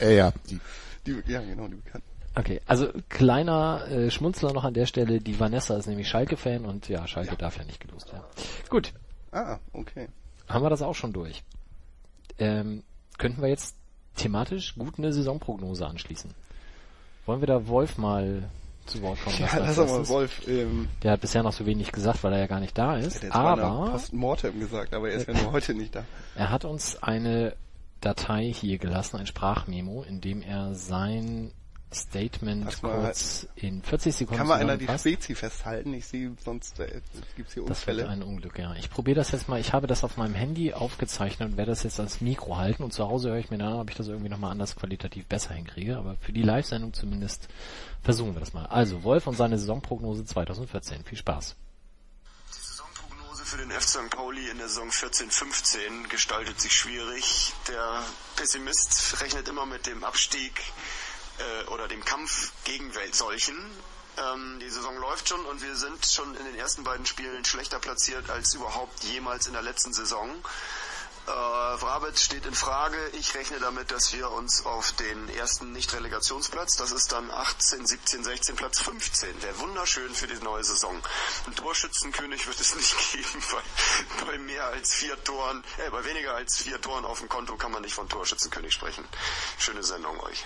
Äh, 0.00 0.16
ja, 0.16 0.32
die. 0.48 0.58
Die, 1.06 1.22
ja, 1.30 1.40
genau, 1.42 1.68
die 1.68 1.74
Bekannten. 1.76 2.08
Okay, 2.34 2.60
also 2.66 2.88
kleiner 3.10 3.86
äh, 3.90 4.10
Schmunzler 4.10 4.52
noch 4.54 4.64
an 4.64 4.72
der 4.72 4.86
Stelle. 4.86 5.20
Die 5.20 5.38
Vanessa 5.38 5.76
ist 5.76 5.86
nämlich 5.86 6.08
Schalke-Fan 6.08 6.64
und 6.64 6.88
ja, 6.88 7.06
Schalke 7.06 7.36
darf 7.36 7.58
ja 7.58 7.64
nicht 7.64 7.80
gelost 7.80 8.10
werden. 8.12 8.24
Gut, 8.70 8.92
Ah, 9.32 9.58
okay. 9.74 10.08
haben 10.48 10.64
wir 10.64 10.70
das 10.70 10.80
auch 10.80 10.94
schon 10.94 11.12
durch. 11.12 11.42
Ähm, 12.38 12.82
könnten 13.18 13.42
wir 13.42 13.48
jetzt 13.50 13.76
thematisch 14.16 14.74
gut 14.76 14.94
eine 14.98 15.12
Saisonprognose 15.12 15.86
anschließen? 15.86 16.30
Wollen 17.26 17.40
wir 17.40 17.46
da 17.46 17.66
Wolf 17.66 17.98
mal 17.98 18.48
zu 18.86 19.00
Wort 19.02 19.22
kommen 19.22 19.36
Ja, 19.38 19.46
lassen? 19.46 19.58
lass 19.66 19.76
doch 19.76 19.86
mal 19.86 19.90
erstes? 19.98 20.08
Wolf, 20.08 20.48
ähm, 20.48 20.88
Der 21.02 21.12
hat 21.12 21.20
bisher 21.20 21.42
noch 21.42 21.52
so 21.52 21.64
wenig 21.66 21.92
gesagt, 21.92 22.22
weil 22.24 22.32
er 22.32 22.40
ja 22.40 22.46
gar 22.46 22.60
nicht 22.60 22.76
da 22.76 22.96
ist. 22.96 23.20
zwar 23.20 23.34
aber 23.58 23.90
Postmortem 23.90 24.58
gesagt, 24.60 24.94
aber 24.94 25.10
er 25.10 25.16
ist 25.18 25.28
ja 25.28 25.34
nur 25.34 25.52
heute 25.52 25.74
nicht 25.74 25.94
da. 25.94 26.04
er 26.34 26.50
hat 26.50 26.64
uns 26.64 27.02
eine 27.02 27.54
Datei 28.00 28.52
hier 28.52 28.78
gelassen, 28.78 29.16
ein 29.18 29.26
Sprachmemo, 29.26 30.02
in 30.02 30.20
dem 30.20 30.42
er 30.42 30.74
sein 30.74 31.52
Statement 31.94 32.80
kurz 32.80 33.46
in 33.56 33.82
40 33.82 34.14
Sekunden 34.14 34.38
Kann 34.38 34.46
mal 34.46 34.60
einer 34.60 34.76
die. 34.76 34.86
Spezi 34.86 35.34
festhalten? 35.34 35.92
Ich 35.94 36.06
sehe, 36.06 36.32
sonst 36.44 36.78
äh, 36.80 37.00
gibt's 37.36 37.54
hier 37.54 37.64
Das 37.64 37.86
wird 37.86 37.98
Unfälle. 37.98 38.08
ein 38.08 38.22
Unglück, 38.22 38.58
ja. 38.58 38.74
Ich 38.74 38.90
probiere 38.90 39.16
das 39.16 39.30
jetzt 39.32 39.48
mal. 39.48 39.60
Ich 39.60 39.72
habe 39.72 39.86
das 39.86 40.04
auf 40.04 40.16
meinem 40.16 40.34
Handy 40.34 40.72
aufgezeichnet 40.72 41.50
und 41.50 41.56
werde 41.56 41.72
das 41.72 41.82
jetzt 41.82 41.98
ans 42.00 42.20
Mikro 42.20 42.56
halten. 42.56 42.82
Und 42.82 42.92
zu 42.92 43.08
Hause 43.08 43.30
höre 43.30 43.38
ich 43.38 43.50
mir 43.50 43.58
dann, 43.58 43.74
an, 43.74 43.80
ob 43.80 43.90
ich 43.90 43.96
das 43.96 44.08
irgendwie 44.08 44.28
nochmal 44.30 44.50
anders 44.52 44.76
qualitativ 44.76 45.26
besser 45.26 45.54
hinkriege. 45.54 45.96
Aber 45.98 46.16
für 46.20 46.32
die 46.32 46.42
Live-Sendung 46.42 46.92
zumindest 46.94 47.48
versuchen 48.02 48.34
wir 48.34 48.40
das 48.40 48.52
mal. 48.52 48.66
Also, 48.66 49.02
Wolf 49.04 49.26
und 49.26 49.36
seine 49.36 49.58
Saisonprognose 49.58 50.24
2014. 50.24 51.04
Viel 51.04 51.18
Spaß. 51.18 51.56
Die 52.48 52.54
Saisonprognose 52.58 53.44
für 53.44 53.58
den 53.58 53.70
FC 53.70 53.82
St. 53.82 54.10
Pauli 54.10 54.48
in 54.50 54.58
der 54.58 54.68
Saison 54.68 54.88
14-15 54.90 56.08
gestaltet 56.08 56.60
sich 56.60 56.72
schwierig. 56.72 57.52
Der 57.68 58.02
Pessimist 58.36 59.20
rechnet 59.20 59.48
immer 59.48 59.66
mit 59.66 59.86
dem 59.86 60.04
Abstieg 60.04 60.52
äh, 61.38 61.68
oder 61.68 61.88
dem 61.88 62.04
Kampf 62.04 62.52
gegen 62.64 62.94
Weltseuchen. 62.94 63.56
Ähm, 64.18 64.58
die 64.60 64.68
Saison 64.68 64.96
läuft 64.98 65.28
schon 65.28 65.44
und 65.46 65.62
wir 65.62 65.74
sind 65.74 66.04
schon 66.04 66.34
in 66.36 66.44
den 66.44 66.56
ersten 66.56 66.84
beiden 66.84 67.06
Spielen 67.06 67.44
schlechter 67.44 67.78
platziert 67.78 68.28
als 68.30 68.54
überhaupt 68.54 69.04
jemals 69.04 69.46
in 69.46 69.54
der 69.54 69.62
letzten 69.62 69.92
Saison. 69.92 70.28
Äh, 71.24 71.30
Wrabet 71.30 72.18
steht 72.18 72.46
in 72.46 72.54
Frage. 72.54 72.98
Ich 73.12 73.34
rechne 73.34 73.60
damit, 73.60 73.92
dass 73.92 74.12
wir 74.12 74.28
uns 74.32 74.66
auf 74.66 74.90
den 74.92 75.28
ersten 75.28 75.70
Nicht-Relegationsplatz, 75.72 76.76
das 76.76 76.90
ist 76.90 77.12
dann 77.12 77.30
18, 77.30 77.86
17, 77.86 78.24
16, 78.24 78.56
Platz 78.56 78.80
15, 78.80 79.40
wäre 79.40 79.56
wunderschön 79.60 80.12
für 80.14 80.26
die 80.26 80.34
neue 80.42 80.64
Saison. 80.64 81.00
Ein 81.46 81.54
Torschützenkönig 81.54 82.48
wird 82.48 82.58
es 82.58 82.74
nicht 82.74 83.12
geben, 83.12 83.42
weil 83.52 84.26
bei 84.26 84.38
mehr 84.38 84.66
als 84.66 84.94
vier 84.94 85.22
Toren, 85.22 85.62
äh, 85.78 85.90
bei 85.90 86.04
weniger 86.04 86.34
als 86.34 86.56
vier 86.56 86.80
Toren 86.80 87.04
auf 87.04 87.20
dem 87.20 87.28
Konto 87.28 87.56
kann 87.56 87.70
man 87.70 87.82
nicht 87.82 87.94
von 87.94 88.08
Torschützenkönig 88.08 88.72
sprechen. 88.72 89.06
Schöne 89.58 89.84
Sendung 89.84 90.18
euch. 90.20 90.44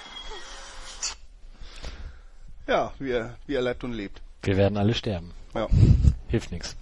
Ja, 2.66 2.92
wie 2.98 3.10
er, 3.10 3.36
wie 3.46 3.54
er 3.54 3.62
lebt 3.62 3.84
und 3.84 3.92
lebt. 3.92 4.22
Wir 4.42 4.56
werden 4.56 4.76
alle 4.76 4.94
sterben. 4.94 5.32
Ja. 5.54 5.68
Hilft 6.28 6.50
nix. 6.52 6.76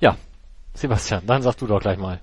Ja, 0.00 0.16
Sebastian, 0.74 1.26
dann 1.26 1.42
sag 1.42 1.56
du 1.56 1.66
doch 1.66 1.80
gleich 1.80 1.98
mal. 1.98 2.20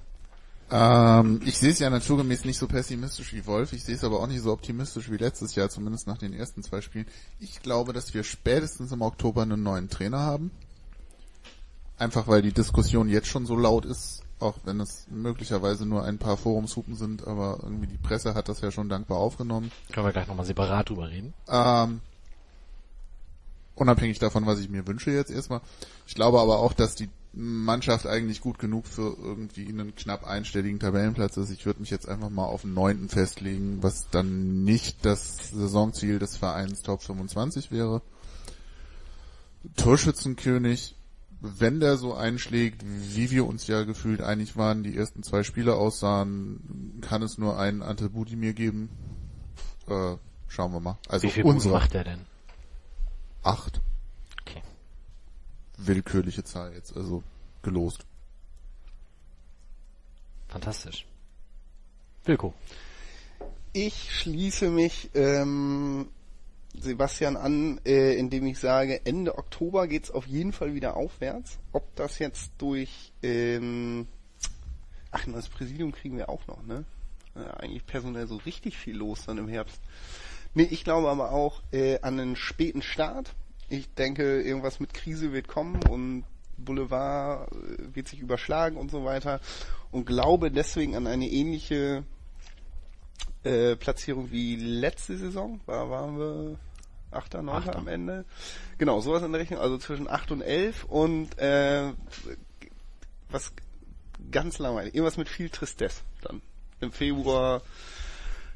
Ähm, 0.69 1.41
ich 1.43 1.57
sehe 1.57 1.71
es 1.71 1.79
ja 1.79 1.89
naturgemäß 1.89 2.45
nicht 2.45 2.57
so 2.57 2.67
pessimistisch 2.67 3.33
wie 3.33 3.45
Wolf. 3.45 3.73
Ich 3.73 3.83
sehe 3.83 3.95
es 3.95 4.03
aber 4.03 4.19
auch 4.21 4.27
nicht 4.27 4.41
so 4.41 4.51
optimistisch 4.51 5.11
wie 5.11 5.17
letztes 5.17 5.55
Jahr, 5.55 5.69
zumindest 5.69 6.07
nach 6.07 6.17
den 6.17 6.33
ersten 6.33 6.63
zwei 6.63 6.81
Spielen. 6.81 7.07
Ich 7.39 7.61
glaube, 7.61 7.91
dass 7.91 8.13
wir 8.13 8.23
spätestens 8.23 8.91
im 8.91 9.01
Oktober 9.01 9.41
einen 9.41 9.63
neuen 9.63 9.89
Trainer 9.89 10.19
haben. 10.19 10.51
Einfach 11.97 12.27
weil 12.27 12.41
die 12.41 12.53
Diskussion 12.53 13.09
jetzt 13.09 13.27
schon 13.27 13.45
so 13.45 13.55
laut 13.55 13.85
ist, 13.85 14.23
auch 14.39 14.55
wenn 14.63 14.79
es 14.79 15.07
möglicherweise 15.09 15.85
nur 15.85 16.03
ein 16.03 16.17
paar 16.17 16.37
Forumshupen 16.37 16.95
sind, 16.95 17.27
aber 17.27 17.59
irgendwie 17.61 17.87
die 17.87 17.97
Presse 17.97 18.33
hat 18.33 18.49
das 18.49 18.61
ja 18.61 18.71
schon 18.71 18.89
dankbar 18.89 19.17
aufgenommen. 19.17 19.71
Können 19.91 20.07
wir 20.07 20.13
gleich 20.13 20.27
nochmal 20.27 20.45
separat 20.45 20.89
drüber 20.89 21.09
reden. 21.09 21.33
Ähm, 21.47 21.99
unabhängig 23.75 24.19
davon, 24.19 24.45
was 24.45 24.59
ich 24.59 24.69
mir 24.69 24.87
wünsche 24.87 25.11
jetzt 25.11 25.31
erstmal. 25.31 25.61
Ich 26.07 26.15
glaube 26.15 26.39
aber 26.39 26.59
auch, 26.59 26.73
dass 26.73 26.95
die 26.95 27.09
Mannschaft 27.33 28.07
eigentlich 28.07 28.41
gut 28.41 28.59
genug 28.59 28.85
für 28.87 29.15
irgendwie 29.17 29.67
einen 29.67 29.95
knapp 29.95 30.25
einstelligen 30.25 30.79
Tabellenplatz 30.79 31.37
ist. 31.37 31.49
Ich 31.49 31.65
würde 31.65 31.79
mich 31.79 31.89
jetzt 31.89 32.07
einfach 32.07 32.29
mal 32.29 32.45
auf 32.45 32.63
den 32.63 32.73
neunten 32.73 33.07
festlegen, 33.07 33.81
was 33.81 34.09
dann 34.09 34.63
nicht 34.63 35.05
das 35.05 35.49
Saisonziel 35.51 36.19
des 36.19 36.35
Vereins 36.35 36.81
Top 36.81 37.01
25 37.01 37.71
wäre. 37.71 38.01
Torschützenkönig, 39.77 40.95
wenn 41.39 41.79
der 41.79 41.97
so 41.97 42.13
einschlägt, 42.13 42.83
wie 42.85 43.31
wir 43.31 43.47
uns 43.47 43.65
ja 43.67 43.83
gefühlt 43.83 44.21
einig 44.21 44.57
waren, 44.57 44.83
die 44.83 44.97
ersten 44.97 45.23
zwei 45.23 45.43
Spiele 45.43 45.75
aussahen, 45.75 46.99
kann 47.01 47.21
es 47.21 47.37
nur 47.37 47.57
einen 47.57 47.81
Ante 47.81 48.09
Budimir 48.09 48.53
geben. 48.53 48.89
Äh, 49.87 50.17
schauen 50.49 50.73
wir 50.73 50.81
mal. 50.81 50.97
Also 51.07 51.27
Wie 51.27 51.31
viel 51.31 51.43
unsere 51.45 51.75
macht 51.75 51.93
der 51.93 52.03
denn? 52.03 52.30
Acht. 53.43 53.81
Okay. 54.41 54.61
Willkürliche 55.77 56.43
Zahl 56.43 56.73
jetzt, 56.73 56.95
also 56.95 57.23
gelost. 57.61 58.05
Fantastisch. 60.47 61.05
Wilko. 62.25 62.53
Ich 63.73 64.11
schließe 64.13 64.69
mich 64.69 65.09
ähm, 65.13 66.09
Sebastian 66.77 67.37
an, 67.37 67.79
äh, 67.85 68.15
indem 68.15 68.45
ich 68.45 68.59
sage, 68.59 69.05
Ende 69.05 69.37
Oktober 69.37 69.87
geht's 69.87 70.11
auf 70.11 70.27
jeden 70.27 70.51
Fall 70.51 70.73
wieder 70.73 70.97
aufwärts. 70.97 71.57
Ob 71.71 71.95
das 71.95 72.19
jetzt 72.19 72.51
durch 72.57 73.13
ähm, 73.23 74.07
ach, 75.11 75.25
ein 75.25 75.31
neues 75.31 75.49
Präsidium 75.49 75.91
kriegen 75.91 76.17
wir 76.17 76.29
auch 76.29 76.45
noch, 76.47 76.63
ne? 76.63 76.85
Ja, 77.35 77.51
eigentlich 77.55 77.85
personell 77.85 78.27
so 78.27 78.37
richtig 78.37 78.77
viel 78.77 78.97
los 78.97 79.25
dann 79.25 79.37
im 79.37 79.47
Herbst. 79.47 79.79
Nee, 80.53 80.67
ich 80.69 80.83
glaube 80.83 81.09
aber 81.09 81.31
auch 81.31 81.61
äh, 81.71 81.99
an 82.01 82.19
einen 82.19 82.35
späten 82.35 82.81
Start. 82.81 83.33
Ich 83.69 83.93
denke, 83.93 84.41
irgendwas 84.41 84.79
mit 84.79 84.93
Krise 84.93 85.31
wird 85.31 85.47
kommen 85.47 85.81
und 85.89 86.25
Boulevard 86.57 87.51
äh, 87.51 87.95
wird 87.95 88.07
sich 88.07 88.19
überschlagen 88.19 88.77
und 88.77 88.91
so 88.91 89.05
weiter. 89.05 89.39
Und 89.91 90.05
glaube 90.05 90.51
deswegen 90.51 90.95
an 90.95 91.07
eine 91.07 91.27
ähnliche 91.27 92.03
äh, 93.43 93.75
Platzierung 93.75 94.31
wie 94.31 94.55
letzte 94.55 95.17
Saison. 95.17 95.61
Da 95.67 95.89
waren 95.89 96.17
wir 96.17 96.57
Achter, 97.11 97.41
Neunter 97.41 97.69
Achter. 97.69 97.79
am 97.79 97.87
Ende. 97.87 98.25
Genau, 98.77 99.01
sowas 99.01 99.23
in 99.23 99.31
der 99.31 99.41
Richtung. 99.41 99.57
Also 99.57 99.77
zwischen 99.77 100.09
8 100.09 100.31
und 100.31 100.41
11 100.41 100.85
und 100.85 101.37
äh, 101.37 101.91
was 103.29 103.51
ganz 104.31 104.59
langweilig. 104.59 104.95
Irgendwas 104.95 105.17
mit 105.17 105.27
viel 105.27 105.49
Tristesse 105.49 106.01
dann. 106.21 106.41
Im 106.79 106.91
Februar, 106.91 107.61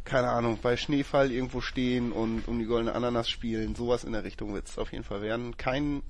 keine 0.06 0.30
Ahnung, 0.30 0.60
bei 0.62 0.78
Schneefall 0.78 1.32
irgendwo 1.32 1.62
stehen 1.62 2.12
und 2.12 2.48
um 2.48 2.60
die 2.60 2.66
goldene 2.66 2.94
Ananas 2.94 3.30
spielen. 3.30 3.76
Sowas 3.76 4.04
in 4.04 4.14
der 4.14 4.24
Richtung 4.24 4.54
wird 4.54 4.68
es 4.68 4.78
auf 4.78 4.92
jeden 4.92 5.04
Fall 5.04 5.22
werden. 5.22 5.58
Kein, 5.58 6.04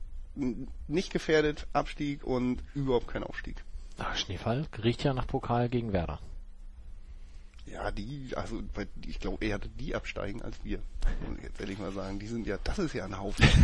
nicht 0.88 1.12
gefährdet, 1.12 1.66
Abstieg 1.74 2.24
und 2.24 2.62
überhaupt 2.76 3.08
kein 3.08 3.24
Aufstieg. 3.24 3.64
Ah, 3.98 4.14
Schneefall 4.16 4.68
riecht 4.84 5.04
ja 5.04 5.14
nach 5.14 5.26
Pokal 5.26 5.70
gegen 5.70 5.94
Werder. 5.94 6.20
Ja, 7.66 7.90
die, 7.90 8.32
also 8.36 8.62
ich 9.06 9.20
glaube 9.20 9.44
eher 9.44 9.58
die 9.58 9.96
absteigen 9.96 10.42
als 10.44 10.64
wir. 10.64 10.80
Ich 11.38 11.44
jetzt 11.44 11.60
ehrlich 11.60 11.80
mal 11.80 11.92
sagen. 11.92 12.20
Die 12.20 12.28
sind 12.28 12.46
ja, 12.46 12.58
das 12.64 12.78
ist 12.78 12.94
ja 12.94 13.06
ein 13.06 13.18
Haufen. 13.18 13.44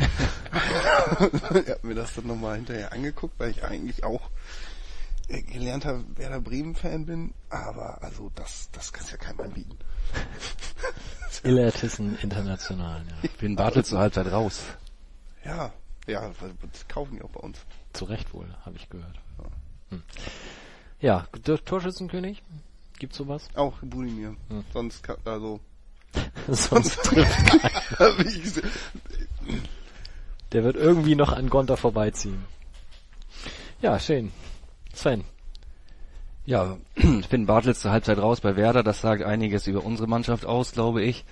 ich 0.51 1.69
habe 1.69 1.79
mir 1.83 1.95
das 1.95 2.15
dann 2.15 2.27
nochmal 2.27 2.55
hinterher 2.55 2.93
angeguckt, 2.93 3.35
weil 3.37 3.51
ich 3.51 3.63
eigentlich 3.63 4.03
auch 4.03 4.31
gelernter 5.41 6.03
Werder 6.17 6.41
Bremen-Fan 6.41 7.05
bin, 7.05 7.33
aber 7.49 8.01
also 8.03 8.31
das, 8.35 8.69
das 8.71 8.91
kannst 8.91 9.11
ja 9.11 9.17
keinem 9.17 9.39
anbieten. 9.41 9.77
Illertissen 11.43 12.17
International, 12.19 13.03
ja. 13.07 13.29
Bin 13.39 13.55
Bartel 13.55 13.85
zur 13.85 13.99
Halbzeit 13.99 14.31
raus. 14.31 14.61
Ja, 15.45 15.71
ja, 16.07 16.29
das 16.71 16.87
kaufen 16.87 17.15
die 17.15 17.21
auch 17.21 17.29
bei 17.29 17.39
uns. 17.39 17.59
Zu 17.93 18.05
Recht 18.05 18.33
wohl, 18.33 18.47
habe 18.65 18.75
ich 18.75 18.89
gehört. 18.89 19.19
Hm. 19.89 20.03
Ja, 20.99 21.25
Tor- 21.43 21.63
Torschützenkönig? 21.63 22.43
Gibt's 22.99 23.17
sowas? 23.17 23.47
Auch 23.55 23.77
Budimir. 23.81 24.35
Hm. 24.49 24.63
Sonst, 24.73 25.01
kann, 25.03 25.17
also, 25.25 25.59
Sonst 26.47 26.95
trifft 27.03 28.19
ich 28.25 28.61
Der 30.51 30.63
wird 30.63 30.75
irgendwie 30.75 31.15
noch 31.15 31.31
an 31.31 31.49
Gonter 31.49 31.77
vorbeiziehen. 31.77 32.43
Ja, 33.81 33.97
schön. 33.99 34.31
Sven. 34.93 35.23
Ja, 36.45 36.77
bin 37.29 37.45
Bartels 37.45 37.81
zur 37.81 37.91
Halbzeit 37.91 38.17
raus 38.17 38.41
bei 38.41 38.55
Werder. 38.55 38.83
Das 38.83 39.01
sagt 39.01 39.23
einiges 39.23 39.67
über 39.67 39.85
unsere 39.85 40.07
Mannschaft 40.07 40.45
aus, 40.45 40.71
glaube 40.71 41.03
ich. 41.03 41.23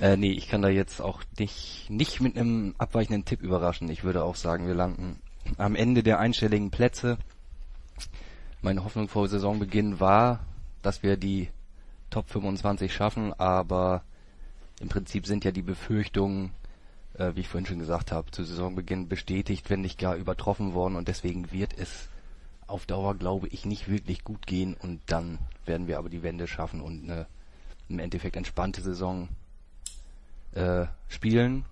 Äh, 0.00 0.16
nee, 0.16 0.32
ich 0.32 0.48
kann 0.48 0.62
da 0.62 0.68
jetzt 0.68 1.00
auch 1.00 1.22
nicht, 1.38 1.86
nicht 1.88 2.20
mit 2.20 2.36
einem 2.36 2.74
abweichenden 2.78 3.24
Tipp 3.24 3.40
überraschen. 3.40 3.88
Ich 3.88 4.04
würde 4.04 4.24
auch 4.24 4.36
sagen, 4.36 4.66
wir 4.66 4.74
landen 4.74 5.20
am 5.56 5.74
Ende 5.74 6.02
der 6.02 6.18
einstelligen 6.18 6.70
Plätze. 6.70 7.18
Meine 8.60 8.84
Hoffnung 8.84 9.08
vor 9.08 9.26
Saisonbeginn 9.26 10.00
war, 10.00 10.40
dass 10.82 11.02
wir 11.02 11.16
die 11.16 11.48
Top 12.10 12.28
25 12.28 12.92
schaffen, 12.92 13.32
aber 13.32 14.02
im 14.80 14.88
Prinzip 14.88 15.26
sind 15.26 15.44
ja 15.44 15.50
die 15.50 15.62
Befürchtungen, 15.62 16.52
äh, 17.14 17.32
wie 17.34 17.40
ich 17.40 17.48
vorhin 17.48 17.66
schon 17.66 17.78
gesagt 17.78 18.12
habe, 18.12 18.30
zu 18.30 18.44
Saisonbeginn 18.44 19.08
bestätigt, 19.08 19.70
wenn 19.70 19.80
nicht 19.80 19.98
gar 19.98 20.16
übertroffen 20.16 20.74
worden 20.74 20.96
und 20.96 21.08
deswegen 21.08 21.50
wird 21.52 21.72
es 21.78 22.08
auf 22.72 22.86
Dauer, 22.86 23.14
glaube 23.14 23.48
ich, 23.48 23.66
nicht 23.66 23.88
wirklich 23.88 24.24
gut 24.24 24.46
gehen 24.46 24.74
und 24.74 25.00
dann 25.06 25.38
werden 25.66 25.86
wir 25.86 25.98
aber 25.98 26.08
die 26.08 26.22
Wende 26.22 26.48
schaffen 26.48 26.80
und 26.80 27.04
eine 27.04 27.26
im 27.88 27.98
Endeffekt 27.98 28.36
entspannte 28.36 28.80
Saison 28.80 29.28
äh, 30.52 30.86
spielen. 31.08 31.66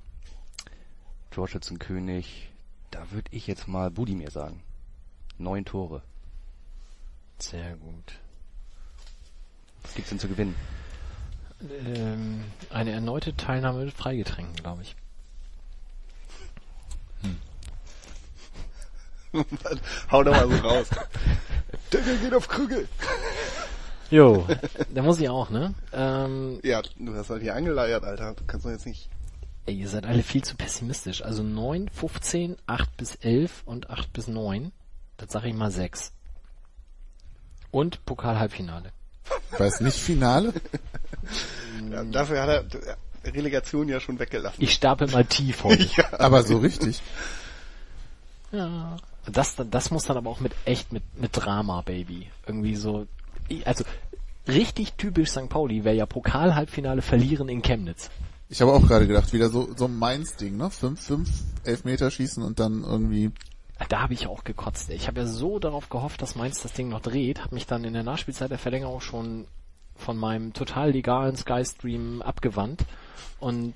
Torschützenkönig, 1.31 2.51
da 2.91 3.11
würde 3.11 3.31
ich 3.31 3.47
jetzt 3.47 3.67
mal 3.67 3.91
Budimir 3.91 4.31
sagen. 4.31 4.63
Neun 5.39 5.65
Tore. 5.65 6.03
Sehr 7.39 7.77
gut. 7.77 8.19
Was 9.83 9.95
gibt's 9.95 10.11
denn 10.11 10.19
zu 10.19 10.29
gewinnen? 10.29 10.55
Ähm, 11.87 12.45
eine 12.69 12.91
erneute 12.91 13.35
Teilnahme 13.37 13.87
mit 13.87 13.95
Freigetränken, 13.95 14.57
glaube 14.57 14.83
ich. 14.83 14.97
Hau 20.11 20.23
doch 20.23 20.33
mal 20.33 20.49
so 20.51 20.57
raus. 20.67 20.87
Deckel 21.93 22.19
geht 22.19 22.35
auf 22.35 22.49
Krügel. 22.49 22.89
Jo, 24.11 24.47
da 24.95 25.03
muss 25.03 25.21
ich 25.21 25.29
auch, 25.29 25.51
ne? 25.51 25.75
Ähm, 25.93 26.61
Ja, 26.65 26.83
du 26.99 27.15
hast 27.15 27.31
halt 27.31 27.43
hier 27.43 27.55
angeleiert, 27.55 28.05
Alter. 28.05 28.35
Du 28.35 28.45
kannst 28.47 28.67
doch 28.67 28.71
jetzt 28.71 28.87
nicht. 28.87 29.09
ey, 29.67 29.75
ihr 29.75 29.89
seid 29.89 30.05
alle 30.07 30.23
viel 30.23 30.43
zu 30.43 30.57
pessimistisch. 30.57 31.23
Also 31.23 31.43
9, 31.43 31.89
15, 31.89 32.57
8 32.67 32.97
bis 32.97 33.15
11 33.17 33.63
und 33.67 33.89
8 33.91 34.13
bis 34.13 34.27
9. 34.27 34.73
Das 35.17 35.31
sage 35.31 35.49
ich 35.49 35.55
mal 35.55 35.71
6. 35.71 36.13
Und 37.71 38.05
Pokal-Halbfinale. 38.05 38.91
Weiß 39.57 39.81
nicht, 39.81 39.99
Finale? 39.99 40.53
Ja, 41.89 42.03
dafür 42.03 42.43
hat 42.43 42.49
er 42.75 42.97
Relegation 43.33 43.89
ja 43.89 44.01
schon 44.01 44.19
weggelassen. 44.19 44.57
Ich 44.61 44.73
stapel 44.73 45.07
mal 45.09 45.25
tief 45.25 45.63
heute. 45.63 45.89
Aber 46.19 46.43
so 46.43 46.59
richtig. 46.59 47.01
Ja. 48.51 48.97
Das, 49.33 49.57
das 49.71 49.91
muss 49.91 50.05
dann 50.05 50.17
aber 50.17 50.31
auch 50.31 50.41
mit 50.41 50.53
echt 50.65 50.93
mit, 50.93 51.03
mit 51.21 51.31
Drama, 51.33 51.83
Baby. 51.83 52.29
Irgendwie 52.47 52.77
so, 52.77 53.07
also 53.65 53.85
richtig 54.49 54.95
typisch 54.95 55.31
St. 55.31 55.49
Pauli 55.49 55.85
wäre 55.85 55.97
ja 55.97 56.07
Pokal-Halbfinale 56.07 57.03
verlieren 57.03 57.49
in 57.49 57.63
Chemnitz. 57.63 58.11
Ich 58.49 58.61
habe 58.61 58.73
auch 58.73 58.87
gerade 58.87 59.07
gedacht, 59.07 59.33
wieder 59.33 59.49
so, 59.49 59.69
so 59.77 59.85
ein 59.85 59.97
Mainz-Ding, 59.97 60.57
ne? 60.57 60.71
Fünf, 60.71 61.01
fünf, 61.01 61.31
elf 61.65 61.85
Meter 61.85 62.11
schießen 62.11 62.43
und 62.43 62.59
dann 62.59 62.83
irgendwie, 62.83 63.31
Da 63.89 64.01
habe 64.03 64.15
ich 64.15 64.27
auch 64.27 64.43
gekotzt. 64.43 64.91
ey. 64.91 64.97
Ich 64.97 65.07
habe 65.07 65.21
ja 65.21 65.27
so 65.27 65.59
darauf 65.61 65.89
gehofft, 65.89 66.21
dass 66.21 66.35
Mainz 66.35 66.61
das 66.61 66.73
Ding 66.73 66.89
noch 66.89 67.01
dreht, 67.01 67.41
habe 67.43 67.55
mich 67.55 67.67
dann 67.67 67.85
in 67.85 67.93
der 67.93 68.03
Nachspielzeit 68.03 68.51
der 68.51 68.59
Verlängerung 68.59 69.01
schon 69.01 69.47
von 69.95 70.17
meinem 70.17 70.53
total 70.53 70.91
legalen 70.91 71.37
Skystream 71.37 72.23
abgewandt 72.23 72.85
und 73.39 73.75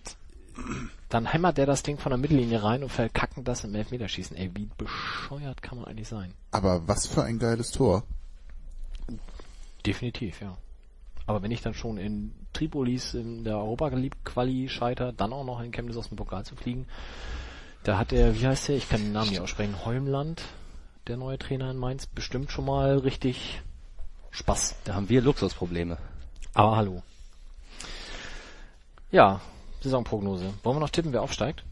dann 1.15 1.27
hämmert 1.27 1.59
der 1.59 1.67
das 1.67 1.85
Ding 1.85 1.97
von 1.97 2.11
der 2.11 2.19
Mittellinie 2.19 2.65
rein 2.65 2.83
und 2.83 2.91
verkacken 2.91 3.45
das 3.45 3.63
im 3.63 3.73
Elfmeterschießen. 3.73 4.37
Ey, 4.37 4.51
wie 4.55 4.69
bescheuert 4.77 5.63
kann 5.63 5.79
man 5.79 5.87
eigentlich 5.87 6.09
sein? 6.09 6.35
aber 6.51 6.89
was 6.89 7.07
für 7.07 7.23
ein 7.23 7.39
geiles 7.39 7.71
Tor. 7.71 8.03
Definitiv, 9.87 10.41
ja. 10.41 10.57
Aber 11.27 11.41
wenn 11.43 11.53
ich 11.53 11.63
dann 11.63 11.75
schon 11.75 11.99
in 11.99 12.33
Tripolis 12.53 13.15
in 13.15 13.45
der 13.45 13.59
Europa 13.59 13.89
League 13.89 14.25
Quali 14.25 14.69
scheiter, 14.69 15.13
dann 15.13 15.33
auch 15.33 15.45
noch 15.45 15.61
in 15.61 15.71
Chemnitz 15.71 15.97
aus 15.97 16.09
dem 16.09 16.17
Pokal 16.17 16.45
zu 16.45 16.57
fliegen, 16.57 16.87
da 17.85 17.97
hat 17.97 18.11
der, 18.11 18.35
wie 18.35 18.47
heißt 18.47 18.69
der, 18.69 18.77
ich 18.77 18.89
kann 18.89 19.01
den 19.01 19.13
Namen 19.13 19.31
nicht 19.31 19.41
aussprechen, 19.41 19.85
Holmland, 19.85 20.43
der 21.07 21.17
neue 21.17 21.39
Trainer 21.39 21.71
in 21.71 21.77
Mainz, 21.77 22.07
bestimmt 22.07 22.51
schon 22.51 22.65
mal 22.65 22.99
richtig 22.99 23.63
Spaß. 24.33 24.77
Da 24.85 24.95
haben 24.95 25.09
wir 25.09 25.23
Luxusprobleme. 25.23 25.97
Aber 26.55 26.77
hallo. 26.77 27.03
Ja, 29.13 29.41
Saisonprognose. 29.85 30.53
Wollen 30.63 30.77
wir 30.77 30.81
noch 30.81 30.91
tippen, 30.91 31.13
wer 31.13 31.23
aufsteigt? 31.23 31.65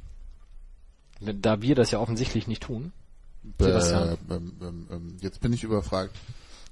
Da 1.20 1.60
wir 1.62 1.74
das 1.74 1.90
ja 1.90 1.98
offensichtlich 1.98 2.46
nicht 2.46 2.62
tun. 2.62 2.92
Sebastian. 3.58 4.08
Äh, 4.08 4.34
ähm, 4.34 4.52
ähm, 4.60 4.86
ähm, 4.90 5.16
jetzt 5.20 5.40
bin 5.40 5.52
ich 5.52 5.64
überfragt. 5.64 6.14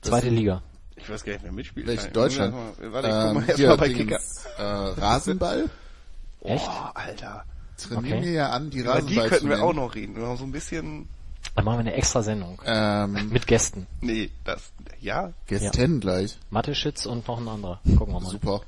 Zweite 0.02 0.28
Liga. 0.28 0.62
Ich 0.96 1.08
weiß 1.08 1.24
gar 1.24 1.32
nicht, 1.32 1.44
wer 1.44 1.52
mitspielt. 1.52 1.86
Welch 1.86 2.02
Nein, 2.04 2.12
Deutschland? 2.12 2.54
Warte, 2.54 3.08
ich 3.08 3.14
guck 3.14 3.48
Ähm, 3.58 3.58
mal 3.58 3.68
mal 3.68 3.76
bei 3.76 3.92
Kicker. 3.92 4.20
äh, 4.58 4.62
Rasenball? 4.62 5.70
Echt? 6.42 6.66
Oh, 6.68 6.88
Alter. 6.94 7.44
Trainieren 7.76 8.18
Okay. 8.18 8.26
wir 8.26 8.32
ja 8.32 8.50
an, 8.50 8.70
die 8.70 8.78
Über 8.80 8.92
die 8.92 8.98
Rasenball 9.00 9.28
könnten 9.28 9.44
zu 9.44 9.48
wir 9.50 9.62
auch 9.62 9.72
noch 9.72 9.94
reden. 9.94 10.20
Noch 10.20 10.36
so 10.36 10.44
ein 10.44 10.52
bisschen. 10.52 11.08
Dann 11.54 11.64
machen 11.64 11.76
wir 11.76 11.80
eine 11.80 11.94
extra 11.94 12.22
Sendung. 12.22 12.60
Ähm, 12.64 13.28
Mit 13.32 13.46
Gästen. 13.46 13.86
Nee, 14.00 14.30
das. 14.44 14.72
Ja. 15.00 15.32
Gästen 15.46 16.00
gleich. 16.00 16.38
Mateschitz 16.50 17.06
und 17.06 17.26
noch 17.26 17.38
ein 17.40 17.48
anderer. 17.48 17.80
Gucken 17.96 18.14
wir 18.14 18.20
mal. 18.20 18.30
Super. 18.30 18.60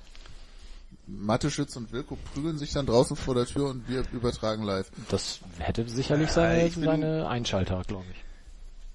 Matteschütz 1.06 1.76
und 1.76 1.92
Wilko 1.92 2.16
prügeln 2.32 2.58
sich 2.58 2.72
dann 2.72 2.86
draußen 2.86 3.16
vor 3.16 3.34
der 3.34 3.46
Tür 3.46 3.70
und 3.70 3.88
wir 3.88 4.04
übertragen 4.12 4.62
live. 4.62 4.90
Das 5.08 5.40
hätte 5.58 5.88
sicherlich 5.88 6.30
seine, 6.30 6.66
ich 6.66 6.74
bin- 6.74 6.84
seine 6.84 7.28
Einschalter, 7.28 7.82
glaube 7.86 8.06
ich. 8.12 8.24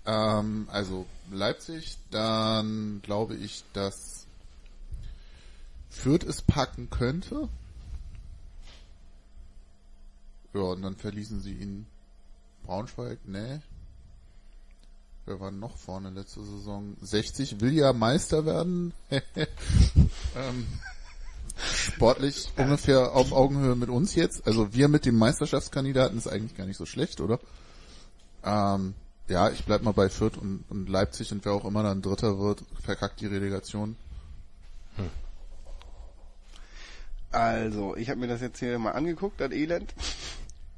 Ähm, 0.05 0.67
also 0.71 1.05
Leipzig, 1.31 1.97
dann 2.11 3.01
glaube 3.03 3.35
ich, 3.35 3.63
dass 3.73 4.25
Fürth 5.89 6.23
es 6.23 6.41
packen 6.41 6.89
könnte. 6.89 7.49
Ja, 10.53 10.61
und 10.61 10.81
dann 10.81 10.95
verließen 10.95 11.41
sie 11.41 11.53
ihn 11.53 11.85
Braunschweig, 12.63 13.19
nee. 13.25 13.59
Wer 15.25 15.39
war 15.41 15.51
noch 15.51 15.75
vorne 15.77 16.09
letzte 16.09 16.41
Saison? 16.43 16.95
60 17.01 17.59
will 17.59 17.73
ja 17.73 17.91
Meister 17.91 18.45
werden. 18.45 18.93
ähm, 19.11 20.65
sportlich 21.57 22.51
ungefähr 22.57 23.13
auf 23.13 23.31
Augenhöhe 23.31 23.75
mit 23.75 23.89
uns 23.89 24.15
jetzt. 24.15 24.45
Also 24.47 24.73
wir 24.73 24.87
mit 24.87 25.05
dem 25.05 25.17
Meisterschaftskandidaten 25.17 26.17
ist 26.17 26.27
eigentlich 26.27 26.55
gar 26.55 26.65
nicht 26.65 26.77
so 26.77 26.85
schlecht, 26.85 27.21
oder? 27.21 27.39
Ähm, 28.43 28.93
ja, 29.27 29.49
ich 29.49 29.65
bleib 29.65 29.81
mal 29.81 29.91
bei 29.93 30.09
Fürth 30.09 30.37
und, 30.37 30.63
und 30.69 30.87
Leipzig 30.87 31.31
und 31.31 31.43
wer 31.45 31.53
auch 31.53 31.65
immer 31.65 31.83
dann 31.83 32.01
Dritter 32.01 32.39
wird, 32.39 32.63
verkackt 32.81 33.19
die 33.19 33.27
Relegation. 33.27 33.95
Also, 37.31 37.95
ich 37.95 38.09
habe 38.09 38.19
mir 38.19 38.27
das 38.27 38.41
jetzt 38.41 38.59
hier 38.59 38.79
mal 38.79 38.91
angeguckt, 38.91 39.41
das 39.41 39.51
Elend. 39.51 39.93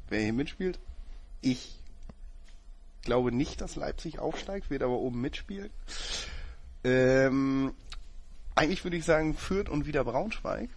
Wer 0.10 0.22
hier 0.22 0.34
mitspielt. 0.34 0.80
Ich 1.42 1.78
glaube 3.04 3.32
nicht, 3.32 3.62
dass 3.62 3.76
Leipzig 3.76 4.20
aufsteigt, 4.20 4.70
wird 4.70 4.84
aber 4.84 4.98
oben 4.98 5.22
mitspielen. 5.22 5.70
Ähm, 6.84 7.74
eigentlich 8.60 8.84
würde 8.84 8.98
ich 8.98 9.06
sagen 9.06 9.34
Fürth 9.36 9.70
und 9.70 9.86
wieder 9.86 10.04
Braunschweig. 10.04 10.70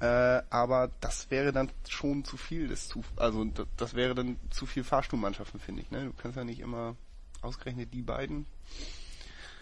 Äh, 0.00 0.42
aber 0.50 0.90
das 1.00 1.30
wäre 1.30 1.52
dann 1.52 1.70
schon 1.88 2.24
zu 2.24 2.36
viel 2.36 2.68
des 2.68 2.88
zu, 2.88 3.02
also 3.16 3.44
das, 3.46 3.66
das 3.78 3.94
wäre 3.94 4.14
dann 4.14 4.36
zu 4.50 4.66
viel 4.66 4.84
Fahrstuhlmannschaften, 4.84 5.58
finde 5.58 5.80
ich. 5.82 5.90
Ne? 5.90 6.04
Du 6.04 6.12
kannst 6.12 6.36
ja 6.36 6.44
nicht 6.44 6.60
immer 6.60 6.96
ausgerechnet 7.40 7.94
die 7.94 8.02
beiden. 8.02 8.44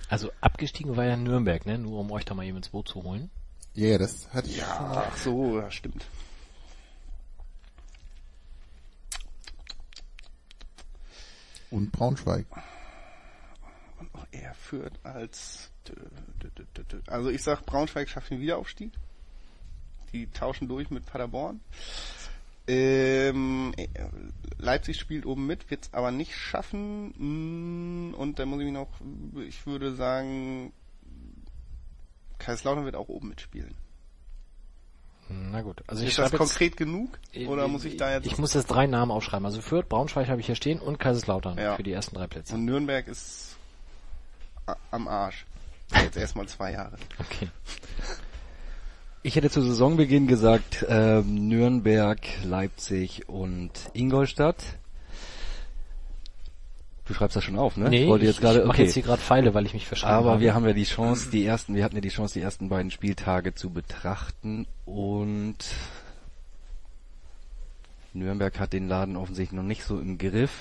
Also 0.09 0.33
abgestiegen 0.41 0.97
war 0.97 1.05
ja 1.05 1.17
Nürnberg, 1.17 1.65
ne? 1.67 1.79
Nur 1.79 2.01
um 2.01 2.11
euch 2.11 2.25
da 2.25 2.35
mal 2.35 2.45
eben 2.45 2.57
ins 2.57 2.71
Boot 2.71 2.89
zu 2.89 3.03
holen. 3.03 3.31
Ja, 3.75 3.89
yeah, 3.89 3.99
das 3.99 4.29
hatte 4.33 4.49
ich 4.49 4.57
schon 4.57 4.67
Ja, 4.67 4.81
mal. 4.81 5.05
ach 5.09 5.17
so, 5.17 5.61
ja, 5.61 5.71
stimmt. 5.71 6.07
Und 11.71 11.93
Braunschweig. 11.93 12.47
Und 14.01 14.15
auch 14.15 14.27
er 14.33 14.55
führt 14.55 14.95
als. 15.05 15.71
Also 17.07 17.31
ich 17.31 17.43
sag, 17.43 17.65
Braunschweig 17.67 18.09
schafft 18.09 18.31
den 18.31 18.41
Wiederaufstieg. 18.41 18.93
Die 20.13 20.27
tauschen 20.29 20.69
durch 20.69 20.91
mit 20.91 21.05
Paderborn. 21.07 21.61
Ähm, 22.67 23.73
äh, 23.77 23.87
Leipzig 24.59 24.99
spielt 25.01 25.25
oben 25.25 25.47
mit, 25.47 25.71
wird's 25.71 25.89
aber 25.93 26.11
nicht 26.11 26.35
schaffen. 26.35 28.11
Mm, 28.11 28.15
Und 28.15 28.39
dann 28.39 28.49
muss 28.49 28.59
ich 28.61 28.67
mich 28.67 28.75
noch, 28.75 28.89
ich 29.47 29.67
würde 29.67 29.95
sagen, 29.95 30.73
Kaiserslautern 32.39 32.85
wird 32.85 32.95
auch 32.97 33.09
oben 33.09 33.29
mitspielen. 33.31 33.75
Na 35.31 35.61
gut. 35.61 35.83
Also 35.87 36.03
ich 36.03 36.09
Ist 36.11 36.19
das 36.19 36.31
schreibe 36.31 36.43
jetzt, 36.43 36.51
konkret 36.51 36.77
genug? 36.79 37.19
Oder 37.49 37.69
muss 37.69 37.85
ich 37.85 37.97
da 37.99 38.15
jetzt... 38.15 38.27
Ich 38.27 38.39
muss 38.39 38.55
jetzt 38.55 38.67
drei 38.67 38.87
Namen 38.87 39.13
aufschreiben. 39.13 39.45
Also 39.45 39.61
Fürth, 39.61 39.87
Braunschweig 39.89 40.29
habe 40.29 40.41
ich 40.41 40.47
hier 40.47 40.55
stehen 40.55 40.79
und 40.81 40.99
Kaiserslautern 40.99 41.59
Ja. 41.59 41.77
für 41.77 41.83
die 41.83 41.93
ersten 41.93 42.15
drei 42.17 42.27
Plätze. 42.27 42.55
Und 42.55 42.65
Nürnberg 42.65 43.07
ist 43.09 43.57
am 44.91 45.07
Arsch. 45.09 45.45
Jetzt 45.95 46.17
erstmal 46.17 46.47
zwei 46.47 46.73
Jahre. 46.73 46.97
Okay. 47.19 47.49
Ich 49.23 49.37
hätte 49.37 49.51
zu 49.51 49.63
Saisonbeginn 49.63 50.27
gesagt 50.27 50.87
ähm, 50.89 51.49
Nürnberg, 51.49 52.21
Leipzig 52.45 53.29
und 53.29 53.73
Ingolstadt. 53.93 54.63
Du 57.05 57.15
schreibst 57.15 57.37
das 57.37 57.45
schon 57.45 57.59
auf, 57.59 57.77
ne? 57.79 57.89
Nee, 57.89 58.03
ich 58.03 58.09
wollte 58.09 58.27
jetzt 58.27 58.41
gerade, 58.41 58.61
mache 58.61 58.69
okay. 58.69 58.83
jetzt 58.83 58.95
hier 58.95 59.03
gerade 59.03 59.21
Pfeile, 59.21 59.55
weil 59.55 59.65
ich 59.65 59.73
mich 59.73 59.87
verschrieben 59.87 60.13
Aber 60.13 60.33
habe. 60.33 60.41
wir 60.41 60.55
haben 60.55 60.67
ja 60.67 60.75
die 60.75 60.85
Chance, 60.85 61.31
die 61.31 61.45
ersten, 61.45 61.75
wir 61.75 61.83
hatten 61.83 61.97
ja 61.97 62.03
die 62.03 62.11
Chance, 62.11 62.35
die 62.35 62.43
ersten 62.43 62.69
beiden 62.69 62.91
Spieltage 62.91 63.55
zu 63.55 63.71
betrachten 63.71 64.67
und 64.85 65.57
Nürnberg 68.13 68.61
hat 68.61 68.75
den 68.75 68.89
Laden 68.89 69.17
offensichtlich 69.17 69.57
noch 69.57 69.67
nicht 69.67 69.85
so 69.85 69.99
im 69.99 70.19
Griff. 70.19 70.53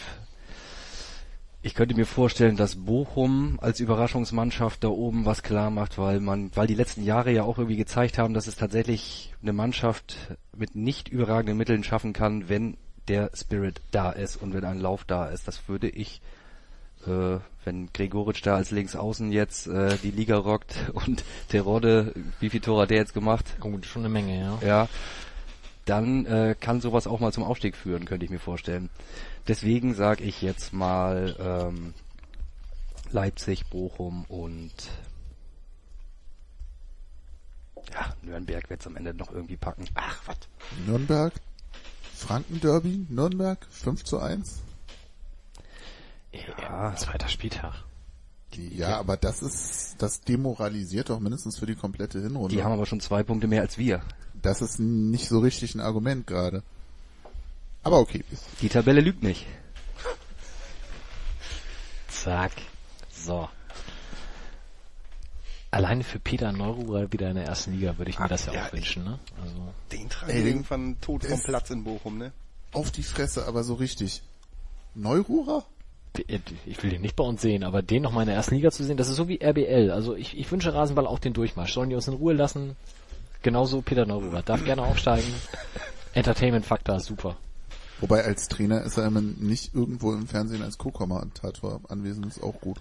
Ich 1.64 1.74
könnte 1.74 1.96
mir 1.96 2.06
vorstellen, 2.06 2.56
dass 2.56 2.86
Bochum 2.86 3.58
als 3.62 3.80
Überraschungsmannschaft 3.80 4.84
da 4.84 4.90
oben 4.90 5.26
was 5.26 5.42
klar 5.42 5.72
macht, 5.72 5.98
weil 5.98 6.20
man, 6.20 6.52
weil 6.56 6.68
die 6.68 6.76
letzten 6.76 7.04
Jahre 7.04 7.32
ja 7.32 7.44
auch 7.44 7.58
irgendwie 7.58 7.78
gezeigt 7.78 8.18
haben, 8.18 8.34
dass 8.34 8.48
es 8.48 8.56
tatsächlich 8.56 9.34
eine 9.42 9.54
Mannschaft 9.54 10.18
mit 10.56 10.76
nicht 10.76 11.10
überragenden 11.10 11.58
Mitteln 11.58 11.84
schaffen 11.84 12.14
kann, 12.14 12.48
wenn 12.48 12.78
der 13.08 13.32
Spirit 13.34 13.82
da 13.92 14.12
ist 14.12 14.36
und 14.38 14.54
wenn 14.54 14.66
ein 14.66 14.80
Lauf 14.80 15.04
da 15.04 15.28
ist. 15.28 15.48
Das 15.48 15.68
würde 15.68 15.90
ich, 15.90 16.22
äh, 17.08 17.40
wenn 17.66 17.90
Gregoritsch 17.92 18.46
da 18.46 18.56
als 18.56 18.72
Linksaußen 18.72 19.32
jetzt 19.32 19.68
äh, 19.68 19.98
die 20.04 20.12
Liga 20.12 20.38
rockt 20.38 20.76
und 20.94 21.24
Terodde, 21.50 22.14
wie 22.40 22.50
viel 22.50 22.62
Tor 22.62 22.84
hat 22.84 22.92
der 22.92 22.98
jetzt 22.98 23.14
gemacht? 23.14 23.46
Gut, 23.60 23.86
schon 23.86 24.04
eine 24.04 24.10
Menge, 24.10 24.40
ja. 24.40 24.60
Ja, 24.66 24.90
dann 25.86 26.26
äh, 26.26 26.56
kann 26.60 26.82
sowas 26.82 27.08
auch 27.08 27.20
mal 27.20 27.32
zum 27.32 27.44
Aufstieg 27.44 27.76
führen, 27.76 28.06
könnte 28.06 28.26
ich 28.26 28.32
mir 28.32 28.40
vorstellen. 28.40 28.90
Deswegen 29.48 29.94
sage 29.96 30.24
ich 30.24 30.42
jetzt 30.42 30.74
mal 30.74 31.36
ähm, 31.40 31.94
Leipzig, 33.12 33.70
Bochum 33.70 34.26
und 34.26 34.74
ja, 37.94 38.14
Nürnberg 38.22 38.70
wird's 38.70 38.86
am 38.88 38.98
Ende 38.98 39.14
noch 39.14 39.32
irgendwie 39.32 39.56
packen. 39.56 39.86
Ach, 39.96 40.22
was? 40.26 40.38
Nürnberg, 40.86 41.34
Franken-Derby, 42.14 43.06
Nürnberg, 43.10 43.66
5 43.70 44.04
zu 44.04 44.20
1. 44.20 44.62
Ja. 46.32 46.96
Zweiter 46.96 47.30
Spieltag. 47.30 47.84
Ja, 48.56 48.98
aber 48.98 49.18
das 49.18 49.42
ist, 49.42 49.96
das 50.00 50.22
demoralisiert 50.22 51.10
doch 51.10 51.20
mindestens 51.20 51.60
für 51.60 51.66
die 51.66 51.76
komplette 51.76 52.20
Hinrunde. 52.22 52.56
Die 52.56 52.64
haben 52.64 52.72
aber 52.72 52.86
schon 52.86 53.00
zwei 53.00 53.22
Punkte 53.24 53.48
mehr 53.48 53.62
als 53.62 53.78
wir. 53.78 54.02
das 54.42 54.62
ist 54.62 54.80
nicht 54.80 55.28
so 55.30 55.40
richtig 55.40 55.76
ein 55.76 55.80
Argument 55.80 56.26
gerade. 56.26 56.64
Aber 57.88 58.00
okay. 58.00 58.22
Die 58.60 58.68
Tabelle 58.68 59.00
lügt 59.00 59.24
nicht. 59.24 59.46
Zack. 62.10 62.52
So. 63.10 63.48
Alleine 65.72 66.04
für 66.04 66.20
Peter 66.20 66.52
Neururer 66.52 67.14
wieder 67.14 67.30
in 67.30 67.36
der 67.36 67.46
ersten 67.46 67.72
Liga 67.72 67.98
würde 67.98 68.12
ich 68.12 68.20
mir 68.20 68.28
das 68.28 68.46
ja, 68.46 68.52
ja, 68.52 68.66
auch 68.66 68.74
wünschen, 68.74 69.06
ne? 69.06 69.20
Also, 69.42 69.74
Den 69.94 70.10
tragen 70.10 70.34
Ey, 70.34 70.48
irgendwann 70.48 71.00
tot 71.00 71.24
vom 71.24 71.42
Platz 71.42 71.70
in 71.70 71.86
Bochum, 71.86 72.18
ne? 72.18 72.34
Auf 72.74 72.92
die 72.92 73.04
Fresse, 73.04 73.48
aber 73.48 73.64
so 73.64 73.76
richtig. 73.76 74.22
Neururer? 74.94 75.64
ich 76.66 76.84
will 76.84 76.90
den 76.90 77.02
nicht 77.02 77.16
bei 77.16 77.24
uns 77.24 77.42
sehen, 77.42 77.64
aber 77.64 77.82
den 77.84 78.02
noch 78.02 78.12
mal 78.12 78.24
in 78.24 78.28
der 78.28 78.36
ersten 78.36 78.56
Liga 78.56 78.70
zu 78.70 78.84
sehen, 78.84 78.98
das 78.98 79.08
ist 79.08 79.16
so 79.16 79.30
wie 79.30 79.40
RBL. 79.42 79.92
Also 79.92 80.14
ich, 80.14 80.38
ich 80.38 80.52
wünsche 80.52 80.74
Rasenball 80.74 81.08
auch 81.08 81.20
den 81.20 81.32
Durchmarsch. 81.32 81.74
Sollen 81.74 81.90
die 81.90 81.96
uns 81.96 82.10
in 82.10 82.16
Ruhe 82.16 82.34
lassen? 82.34 82.76
Genauso 83.44 83.82
Peter 83.82 84.06
Neururer. 84.06 84.42
Darf 84.42 84.66
gerne 84.66 84.82
aufsteigen. 84.82 85.34
Entertainment-Faktor, 86.14 87.00
super. 87.00 87.38
Wobei 88.00 88.24
als 88.24 88.48
Trainer 88.48 88.84
ist 88.84 88.98
er 88.98 89.06
immer 89.06 89.22
nicht 89.22 89.74
irgendwo 89.74 90.14
im 90.14 90.28
Fernsehen 90.28 90.62
als 90.62 90.78
Co-Kommentator 90.78 91.82
anwesend, 91.90 92.26
ist 92.28 92.44
auch 92.44 92.60
gut. 92.62 92.80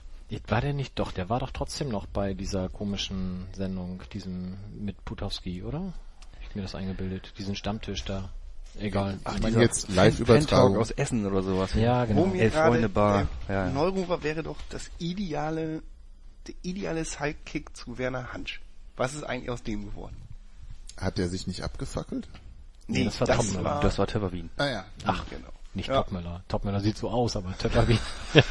War 0.48 0.60
der 0.60 0.72
nicht? 0.72 0.98
Doch, 0.98 1.12
der 1.12 1.28
war 1.28 1.40
doch 1.40 1.52
trotzdem 1.52 1.88
noch 1.88 2.06
bei 2.06 2.34
dieser 2.34 2.68
komischen 2.68 3.46
Sendung, 3.54 4.02
diesem 4.12 4.56
mit 4.78 5.02
Putowski, 5.04 5.62
oder? 5.62 5.80
Hab 5.80 6.42
ich 6.50 6.54
mir 6.54 6.62
das 6.62 6.74
eingebildet. 6.74 7.32
Diesen 7.38 7.54
Stammtisch 7.54 8.04
da. 8.04 8.30
Egal. 8.78 9.18
Ach, 9.24 9.34
Ich 9.34 9.36
die 9.40 9.42
meine, 9.52 9.62
jetzt 9.62 9.88
Live-Übertragung. 9.88 10.74
Fan-Talk 10.74 10.76
aus 10.80 10.90
Essen 10.90 11.24
oder 11.24 11.42
sowas. 11.42 11.72
ja, 11.74 12.04
genau. 12.04 12.26
Elf 12.34 12.52
Freunde 12.54 12.88
Bar, 12.88 13.26
ja. 13.48 13.70
Neururer 13.70 14.22
wäre 14.22 14.42
doch 14.42 14.58
das 14.68 14.90
ideale, 14.98 15.82
der 16.46 16.54
ideale 16.62 17.04
Sidekick 17.04 17.74
zu 17.74 17.96
Werner 17.96 18.32
Hansch. 18.34 18.60
Was 18.96 19.14
ist 19.14 19.24
eigentlich 19.24 19.50
aus 19.50 19.62
dem 19.62 19.86
geworden? 19.86 20.16
Hat 20.98 21.16
der 21.18 21.28
sich 21.28 21.46
nicht 21.46 21.62
abgefackelt? 21.62 22.28
Nee, 22.88 23.04
das 23.04 23.20
war 23.20 23.26
Topmüller. 23.26 23.64
war, 23.64 23.80
Das 23.80 23.98
war 23.98 24.06
Töpperwien. 24.06 24.50
Ah 24.56 24.66
ja. 24.66 24.84
Ach, 25.04 25.24
genau. 25.28 25.48
nicht 25.74 25.88
Ja. 25.88 26.02
Topmüller. 26.02 26.42
Topmüller 26.48 26.80
sieht 26.80 26.96
so 26.96 27.10
aus, 27.10 27.36
aber 27.36 27.56
Töpperwien. 27.58 27.98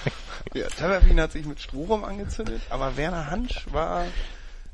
Ja, 0.54 0.68
Taverwien 0.68 1.20
hat 1.20 1.32
sich 1.32 1.46
mit 1.46 1.60
Strohrum 1.60 2.04
angezündet, 2.04 2.62
aber 2.70 2.96
Werner 2.98 3.30
Hansch 3.32 3.66
war, 3.72 4.06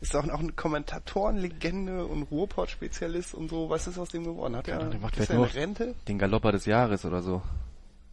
ist 0.01 0.15
auch, 0.15 0.27
auch 0.29 0.39
eine 0.39 0.51
Kommentatorenlegende 0.51 2.05
und 2.05 2.23
Ruhrpott-Spezialist 2.23 3.33
und 3.33 3.49
so. 3.49 3.69
Was 3.69 3.87
ist 3.87 3.97
aus 3.97 4.09
dem 4.09 4.23
geworden? 4.25 4.55
Hat 4.57 4.67
er, 4.67 4.79
Ahnung, 4.79 4.91
der 4.91 4.99
macht 4.99 5.17
ist 5.17 5.27
vielleicht 5.27 5.55
er 5.55 5.59
in 5.59 5.63
Rente? 5.63 5.95
Den 6.07 6.19
Galopper 6.19 6.51
des 6.51 6.65
Jahres 6.65 7.05
oder 7.05 7.21
so. 7.21 7.41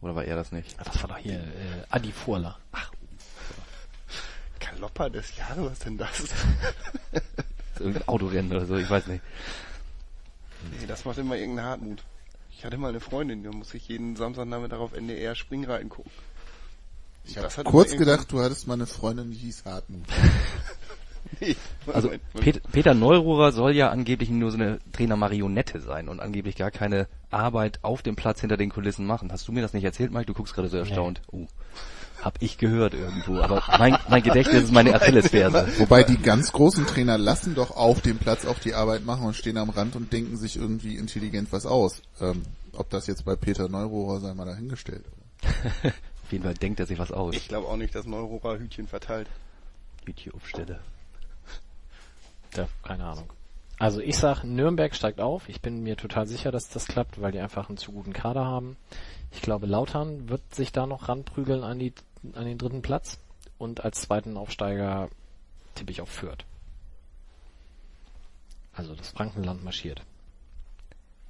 Oder 0.01 0.15
war 0.15 0.23
er 0.23 0.37
das 0.37 0.51
nicht? 0.51 0.77
das 0.79 1.01
war 1.01 1.09
doch 1.09 1.17
hier 1.17 1.39
äh, 1.39 1.83
Adi 1.89 2.11
Furler. 2.11 2.57
Galopper 4.59 5.09
des 5.09 5.35
Jahres, 5.35 5.71
was 5.71 5.79
denn 5.79 5.97
das? 5.97 6.11
Irgendein 7.79 8.07
Autorennen 8.07 8.51
oder 8.51 8.65
so, 8.65 8.77
ich 8.77 8.89
weiß 8.89 9.07
nicht. 9.07 9.23
Nee, 10.79 10.87
das 10.87 11.05
macht 11.05 11.17
immer 11.17 11.37
irgendein 11.37 11.65
Hartmut. 11.65 12.03
Ich 12.51 12.65
hatte 12.65 12.77
mal 12.77 12.89
eine 12.89 12.99
Freundin, 12.99 13.43
da 13.43 13.51
muss 13.51 13.73
ich 13.73 13.87
jeden 13.87 14.15
Samstagnachmittag 14.15 14.79
auf 14.79 14.93
NDR 14.93 15.35
Springreiten 15.35 15.89
gucken. 15.89 16.11
Ich 17.25 17.35
Das 17.35 17.57
habe 17.57 17.69
kurz 17.69 17.95
gedacht, 17.95 18.31
du 18.31 18.41
hattest 18.41 18.67
mal 18.67 18.73
eine 18.73 18.87
Freundin, 18.87 19.31
die 19.31 19.37
hieß 19.37 19.65
Hartmut. 19.65 20.03
Nee, 21.39 21.55
Also 21.87 22.07
Moment, 22.07 22.33
Pet 22.33 22.61
Peter 22.71 22.93
Neururer 22.93 23.51
soll 23.51 23.75
ja 23.75 23.89
angeblich 23.89 24.29
nur 24.29 24.51
so 24.51 24.57
eine 24.57 24.79
Trainermarionette 24.93 25.81
sein 25.81 26.07
und 26.07 26.19
angeblich 26.19 26.55
gar 26.55 26.71
keine 26.71 27.07
Arbeit 27.29 27.79
auf 27.81 28.01
dem 28.01 28.15
Platz 28.15 28.41
hinter 28.41 28.57
den 28.57 28.69
Kulissen 28.69 29.05
machen. 29.05 29.31
Hast 29.31 29.47
du 29.47 29.51
mir 29.51 29.61
das 29.61 29.73
nicht 29.73 29.83
erzählt, 29.83 30.11
Mike? 30.11 30.25
Du 30.25 30.33
guckst 30.33 30.53
gerade 30.53 30.69
so 30.69 30.77
erstaunt. 30.77 31.21
Uh, 31.31 31.47
hab 32.21 32.41
ich 32.41 32.57
gehört 32.57 32.93
irgendwo, 32.93 33.39
aber 33.39 33.63
mein, 33.77 33.97
mein 34.09 34.23
Gedächtnis 34.23 34.63
ist 34.63 34.73
meine 34.73 34.93
Achillesferse. 34.93 35.67
Wobei 35.77 36.03
die 36.03 36.17
ganz 36.17 36.51
großen 36.51 36.85
Trainer 36.85 37.17
lassen 37.17 37.55
doch 37.55 37.71
auf 37.71 38.01
dem 38.01 38.17
Platz 38.17 38.45
auch 38.45 38.59
die 38.59 38.73
Arbeit 38.73 39.05
machen 39.05 39.25
und 39.25 39.35
stehen 39.35 39.57
am 39.57 39.69
Rand 39.69 39.95
und 39.95 40.11
denken 40.11 40.37
sich 40.37 40.57
irgendwie 40.57 40.97
intelligent 40.97 41.51
was 41.51 41.65
aus. 41.65 42.01
Ähm, 42.19 42.43
ob 42.73 42.89
das 42.89 43.07
jetzt 43.07 43.25
bei 43.25 43.35
Peter 43.35 43.69
Neurohrer 43.69 44.19
sei 44.19 44.33
mal 44.33 44.45
dahingestellt. 44.45 45.05
Auf 45.83 46.31
jeden 46.31 46.43
Fall 46.43 46.53
denkt 46.53 46.79
er 46.79 46.85
sich 46.85 46.99
was 46.99 47.11
aus. 47.11 47.35
Ich 47.35 47.47
glaube 47.47 47.67
auch 47.67 47.77
nicht, 47.77 47.95
dass 47.95 48.05
Neurohrer 48.05 48.59
Hütchen 48.59 48.87
verteilt. 48.87 49.27
YouTube-Stelle. 50.05 50.79
Ja, 52.55 52.67
keine 52.81 53.03
Ahnung. 53.05 53.31
Also 53.77 54.01
ich 54.01 54.17
sag, 54.17 54.43
Nürnberg 54.43 54.95
steigt 54.95 55.21
auf. 55.21 55.47
Ich 55.47 55.61
bin 55.61 55.83
mir 55.83 55.97
total 55.97 56.25
sicher, 56.25 56.51
dass 56.51 56.69
das 56.69 56.87
klappt, 56.87 57.21
weil 57.21 57.31
die 57.31 57.39
einfach 57.39 57.69
einen 57.69 57.77
zu 57.77 57.91
guten 57.91 58.11
Kader 58.11 58.43
haben. 58.43 58.75
Ich 59.31 59.41
glaube, 59.41 59.67
Lautern 59.67 60.29
wird 60.29 60.41
sich 60.53 60.71
da 60.71 60.87
noch 60.87 61.07
ranprügeln 61.07 61.63
an, 61.63 61.79
die, 61.79 61.93
an 62.33 62.45
den 62.45 62.57
dritten 62.57 62.81
Platz. 62.81 63.19
Und 63.57 63.83
als 63.83 64.01
zweiten 64.01 64.37
Aufsteiger 64.37 65.09
tippe 65.75 65.91
ich 65.91 66.01
auf 66.01 66.09
Fürth. 66.09 66.45
Also 68.73 68.95
das 68.95 69.09
Frankenland 69.09 69.63
marschiert. 69.63 70.01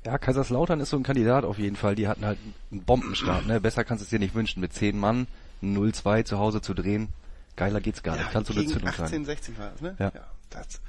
Ja, 0.05 0.17
Kaiserslautern 0.17 0.79
ist 0.79 0.91
so 0.91 0.97
ein 0.97 1.03
Kandidat 1.03 1.43
auf 1.43 1.57
jeden 1.57 1.75
Fall. 1.75 1.95
Die 1.95 2.07
hatten 2.07 2.25
halt 2.25 2.37
einen 2.71 2.83
Bombenstart. 2.83 3.47
Ne? 3.47 3.59
Besser 3.59 3.83
kannst 3.83 4.01
du 4.01 4.03
es 4.05 4.09
dir 4.09 4.19
nicht 4.19 4.35
wünschen. 4.35 4.61
Mit 4.61 4.73
zehn 4.73 4.97
Mann 4.97 5.27
ein 5.61 5.75
0-2 5.75 6.23
zu 6.25 6.37
Hause 6.37 6.61
zu 6.61 6.73
drehen. 6.73 7.09
Geiler 7.55 7.81
geht's 7.81 8.03
gar 8.03 8.15
nicht. 8.15 8.31
Kannst 8.31 8.49
du 8.49 8.53
eine 8.53 8.61
gegen 8.61 8.73
Zündung 8.73 8.93
sein. 8.93 9.05
1860 9.05 9.59
war 9.59 9.69
das, 9.71 9.81
ne? 9.81 9.95
Ja. 9.99 10.11
das, 10.49 10.81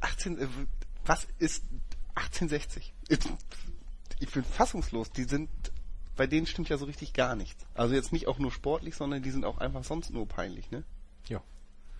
18, 0.00 0.38
äh, 0.38 0.46
was 1.04 1.26
ist 1.38 1.64
1860? 2.14 2.94
Ich 4.20 4.30
bin 4.30 4.44
fassungslos. 4.44 5.10
Die 5.10 5.24
sind, 5.24 5.50
bei 6.16 6.26
denen 6.26 6.46
stimmt 6.46 6.68
ja 6.68 6.76
so 6.76 6.84
richtig 6.84 7.12
gar 7.12 7.34
nichts. 7.36 7.64
Also 7.74 7.94
jetzt 7.94 8.12
nicht 8.12 8.28
auch 8.28 8.38
nur 8.38 8.52
sportlich, 8.52 8.94
sondern 8.96 9.22
die 9.22 9.30
sind 9.30 9.44
auch 9.44 9.58
einfach 9.58 9.84
sonst 9.84 10.10
nur 10.12 10.26
peinlich, 10.28 10.70
ne? 10.70 10.82
Ja. 11.28 11.40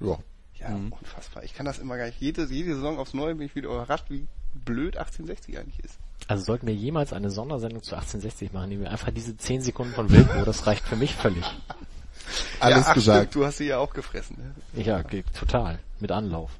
Ja. 0.00 0.18
Ja, 0.58 0.68
Mhm. 0.70 0.92
unfassbar. 0.92 1.42
Ich 1.42 1.54
kann 1.54 1.64
das 1.64 1.78
immer 1.78 1.96
gar 1.96 2.04
nicht. 2.06 2.20
Jede, 2.20 2.44
jede 2.44 2.74
Saison 2.74 2.98
aufs 2.98 3.14
Neue 3.14 3.34
bin 3.34 3.46
ich 3.46 3.54
wieder 3.54 3.68
überrascht, 3.70 4.06
wie 4.10 4.26
blöd 4.52 4.96
1860 4.98 5.58
eigentlich 5.58 5.78
ist. 5.82 5.98
Also 6.28 6.44
sollten 6.44 6.66
wir 6.66 6.74
jemals 6.74 7.12
eine 7.14 7.30
Sondersendung 7.30 7.82
zu 7.82 7.94
1860 7.94 8.52
machen, 8.52 8.68
nehmen 8.68 8.82
wir 8.82 8.90
einfach 8.90 9.10
diese 9.10 9.36
10 9.36 9.62
Sekunden 9.62 9.94
von 9.94 10.10
Wilco, 10.10 10.44
das 10.44 10.66
reicht 10.66 10.84
für 10.84 10.96
mich 10.96 11.14
völlig. 11.14 11.44
Alles 12.60 12.84
ja, 12.84 12.90
ach, 12.90 12.94
gesagt. 12.94 13.18
Stimmt, 13.30 13.34
du 13.34 13.46
hast 13.46 13.56
sie 13.58 13.64
ja 13.66 13.78
auch 13.78 13.92
gefressen. 13.94 14.36
Ne? 14.74 14.82
Ja, 14.82 15.02
total. 15.38 15.78
Mit 15.98 16.12
Anlauf. 16.12 16.50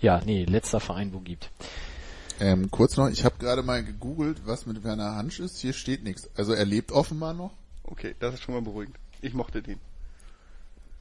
Ja, 0.00 0.20
nee, 0.24 0.44
letzter 0.44 0.80
Verein, 0.80 1.12
wo 1.12 1.20
gibt. 1.20 1.50
Ähm, 2.40 2.70
kurz 2.70 2.96
noch, 2.96 3.10
ich 3.10 3.26
habe 3.26 3.36
gerade 3.38 3.62
mal 3.62 3.84
gegoogelt, 3.84 4.46
was 4.46 4.64
mit 4.64 4.82
Werner 4.82 5.14
Hansch 5.14 5.40
ist. 5.40 5.58
Hier 5.58 5.74
steht 5.74 6.02
nichts. 6.02 6.28
Also 6.34 6.54
er 6.54 6.64
lebt 6.64 6.90
offenbar 6.90 7.34
noch. 7.34 7.52
Okay, 7.84 8.14
das 8.18 8.34
ist 8.34 8.42
schon 8.42 8.54
mal 8.54 8.62
beruhigend. 8.62 8.96
Ich 9.20 9.34
mochte 9.34 9.62
den. 9.62 9.78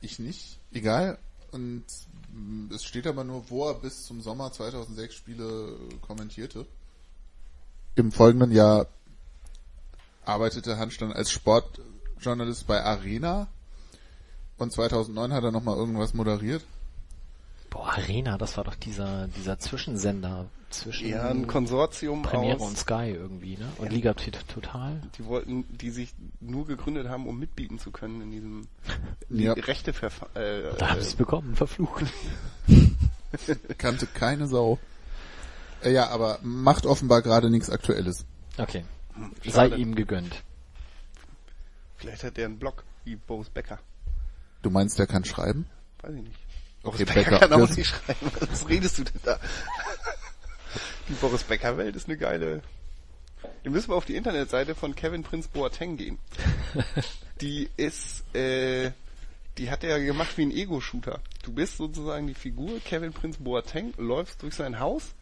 Ich 0.02 0.20
nicht. 0.20 0.60
Egal. 0.74 1.18
Und 1.52 1.86
mh, 2.34 2.76
es 2.76 2.84
steht 2.84 3.08
aber 3.08 3.24
nur, 3.24 3.50
wo 3.50 3.70
er 3.70 3.76
bis 3.76 4.04
zum 4.04 4.22
Sommer 4.22 4.52
2006 4.52 5.16
Spiele 5.16 5.46
äh, 5.46 5.96
kommentierte. 6.06 6.66
Im 7.96 8.12
folgenden 8.12 8.52
Jahr 8.52 8.88
arbeitete 10.26 10.78
Hansch 10.78 10.98
dann 10.98 11.14
als 11.14 11.32
Sportjournalist 11.32 12.68
bei 12.68 12.84
Arena. 12.84 13.48
Und 14.58 14.74
2009 14.74 15.32
hat 15.32 15.44
er 15.46 15.52
nochmal 15.52 15.78
irgendwas 15.78 16.14
moderiert. 16.14 16.66
Boah, 17.70 17.94
Arena, 17.94 18.38
das 18.38 18.58
war 18.58 18.64
doch 18.64 18.76
dieser, 18.76 19.28
dieser 19.28 19.60
Zwischensender 19.60 20.48
zwischen 20.72 21.10
Ja, 21.10 21.30
ein 21.30 21.48
Konsortium 21.48 22.22
Premiere 22.24 22.58
aus, 22.60 22.70
und 22.70 22.78
Sky 22.78 23.12
irgendwie, 23.14 23.58
ne? 23.58 23.68
Und 23.78 23.92
Liga 23.92 24.14
T- 24.14 24.32
Total. 24.32 25.02
die 25.18 25.26
wollten, 25.26 25.66
die 25.78 25.90
sich 25.90 26.14
nur 26.40 26.66
gegründet 26.66 27.08
haben, 27.10 27.28
um 27.28 27.38
mitbieten 27.40 27.80
zu 27.80 27.92
können 27.92 28.22
in 28.22 28.32
diesem 28.32 28.68
Ja. 29.30 29.54
Rechte 29.54 29.92
äh, 29.92 30.62
Da 30.78 30.90
haben 30.90 31.02
sie 31.02 31.08
es 31.08 31.16
bekommen, 31.16 31.56
verflucht. 31.56 32.06
Kannte 33.78 34.08
keine 34.08 34.48
Sau. 34.48 34.80
Äh, 35.84 35.94
ja, 35.94 36.10
aber 36.10 36.40
macht 36.42 36.86
offenbar 36.86 37.22
gerade 37.22 37.50
nichts 37.50 37.70
Aktuelles. 37.70 38.26
Okay. 38.58 38.84
Sei 39.44 39.52
Schade. 39.70 39.76
ihm 39.78 39.96
gegönnt. 39.96 40.44
Vielleicht 41.98 42.24
hat 42.24 42.38
der 42.38 42.46
einen 42.46 42.60
Blog. 42.60 42.84
Wie 43.04 43.16
Boris 43.16 43.50
Becker. 43.50 43.80
Du 44.62 44.70
meinst, 44.70 44.98
der 45.00 45.08
kann 45.08 45.24
schreiben? 45.26 45.66
Weiß 46.02 46.14
ich 46.16 46.24
nicht. 46.24 46.40
Okay, 46.84 47.04
Boris 47.04 47.14
Becker, 47.14 47.32
Becker. 47.32 47.40
kann 47.40 47.62
auch 47.62 47.70
nicht 47.70 47.88
schreiben. 47.88 48.32
Was 48.50 48.70
redest 48.70 48.98
du 48.98 49.04
denn 49.04 49.22
da? 49.24 49.40
Die 51.10 51.14
Boris 51.14 51.44
Becker 51.44 51.78
Welt 51.78 51.96
ist 51.96 52.08
eine 52.08 52.18
geile. 52.18 52.62
Wir 53.64 53.72
müssen 53.72 53.92
mal 53.92 53.98
auf 53.98 54.06
die 54.06 54.16
Internetseite 54.16 54.76
von 54.76 54.96
Kevin 54.96 55.24
Prince 55.24 55.50
Boateng 55.52 55.98
gehen. 55.98 56.20
Die 57.42 57.70
ist, 57.78 58.24
äh, 58.36 58.92
die 59.58 59.72
hat 59.72 59.84
er 59.84 60.00
gemacht 60.00 60.38
wie 60.38 60.44
ein 60.44 60.52
Ego-Shooter. 60.52 61.20
Du 61.44 61.54
bist 61.54 61.78
sozusagen 61.78 62.28
die 62.28 62.34
Figur 62.34 62.80
Kevin 62.80 63.14
Prince 63.14 63.40
Boateng, 63.42 63.94
läufst 63.98 64.42
durch 64.44 64.56
sein 64.56 64.80
Haus 64.80 65.16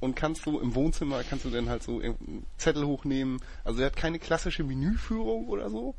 und 0.00 0.16
kannst 0.16 0.42
so 0.42 0.60
im 0.60 0.74
Wohnzimmer, 0.74 1.22
kannst 1.24 1.44
du 1.44 1.50
dann 1.50 1.68
halt 1.68 1.82
so 1.82 2.00
einen 2.00 2.46
Zettel 2.58 2.86
hochnehmen. 2.86 3.40
Also 3.64 3.80
er 3.80 3.86
hat 3.86 3.96
keine 3.96 4.18
klassische 4.18 4.64
Menüführung 4.64 5.48
oder 5.48 5.70
so, 5.70 5.94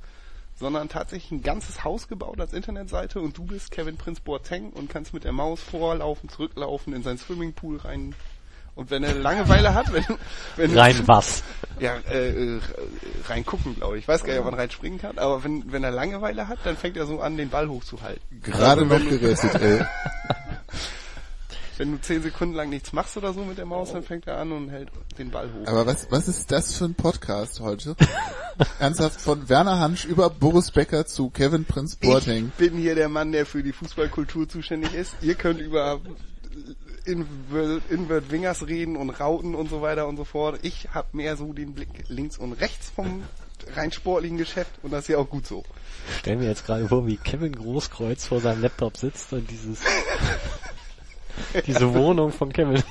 sondern 0.56 0.89
tatsächlich 0.89 1.32
ein 1.32 1.41
ganzes 1.43 1.84
Haus 1.84 2.08
gebaut 2.08 2.39
als 2.39 2.54
Internetseite 2.54 3.20
und 3.20 3.38
du 3.38 3.43
bist 3.45 3.72
Kevin 3.72 3.97
Prince 3.97 4.22
Boateng 4.24 4.70
und 4.72 4.89
kannst 4.89 5.14
mit 5.14 5.24
der 5.24 5.32
Maus 5.32 5.62
vorlaufen, 5.62 6.30
zurücklaufen, 6.30 6.93
in 6.93 7.04
seinen 7.04 7.18
Swimmingpool 7.18 7.78
rein. 7.78 8.16
Und 8.76 8.89
wenn 8.89 9.04
er 9.04 9.14
Langeweile 9.14 9.76
hat, 9.76 9.93
wenn, 9.93 10.04
wenn 10.56 10.76
Rein 10.78 10.99
was? 11.06 11.43
ja, 11.80 11.95
äh, 12.10 12.56
äh, 12.56 12.60
reingucken, 13.28 13.76
glaube 13.76 13.97
ich. 13.97 14.04
Ich 14.04 14.08
weiß 14.08 14.24
gar 14.24 14.34
nicht, 14.34 14.39
ob 14.39 14.45
man 14.45 14.56
reinspringen 14.56 14.99
kann, 14.99 15.20
aber 15.20 15.43
wenn, 15.43 15.72
wenn 15.72 15.84
er 15.84 15.91
Langeweile 15.91 16.47
hat, 16.47 16.58
dann 16.64 16.76
fängt 16.76 16.97
er 16.97 17.06
so 17.06 17.20
an, 17.22 17.38
den 17.38 17.49
Ball 17.49 17.70
hochzuhalten. 17.70 18.22
Gerade 18.41 18.82
Also 18.82 18.86
noch 18.86 18.91
wenn 18.91 19.10
du- 19.10 19.20
gerettet, 19.20 19.62
ey. 19.62 19.86
Wenn 21.78 21.91
du 21.91 22.01
zehn 22.01 22.21
Sekunden 22.21 22.53
lang 22.53 22.69
nichts 22.69 22.93
machst 22.93 23.17
oder 23.17 23.34
so 23.34 23.43
mit 23.43 23.57
der 23.57 23.65
Maus, 23.65 23.93
dann 23.93 24.03
fängt 24.03 24.28
er 24.28 24.38
an 24.38 24.51
und 24.51 24.69
hält 24.69 24.89
den 25.17 25.32
Ball 25.32 25.49
hoch. 25.51 25.67
Aber 25.67 25.86
was, 25.88 26.11
was 26.11 26.28
ist 26.28 26.51
das 26.51 26.76
für 26.76 26.86
ein 26.86 26.93
Podcast 26.93 27.61
heute? 27.61 27.95
Ernsthaft, 28.80 29.19
von 29.19 29.49
Werner 29.49 29.80
Hansch 29.80 30.05
über 30.05 30.30
Boris 30.30 30.69
Becker 30.69 31.05
zu 31.07 31.32
Kevin 31.32 31.65
Prinz 31.65 31.95
Boateng. 31.95 32.51
Ich 32.57 32.69
bin 32.69 32.78
hier 32.78 32.93
der 32.93 33.09
Mann, 33.09 33.32
der 33.32 33.47
für 33.47 33.63
die 33.63 33.71
Fußballkultur 33.71 34.47
zuständig 34.47 34.93
ist. 34.93 35.15
Ihr 35.21 35.34
könnt 35.34 35.59
über 35.59 35.99
Invert, 37.05 38.32
Wingers 38.32 38.67
reden 38.67 38.95
und 38.95 39.09
Rauten 39.09 39.55
und 39.55 39.69
so 39.69 39.82
weiter 39.82 40.07
und 40.07 40.17
so 40.17 40.24
fort. 40.24 40.59
Ich 40.61 40.89
habe 40.93 41.07
mehr 41.13 41.36
so 41.38 41.53
den 41.53 41.74
Blick 41.74 42.05
links 42.07 42.38
und 42.38 42.53
rechts 42.53 42.91
vom 42.95 43.24
rein 43.76 43.91
sportlichen 43.91 44.38
Geschäft 44.38 44.71
und 44.84 44.91
das 44.91 45.05
ist 45.05 45.07
ja 45.09 45.17
auch 45.17 45.30
gut 45.30 45.47
so. 45.47 45.63
Stellen 46.19 46.41
wir 46.41 46.47
jetzt 46.47 46.65
gerade 46.65 46.88
vor, 46.88 47.07
wie 47.07 47.17
Kevin 47.17 47.53
Großkreuz 47.53 48.28
vor 48.28 48.41
seinem 48.41 48.61
Laptop 48.61 48.97
sitzt 48.97 49.34
und 49.34 49.49
dieses 49.49 49.80
diese 51.68 51.94
Wohnung 51.94 52.32
von 52.32 52.52
Kevin. 52.52 52.84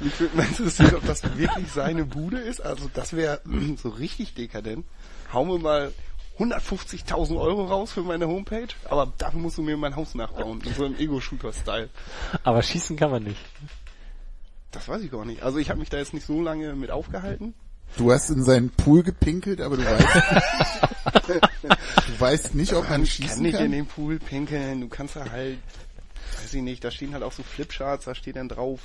Mich 0.00 0.20
würde 0.20 0.36
mal 0.36 0.46
interessieren, 0.46 0.94
ob 0.94 1.06
das 1.06 1.22
wirklich 1.36 1.72
seine 1.72 2.04
Bude 2.04 2.38
ist. 2.38 2.60
Also 2.60 2.88
das 2.94 3.14
wäre 3.14 3.40
so 3.82 3.88
richtig 3.88 4.34
dekadent. 4.34 4.86
Hauen 5.32 5.48
wir 5.48 5.58
mal 5.58 5.92
150.000 6.38 7.36
Euro 7.38 7.64
raus 7.64 7.92
für 7.92 8.02
meine 8.02 8.28
Homepage, 8.28 8.68
aber 8.88 9.12
dafür 9.18 9.40
musst 9.40 9.58
du 9.58 9.62
mir 9.62 9.76
mein 9.76 9.96
Haus 9.96 10.14
nachbauen, 10.14 10.60
in 10.60 10.72
so 10.72 10.84
einem 10.84 10.94
Ego-Shooter-Style. 10.96 11.88
Aber 12.44 12.62
schießen 12.62 12.96
kann 12.96 13.10
man 13.10 13.24
nicht. 13.24 13.40
Das 14.70 14.86
weiß 14.86 15.02
ich 15.02 15.10
gar 15.10 15.24
nicht. 15.24 15.42
Also 15.42 15.58
ich 15.58 15.70
habe 15.70 15.80
mich 15.80 15.90
da 15.90 15.96
jetzt 15.96 16.14
nicht 16.14 16.26
so 16.26 16.40
lange 16.40 16.74
mit 16.74 16.90
aufgehalten. 16.92 17.54
Du 17.96 18.12
hast 18.12 18.30
in 18.30 18.44
seinen 18.44 18.70
Pool 18.70 19.02
gepinkelt, 19.02 19.60
aber 19.60 19.78
du 19.78 19.84
weißt, 19.84 20.06
du 21.26 22.20
weißt 22.20 22.54
nicht, 22.54 22.74
ob 22.74 22.88
man 22.88 23.02
Ich 23.02 23.18
kann 23.18 23.28
schießen 23.28 23.42
nicht 23.42 23.54
in 23.54 23.60
kann. 23.60 23.72
den 23.72 23.86
Pool 23.86 24.18
pinkeln, 24.18 24.82
du 24.82 24.88
kannst 24.88 25.16
da 25.16 25.24
halt, 25.30 25.58
weiß 26.42 26.54
ich 26.54 26.62
nicht, 26.62 26.84
da 26.84 26.90
stehen 26.90 27.12
halt 27.14 27.22
auch 27.22 27.32
so 27.32 27.42
Flipcharts, 27.42 28.04
da 28.04 28.14
steht 28.14 28.36
dann 28.36 28.48
drauf, 28.48 28.80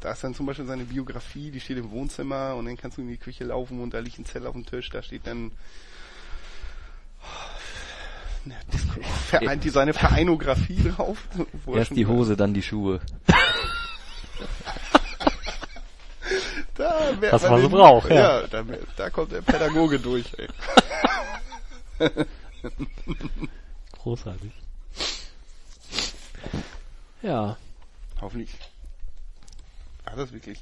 da 0.00 0.12
ist 0.12 0.24
dann 0.24 0.34
zum 0.34 0.46
Beispiel 0.46 0.66
seine 0.66 0.84
Biografie, 0.84 1.50
die 1.50 1.60
steht 1.60 1.78
im 1.78 1.90
Wohnzimmer 1.90 2.54
und 2.56 2.66
dann 2.66 2.76
kannst 2.76 2.98
du 2.98 3.02
in 3.02 3.08
die 3.08 3.16
Küche 3.16 3.44
laufen 3.44 3.80
und 3.80 3.92
da 3.94 3.98
liegt 4.00 4.18
ein 4.18 4.24
Zettel 4.24 4.46
auf 4.46 4.54
dem 4.54 4.66
Tisch, 4.66 4.90
da 4.90 5.02
steht 5.02 5.26
dann 5.26 5.52
Disco- 8.72 9.00
Verein, 9.28 9.60
die, 9.60 9.68
seine 9.68 9.92
Vereinografie 9.92 10.82
drauf. 10.96 11.18
wo 11.64 11.72
er 11.74 11.80
Erst 11.80 11.94
die 11.94 12.06
Hose, 12.06 12.36
dann 12.36 12.54
die 12.54 12.62
Schuhe. 12.62 13.00
Da 16.74 17.12
merkt 17.20 17.32
Was 17.34 17.42
man 17.42 17.60
so 17.60 17.68
braucht, 17.68 18.08
ja. 18.08 18.40
Ja, 18.40 18.46
da, 18.46 18.64
da 18.96 19.10
kommt 19.10 19.32
der 19.32 19.42
Pädagoge 19.42 19.98
durch. 19.98 20.24
Ey. 20.38 20.48
Großartig. 24.02 24.50
Ja, 27.22 27.56
Hoffentlich 28.20 28.50
hat 30.04 30.18
das 30.18 30.32
wirklich 30.32 30.58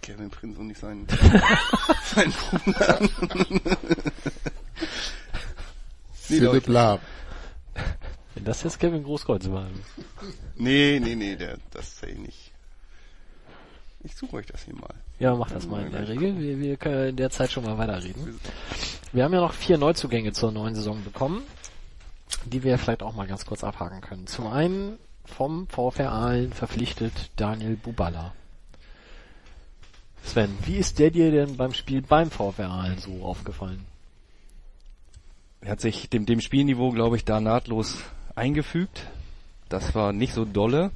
Kevin 0.00 0.30
Prinz 0.30 0.56
und 0.58 0.68
nicht 0.68 0.80
sein, 0.80 1.06
sein 2.14 2.32
Bruder. 2.32 3.00
nee, 6.28 6.38
Philipp 6.38 6.66
Lahm. 6.68 7.00
wenn 8.34 8.44
das 8.44 8.62
jetzt 8.62 8.78
Kevin 8.78 9.02
Großkreuz 9.02 9.50
war. 9.50 9.66
nee, 10.54 11.00
nee, 11.02 11.16
nee, 11.16 11.36
der, 11.36 11.58
das 11.72 11.98
sehe 11.98 12.10
ich 12.10 12.18
nicht. 12.18 12.52
Ich 14.04 14.14
suche 14.14 14.36
euch 14.36 14.46
das 14.46 14.62
hier 14.62 14.74
mal. 14.76 14.94
Ja, 15.18 15.34
mach 15.34 15.50
das 15.50 15.66
mal 15.66 15.84
in 15.84 15.92
der 15.92 16.06
Regel. 16.06 16.38
Wir, 16.38 16.60
wir 16.60 16.76
können 16.76 17.08
in 17.08 17.16
der 17.16 17.30
Zeit 17.30 17.50
schon 17.50 17.64
mal 17.64 17.76
weiterreden. 17.76 18.38
Wir 19.12 19.24
haben 19.24 19.32
ja 19.34 19.40
noch 19.40 19.52
vier 19.52 19.78
Neuzugänge 19.78 20.32
zur 20.32 20.52
neuen 20.52 20.76
Saison 20.76 21.02
bekommen, 21.02 21.42
die 22.44 22.62
wir 22.62 22.78
vielleicht 22.78 23.02
auch 23.02 23.14
mal 23.14 23.26
ganz 23.26 23.44
kurz 23.44 23.64
abhaken 23.64 24.00
können. 24.00 24.28
Zum 24.28 24.46
einen 24.46 24.96
vom 25.26 25.66
VfR 25.68 26.12
Aalen 26.12 26.52
verpflichtet 26.52 27.30
Daniel 27.36 27.76
Bubala. 27.76 28.32
Sven, 30.22 30.50
wie 30.64 30.76
ist 30.76 30.98
der 30.98 31.10
dir 31.10 31.30
denn 31.30 31.56
beim 31.56 31.72
Spiel 31.72 32.02
beim 32.02 32.30
VfR 32.30 32.70
Aalen 32.70 32.98
so 32.98 33.22
aufgefallen? 33.24 33.84
Er 35.60 35.72
hat 35.72 35.80
sich 35.80 36.10
dem, 36.10 36.26
dem 36.26 36.40
Spielniveau, 36.40 36.90
glaube 36.90 37.16
ich, 37.16 37.24
da 37.24 37.40
nahtlos 37.40 37.98
eingefügt. 38.34 39.06
Das 39.68 39.94
war 39.94 40.12
nicht 40.12 40.32
so 40.32 40.44
dolle. 40.44 40.90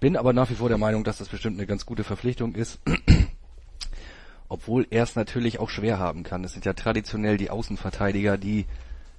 Bin 0.00 0.16
aber 0.16 0.32
nach 0.32 0.50
wie 0.50 0.54
vor 0.54 0.68
der 0.68 0.78
Meinung, 0.78 1.04
dass 1.04 1.18
das 1.18 1.28
bestimmt 1.28 1.58
eine 1.58 1.66
ganz 1.66 1.86
gute 1.86 2.04
Verpflichtung 2.04 2.54
ist. 2.54 2.80
Obwohl 4.48 4.86
er 4.90 5.04
es 5.04 5.14
natürlich 5.14 5.60
auch 5.60 5.70
schwer 5.70 5.98
haben 5.98 6.24
kann. 6.24 6.44
Es 6.44 6.52
sind 6.52 6.64
ja 6.64 6.72
traditionell 6.72 7.36
die 7.36 7.50
Außenverteidiger, 7.50 8.36
die 8.36 8.66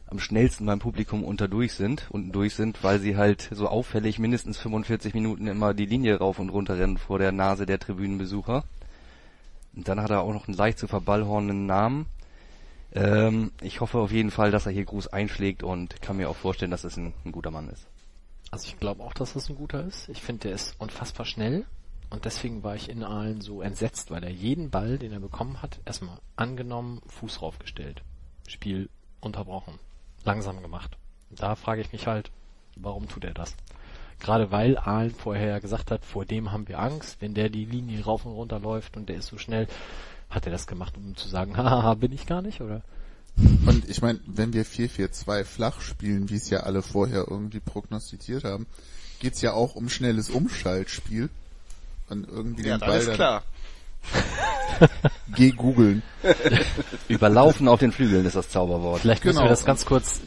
am 0.08 0.20
schnellsten 0.20 0.66
beim 0.66 0.80
Publikum 0.80 1.24
unter 1.24 1.48
durch 1.48 1.74
sind, 1.74 2.08
unten 2.12 2.32
durch 2.32 2.56
sind, 2.56 2.84
weil 2.84 3.00
sie 3.00 3.18
halt 3.18 3.50
so 3.52 3.68
auffällig 3.68 4.20
mindestens 4.20 4.58
45 4.60 5.14
Minuten 5.14 5.48
immer 5.48 5.74
die 5.74 5.86
Linie 5.86 6.18
rauf 6.18 6.40
und 6.40 6.50
runter 6.50 6.78
rennen 6.78 6.98
vor 6.98 7.20
der 7.20 7.32
Nase 7.32 7.66
der 7.66 7.80
Tribünenbesucher. 7.80 8.64
Und 9.76 9.88
dann 9.88 10.02
hat 10.02 10.12
er 10.12 10.22
auch 10.22 10.34
noch 10.34 10.48
einen 10.48 10.58
leicht 10.58 10.78
zu 10.78 10.88
verballhornenden 10.88 11.66
Namen. 11.66 12.06
Ähm, 12.94 13.52
ich 13.62 13.82
hoffe 13.82 13.98
auf 13.98 14.12
jeden 14.12 14.30
Fall, 14.30 14.52
dass 14.52 14.66
er 14.68 14.72
hier 14.72 14.86
groß 14.86 15.08
einschlägt 15.08 15.64
und 15.64 16.02
kann 16.02 16.18
mir 16.18 16.30
auch 16.30 16.36
vorstellen, 16.36 16.72
dass 16.72 16.84
es 16.84 16.96
ein, 16.98 17.14
ein 17.26 17.32
guter 17.32 17.50
Mann 17.50 17.70
ist. 17.70 17.88
Also 18.52 18.68
ich 18.68 18.80
glaube 18.80 19.04
auch, 19.04 19.14
dass 19.14 19.34
das 19.34 19.50
ein 19.50 19.56
guter 19.56 19.84
ist. 19.84 20.10
Ich 20.10 20.22
finde, 20.22 20.48
der 20.48 20.56
ist 20.56 20.76
unfassbar 20.78 21.26
schnell. 21.26 21.66
Und 22.12 22.26
deswegen 22.26 22.62
war 22.62 22.76
ich 22.76 22.90
in 22.90 23.04
Aalen 23.04 23.42
so 23.42 23.64
entsetzt, 23.64 24.12
weil 24.12 24.24
er 24.24 24.30
jeden 24.30 24.70
Ball, 24.70 25.00
den 25.00 25.12
er 25.12 25.20
bekommen 25.20 25.64
hat, 25.64 25.80
erstmal 25.86 26.20
angenommen, 26.36 27.02
Fuß 27.08 27.42
raufgestellt. 27.42 28.04
Spiel 28.48 28.90
unterbrochen. 29.20 29.80
Langsam 30.24 30.62
gemacht. 30.62 30.98
Da 31.30 31.56
frage 31.56 31.82
ich 31.82 31.92
mich 31.92 32.08
halt, 32.08 32.32
warum 32.76 33.08
tut 33.08 33.24
er 33.26 33.34
das? 33.34 33.56
Gerade 34.20 34.52
weil 34.52 34.78
Aalen 34.78 35.14
vorher 35.14 35.48
ja 35.50 35.60
gesagt 35.60 35.92
hat, 35.92 36.06
vor 36.06 36.26
dem 36.26 36.52
haben 36.52 36.68
wir 36.68 36.80
Angst, 36.80 37.18
wenn 37.20 37.34
der 37.34 37.50
die 37.50 37.66
Linie 37.66 38.04
rauf 38.04 38.26
und 38.26 38.34
runter 38.34 38.60
läuft 38.60 38.96
und 38.96 39.10
der 39.10 39.18
ist 39.18 39.28
so 39.28 39.38
schnell, 39.38 39.68
hat 40.30 40.46
er 40.46 40.52
das 40.52 40.68
gemacht, 40.68 40.96
um 40.98 41.16
zu 41.16 41.28
sagen, 41.28 41.58
haha, 41.58 41.94
bin 41.96 42.12
ich 42.12 42.26
gar 42.26 42.42
nicht, 42.42 42.62
oder? 42.62 42.82
Und 43.36 43.90
ich 43.90 44.02
meine, 44.02 44.20
wenn 44.28 44.54
wir 44.54 44.66
4-4-2 44.66 45.44
flach 45.44 45.82
spielen, 45.82 46.30
wie 46.30 46.36
es 46.36 46.50
ja 46.50 46.62
alle 46.62 46.84
vorher 46.84 47.26
irgendwie 47.28 47.60
prognostiziert 47.60 48.44
haben, 48.44 48.68
geht's 49.20 49.42
ja 49.42 49.54
auch 49.54 49.76
um 49.76 49.90
schnelles 49.90 50.30
Umschaltspiel. 50.30 51.30
Und 52.10 52.28
irgendwie 52.28 52.68
Ja, 52.68 52.78
den 52.78 52.88
Ball 52.88 53.06
dann 53.06 53.16
klar. 53.16 53.44
geh 55.36 55.52
googeln. 55.52 56.04
Überlaufen 57.08 57.68
auf 57.68 57.80
den 57.80 57.92
Flügeln 57.92 58.26
ist 58.26 58.36
das 58.36 58.50
Zauberwort. 58.50 59.02
Vielleicht 59.02 59.24
müssen 59.26 59.38
Genau. 59.38 59.46
wir 59.48 59.50
das 59.50 59.66
ganz 59.66 59.86
kurz 59.86 60.22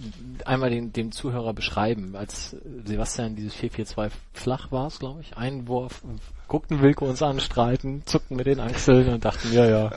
einmal 0.44 0.70
den, 0.70 0.92
dem 0.92 1.12
Zuhörer 1.12 1.52
beschreiben. 1.52 2.14
Als 2.16 2.56
Sebastian 2.84 3.36
dieses 3.36 3.54
4-4-2 3.54 4.10
flach 4.32 4.70
war 4.70 4.86
es, 4.86 4.98
glaube 4.98 5.20
ich, 5.20 5.36
Einwurf, 5.36 6.02
guckten 6.48 6.80
Wilko 6.80 7.06
uns 7.06 7.22
an, 7.22 7.40
strahlten, 7.40 8.02
zuckten 8.06 8.36
mit 8.36 8.46
den 8.46 8.60
Achseln 8.60 9.08
und 9.12 9.24
dachten, 9.24 9.52
ja, 9.52 9.66
ja, 9.66 9.90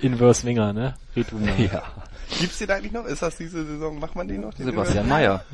Inverse 0.00 0.44
Winger, 0.44 0.72
ne? 0.72 0.94
Mal. 1.14 1.60
Ja, 1.60 1.82
Gibt's 2.40 2.58
den 2.58 2.70
eigentlich 2.70 2.92
noch? 2.92 3.04
Ist 3.04 3.22
das 3.22 3.36
diese 3.36 3.64
Saison? 3.64 3.98
Macht 3.98 4.16
man 4.16 4.26
den 4.26 4.40
noch? 4.40 4.54
Den 4.54 4.66
Sebastian 4.66 5.08
Mayer. 5.08 5.44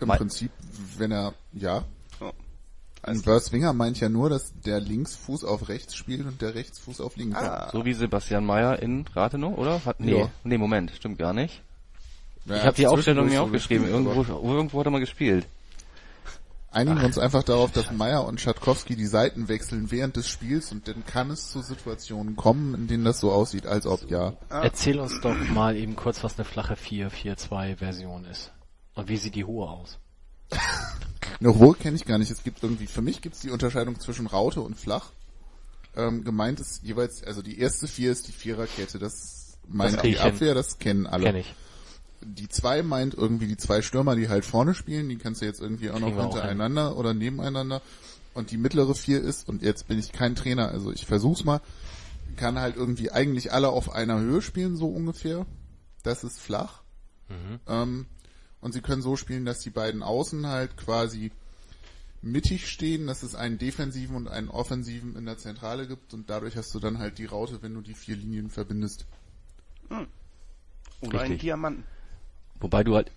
Im 0.00 0.08
Prinzip, 0.08 0.50
wenn 0.98 1.10
er, 1.10 1.32
ja. 1.54 1.82
Ein 3.02 3.22
Verse 3.22 3.52
Winger 3.52 3.72
meint 3.72 4.00
ja 4.00 4.08
nur, 4.08 4.30
dass 4.30 4.52
der 4.64 4.80
Linksfuß 4.80 5.44
auf 5.44 5.68
rechts 5.68 5.94
spielt 5.94 6.26
und 6.26 6.42
der 6.42 6.54
Rechtsfuß 6.54 7.00
auf 7.00 7.16
links. 7.16 7.36
Ah. 7.38 7.68
So 7.70 7.84
wie 7.84 7.92
Sebastian 7.94 8.44
Mayer 8.44 8.80
in 8.80 9.04
Rathenow, 9.14 9.56
oder? 9.56 9.84
Hat, 9.84 10.00
nee, 10.00 10.18
Ja. 10.18 10.30
nee, 10.42 10.58
Moment, 10.58 10.90
stimmt 10.90 11.18
gar 11.18 11.32
nicht. 11.32 11.62
Ja, 12.46 12.56
Ich 12.56 12.62
habe 12.64 12.76
die 12.76 12.86
Aufstellung 12.86 13.28
mir 13.28 13.42
aufgeschrieben. 13.42 13.88
Irgendwo, 13.88 14.22
irgendwo 14.22 14.80
hat 14.80 14.86
er 14.86 14.90
mal 14.90 15.00
gespielt. 15.00 15.46
Einigen 16.70 16.98
wir 16.98 17.06
uns 17.06 17.16
einfach 17.16 17.42
darauf, 17.42 17.72
dass 17.72 17.90
Meier 17.90 18.26
und 18.26 18.38
Schatkowski 18.40 18.96
die 18.96 19.06
Seiten 19.06 19.48
wechseln 19.48 19.90
während 19.90 20.16
des 20.16 20.28
Spiels 20.28 20.72
und 20.72 20.86
dann 20.88 21.06
kann 21.06 21.30
es 21.30 21.48
zu 21.48 21.62
Situationen 21.62 22.36
kommen, 22.36 22.74
in 22.74 22.86
denen 22.86 23.04
das 23.04 23.18
so 23.20 23.32
aussieht, 23.32 23.66
als 23.66 23.86
ob 23.86 24.10
ja. 24.10 24.34
Erzähl 24.50 25.00
uns 25.00 25.18
doch 25.22 25.34
mal 25.48 25.74
eben 25.76 25.96
kurz, 25.96 26.22
was 26.22 26.36
eine 26.36 26.44
flache 26.44 26.74
4-4-2 26.74 27.76
Version 27.76 28.26
ist. 28.26 28.52
Und 28.94 29.08
wie 29.08 29.16
sieht 29.16 29.36
die 29.36 29.44
hohe 29.44 29.66
aus? 29.68 29.98
Eine 31.40 31.54
hohe 31.58 31.74
kenne 31.74 31.96
ich 31.96 32.04
gar 32.04 32.18
nicht. 32.18 32.30
Es 32.30 32.42
gibt 32.42 32.62
irgendwie, 32.62 32.86
für 32.86 33.02
mich 33.02 33.20
gibt 33.20 33.34
es 33.34 33.42
die 33.42 33.50
Unterscheidung 33.50 33.98
zwischen 34.00 34.26
Raute 34.26 34.60
und 34.60 34.76
Flach. 34.76 35.10
Ähm, 35.96 36.24
gemeint 36.24 36.60
ist 36.60 36.82
jeweils, 36.82 37.24
also 37.24 37.42
die 37.42 37.58
erste 37.58 37.88
vier 37.88 38.12
ist 38.12 38.28
die 38.28 38.32
Viererkette, 38.32 38.98
das 38.98 39.58
meint 39.66 39.98
krieg 39.98 40.14
die. 40.14 40.20
Abwehr, 40.20 40.54
das 40.54 40.78
kennen 40.78 41.06
alle. 41.06 41.24
Kenn 41.24 41.36
ich. 41.36 41.54
Die 42.22 42.48
zwei 42.48 42.82
meint 42.82 43.14
irgendwie 43.14 43.46
die 43.46 43.56
zwei 43.56 43.82
Stürmer, 43.82 44.16
die 44.16 44.28
halt 44.28 44.44
vorne 44.44 44.74
spielen, 44.74 45.08
die 45.08 45.16
kannst 45.16 45.42
du 45.42 45.46
jetzt 45.46 45.60
irgendwie 45.60 45.90
auch 45.90 45.98
noch 45.98 46.08
Kriegen 46.08 46.20
auch 46.20 46.34
hintereinander 46.34 46.96
oder 46.96 47.14
nebeneinander. 47.14 47.82
Und 48.34 48.50
die 48.50 48.58
mittlere 48.58 48.94
vier 48.94 49.22
ist, 49.22 49.48
und 49.48 49.62
jetzt 49.62 49.88
bin 49.88 49.98
ich 49.98 50.12
kein 50.12 50.34
Trainer, 50.34 50.68
also 50.68 50.92
ich 50.92 51.06
versuch's 51.06 51.44
mal, 51.44 51.60
kann 52.36 52.58
halt 52.58 52.76
irgendwie 52.76 53.10
eigentlich 53.10 53.52
alle 53.52 53.68
auf 53.70 53.92
einer 53.92 54.20
Höhe 54.20 54.42
spielen, 54.42 54.76
so 54.76 54.88
ungefähr. 54.88 55.46
Das 56.02 56.24
ist 56.24 56.38
flach. 56.38 56.82
Mhm. 57.28 57.60
Ähm, 57.66 58.06
und 58.66 58.72
sie 58.72 58.80
können 58.80 59.00
so 59.00 59.14
spielen, 59.14 59.44
dass 59.44 59.60
die 59.60 59.70
beiden 59.70 60.02
Außen 60.02 60.44
halt 60.48 60.76
quasi 60.76 61.30
mittig 62.20 62.66
stehen, 62.66 63.06
dass 63.06 63.22
es 63.22 63.36
einen 63.36 63.58
defensiven 63.58 64.16
und 64.16 64.26
einen 64.26 64.48
offensiven 64.48 65.14
in 65.14 65.24
der 65.24 65.38
Zentrale 65.38 65.86
gibt 65.86 66.12
und 66.12 66.28
dadurch 66.28 66.56
hast 66.56 66.74
du 66.74 66.80
dann 66.80 66.98
halt 66.98 67.18
die 67.18 67.26
Raute, 67.26 67.62
wenn 67.62 67.74
du 67.74 67.80
die 67.80 67.94
vier 67.94 68.16
Linien 68.16 68.50
verbindest. 68.50 69.06
Oder 69.88 70.00
einen 71.00 71.18
Richtig. 71.20 71.42
Diamanten. 71.42 71.84
Wobei 72.58 72.82
du 72.82 72.96
halt 72.96 73.12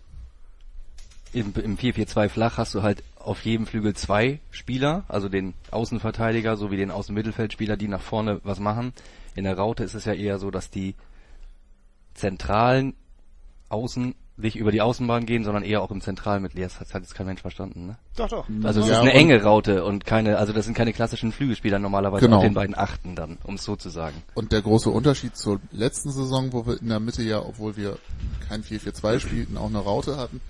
im, 1.33 1.51
im 1.55 1.79
4-4-2 1.79 2.29
flach 2.29 2.59
hast 2.59 2.75
du 2.75 2.83
halt 2.83 3.03
auf 3.15 3.43
jedem 3.43 3.65
Flügel 3.65 3.95
zwei 3.95 4.41
Spieler, 4.51 5.03
also 5.07 5.29
den 5.29 5.55
Außenverteidiger 5.71 6.57
sowie 6.57 6.77
den 6.77 6.91
Außenmittelfeldspieler, 6.91 7.75
die 7.75 7.87
nach 7.87 8.01
vorne 8.01 8.39
was 8.43 8.59
machen. 8.59 8.93
In 9.33 9.45
der 9.45 9.57
Raute 9.57 9.83
ist 9.83 9.95
es 9.95 10.05
ja 10.05 10.13
eher 10.13 10.37
so, 10.37 10.51
dass 10.51 10.69
die 10.69 10.93
zentralen 12.13 12.93
Außen 13.69 14.13
nicht 14.39 14.55
über 14.55 14.71
die 14.71 14.81
Außenbahn 14.81 15.25
gehen, 15.25 15.43
sondern 15.43 15.63
eher 15.63 15.81
auch 15.81 15.91
im 15.91 16.01
Zentralen 16.01 16.41
mit 16.41 16.57
Das 16.57 16.79
hat 16.79 16.93
jetzt 16.93 17.15
kein 17.15 17.25
Mensch 17.25 17.41
verstanden, 17.41 17.87
ne? 17.87 17.97
Doch, 18.15 18.29
doch. 18.29 18.47
Also 18.63 18.81
es 18.81 18.87
Ja, 18.87 18.93
ist 18.93 18.99
eine 18.99 19.13
enge 19.13 19.43
Raute 19.43 19.83
und 19.83 20.05
keine, 20.05 20.37
also 20.37 20.53
das 20.53 20.65
sind 20.65 20.73
keine 20.75 20.93
klassischen 20.93 21.31
Flügelspieler 21.31 21.79
normalerweise 21.79 22.25
Genau. 22.25 22.37
auf 22.37 22.43
den 22.43 22.53
beiden 22.53 22.77
Achten 22.77 23.15
dann, 23.15 23.37
um 23.43 23.55
es 23.55 23.63
so 23.63 23.75
zu 23.75 23.89
sagen. 23.89 24.23
Und 24.35 24.51
der 24.51 24.61
große 24.61 24.89
Unterschied 24.89 25.35
zur 25.35 25.59
letzten 25.71 26.11
Saison, 26.11 26.53
wo 26.53 26.65
wir 26.65 26.81
in 26.81 26.89
der 26.89 26.99
Mitte 26.99 27.21
ja, 27.23 27.39
obwohl 27.39 27.77
wir 27.77 27.97
kein 28.47 28.63
4-4-2 28.63 29.19
spielten, 29.19 29.57
auch 29.57 29.67
eine 29.67 29.79
Raute 29.79 30.17
hatten, 30.17 30.41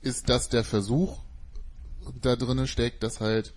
ist, 0.00 0.28
dass 0.28 0.48
der 0.48 0.64
Versuch 0.64 1.18
da 2.20 2.36
drinnen 2.36 2.66
steckt, 2.66 3.02
dass 3.02 3.20
halt 3.20 3.52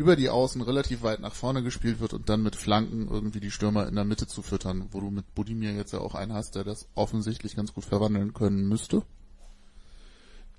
über 0.00 0.16
die 0.16 0.30
Außen 0.30 0.62
relativ 0.62 1.02
weit 1.02 1.20
nach 1.20 1.34
vorne 1.34 1.62
gespielt 1.62 2.00
wird 2.00 2.14
und 2.14 2.30
dann 2.30 2.42
mit 2.42 2.56
Flanken 2.56 3.06
irgendwie 3.06 3.38
die 3.38 3.50
Stürmer 3.50 3.86
in 3.86 3.96
der 3.96 4.06
Mitte 4.06 4.26
zu 4.26 4.40
füttern, 4.40 4.88
wo 4.92 5.00
du 5.00 5.10
mit 5.10 5.34
Budimir 5.34 5.74
jetzt 5.74 5.92
ja 5.92 5.98
auch 5.98 6.14
einen 6.14 6.32
hast, 6.32 6.54
der 6.54 6.64
das 6.64 6.88
offensichtlich 6.94 7.54
ganz 7.54 7.74
gut 7.74 7.84
verwandeln 7.84 8.32
können 8.32 8.66
müsste. 8.66 9.02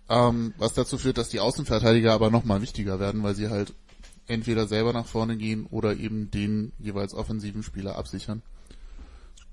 Ähm, 0.09 0.53
was 0.59 0.73
dazu 0.73 0.99
führt, 0.99 1.17
dass 1.17 1.29
die 1.29 1.39
Außenverteidiger 1.39 2.13
aber 2.13 2.29
nochmal 2.29 2.61
wichtiger 2.61 2.99
werden, 2.99 3.23
weil 3.23 3.33
sie 3.33 3.49
halt 3.49 3.73
entweder 4.27 4.67
selber 4.67 4.93
nach 4.93 5.07
vorne 5.07 5.37
gehen 5.37 5.65
oder 5.71 5.97
eben 5.97 6.29
den 6.29 6.71
jeweils 6.77 7.15
offensiven 7.15 7.63
Spieler 7.63 7.95
absichern. 7.95 8.43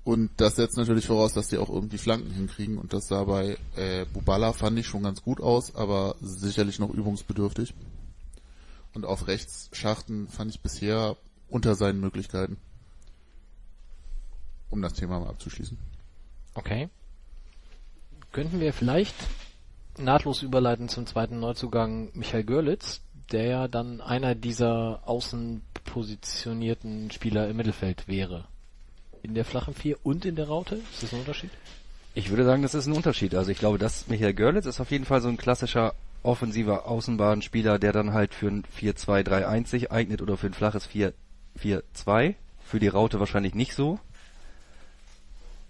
Und 0.03 0.29
das 0.37 0.55
setzt 0.55 0.77
natürlich 0.77 1.07
voraus, 1.07 1.33
dass 1.33 1.47
die 1.47 1.57
auch 1.57 1.69
irgendwie 1.71 1.97
Flanken 1.97 2.29
hinkriegen 2.29 2.77
und 2.77 2.93
das 2.93 3.07
sah 3.07 3.23
bei 3.23 3.57
äh, 3.75 4.05
Bubala 4.13 4.53
fand 4.53 4.77
ich 4.77 4.85
schon 4.85 5.01
ganz 5.01 5.23
gut 5.23 5.41
aus, 5.41 5.73
aber 5.73 6.15
sicherlich 6.21 6.77
noch 6.77 6.93
übungsbedürftig. 6.93 7.73
Und 8.93 9.05
auf 9.05 9.27
rechts 9.27 9.69
Schachten 9.73 10.27
fand 10.27 10.51
ich 10.51 10.61
bisher 10.61 11.15
unter 11.49 11.75
seinen 11.75 11.99
Möglichkeiten. 11.99 12.57
Um 14.69 14.81
das 14.81 14.93
Thema 14.93 15.19
mal 15.19 15.29
abzuschließen. 15.29 15.77
Okay. 16.53 16.89
Könnten 18.31 18.59
wir 18.59 18.73
vielleicht 18.73 19.15
nahtlos 19.97 20.43
überleiten 20.43 20.89
zum 20.89 21.05
zweiten 21.05 21.39
Neuzugang 21.39 22.11
Michael 22.13 22.43
Görlitz, 22.43 23.01
der 23.31 23.45
ja 23.45 23.67
dann 23.67 24.01
einer 24.01 24.35
dieser 24.35 25.01
außen 25.07 25.61
positionierten 25.85 27.11
Spieler 27.11 27.49
im 27.49 27.57
Mittelfeld 27.57 28.07
wäre. 28.07 28.45
In 29.23 29.33
der 29.33 29.45
flachen 29.45 29.73
Vier 29.73 29.97
und 30.03 30.25
in 30.25 30.35
der 30.35 30.47
Raute? 30.47 30.75
Ist 30.75 31.03
das 31.03 31.13
ein 31.13 31.19
Unterschied? 31.19 31.51
Ich 32.13 32.29
würde 32.29 32.45
sagen, 32.45 32.61
das 32.61 32.73
ist 32.73 32.87
ein 32.87 32.93
Unterschied. 32.93 33.35
Also 33.35 33.51
ich 33.51 33.59
glaube, 33.59 33.77
dass 33.77 34.07
Michael 34.07 34.33
Görlitz 34.33 34.65
ist 34.65 34.79
auf 34.79 34.91
jeden 34.91 35.05
Fall 35.05 35.21
so 35.21 35.29
ein 35.29 35.37
klassischer 35.37 35.93
offensiver 36.23 36.87
Außenbahnspieler, 36.87 37.79
der 37.79 37.91
dann 37.91 38.13
halt 38.13 38.33
für 38.33 38.47
ein 38.47 38.63
4-2-3-1 38.79 39.67
sich 39.67 39.91
eignet 39.91 40.21
oder 40.21 40.37
für 40.37 40.47
ein 40.47 40.53
flaches 40.53 40.87
4-4-2. 40.89 42.35
Für 42.63 42.79
die 42.79 42.87
Raute 42.87 43.19
wahrscheinlich 43.19 43.55
nicht 43.55 43.73
so. 43.73 43.99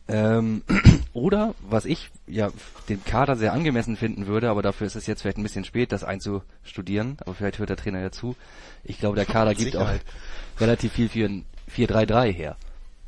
Ähm, 0.10 0.64
oder, 1.14 1.54
was 1.62 1.86
ich 1.86 2.10
ja 2.28 2.50
den 2.90 3.04
Kader 3.04 3.36
sehr 3.36 3.54
angemessen 3.54 3.96
finden 3.96 4.26
würde, 4.26 4.50
aber 4.50 4.64
dafür 4.64 4.88
ist 4.88 4.96
es 4.96 5.06
jetzt 5.06 5.22
vielleicht 5.22 5.38
ein 5.38 5.44
bisschen 5.44 5.64
spät, 5.64 5.92
das 5.92 6.04
einzustudieren, 6.04 7.18
aber 7.22 7.36
vielleicht 7.36 7.60
hört 7.60 7.70
der 7.70 7.78
Trainer 7.78 8.02
ja 8.02 8.12
zu. 8.12 8.36
Ich 8.84 9.00
glaube, 9.00 9.16
der 9.16 9.26
Kader 9.28 9.54
gibt 9.54 9.72
Sicherheit. 9.72 10.02
auch 10.58 10.62
relativ 10.62 10.94
viel 10.94 11.10
für 11.10 11.26
ein 11.26 11.46
4-3-3 11.74 12.32
her. 12.32 12.58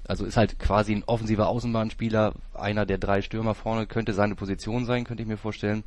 Also 0.08 0.26
ist 0.26 0.38
halt 0.38 0.60
quasi 0.60 0.94
ein 0.94 1.04
offensiver 1.06 1.48
Außenbahnspieler, 1.48 2.34
einer 2.54 2.86
der 2.86 2.98
drei 2.98 3.22
Stürmer 3.22 3.56
vorne, 3.56 3.88
könnte 3.88 4.14
seine 4.14 4.36
Position 4.36 4.86
sein, 4.86 5.04
könnte 5.04 5.24
ich 5.24 5.30
mir 5.30 5.38
vorstellen. 5.38 5.84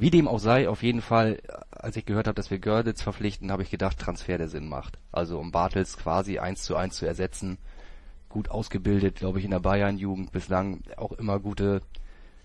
Wie 0.00 0.08
dem 0.08 0.28
auch 0.28 0.38
sei, 0.38 0.66
auf 0.66 0.82
jeden 0.82 1.02
Fall, 1.02 1.42
als 1.70 1.94
ich 1.94 2.06
gehört 2.06 2.26
habe, 2.26 2.34
dass 2.34 2.50
wir 2.50 2.58
Görditz 2.58 3.02
verpflichten, 3.02 3.52
habe 3.52 3.62
ich 3.62 3.68
gedacht, 3.68 3.98
Transfer, 3.98 4.38
der 4.38 4.48
Sinn 4.48 4.66
macht. 4.66 4.98
Also 5.12 5.38
um 5.38 5.52
Bartels 5.52 5.98
quasi 5.98 6.38
eins 6.38 6.62
zu 6.62 6.74
eins 6.74 6.96
zu 6.96 7.04
ersetzen. 7.04 7.58
Gut 8.30 8.50
ausgebildet, 8.50 9.16
glaube 9.16 9.40
ich, 9.40 9.44
in 9.44 9.50
der 9.50 9.60
Bayern-Jugend 9.60 10.32
bislang 10.32 10.80
auch 10.96 11.12
immer 11.12 11.38
gute, 11.38 11.82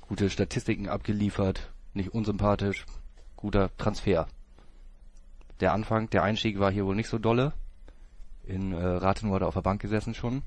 gute 0.01 0.29
Statistiken 0.29 0.89
abgeliefert, 0.89 1.71
nicht 1.93 2.13
unsympathisch, 2.13 2.85
guter 3.37 3.69
Transfer. 3.77 4.27
Der 5.61 5.71
Anfang, 5.71 6.09
der 6.09 6.23
Einstieg 6.23 6.59
war 6.59 6.73
hier 6.73 6.85
wohl 6.85 6.95
nicht 6.97 7.07
so 7.07 7.19
dolle. 7.19 7.53
In 8.43 8.73
äh, 8.73 8.85
Rathenow 8.85 9.33
hat 9.33 9.43
er 9.43 9.47
auf 9.47 9.53
der 9.53 9.61
Bank 9.61 9.81
gesessen 9.81 10.13
schon. 10.13 10.41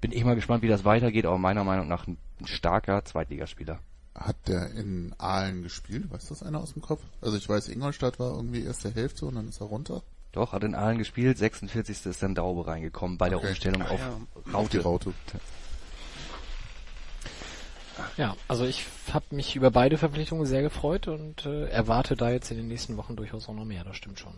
Bin 0.00 0.10
ich 0.10 0.24
mal 0.24 0.36
gespannt, 0.36 0.62
wie 0.62 0.68
das 0.68 0.86
weitergeht, 0.86 1.26
aber 1.26 1.36
meiner 1.36 1.64
Meinung 1.64 1.86
nach 1.86 2.06
ein 2.06 2.16
starker 2.46 3.04
Zweitligaspieler. 3.04 3.78
Hat 4.20 4.36
der 4.48 4.70
in 4.72 5.14
Aalen 5.18 5.62
gespielt? 5.62 6.10
Weiß 6.10 6.28
das 6.28 6.42
einer 6.42 6.60
aus 6.60 6.74
dem 6.74 6.82
Kopf? 6.82 7.00
Also 7.22 7.36
ich 7.38 7.48
weiß, 7.48 7.68
Ingolstadt 7.68 8.18
war 8.20 8.32
irgendwie 8.34 8.62
erste 8.62 8.90
Hälfte 8.94 9.24
und 9.26 9.34
dann 9.36 9.48
ist 9.48 9.60
er 9.62 9.66
runter. 9.68 10.02
Doch, 10.32 10.52
hat 10.52 10.62
in 10.62 10.74
Aalen 10.74 10.98
gespielt, 10.98 11.38
46. 11.38 12.04
ist 12.06 12.22
dann 12.22 12.34
Daube 12.34 12.66
reingekommen 12.66 13.16
bei 13.18 13.28
der 13.30 13.38
Okay. 13.38 13.48
Umstellung 13.48 13.82
Ah, 13.82 13.88
auf 13.90 13.98
ja. 14.00 14.52
Auf 14.52 14.68
die 14.68 14.76
Raute. 14.76 15.06
Raute. 15.08 15.40
Ja, 18.16 18.36
also 18.46 18.64
ich 18.64 18.84
habe 19.12 19.24
mich 19.30 19.56
über 19.56 19.70
beide 19.70 19.98
Verpflichtungen 19.98 20.46
sehr 20.46 20.62
gefreut 20.62 21.08
und 21.08 21.44
äh, 21.46 21.66
erwarte 21.68 22.14
da 22.16 22.30
jetzt 22.30 22.50
in 22.50 22.56
den 22.58 22.68
nächsten 22.68 22.96
Wochen 22.96 23.16
durchaus 23.16 23.48
auch 23.48 23.54
noch 23.54 23.64
mehr, 23.64 23.84
das 23.84 23.96
stimmt 23.96 24.18
schon. 24.18 24.32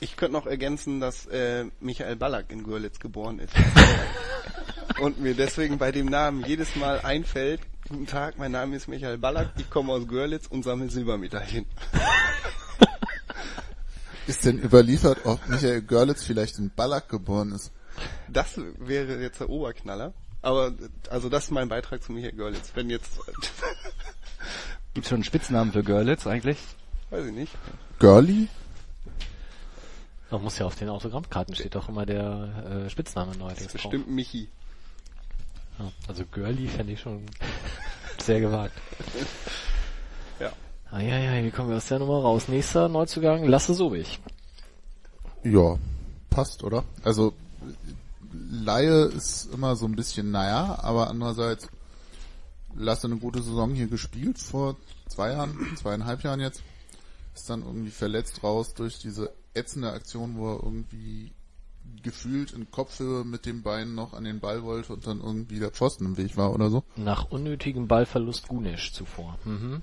Ich 0.00 0.16
könnte 0.16 0.32
noch 0.32 0.46
ergänzen, 0.46 1.00
dass 1.00 1.26
äh, 1.26 1.66
Michael 1.80 2.16
Ballack 2.16 2.50
in 2.50 2.62
Görlitz 2.64 2.98
geboren 3.00 3.38
ist. 3.38 3.52
Und 5.00 5.18
mir 5.18 5.34
deswegen 5.34 5.78
bei 5.78 5.92
dem 5.92 6.06
Namen 6.06 6.44
jedes 6.44 6.76
Mal 6.76 7.00
einfällt, 7.00 7.62
guten 7.88 8.06
Tag, 8.06 8.36
mein 8.36 8.52
Name 8.52 8.76
ist 8.76 8.86
Michael 8.86 9.16
Ballack, 9.16 9.52
ich 9.56 9.70
komme 9.70 9.92
aus 9.92 10.06
Görlitz 10.06 10.46
und 10.46 10.62
sammle 10.62 10.90
Silbermedaillen. 10.90 11.64
Ist 14.26 14.44
denn 14.44 14.58
überliefert, 14.58 15.24
ob 15.24 15.46
Michael 15.48 15.80
Görlitz 15.82 16.22
vielleicht 16.22 16.58
in 16.58 16.70
Ballack 16.70 17.08
geboren 17.08 17.52
ist? 17.52 17.72
Das 18.28 18.60
wäre 18.78 19.20
jetzt 19.22 19.40
der 19.40 19.48
Oberknaller. 19.48 20.12
Aber 20.42 20.72
also 21.08 21.30
das 21.30 21.44
ist 21.44 21.50
mein 21.50 21.70
Beitrag 21.70 22.02
zu 22.02 22.12
Michael 22.12 22.36
Görlitz. 22.36 22.72
Wenn 22.74 22.90
jetzt, 22.90 23.18
Gibt 24.94 25.06
schon 25.06 25.16
einen 25.16 25.24
Spitznamen 25.24 25.72
für 25.72 25.82
Görlitz 25.82 26.26
eigentlich? 26.26 26.58
weiß 27.08 27.26
ich 27.26 27.32
nicht. 27.32 27.52
Girly? 27.98 28.48
Man 30.30 30.42
muss 30.42 30.58
ja 30.58 30.66
auf 30.66 30.76
den 30.76 30.90
Autogrammkarten 30.90 31.54
steht 31.54 31.74
doch 31.74 31.88
immer 31.88 32.06
der 32.06 32.84
äh, 32.86 32.90
Spitzname 32.90 33.36
neuerdings 33.36 33.72
drauf. 33.72 33.90
Bestimmt 33.90 34.08
Michi. 34.08 34.48
Ja, 35.80 35.90
also 36.08 36.24
Girly 36.30 36.68
fände 36.68 36.92
ich 36.92 37.00
schon 37.00 37.24
sehr 38.22 38.40
gewagt. 38.40 38.74
Ja. 40.38 40.52
Eieiei, 40.90 41.44
wie 41.44 41.50
kommen 41.50 41.70
wir 41.70 41.78
aus 41.78 41.86
der 41.88 42.00
Nummer 42.00 42.20
raus? 42.20 42.48
Nächster 42.48 42.88
Neuzugang, 42.88 43.44
Lasse 43.44 43.72
Sobich. 43.72 44.20
Ja, 45.42 45.78
passt, 46.28 46.64
oder? 46.64 46.84
Also 47.02 47.32
Laie 48.32 49.06
ist 49.06 49.54
immer 49.54 49.74
so 49.74 49.86
ein 49.86 49.96
bisschen 49.96 50.30
naja, 50.30 50.78
aber 50.82 51.08
andererseits 51.08 51.68
Lasse 52.74 53.06
eine 53.06 53.16
gute 53.16 53.42
Saison 53.42 53.74
hier 53.74 53.88
gespielt 53.88 54.38
vor 54.38 54.76
zwei 55.08 55.32
Jahren, 55.32 55.76
zweieinhalb 55.76 56.22
Jahren 56.22 56.40
jetzt. 56.40 56.62
Ist 57.34 57.48
dann 57.48 57.62
irgendwie 57.62 57.90
verletzt 57.90 58.42
raus 58.42 58.74
durch 58.74 58.98
diese 58.98 59.32
ätzende 59.54 59.92
Aktion, 59.92 60.36
wo 60.36 60.52
er 60.52 60.62
irgendwie 60.62 61.32
gefühlt 62.02 62.52
in 62.52 62.70
Kopfhöhe 62.70 63.24
mit 63.24 63.46
dem 63.46 63.62
Bein 63.62 63.94
noch 63.94 64.14
an 64.14 64.24
den 64.24 64.40
Ball 64.40 64.62
wollte 64.62 64.92
und 64.92 65.06
dann 65.06 65.20
irgendwie 65.20 65.58
der 65.58 65.70
Pfosten 65.70 66.04
im 66.06 66.16
Weg 66.16 66.36
war 66.36 66.52
oder 66.54 66.70
so. 66.70 66.82
Nach 66.96 67.24
unnötigem 67.30 67.88
Ballverlust 67.88 68.48
Gunisch 68.48 68.92
zuvor. 68.92 69.38
Mhm. 69.44 69.82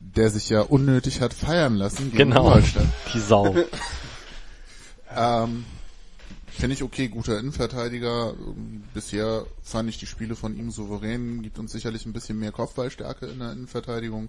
der 0.00 0.30
sich 0.30 0.48
ja 0.48 0.60
unnötig 0.62 1.20
hat 1.20 1.34
feiern 1.34 1.74
lassen 1.76 2.10
gegen 2.12 2.30
Genau. 2.30 2.46
Ingolstadt. 2.46 2.86
Die 3.14 3.20
Sau. 3.20 3.54
Ähm, 5.14 5.64
Finde 6.48 6.74
ich 6.74 6.82
okay, 6.82 7.08
guter 7.08 7.38
Innenverteidiger. 7.38 8.34
Bisher 8.92 9.46
fand 9.62 9.88
ich 9.88 9.98
die 9.98 10.06
Spiele 10.06 10.34
von 10.34 10.56
ihm 10.56 10.70
souverän, 10.70 11.42
gibt 11.42 11.58
uns 11.58 11.72
sicherlich 11.72 12.04
ein 12.04 12.12
bisschen 12.12 12.38
mehr 12.38 12.52
Kopfballstärke 12.52 13.26
in 13.26 13.38
der 13.38 13.52
Innenverteidigung. 13.52 14.28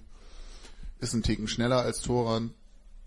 Ist 0.99 1.13
ein 1.13 1.23
Ticken 1.23 1.47
schneller 1.47 1.79
als 1.81 2.01
Toran, 2.01 2.51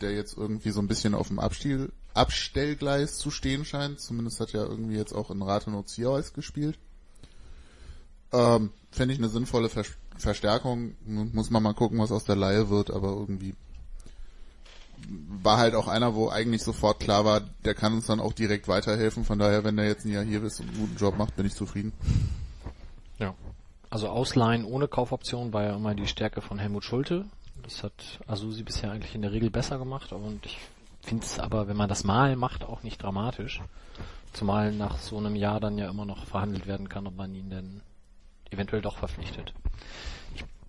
der 0.00 0.12
jetzt 0.12 0.36
irgendwie 0.36 0.70
so 0.70 0.80
ein 0.80 0.88
bisschen 0.88 1.14
auf 1.14 1.28
dem 1.28 1.38
Abstiel, 1.38 1.92
Abstellgleis 2.14 3.18
zu 3.18 3.30
stehen 3.30 3.64
scheint. 3.64 4.00
Zumindest 4.00 4.40
hat 4.40 4.54
er 4.54 4.66
irgendwie 4.66 4.96
jetzt 4.96 5.12
auch 5.12 5.30
in 5.30 5.42
Rathenow 5.42 5.84
Zierholz 5.84 6.32
gespielt. 6.32 6.78
Ähm, 8.32 8.70
Fände 8.90 9.14
ich 9.14 9.20
eine 9.20 9.28
sinnvolle 9.28 9.68
Ver 9.68 9.84
Verstärkung. 10.18 10.94
Muss 11.06 11.50
man 11.50 11.62
mal 11.62 11.72
gucken, 11.72 11.98
was 11.98 12.12
aus 12.12 12.24
der 12.24 12.36
Laie 12.36 12.68
wird, 12.68 12.90
aber 12.90 13.08
irgendwie 13.08 13.54
war 15.08 15.58
halt 15.58 15.74
auch 15.74 15.88
einer, 15.88 16.14
wo 16.14 16.28
eigentlich 16.28 16.62
sofort 16.62 17.00
klar 17.00 17.24
war, 17.24 17.40
der 17.64 17.74
kann 17.74 17.94
uns 17.94 18.06
dann 18.06 18.20
auch 18.20 18.32
direkt 18.32 18.68
weiterhelfen. 18.68 19.24
Von 19.24 19.38
daher, 19.38 19.64
wenn 19.64 19.76
der 19.76 19.86
jetzt 19.86 20.04
ein 20.04 20.12
Jahr 20.12 20.24
hier 20.24 20.42
ist 20.42 20.60
und 20.60 20.68
einen 20.68 20.78
guten 20.78 20.96
Job 20.96 21.16
macht, 21.16 21.36
bin 21.36 21.46
ich 21.46 21.54
zufrieden. 21.54 21.92
Ja. 23.18 23.34
Also 23.90 24.08
Ausleihen 24.08 24.64
ohne 24.64 24.88
Kaufoption 24.88 25.52
war 25.52 25.64
ja 25.64 25.76
immer 25.76 25.94
die 25.94 26.06
Stärke 26.06 26.40
von 26.40 26.58
Helmut 26.58 26.84
Schulte. 26.84 27.26
Das 27.62 27.82
hat 27.82 28.20
Asusi 28.26 28.62
bisher 28.62 28.90
eigentlich 28.90 29.14
in 29.14 29.22
der 29.22 29.32
Regel 29.32 29.50
besser 29.50 29.78
gemacht 29.78 30.12
und 30.12 30.46
ich 30.46 30.58
finde 31.02 31.24
es 31.24 31.38
aber, 31.38 31.68
wenn 31.68 31.76
man 31.76 31.88
das 31.88 32.04
mal 32.04 32.36
macht, 32.36 32.64
auch 32.64 32.82
nicht 32.82 33.02
dramatisch. 33.02 33.60
Zumal 34.32 34.72
nach 34.72 34.98
so 34.98 35.18
einem 35.18 35.36
Jahr 35.36 35.60
dann 35.60 35.76
ja 35.76 35.90
immer 35.90 36.06
noch 36.06 36.24
verhandelt 36.24 36.66
werden 36.66 36.88
kann, 36.88 37.06
ob 37.06 37.16
man 37.16 37.34
ihn 37.34 37.50
denn 37.50 37.82
eventuell 38.50 38.82
doch 38.82 38.96
verpflichtet. 38.96 39.52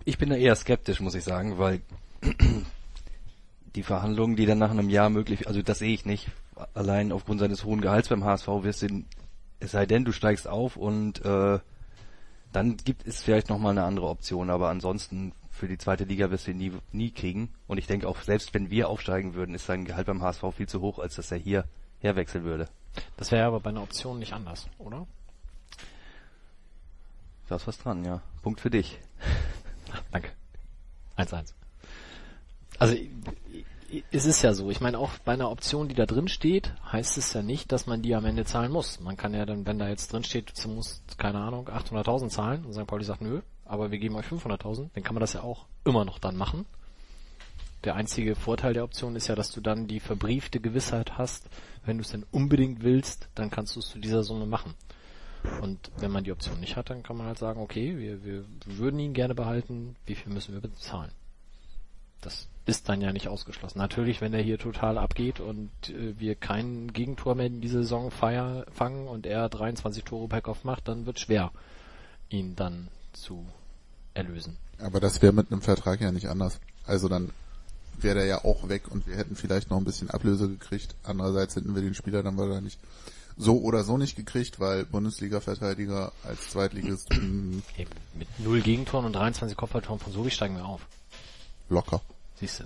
Ich 0.06 0.18
bin 0.18 0.30
da 0.30 0.36
eher 0.36 0.56
skeptisch, 0.56 1.00
muss 1.00 1.16
ich 1.16 1.24
sagen, 1.24 1.58
weil 1.58 1.82
die 3.76 3.84
Verhandlungen, 3.84 4.36
die 4.36 4.46
dann 4.46 4.58
nach 4.58 4.72
einem 4.72 4.90
Jahr 4.90 5.10
möglich, 5.10 5.48
also 5.48 5.62
das 5.62 5.80
sehe 5.80 5.94
ich 5.94 6.06
nicht. 6.06 6.30
Allein 6.74 7.12
aufgrund 7.12 7.40
seines 7.40 7.64
hohen 7.64 7.82
Gehalts 7.82 8.10
beim 8.10 8.24
HSV 8.24 8.48
wirst 8.62 8.82
du, 8.82 9.04
es 9.60 9.72
sei 9.72 9.86
denn, 9.86 10.06
du 10.06 10.12
steigst 10.12 10.48
auf 10.48 10.76
und 10.76 11.24
äh, 11.24 11.60
dann 12.52 12.78
gibt 12.78 13.08
es 13.08 13.24
vielleicht 13.24 13.50
nochmal 13.50 13.72
eine 13.72 13.84
andere 13.84 14.08
Option, 14.08 14.50
aber 14.50 14.70
ansonsten 14.70 15.34
für 15.64 15.70
die 15.70 15.78
zweite 15.78 16.04
Liga 16.04 16.30
wirst 16.30 16.46
du 16.46 16.52
ihn 16.52 16.58
nie, 16.58 16.74
nie 16.92 17.10
kriegen. 17.10 17.48
Und 17.68 17.78
ich 17.78 17.88
denke 17.88 18.10
auch, 18.10 18.22
selbst 18.22 18.54
wenn 18.54 18.70
wir 18.70 18.90
aufsteigen 18.90 19.34
würden, 19.34 19.56
ist 19.56 19.66
sein 19.66 19.86
Gehalt 19.86 20.08
beim 20.08 20.22
HSV 20.22 20.44
viel 20.54 20.68
zu 20.68 20.82
hoch, 20.82 21.00
als 21.00 21.16
dass 21.16 21.32
er 21.32 21.38
hier 21.38 21.64
herwechseln 22.00 22.44
würde. 22.44 22.68
Das 23.16 23.32
wäre 23.32 23.46
aber 23.46 23.62
bei 23.62 23.70
einer 23.70 23.82
Option 23.82 24.20
nicht 24.20 24.34
anders, 24.34 24.68
oder? 24.78 25.08
Da 27.48 27.56
ist 27.56 27.66
was 27.66 27.78
dran, 27.78 28.04
ja. 28.04 28.22
Punkt 28.42 28.60
für 28.60 28.70
dich. 28.70 29.00
Danke. 30.12 30.32
1-1. 31.16 31.54
Also 32.78 32.98
es 34.12 34.26
ist 34.26 34.42
ja 34.42 34.54
so, 34.54 34.70
ich 34.70 34.82
meine 34.82 35.00
auch 35.00 35.18
bei 35.20 35.32
einer 35.32 35.50
Option, 35.50 35.88
die 35.88 35.96
da 35.96 36.06
drin 36.06 36.28
steht, 36.28 36.74
heißt 36.92 37.18
es 37.18 37.32
ja 37.32 37.42
nicht, 37.42 37.72
dass 37.72 37.88
man 37.88 38.02
die 38.02 38.16
am 38.16 38.26
Ende 38.26 38.44
zahlen 38.44 38.74
muss. 38.74 39.00
Man 39.00 39.16
kann 39.16 39.34
ja 39.34 39.46
dann, 39.46 39.66
wenn 39.66 39.80
da 39.80 39.88
jetzt 39.88 40.12
drin 40.12 40.26
steht, 40.26 40.52
du 40.62 40.68
musst, 40.68 41.18
keine 41.18 41.40
Ahnung, 41.40 41.70
800.000 41.70 42.28
zahlen 42.28 42.66
und 42.66 42.74
St. 42.74 42.86
Pauli 42.86 43.06
sagt, 43.06 43.22
nö, 43.22 43.40
aber 43.74 43.92
wir 43.92 43.98
geben 43.98 44.16
euch 44.16 44.28
500.000, 44.28 44.90
dann 44.94 45.04
kann 45.04 45.16
man 45.16 45.22
das 45.22 45.34
ja 45.34 45.42
auch 45.42 45.66
immer 45.84 46.06
noch 46.06 46.20
dann 46.20 46.38
machen. 46.38 46.66
Der 47.84 47.96
einzige 47.96 48.36
Vorteil 48.36 48.74
der 48.74 48.84
Option 48.84 49.16
ist 49.16 49.28
ja, 49.28 49.36
dass 49.36 49.52
du 49.52 49.60
dann 49.60 49.88
die 49.88 50.00
verbriefte 50.00 50.62
Gewissheit 50.62 51.18
hast, 51.18 51.50
wenn 51.86 51.98
du 51.98 52.04
es 52.04 52.12
denn 52.12 52.26
unbedingt 52.32 52.84
willst, 52.84 53.28
dann 53.36 53.50
kannst 53.50 53.76
du 53.76 53.80
es 53.80 53.90
zu 53.90 54.00
dieser 54.00 54.24
Summe 54.24 54.46
machen. 54.46 54.76
Und 55.62 55.92
wenn 55.98 56.12
man 56.12 56.24
die 56.24 56.32
Option 56.32 56.60
nicht 56.60 56.78
hat, 56.78 56.90
dann 56.90 57.04
kann 57.04 57.18
man 57.18 57.28
halt 57.28 57.40
sagen, 57.40 57.60
okay, 57.60 57.98
wir, 57.98 58.24
wir 58.24 58.46
würden 58.66 59.00
ihn 59.00 59.14
gerne 59.14 59.36
behalten, 59.36 59.96
wie 60.06 60.16
viel 60.16 60.32
müssen 60.32 60.54
wir 60.54 60.62
bezahlen? 60.62 61.12
Das 62.22 62.48
ist 62.66 62.88
dann 62.88 63.02
ja 63.02 63.12
nicht 63.12 63.28
ausgeschlossen. 63.28 63.80
Natürlich, 63.80 64.22
wenn 64.22 64.34
er 64.34 64.42
hier 64.42 64.58
total 64.58 64.98
abgeht 64.98 65.42
und 65.42 65.72
äh, 65.90 66.18
wir 66.18 66.36
kein 66.36 66.94
Gegentor 66.94 67.36
mehr 67.36 67.48
in 67.48 67.60
dieser 67.60 67.80
Saison 67.80 68.12
feier, 68.12 68.66
fangen 68.72 69.08
und 69.08 69.26
er 69.26 69.50
23 69.50 70.06
Tore 70.06 70.30
per 70.30 70.42
Kopf 70.42 70.64
macht, 70.64 70.88
dann 70.88 71.06
wird 71.06 71.20
schwer, 71.20 71.52
ihn 72.30 72.56
dann 72.56 72.88
zu 73.12 73.46
erlösen. 74.14 74.58
Aber 74.80 75.00
das 75.00 75.22
wäre 75.22 75.34
mit 75.34 75.52
einem 75.52 75.62
Vertrag 75.62 76.02
ja 76.02 76.12
nicht 76.12 76.28
anders. 76.28 76.60
Also 76.86 77.08
dann 77.08 77.32
wäre 77.98 78.16
der 78.16 78.26
ja 78.26 78.44
auch 78.44 78.68
weg 78.70 78.90
und 78.90 79.08
wir 79.08 79.16
hätten 79.16 79.36
vielleicht 79.36 79.70
noch 79.70 79.78
ein 79.78 79.86
bisschen 79.86 80.10
Ablöse 80.10 80.50
gekriegt. 80.50 80.96
Andererseits 81.04 81.56
hätten 81.56 81.76
wir 81.76 81.82
den 81.82 81.94
Spieler 81.94 82.24
dann 82.24 82.38
wahrscheinlich 82.38 82.78
so 83.38 83.62
oder 83.62 83.84
so 83.84 83.98
nicht 83.98 84.16
gekriegt, 84.16 84.60
weil 84.60 84.86
Bundesliga-Verteidiger 84.86 86.12
als 86.24 86.50
Zweitligist 86.52 87.12
Eben, 87.14 87.64
mit 88.14 88.28
null 88.40 88.62
Gegentoren 88.62 89.06
und 89.06 89.14
23 89.14 89.58
Kopfballtoren 89.58 90.00
von 90.00 90.14
Sobi 90.14 90.32
steigen 90.32 90.56
wir 90.56 90.66
auf. 90.66 90.82
locker. 91.70 92.02
Siehst 92.40 92.62
du. 92.62 92.64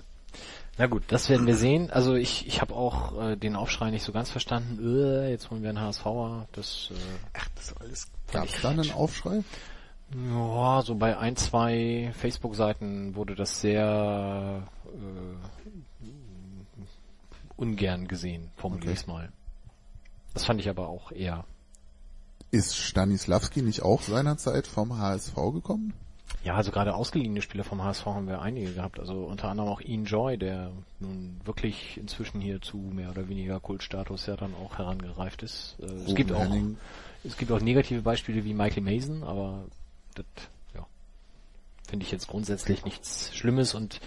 Na 0.76 0.86
gut, 0.86 1.02
das 1.08 1.28
werden 1.28 1.46
wir 1.46 1.56
sehen. 1.56 1.90
Also 1.90 2.14
ich, 2.14 2.46
ich 2.46 2.60
habe 2.60 2.74
auch 2.74 3.20
äh, 3.20 3.36
den 3.36 3.56
Aufschrei 3.56 3.90
nicht 3.90 4.04
so 4.04 4.12
ganz 4.12 4.30
verstanden. 4.30 4.78
Äh, 4.80 5.30
jetzt 5.30 5.50
holen 5.50 5.62
wir 5.62 5.70
einen 5.70 5.80
HSVer. 5.80 6.46
Das 6.52 6.90
äh, 6.92 6.94
Ach, 7.34 7.48
das 7.56 7.64
ist 7.66 7.80
alles 7.80 8.08
Gab 8.32 8.44
es 8.46 8.60
da 8.60 8.70
einen 8.70 8.92
Aufschrei? 8.92 9.42
Ja, 10.14 10.82
so 10.82 10.94
bei 10.94 11.18
ein, 11.18 11.36
zwei 11.36 12.12
Facebook-Seiten 12.14 13.14
wurde 13.14 13.34
das 13.34 13.60
sehr 13.60 14.62
äh, 14.86 16.08
ungern 17.56 18.08
gesehen, 18.08 18.50
formuliere 18.56 18.90
Okay. 18.90 18.94
ich's 18.98 19.06
mal. 19.06 19.30
Das 20.34 20.44
fand 20.44 20.60
ich 20.60 20.68
aber 20.68 20.88
auch 20.88 21.12
eher. 21.12 21.44
Ist 22.50 22.76
Stanislavski 22.76 23.60
nicht 23.60 23.82
auch 23.82 24.00
seinerzeit 24.00 24.66
vom 24.66 24.96
HSV 24.98 25.34
gekommen? 25.52 25.92
Ja, 26.44 26.54
also 26.54 26.70
gerade 26.70 26.94
ausgeliehene 26.94 27.42
Spieler 27.42 27.64
vom 27.64 27.82
HSV 27.82 28.06
haben 28.06 28.28
wir 28.28 28.40
einige 28.40 28.72
gehabt. 28.72 28.98
Also 29.00 29.24
unter 29.24 29.48
anderem 29.48 29.68
auch 29.68 29.80
Ian 29.80 30.04
Joy, 30.04 30.38
der 30.38 30.70
nun 31.00 31.40
wirklich 31.44 31.98
inzwischen 31.98 32.40
hier 32.40 32.60
zu 32.62 32.76
mehr 32.78 33.10
oder 33.10 33.28
weniger 33.28 33.60
Kultstatus 33.60 34.26
ja 34.26 34.36
dann 34.36 34.54
auch 34.54 34.78
herangereift 34.78 35.42
ist. 35.42 35.76
Äh, 35.82 35.86
es 35.86 36.14
gibt 36.14 36.32
auch 36.32 36.46
es 37.24 37.36
gibt 37.36 37.50
auch 37.50 37.60
negative 37.60 38.02
Beispiele 38.02 38.44
wie 38.44 38.54
Michael 38.54 38.84
Mason, 38.84 39.24
aber 39.24 39.64
das 40.18 40.44
ja, 40.74 40.86
finde 41.88 42.04
ich 42.04 42.12
jetzt 42.12 42.28
grundsätzlich 42.28 42.84
nichts 42.84 43.34
Schlimmes 43.34 43.74
und 43.74 44.00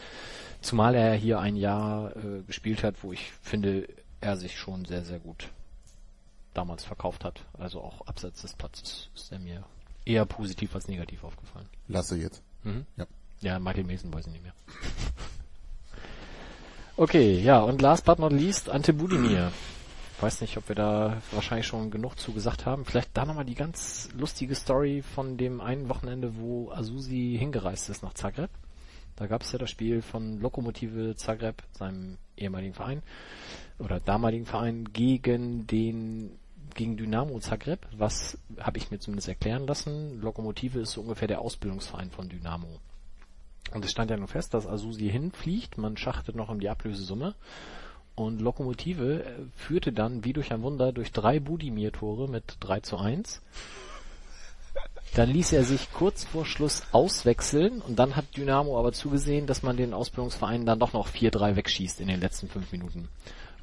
zumal 0.62 0.95
er 0.95 1.14
hier 1.16 1.39
ein 1.39 1.55
Jahr 1.55 2.16
äh, 2.16 2.43
gespielt 2.43 2.84
hat, 2.84 3.03
wo 3.03 3.12
ich 3.12 3.32
finde, 3.41 3.88
er 4.20 4.38
sich 4.38 4.57
schon 4.57 4.86
sehr, 4.86 5.03
sehr 5.03 5.20
gut 5.20 5.49
damals 6.53 6.84
verkauft 6.84 7.24
hat. 7.24 7.45
Also 7.57 7.82
auch 7.82 8.07
abseits 8.07 8.41
des 8.41 8.53
Platzes 8.53 9.09
ist 9.16 9.32
er 9.32 9.39
mir 9.39 9.64
eher 10.05 10.26
positiv 10.26 10.76
als 10.76 10.88
negativ 10.88 11.24
aufgefallen. 11.24 11.68
Lasse 11.88 12.18
jetzt. 12.18 12.43
Mhm. 12.64 12.86
Ja. 12.97 13.07
Ja, 13.41 13.59
Michael 13.59 13.86
Mason 13.86 14.14
weiß 14.14 14.28
ich 14.28 14.34
nicht 14.34 14.43
mehr. 14.43 14.53
Okay, 16.97 17.39
ja, 17.39 17.62
und 17.62 17.82
last 17.82 18.05
but 18.05 18.20
not 18.20 18.32
least, 18.32 18.70
Ante 18.70 18.93
Budimir. 18.93 19.51
Weiß 20.22 20.39
nicht, 20.41 20.55
ob 20.57 20.69
wir 20.69 20.76
da 20.76 21.19
wahrscheinlich 21.32 21.65
schon 21.65 21.89
genug 21.89 22.15
zu 22.19 22.32
gesagt 22.32 22.67
haben. 22.67 22.86
Vielleicht 22.86 23.09
da 23.17 23.26
nochmal 23.26 23.43
die 23.43 23.55
ganz 23.55 24.07
lustige 24.15 24.53
Story 24.53 25.01
von 25.01 25.36
dem 25.36 25.59
einen 25.61 25.89
Wochenende, 25.89 26.38
wo 26.38 26.69
Asusi 26.69 27.36
hingereist 27.39 27.89
ist 27.89 28.03
nach 28.03 28.13
Zagreb. 28.13 28.51
Da 29.15 29.26
gab 29.26 29.41
es 29.41 29.51
ja 29.51 29.57
das 29.57 29.72
Spiel 29.72 30.03
von 30.03 30.39
Lokomotive 30.39 31.15
Zagreb, 31.15 31.63
seinem 31.72 32.19
ehemaligen 32.38 32.76
Verein, 32.76 33.01
oder 33.80 33.99
damaligen 33.99 34.45
Verein, 34.45 34.89
gegen 34.93 35.65
den 35.65 36.38
gegen 36.76 36.97
Dynamo 36.97 37.39
Zagreb, 37.39 37.86
was 37.97 38.38
habe 38.59 38.78
ich 38.78 38.91
mir 38.91 38.99
zumindest 38.99 39.28
erklären 39.28 39.65
lassen. 39.65 40.22
Lokomotive 40.22 40.82
ist 40.82 40.91
so 40.91 41.01
ungefähr 41.01 41.28
der 41.28 41.41
Ausbildungsverein 41.41 42.11
von 42.11 42.30
Dynamo. 42.30 42.80
Und 43.74 43.84
es 43.84 43.91
stand 43.91 44.11
ja 44.11 44.17
nur 44.17 44.28
fest, 44.28 44.53
dass 44.53 44.67
Asusi 44.67 45.09
hinfliegt, 45.09 45.80
man 45.80 45.97
schachtet 45.97 46.36
noch 46.36 46.49
um 46.49 46.59
die 46.59 46.69
Ablösesumme 46.69 47.34
und 48.16 48.41
Lokomotive 48.41 49.24
äh, 49.24 49.32
führte 49.55 49.91
dann 49.91 50.24
wie 50.24 50.34
durch 50.34 50.51
ein 50.51 50.62
Wunder 50.62 50.91
durch 50.91 51.12
drei 51.12 51.39
Budimir-Tore 51.39 52.28
mit 52.28 52.57
3 52.59 52.82
zu 52.82 52.97
1. 52.97 53.41
Dann 55.16 55.30
ließ 55.30 55.51
er 55.53 55.66
sich 55.66 55.91
kurz 55.91 56.24
vor 56.24 56.45
Schluss 56.45 56.84
auswechseln 56.93 57.82
und 57.82 57.99
dann 57.99 58.16
hat 58.16 58.38
Dynamo 58.38 58.80
aber 58.80 58.93
zugesehen, 58.93 59.45
dass 59.45 59.62
man 59.62 59.76
den 59.76 59.93
Ausbildungsverein 59.93 60.66
dann 60.66 60.80
doch 60.80 60.93
noch 60.93 61.09
4-3 61.09 61.57
wegschießt 61.57 61.99
in 61.99 62.07
den 62.07 62.22
letzten 62.22 62.47
fünf 62.47 62.72
Minuten. 62.72 63.09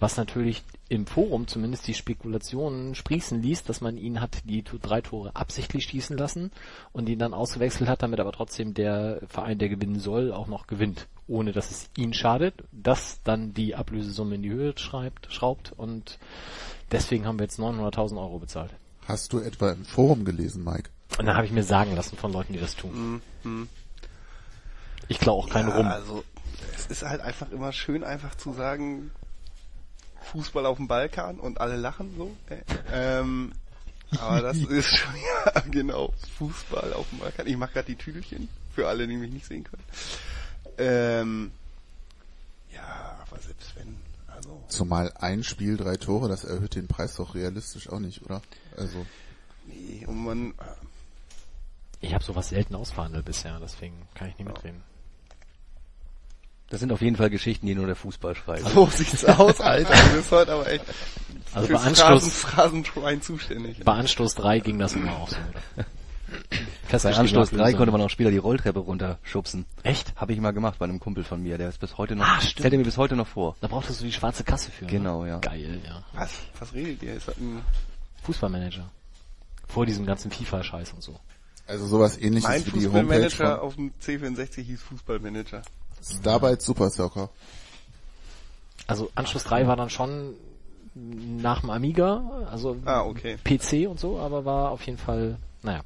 Was 0.00 0.16
natürlich 0.16 0.62
im 0.88 1.06
Forum 1.06 1.48
zumindest 1.48 1.88
die 1.88 1.94
Spekulationen 1.94 2.94
sprießen 2.94 3.42
ließ, 3.42 3.64
dass 3.64 3.80
man 3.80 3.96
ihn 3.96 4.20
hat 4.20 4.42
die 4.44 4.62
drei 4.62 5.00
Tore 5.00 5.34
absichtlich 5.34 5.84
schießen 5.84 6.16
lassen 6.16 6.52
und 6.92 7.08
ihn 7.08 7.18
dann 7.18 7.34
ausgewechselt 7.34 7.88
hat, 7.88 8.02
damit 8.02 8.20
aber 8.20 8.32
trotzdem 8.32 8.74
der 8.74 9.20
Verein, 9.26 9.58
der 9.58 9.68
gewinnen 9.68 9.98
soll, 9.98 10.32
auch 10.32 10.46
noch 10.46 10.66
gewinnt, 10.66 11.08
ohne 11.28 11.52
dass 11.52 11.70
es 11.70 11.90
ihn 11.96 12.12
schadet, 12.12 12.64
das 12.72 13.20
dann 13.22 13.54
die 13.54 13.74
Ablösesumme 13.74 14.36
in 14.36 14.42
die 14.42 14.50
Höhe 14.50 14.76
schreibt, 14.76 15.32
schraubt 15.32 15.72
und 15.72 16.18
deswegen 16.90 17.26
haben 17.26 17.38
wir 17.38 17.44
jetzt 17.44 17.60
900.000 17.60 18.18
Euro 18.18 18.38
bezahlt. 18.38 18.72
Hast 19.06 19.32
du 19.32 19.38
etwa 19.38 19.70
im 19.70 19.84
Forum 19.84 20.24
gelesen, 20.24 20.64
Mike? 20.64 20.90
Und 21.18 21.26
dann 21.26 21.36
habe 21.36 21.46
ich 21.46 21.52
mir 21.52 21.62
sagen 21.62 21.94
lassen 21.94 22.16
von 22.16 22.32
Leuten, 22.32 22.52
die 22.52 22.60
das 22.60 22.76
tun. 22.76 23.22
Ich 25.08 25.18
klaue 25.18 25.44
auch 25.44 25.48
keinen 25.48 25.68
Ja, 25.68 25.76
rum. 25.76 25.86
Also, 25.86 26.24
es 26.74 26.86
ist 26.86 27.02
halt 27.02 27.20
einfach 27.20 27.50
immer 27.50 27.72
schön, 27.72 28.04
einfach 28.04 28.34
zu 28.34 28.52
sagen, 28.52 29.10
Fußball 30.32 30.66
auf 30.66 30.76
dem 30.76 30.88
Balkan 30.88 31.40
und 31.40 31.60
alle 31.60 31.76
lachen 31.76 32.14
so. 32.16 32.36
Äh, 32.50 32.62
ähm, 32.92 33.52
aber 34.18 34.42
das 34.42 34.56
ist 34.68 34.86
schon, 34.86 35.14
ja, 35.16 35.60
genau, 35.70 36.12
Fußball 36.38 36.92
auf 36.92 37.08
dem 37.10 37.18
Balkan. 37.20 37.46
Ich 37.46 37.56
mache 37.56 37.72
gerade 37.72 37.86
die 37.86 37.96
Tüdelchen, 37.96 38.48
für 38.74 38.88
alle, 38.88 39.06
die 39.06 39.16
mich 39.16 39.32
nicht 39.32 39.46
sehen 39.46 39.64
können. 39.64 39.82
Ähm, 40.78 41.50
ja, 42.72 43.18
aber 43.26 43.40
selbst 43.40 43.74
wenn, 43.76 43.96
also, 44.28 44.62
Zumal 44.68 45.12
ein 45.18 45.42
Spiel, 45.44 45.76
drei 45.76 45.96
Tore, 45.96 46.28
das 46.28 46.44
erhöht 46.44 46.74
den 46.74 46.86
Preis 46.88 47.16
doch 47.16 47.34
realistisch 47.34 47.88
auch 47.88 47.98
nicht, 48.00 48.22
oder? 48.24 48.40
Also, 48.76 49.04
nee, 49.66 50.04
und 50.06 50.24
man, 50.24 50.54
Ich 52.00 52.14
habe 52.14 52.22
sowas 52.24 52.48
selten 52.50 52.74
ausverhandelt 52.74 53.24
bisher, 53.24 53.58
deswegen 53.60 53.96
kann 54.14 54.28
ich 54.28 54.38
nicht 54.38 54.46
mitreden. 54.48 54.82
Das 56.70 56.80
sind 56.80 56.92
auf 56.92 57.00
jeden 57.00 57.16
Fall 57.16 57.30
Geschichten, 57.30 57.66
die 57.66 57.74
nur 57.74 57.86
der 57.86 57.96
Fußball 57.96 58.34
schreibt. 58.34 58.68
so 58.68 58.86
sieht's 58.86 59.24
aus, 59.24 59.58
Alter. 59.60 59.94
Du 60.10 60.16
bist 60.18 60.30
heute 60.30 60.52
aber 60.52 60.70
echt 60.70 60.84
Also 61.54 61.66
fürs 61.66 61.80
bei 61.82 61.88
Anstoß, 61.88 62.08
Phrasen, 62.28 62.30
Phrasenschwein 62.30 63.22
zuständig. 63.22 63.80
bei 63.84 63.92
Anstoß 63.94 64.34
3 64.34 64.60
ging 64.60 64.78
das 64.78 64.92
immer 64.92 65.16
auch 65.16 65.30
so. 65.30 65.36
Bei 66.30 66.56
Festgestellte 66.90 67.20
Anstoß 67.20 67.50
3 67.50 67.56
Ablösung. 67.56 67.76
konnte 67.78 67.92
man 67.92 68.00
auch 68.00 68.08
Spieler 68.10 68.30
die 68.30 68.38
Rolltreppe 68.38 68.78
runterschubsen. 68.78 69.66
Echt? 69.82 70.14
Habe 70.16 70.32
ich 70.32 70.40
mal 70.40 70.52
gemacht 70.52 70.78
bei 70.78 70.84
einem 70.84 71.00
Kumpel 71.00 71.22
von 71.24 71.42
mir, 71.42 71.58
der 71.58 71.68
ist 71.68 71.80
bis 71.80 71.98
heute 71.98 72.16
noch, 72.16 72.24
Ah, 72.26 72.40
stimmt. 72.40 72.62
fällt 72.62 72.72
er 72.74 72.78
mir 72.78 72.84
bis 72.84 72.96
heute 72.96 73.14
noch 73.16 73.26
vor. 73.26 73.56
Da 73.60 73.68
brauchtest 73.68 74.00
du 74.00 74.04
die 74.06 74.12
schwarze 74.12 74.42
Kasse 74.44 74.70
für. 74.70 74.86
Genau, 74.86 75.22
ne? 75.22 75.28
ja. 75.30 75.38
Geil, 75.38 75.80
ja. 75.86 76.02
Was? 76.14 76.30
Was 76.58 76.72
redet 76.72 77.02
ihr? 77.02 77.14
Ist 77.14 77.28
das 77.28 77.36
ein, 77.36 77.62
Fußballmanager. 78.22 78.88
Vor 79.66 79.84
diesem 79.84 80.06
ganzen 80.06 80.30
FIFA-Scheiß 80.30 80.92
und 80.94 81.02
so. 81.02 81.18
also 81.66 81.86
sowas 81.86 82.16
ähnliches 82.18 82.48
mein 82.48 82.64
wie 82.66 82.70
die 82.78 82.86
Homepage 82.88 83.20
Fußballmanager 83.30 83.62
auf 83.62 83.74
dem 83.76 83.92
C64 84.02 84.62
hieß 84.62 84.82
Fußballmanager. 84.82 85.62
Starbite 86.02 86.62
Super 86.62 86.88
Soccer. 86.90 87.28
Also 88.86 89.10
Anschluss 89.14 89.44
3 89.44 89.66
war 89.66 89.76
dann 89.76 89.90
schon 89.90 90.32
nach 90.94 91.60
dem 91.60 91.70
Amiga, 91.70 92.46
also 92.50 92.76
Ah, 92.86 93.02
okay. 93.02 93.36
PC 93.44 93.88
und 93.88 94.00
so, 94.00 94.18
aber 94.18 94.44
war 94.46 94.70
auf 94.70 94.82
jeden 94.86 94.98
Fall, 94.98 95.36
naja. 95.62 95.82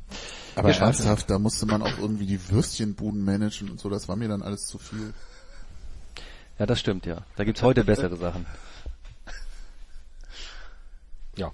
Aber 0.54 0.70
ernsthaft, 0.74 1.30
da 1.30 1.38
musste 1.38 1.66
man 1.66 1.82
auch 1.82 1.98
irgendwie 1.98 2.26
die 2.26 2.50
Würstchenbuden 2.50 3.24
managen 3.24 3.70
und 3.70 3.80
so, 3.80 3.88
das 3.88 4.08
war 4.08 4.16
mir 4.16 4.28
dann 4.28 4.42
alles 4.42 4.66
zu 4.66 4.78
viel. 4.78 5.14
Ja, 6.58 6.66
das 6.66 6.80
stimmt, 6.80 7.06
ja. 7.06 7.22
Da 7.36 7.44
gibt's 7.44 7.62
heute 7.62 7.82
bessere 7.84 8.16
Sachen. 8.16 8.46
Ja, 11.36 11.50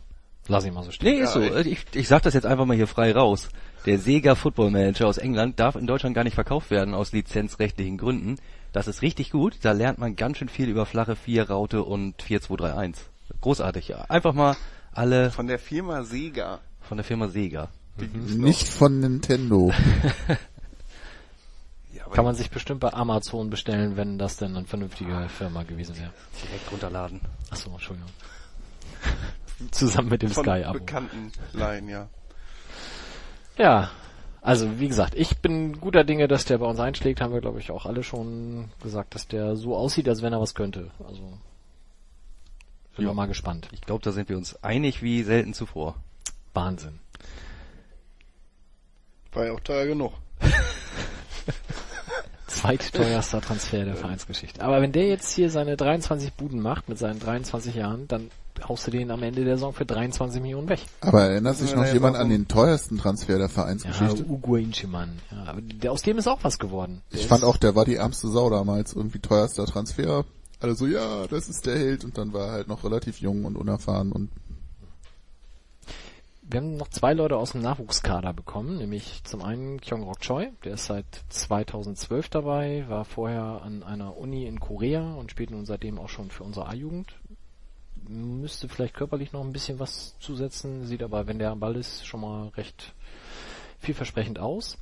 lass 0.48 0.64
ich 0.64 0.72
mal 0.72 0.82
so 0.82 0.90
stehen. 0.90 1.14
Nee, 1.14 1.22
ist 1.22 1.32
so. 1.32 1.40
Ich, 1.40 1.86
ich 1.94 2.08
sag 2.08 2.22
das 2.22 2.34
jetzt 2.34 2.46
einfach 2.46 2.66
mal 2.66 2.76
hier 2.76 2.88
frei 2.88 3.12
raus. 3.12 3.48
Der 3.86 3.98
Sega 3.98 4.34
Football 4.34 4.70
Manager 4.70 5.06
aus 5.06 5.18
England 5.18 5.60
darf 5.60 5.76
in 5.76 5.86
Deutschland 5.86 6.14
gar 6.14 6.24
nicht 6.24 6.34
verkauft 6.34 6.70
werden 6.70 6.94
aus 6.94 7.12
lizenzrechtlichen 7.12 7.96
Gründen. 7.96 8.36
Das 8.72 8.88
ist 8.88 9.02
richtig 9.02 9.30
gut. 9.30 9.58
Da 9.62 9.72
lernt 9.72 9.98
man 9.98 10.16
ganz 10.16 10.38
schön 10.38 10.48
viel 10.48 10.68
über 10.68 10.84
flache 10.84 11.16
4 11.16 11.48
Raute 11.48 11.84
und 11.84 12.20
4231. 12.20 13.06
Großartig, 13.40 13.88
ja. 13.88 14.02
Einfach 14.08 14.34
mal 14.34 14.56
alle 14.92 15.30
Von 15.30 15.46
der 15.46 15.58
Firma 15.58 16.02
Sega. 16.02 16.58
von 16.80 16.96
der 16.98 17.04
Firma 17.04 17.28
Sega. 17.28 17.68
Nicht 18.36 18.68
von 18.68 19.00
Nintendo. 19.00 19.72
Ja, 21.92 22.04
Kann 22.14 22.24
man 22.24 22.34
sich 22.34 22.50
bestimmt 22.50 22.80
bei 22.80 22.92
Amazon 22.92 23.50
bestellen, 23.50 23.96
wenn 23.96 24.18
das 24.18 24.36
denn 24.36 24.56
eine 24.56 24.66
vernünftige 24.66 25.28
Firma 25.28 25.62
gewesen 25.64 25.96
wäre. 25.98 26.12
Direkt 26.46 26.70
runterladen. 26.70 27.20
Achso, 27.50 27.70
Entschuldigung. 27.70 28.10
Zusammen 29.72 30.08
mit 30.10 30.22
dem 30.22 30.30
von 30.30 30.44
Sky-Abo. 30.44 30.78
bekannten 30.78 31.32
Laien, 31.54 31.88
ja. 31.88 32.08
Ja, 33.56 33.90
also 34.42 34.78
wie 34.78 34.86
gesagt, 34.88 35.14
ich 35.16 35.38
bin 35.38 35.80
guter 35.80 36.04
Dinge, 36.04 36.28
dass 36.28 36.44
der 36.44 36.58
bei 36.58 36.66
uns 36.66 36.78
einschlägt, 36.78 37.20
haben 37.20 37.32
wir 37.32 37.40
glaube 37.40 37.58
ich 37.58 37.70
auch 37.70 37.84
alle 37.86 38.02
schon 38.04 38.70
gesagt, 38.82 39.14
dass 39.14 39.26
der 39.26 39.56
so 39.56 39.74
aussieht, 39.76 40.08
als 40.08 40.22
wenn 40.22 40.32
er 40.32 40.40
was 40.40 40.54
könnte. 40.54 40.90
Also 41.06 41.22
bin 42.96 43.04
Ja. 43.06 43.10
wir 43.10 43.14
mal 43.14 43.26
gespannt. 43.28 43.68
Ich 43.72 43.80
glaube, 43.80 44.02
da 44.04 44.12
sind 44.12 44.28
wir 44.28 44.36
uns 44.36 44.62
einig 44.62 45.02
wie 45.02 45.22
selten 45.24 45.54
zuvor. 45.54 45.96
Wahnsinn. 46.54 47.00
War 49.32 49.46
ja 49.46 49.52
auch 49.52 49.60
teuer 49.60 49.86
genug. 49.86 50.12
Zweitteuerster 52.46 53.40
Transfer 53.40 53.84
der 53.84 53.94
Vereinsgeschichte. 53.94 54.62
Aber 54.62 54.80
wenn 54.80 54.92
der 54.92 55.06
jetzt 55.06 55.32
hier 55.32 55.50
seine 55.50 55.76
23 55.76 56.32
Buden 56.32 56.60
macht 56.60 56.88
mit 56.88 56.98
seinen 56.98 57.20
23 57.20 57.74
Jahren, 57.74 58.08
dann 58.08 58.30
haust 58.66 58.86
du 58.86 58.90
den 58.90 59.10
am 59.10 59.22
Ende 59.22 59.44
der 59.44 59.56
Saison 59.56 59.72
für 59.72 59.84
23 59.84 60.40
Millionen 60.42 60.68
weg. 60.68 60.80
Aber 61.00 61.22
erinnert 61.24 61.56
sich 61.56 61.70
Ja, 61.70 61.76
noch 61.76 61.84
ja, 61.84 61.92
jemand 61.92 62.16
an 62.16 62.28
den 62.30 62.48
teuersten 62.48 62.98
Transfer 62.98 63.34
der 63.34 63.42
Ja, 63.42 63.48
Vereinsgeschichte? 63.48 64.24
Ugo 64.26 64.56
Inchemann. 64.56 65.20
Ja, 65.30 65.44
aber 65.44 65.60
der, 65.60 65.92
aus 65.92 66.02
dem 66.02 66.18
ist 66.18 66.26
auch 66.26 66.42
was 66.42 66.58
geworden. 66.58 67.02
Der 67.12 67.20
ich 67.20 67.26
fand 67.26 67.44
auch, 67.44 67.56
der 67.56 67.74
war 67.74 67.84
die 67.84 67.96
ärmste 67.96 68.28
Sau 68.28 68.50
damals, 68.50 68.94
irgendwie 68.94 69.20
teuerster 69.20 69.66
Transfer. 69.66 70.24
Alle 70.60 70.74
so, 70.74 70.86
ja, 70.86 71.26
das 71.28 71.48
ist 71.48 71.66
der 71.66 71.78
Held 71.78 72.04
und 72.04 72.18
dann 72.18 72.32
war 72.32 72.46
er 72.46 72.52
halt 72.52 72.68
noch 72.68 72.82
relativ 72.82 73.20
jung 73.20 73.44
und 73.44 73.56
unerfahren 73.56 74.10
und 74.10 74.30
Wir 76.50 76.60
haben 76.60 76.78
noch 76.78 76.88
zwei 76.88 77.12
Leute 77.12 77.36
aus 77.36 77.52
dem 77.52 77.60
Nachwuchskader 77.60 78.32
bekommen, 78.32 78.78
nämlich 78.78 79.22
zum 79.24 79.42
einen 79.42 79.82
Kyung 79.82 80.04
Rok 80.04 80.20
Choi, 80.20 80.48
der 80.64 80.74
ist 80.74 80.86
seit 80.86 81.04
2012 81.28 82.30
dabei, 82.30 82.86
war 82.88 83.04
vorher 83.04 83.60
an 83.62 83.82
einer 83.82 84.16
Uni 84.16 84.46
in 84.46 84.58
Korea 84.58 85.12
und 85.12 85.30
spielt 85.30 85.50
nun 85.50 85.66
seitdem 85.66 85.98
auch 85.98 86.08
schon 86.08 86.30
für 86.30 86.44
unsere 86.44 86.66
A-Jugend. 86.66 87.12
Müsste 88.08 88.66
vielleicht 88.70 88.94
körperlich 88.94 89.34
noch 89.34 89.44
ein 89.44 89.52
bisschen 89.52 89.78
was 89.78 90.18
zusetzen, 90.20 90.86
sieht 90.86 91.02
aber, 91.02 91.26
wenn 91.26 91.38
der 91.38 91.50
am 91.50 91.60
Ball 91.60 91.76
ist, 91.76 92.06
schon 92.06 92.22
mal 92.22 92.48
recht 92.56 92.94
vielversprechend 93.78 94.38
aus. 94.38 94.78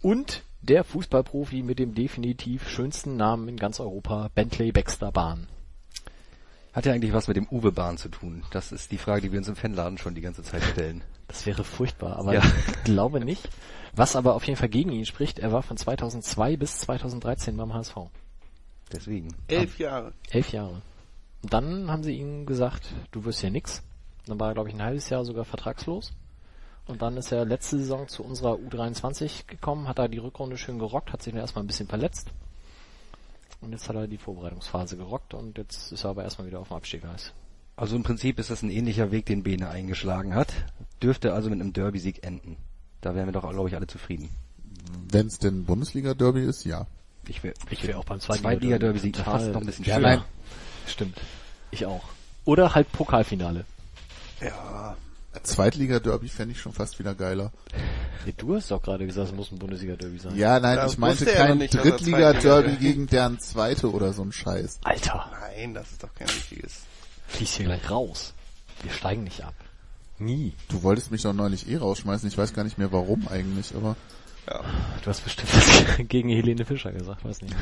Und 0.00 0.42
der 0.62 0.84
Fußballprofi 0.84 1.62
mit 1.62 1.78
dem 1.78 1.94
definitiv 1.94 2.66
schönsten 2.66 3.18
Namen 3.18 3.46
in 3.46 3.58
ganz 3.58 3.78
Europa, 3.78 4.30
Bentley 4.34 4.72
Baxter 4.72 5.12
Bahn. 5.12 5.48
Hat 6.72 6.86
ja 6.86 6.92
eigentlich 6.92 7.12
was 7.12 7.26
mit 7.26 7.36
dem 7.36 7.48
Uwe-Bahn 7.50 7.98
zu 7.98 8.08
tun? 8.08 8.44
Das 8.52 8.70
ist 8.70 8.92
die 8.92 8.98
Frage, 8.98 9.22
die 9.22 9.32
wir 9.32 9.38
uns 9.38 9.48
im 9.48 9.56
Fanladen 9.56 9.98
schon 9.98 10.14
die 10.14 10.20
ganze 10.20 10.42
Zeit 10.42 10.62
stellen. 10.62 11.02
Das 11.26 11.44
wäre 11.46 11.64
furchtbar, 11.64 12.16
aber 12.16 12.34
Ja. 12.34 12.42
ich 12.42 12.84
glaube 12.84 13.20
nicht. 13.24 13.48
Was 13.94 14.14
aber 14.14 14.34
auf 14.34 14.44
jeden 14.44 14.56
Fall 14.56 14.68
gegen 14.68 14.92
ihn 14.92 15.04
spricht, 15.06 15.40
er 15.40 15.50
war 15.50 15.62
von 15.62 15.76
2002 15.76 16.56
bis 16.56 16.78
2013 16.80 17.56
beim 17.56 17.74
HSV. 17.74 17.96
Deswegen. 18.92 19.34
Elf 19.48 19.78
Jahre. 19.78 20.12
Elf 20.30 20.52
Jahre. 20.52 20.82
Und 21.42 21.52
dann 21.52 21.90
haben 21.90 22.02
sie 22.04 22.14
ihm 22.16 22.46
gesagt, 22.46 22.88
du 23.10 23.24
wirst 23.24 23.40
hier 23.40 23.50
nix. 23.50 23.82
Dann 24.26 24.38
war 24.38 24.48
er, 24.48 24.54
glaube 24.54 24.68
ich, 24.68 24.74
ein 24.74 24.82
halbes 24.82 25.08
Jahr 25.08 25.24
sogar 25.24 25.44
vertragslos. 25.44 26.12
Und 26.86 27.02
dann 27.02 27.16
ist 27.16 27.32
er 27.32 27.44
letzte 27.44 27.78
Saison 27.78 28.08
zu 28.08 28.24
unserer 28.24 28.54
U23 28.54 29.46
gekommen, 29.46 29.88
hat 29.88 29.98
da 29.98 30.08
die 30.08 30.18
Rückrunde 30.18 30.56
schön 30.58 30.78
gerockt, 30.78 31.12
hat 31.12 31.22
sich 31.22 31.32
dann 31.32 31.40
erstmal 31.40 31.64
ein 31.64 31.68
bisschen 31.68 31.88
verletzt. 31.88 32.30
Und 33.60 33.72
jetzt 33.72 33.88
hat 33.88 33.96
er 33.96 34.06
die 34.06 34.18
Vorbereitungsphase 34.18 34.96
gerockt 34.96 35.34
und 35.34 35.58
jetzt 35.58 35.92
ist 35.92 36.04
er 36.04 36.10
aber 36.10 36.24
erstmal 36.24 36.46
wieder 36.46 36.60
auf 36.60 36.68
dem 36.68 36.76
Abstiegseis. 36.76 37.32
Also 37.76 37.96
im 37.96 38.02
Prinzip 38.02 38.38
ist 38.38 38.50
das 38.50 38.62
ein 38.62 38.70
ähnlicher 38.70 39.10
Weg, 39.10 39.26
den 39.26 39.42
Bene 39.42 39.68
eingeschlagen 39.68 40.34
hat. 40.34 40.52
Dürfte 41.02 41.32
also 41.34 41.50
mit 41.50 41.60
einem 41.60 41.72
Derby-Sieg 41.72 42.24
enden. 42.24 42.56
Da 43.00 43.14
wären 43.14 43.26
wir 43.26 43.32
doch, 43.32 43.48
glaube 43.48 43.68
ich, 43.68 43.74
alle 43.76 43.86
zufrieden. 43.86 44.28
wenn 45.10 45.26
es 45.26 45.38
denn 45.38 45.64
Bundesliga-Derby 45.64 46.42
ist, 46.44 46.64
ja. 46.64 46.86
Ich 47.28 47.42
wäre 47.42 47.54
Ich 47.70 47.86
wäre 47.86 47.98
auch 47.98 48.04
beim 48.04 48.18
Zweitliga-Derby-Sieg 48.20 49.14
total- 49.16 49.40
fast 49.40 49.52
noch 49.52 49.60
ein 49.60 49.66
bisschen 49.66 49.84
Ja, 49.84 49.94
schöner. 49.96 50.08
nein. 50.08 50.22
Stimmt. 50.86 51.18
Ich 51.70 51.86
auch. 51.86 52.02
Oder 52.44 52.74
halt 52.74 52.90
Pokalfinale. 52.92 53.64
Ja. 54.40 54.96
Zweitliga-Derby 55.42 56.28
fände 56.28 56.52
ich 56.52 56.60
schon 56.60 56.72
fast 56.72 56.98
wieder 56.98 57.14
geiler. 57.14 57.52
Nee, 58.26 58.34
du 58.36 58.56
hast 58.56 58.70
doch 58.70 58.82
gerade 58.82 59.06
gesagt, 59.06 59.28
es 59.28 59.34
muss 59.34 59.50
ein 59.52 59.58
Bundesliga-Derby 59.58 60.18
sein. 60.18 60.36
Ja, 60.36 60.58
nein, 60.60 60.76
Da 60.76 60.86
ich 60.86 60.98
meinte 60.98 61.24
kein 61.24 61.60
er 61.60 61.68
Drittliga-Derby 61.68 62.76
gegen 62.76 63.06
deren 63.06 63.38
Zweite 63.38 63.90
oder 63.92 64.12
so 64.12 64.22
ein 64.22 64.32
Scheiß. 64.32 64.80
Alter, 64.82 65.30
Nein, 65.40 65.74
das 65.74 65.92
ist 65.92 66.02
doch 66.02 66.14
kein 66.14 66.28
richtiges. 66.28 66.80
fließt 67.28 67.54
hier 67.56 67.66
gleich 67.66 67.90
raus. 67.90 68.34
Wir 68.82 68.92
steigen 68.92 69.24
nicht 69.24 69.42
ab. 69.44 69.54
Nie. 70.18 70.52
Du 70.68 70.82
wolltest 70.82 71.10
mich 71.10 71.22
doch 71.22 71.32
neulich 71.32 71.68
eh 71.68 71.76
rausschmeißen, 71.76 72.28
ich 72.28 72.36
weiß 72.36 72.52
gar 72.52 72.64
nicht 72.64 72.76
mehr 72.78 72.92
warum 72.92 73.26
eigentlich, 73.28 73.74
aber 73.74 73.96
Ja. 74.48 74.60
Du 75.02 75.06
hast 75.10 75.22
bestimmt 75.22 75.54
was 75.54 75.96
gegen 76.08 76.28
Helene 76.28 76.64
Fischer 76.64 76.92
gesagt, 76.92 77.24
weiß 77.24 77.42
nicht. 77.42 77.54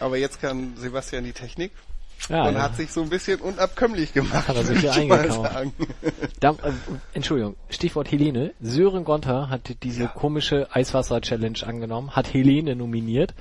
Aber 0.00 0.16
jetzt 0.16 0.40
kann 0.40 0.76
Sebastian 0.76 1.24
die 1.24 1.32
Technik 1.32 1.72
Ja, 2.28 2.46
und 2.48 2.54
ja. 2.54 2.62
hat 2.62 2.76
sich 2.76 2.92
so 2.92 3.02
ein 3.02 3.08
bisschen 3.08 3.40
unabkömmlich 3.40 4.12
gemacht. 4.12 4.48
Hat 4.48 4.56
er 4.56 4.64
sich 4.64 4.82
würde 4.82 4.92
hier 4.92 5.02
ich 5.02 5.08
mal 5.08 5.20
eingekauft. 5.20 5.52
sagen. 5.52 5.72
Da, 6.40 6.50
äh, 6.50 6.72
Entschuldigung, 7.14 7.56
Stichwort 7.70 8.10
Helene. 8.10 8.52
Sören 8.60 9.04
Gonter 9.04 9.48
hat 9.48 9.82
diese 9.82 10.08
komische 10.08 10.68
Eiswasser-Challenge 10.74 11.58
angenommen, 11.66 12.14
hat 12.16 12.32
Helene 12.32 12.76
nominiert. 12.76 13.34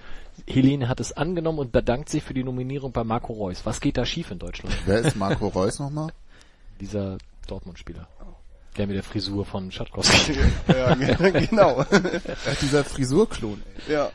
Helene 0.46 0.88
hat 0.88 1.00
es 1.00 1.12
angenommen 1.14 1.60
und 1.60 1.72
bedankt 1.72 2.10
sich 2.10 2.24
für 2.24 2.34
die 2.34 2.44
Nominierung 2.44 2.92
bei 2.92 3.04
Marco 3.04 3.34
Reus. 3.34 3.66
Was 3.66 3.82
geht 3.82 3.98
da 3.98 4.06
schief 4.06 4.32
in 4.32 4.40
Deutschland? 4.40 4.76
wer 4.86 5.00
ist 5.00 5.16
Marco 5.16 5.48
Reus 5.48 5.80
nochmal? 5.80 6.10
Dieser 6.80 7.18
Dortmund-Spieler. 7.48 8.08
Der 8.78 8.86
mit 8.86 8.96
der 8.96 9.04
Frisur 9.04 9.44
von 9.44 9.72
Schatkowski. 9.72 10.34
ja, 10.68 10.94
genau. 10.94 11.80
Ach, 11.80 12.56
dieser 12.62 12.84
Frisurklon, 12.84 13.64
ey. 13.88 13.94
ja. 13.96 14.12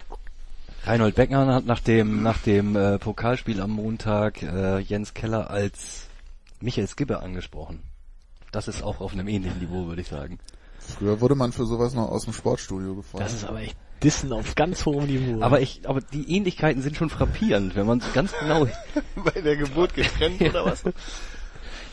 Reinhold 0.84 1.14
Beckmann 1.14 1.48
hat 1.48 1.64
nach 1.64 1.78
dem, 1.78 2.22
nach 2.22 2.38
dem 2.38 2.74
äh, 2.74 2.98
Pokalspiel 2.98 3.60
am 3.60 3.70
Montag 3.70 4.42
äh, 4.42 4.80
Jens 4.80 5.14
Keller 5.14 5.48
als 5.50 6.06
Michael 6.60 6.88
Skibbe 6.88 7.20
angesprochen. 7.20 7.82
Das 8.50 8.66
ist 8.66 8.82
auch 8.82 9.00
auf 9.00 9.12
einem 9.12 9.28
ähnlichen 9.28 9.60
Niveau, 9.60 9.86
würde 9.86 10.02
ich 10.02 10.09
sagen. 10.09 10.38
Früher 10.80 11.20
wurde 11.20 11.36
man 11.36 11.52
für 11.52 11.66
sowas 11.66 11.94
noch 11.94 12.10
aus 12.10 12.24
dem 12.24 12.32
Sportstudio 12.32 12.96
gefordert. 12.96 13.28
Das 13.28 13.34
ist 13.34 13.44
aber 13.44 13.60
echt 13.60 13.76
Dissen 14.02 14.32
auf 14.32 14.56
ganz 14.56 14.84
hohem 14.84 15.06
Niveau. 15.06 15.40
Aber 15.40 15.60
ich, 15.60 15.88
aber 15.88 16.00
die 16.00 16.34
Ähnlichkeiten 16.36 16.82
sind 16.82 16.96
schon 16.96 17.10
frappierend, 17.10 17.76
wenn 17.76 17.86
man 17.86 18.00
so 18.00 18.09
ganz 18.12 18.32
genau, 18.38 18.66
Bei 19.24 19.40
der 19.40 19.56
Geburt 19.56 19.94
getrennt 19.94 20.40
oder 20.40 20.64
was? 20.64 20.82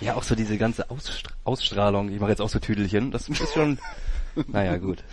ja 0.01 0.15
auch 0.15 0.23
so 0.23 0.33
diese 0.33 0.57
ganze 0.57 0.89
Ausstra 0.89 1.31
Ausstrahlung, 1.43 2.09
ich 2.09 2.19
mache 2.19 2.31
jetzt 2.31 2.41
auch 2.41 2.49
so 2.49 2.57
Tüdelchen, 2.57 3.11
das 3.11 3.29
ist 3.29 3.53
schon, 3.53 3.77
naja 4.47 4.77
gut. 4.77 5.03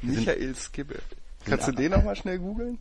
Michael 0.00 0.54
Skibbe. 0.54 1.00
Kannst 1.44 1.68
du 1.68 1.72
den 1.72 1.90
noch 1.92 2.04
mal 2.04 2.14
schnell 2.16 2.38
googeln? 2.38 2.78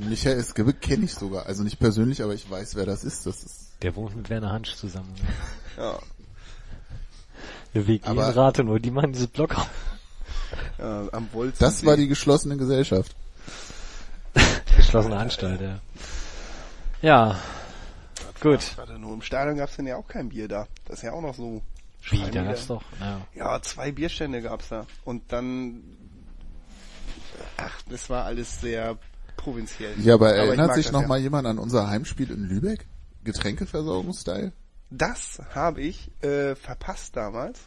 Michael 0.00 0.42
Skibbe 0.44 0.74
kenne 0.74 1.04
ich 1.06 1.14
sogar. 1.14 1.46
Also 1.46 1.62
nicht 1.62 1.78
persönlich, 1.78 2.22
aber 2.22 2.34
ich 2.34 2.48
weiß, 2.50 2.74
wer 2.76 2.84
das 2.86 3.04
ist. 3.04 3.24
Das 3.26 3.42
ist 3.42 3.70
Der 3.82 3.96
wohnt 3.96 4.14
mit 4.16 4.28
Werner 4.30 4.50
Hansch 4.52 4.74
zusammen. 4.76 5.14
Ja. 5.76 5.98
Der 7.74 7.86
Weg 7.86 8.04
in 8.04 8.10
Aber- 8.10 8.36
Rathenow, 8.36 8.78
die 8.78 8.90
machen 8.90 9.12
dieses 9.12 9.28
Blog 9.28 9.56
auf. 9.56 9.70
Äh, 10.78 10.82
am 10.82 11.28
Wolz. 11.32 11.58
das 11.58 11.84
war 11.86 11.96
die 11.96 12.06
geschlossene 12.08 12.56
Gesellschaft. 12.58 13.16
Geschlossene 14.76 15.16
Anstalt, 15.16 15.60
ja. 15.62 15.78
Ja. 17.00 17.38
Gut. 18.40 18.76
Warte, 18.76 18.98
nur 18.98 19.14
im 19.14 19.22
Stadion 19.22 19.56
gab's 19.56 19.76
denn 19.76 19.86
ja 19.86 19.96
auch 19.96 20.06
kein 20.06 20.28
Bier 20.28 20.48
da. 20.48 20.66
Das 20.86 20.98
ist 20.98 21.02
ja 21.04 21.12
auch 21.12 21.22
noch 21.22 21.34
so. 21.34 21.62
Wie, 22.10 22.20
da 22.30 22.42
gab's 22.42 22.66
doch, 22.66 22.82
ja. 23.00 23.20
Ja, 23.34 23.62
zwei 23.62 23.92
Bierstände 23.92 24.42
gab's 24.42 24.68
da. 24.68 24.86
Und 25.04 25.32
dann, 25.32 25.82
ach, 27.56 27.82
das 27.88 28.10
war 28.10 28.24
alles 28.24 28.60
sehr 28.60 28.98
provinziell. 29.36 29.94
Ja, 30.00 30.14
aber 30.14 30.34
ich 30.34 30.48
erinnert 30.48 30.74
sich 30.74 30.92
noch 30.92 31.02
ja. 31.02 31.08
mal 31.08 31.18
jemand 31.18 31.46
an 31.46 31.58
unser 31.58 31.88
Heimspiel 31.88 32.30
in 32.30 32.44
Lübeck? 32.44 32.86
Getränkeversorgungsstyle? 33.24 34.52
Das 34.90 35.40
habe 35.54 35.80
ich 35.80 36.10
äh, 36.22 36.54
verpasst 36.54 37.16
damals. 37.16 37.60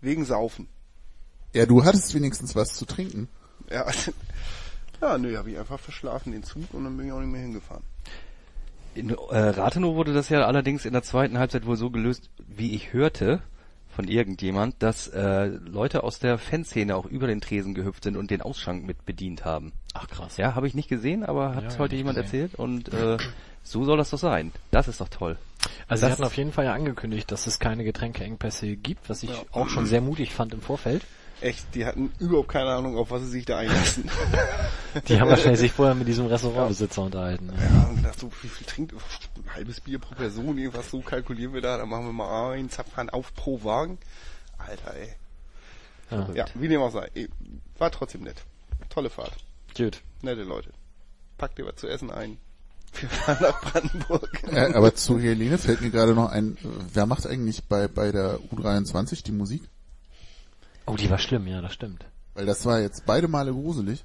Wegen 0.00 0.24
Saufen. 0.24 0.68
Ja, 1.54 1.66
du 1.66 1.84
hattest 1.84 2.14
wenigstens 2.14 2.54
was 2.54 2.74
zu 2.74 2.84
trinken. 2.84 3.28
Ja, 3.70 3.86
ja 5.00 5.18
nö, 5.18 5.36
habe 5.36 5.50
ich 5.50 5.58
einfach 5.58 5.80
verschlafen 5.80 6.32
den 6.32 6.42
Zug 6.42 6.72
und 6.72 6.84
dann 6.84 6.96
bin 6.96 7.06
ich 7.06 7.12
auch 7.12 7.20
nicht 7.20 7.32
mehr 7.32 7.40
hingefahren. 7.40 7.82
In 8.94 9.10
äh, 9.10 9.38
Rathenow 9.38 9.94
wurde 9.94 10.12
das 10.12 10.28
ja 10.28 10.44
allerdings 10.44 10.84
in 10.84 10.92
der 10.92 11.02
zweiten 11.02 11.38
Halbzeit 11.38 11.66
wohl 11.66 11.76
so 11.76 11.90
gelöst, 11.90 12.30
wie 12.46 12.74
ich 12.74 12.92
hörte 12.92 13.42
von 13.98 14.06
irgendjemand, 14.06 14.76
dass 14.78 15.08
äh, 15.08 15.46
Leute 15.46 16.04
aus 16.04 16.20
der 16.20 16.38
Fanszene 16.38 16.94
auch 16.94 17.04
über 17.04 17.26
den 17.26 17.40
Tresen 17.40 17.74
gehüpft 17.74 18.04
sind 18.04 18.16
und 18.16 18.30
den 18.30 18.40
Ausschank 18.42 18.86
mit 18.86 19.04
bedient 19.04 19.44
haben. 19.44 19.72
Ach 19.92 20.06
krass. 20.06 20.36
Ja, 20.36 20.54
habe 20.54 20.68
ich 20.68 20.74
nicht 20.74 20.88
gesehen, 20.88 21.24
aber 21.24 21.56
hat 21.56 21.72
Ja, 21.72 21.78
heute 21.80 21.96
jemand 21.96 22.16
gesehen. 22.16 22.42
erzählt 22.42 22.54
und 22.54 22.92
äh, 22.94 23.16
so 23.64 23.82
soll 23.84 23.96
das 23.96 24.10
doch 24.10 24.18
sein. 24.20 24.52
Das 24.70 24.86
ist 24.86 25.00
doch 25.00 25.08
toll. 25.08 25.36
Also 25.88 26.02
sie 26.02 26.06
Das- 26.06 26.12
hatten 26.12 26.22
auf 26.26 26.36
jeden 26.36 26.52
Fall 26.52 26.66
ja 26.66 26.74
angekündigt, 26.74 27.32
dass 27.32 27.48
es 27.48 27.58
keine 27.58 27.82
Getränkeengpässe 27.82 28.76
gibt, 28.76 29.10
was 29.10 29.24
ich 29.24 29.30
auch 29.50 29.68
schon 29.68 29.84
sehr 29.86 30.00
mutig 30.00 30.32
fand 30.32 30.54
im 30.54 30.60
Vorfeld. 30.60 31.04
Echt, 31.40 31.74
die 31.74 31.86
hatten 31.86 32.12
überhaupt 32.18 32.48
keine 32.48 32.70
Ahnung, 32.70 32.96
auf 32.96 33.10
was 33.10 33.22
sie 33.22 33.28
sich 33.28 33.44
da 33.44 33.58
einlassen. 33.58 34.10
Die 35.08 35.20
haben 35.20 35.30
wahrscheinlich 35.30 35.60
sich 35.60 35.72
vorher 35.72 35.94
mit 35.94 36.08
diesem 36.08 36.26
Restaurantbesitzer 36.26 37.02
unterhalten. 37.02 37.46
ne? 37.46 37.52
ja, 37.62 37.88
und 37.88 37.96
gedacht, 37.96 38.18
so, 38.18 38.30
wie 38.42 38.48
viel 38.48 38.66
trinkt, 38.66 38.92
ein 38.92 39.54
halbes 39.54 39.80
Bier 39.80 40.00
pro 40.00 40.16
Person, 40.16 40.58
irgendwas 40.58 40.90
so 40.90 41.00
kalkulieren 41.00 41.52
wir 41.52 41.60
da, 41.60 41.76
dann 41.78 41.88
machen 41.88 42.06
wir 42.06 42.12
mal 42.12 42.54
einen 42.54 42.70
Zapfhahn 42.70 43.08
auf 43.10 43.32
pro 43.34 43.62
Wagen. 43.62 43.98
Alter, 44.58 44.94
ey. 44.96 45.14
Ja. 46.10 46.28
Ja, 46.34 46.44
wie 46.54 46.68
dem 46.68 46.80
auch 46.80 46.90
sei. 46.90 47.08
War 47.78 47.90
trotzdem 47.90 48.22
nett. 48.22 48.42
Tolle 48.88 49.10
Fahrt. 49.10 49.36
Gut. 49.76 50.00
Nette 50.22 50.42
Leute. 50.42 50.70
Packt 51.36 51.58
dir 51.58 51.66
was 51.66 51.76
zu 51.76 51.86
essen 51.86 52.10
ein. 52.10 52.38
Wir 52.98 53.08
fahren 53.08 53.38
nach 53.40 53.60
Brandenburg. 53.60 54.42
Äh, 54.50 54.72
aber 54.72 54.94
zu 54.94 55.20
Helene 55.20 55.58
fällt 55.58 55.82
mir 55.82 55.90
gerade 55.90 56.14
noch 56.14 56.30
ein, 56.30 56.56
äh, 56.56 56.68
wer 56.94 57.06
macht 57.06 57.26
eigentlich 57.26 57.64
bei, 57.64 57.86
bei 57.86 58.10
der 58.10 58.40
U23 58.50 59.22
die 59.22 59.32
Musik? 59.32 59.62
Oh, 60.88 60.96
die 60.96 61.10
war 61.10 61.18
schlimm, 61.18 61.46
ja, 61.46 61.60
das 61.60 61.72
stimmt. 61.74 62.04
Weil 62.34 62.46
das 62.46 62.64
war 62.66 62.80
jetzt 62.80 63.04
beide 63.06 63.28
Male 63.28 63.52
gruselig. 63.52 64.04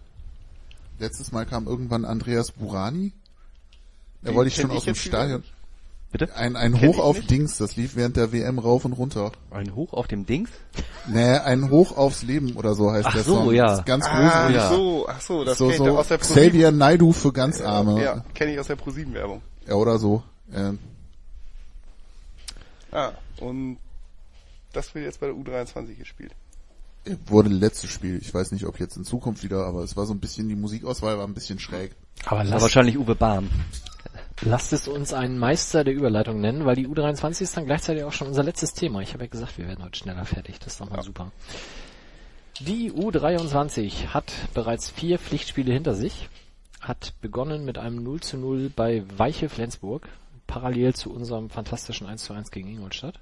Letztes 1.00 1.32
Mal 1.32 1.46
kam 1.46 1.66
irgendwann 1.68 2.06
Andreas 2.06 2.52
Burani. 2.52 3.14
Da 4.22 4.30
Den 4.32 4.36
wollte 4.36 4.50
ich 4.50 4.56
schon 4.56 4.70
ich 4.72 4.78
aus 4.78 4.84
dem 4.86 4.96
wieder 4.96 5.02
Stadion. 5.02 5.44
Bitte? 6.12 6.36
Ein, 6.36 6.56
ein 6.56 6.80
Hoch 6.80 7.00
auf 7.00 7.18
nicht. 7.18 7.32
Dings, 7.32 7.58
das 7.58 7.76
lief 7.76 7.96
während 7.96 8.16
der 8.18 8.32
WM 8.32 8.60
rauf 8.60 8.86
und 8.86 8.94
runter. 8.94 9.32
Ein 9.50 9.74
Hoch 9.74 9.94
auf 9.94 10.08
dem 10.08 10.28
Dings? 10.28 10.50
Nee, 11.08 11.38
ein 11.38 11.72
Hoch 11.72 11.98
aufs 11.98 12.22
Leben 12.22 12.56
oder 12.56 12.76
so 12.76 12.92
heißt 12.92 13.08
Ach 13.08 13.14
der 13.14 13.24
so, 13.24 13.36
Song. 13.38 13.54
ja. 13.54 13.66
Das 13.66 13.80
ist 13.80 13.86
ganz 13.88 14.06
Ah, 14.06 14.44
gruselig. 14.44 14.56
ja. 14.62 14.70
so, 14.70 15.08
ach 15.10 15.22
so, 15.22 15.44
das 15.44 15.58
so, 15.58 15.66
kenn 15.70 15.74
ich 15.82 15.90
so 15.90 15.98
aus 15.98 16.08
der 16.10 16.18
ProSieben. 16.20 16.44
Xavier 16.44 16.72
Naidu 16.72 17.12
für 17.14 17.34
ganz 17.34 17.62
Arme. 17.62 18.04
Ja, 18.04 18.24
kenne 18.36 18.54
ich 18.54 18.60
aus 18.60 18.68
der 18.68 18.76
ProSieben-Werbung. 18.76 19.42
Ja, 19.68 19.74
oder 19.76 19.98
so. 19.98 20.22
Ähm, 20.54 20.78
Ah, 22.92 23.12
und 23.40 23.78
das 24.72 24.94
wird 24.94 25.06
jetzt 25.06 25.20
bei 25.20 25.26
der 25.28 25.36
U23 25.36 25.96
gespielt. 25.98 26.34
Wurde 27.26 27.50
letztes 27.50 27.90
Spiel. 27.90 28.20
Ich 28.22 28.34
weiß 28.34 28.52
nicht, 28.52 28.66
ob 28.66 28.80
jetzt 28.80 28.98
in 28.98 29.04
Zukunft 29.04 29.44
wieder, 29.44 29.66
aber 29.66 29.84
es 29.84 29.98
war 29.98 30.06
so 30.06 30.14
ein 30.14 30.20
bisschen, 30.20 30.50
die 30.50 30.56
Musikauswahl 30.56 31.18
war 31.18 31.28
ein 31.28 31.34
bisschen 31.34 31.60
schräg. 31.60 31.96
Aber 32.26 32.44
lasst, 32.44 32.62
wahrscheinlich 32.62 32.98
Uwe 32.98 33.16
Bahn. 33.16 33.50
lasst 34.42 34.74
es 34.74 34.88
uns 34.88 35.14
einen 35.14 35.38
Meister 35.38 35.84
der 35.84 35.94
Überleitung 35.94 36.40
nennen, 36.40 36.66
weil 36.66 36.76
die 36.76 36.88
U23 36.88 37.42
ist 37.42 37.58
dann 37.58 37.66
gleichzeitig 37.66 38.04
auch 38.04 38.14
schon 38.14 38.28
unser 38.28 38.44
letztes 38.44 38.74
Thema. 38.74 39.02
Ich 39.02 39.14
habe 39.14 39.26
ja 39.26 39.30
gesagt, 39.30 39.58
wir 39.58 39.68
werden 39.68 39.84
heute 39.84 39.98
schneller 39.98 40.26
fertig. 40.26 40.60
Das 40.60 40.74
ist 40.74 40.82
doch 40.82 40.90
mal 40.90 41.04
super. 41.04 41.32
Die 42.60 42.92
U23 42.92 44.08
hat 44.08 44.32
bereits 44.54 44.90
vier 44.90 45.18
Pflichtspiele 45.20 45.74
hinter 45.74 45.96
sich, 45.96 46.30
hat 46.80 47.14
begonnen 47.20 47.66
mit 47.66 47.78
einem 47.78 48.04
0 48.04 48.22
zu 48.22 48.38
0 48.38 48.72
bei 48.74 49.04
Weiche 49.18 49.50
Flensburg, 49.50 50.08
parallel 50.48 50.94
zu 50.94 51.12
unserem 51.12 51.50
fantastischen 51.50 52.08
1 52.08 52.24
zu 52.24 52.34
1 52.34 52.52
gegen 52.52 52.70
Ingolstadt. 52.70 53.20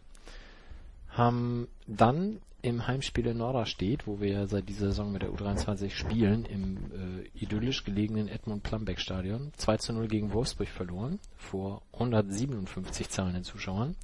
Haben 1.10 1.68
dann 1.88 2.42
im 2.62 2.88
Heimspiel 2.88 3.28
in 3.28 3.38
Norderstedt, 3.38 4.08
wo 4.08 4.20
wir 4.20 4.48
seit 4.48 4.70
dieser 4.70 4.88
Saison 4.88 5.12
mit 5.12 5.22
der 5.22 5.32
U23 5.32 5.90
spielen, 5.90 6.46
im 6.46 6.78
äh, 6.78 7.28
idyllisch 7.44 7.84
gelegenen 7.84 8.28
Edmund 8.28 8.64
Plambeck 8.64 9.00
Stadion, 9.00 9.52
2 9.58 9.78
zu 9.78 9.94
0 9.94 10.08
gegen 10.08 10.34
Wolfsburg 10.34 10.70
verloren, 10.70 11.20
vor 11.38 11.82
157 11.94 13.10
zahlenden 13.10 13.44
Zuschauern. 13.44 13.96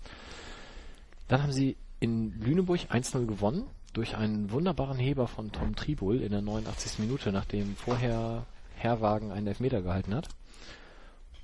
Dann 1.28 1.44
haben 1.44 1.52
sie 1.52 1.76
in 2.00 2.40
Lüneburg 2.40 2.80
1-0 2.92 3.26
gewonnen, 3.26 3.68
durch 3.94 4.16
einen 4.16 4.52
wunderbaren 4.52 4.98
Heber 4.98 5.28
von 5.28 5.52
Tom 5.52 5.76
Tribul 5.76 6.22
in 6.22 6.32
der 6.32 6.42
89. 6.42 7.00
Minute, 7.00 7.32
nachdem 7.32 7.76
vorher 7.76 8.46
Herrwagen 8.76 9.32
einen 9.32 9.48
Elfmeter 9.48 9.82
gehalten 9.82 10.14
hat. 10.14 10.30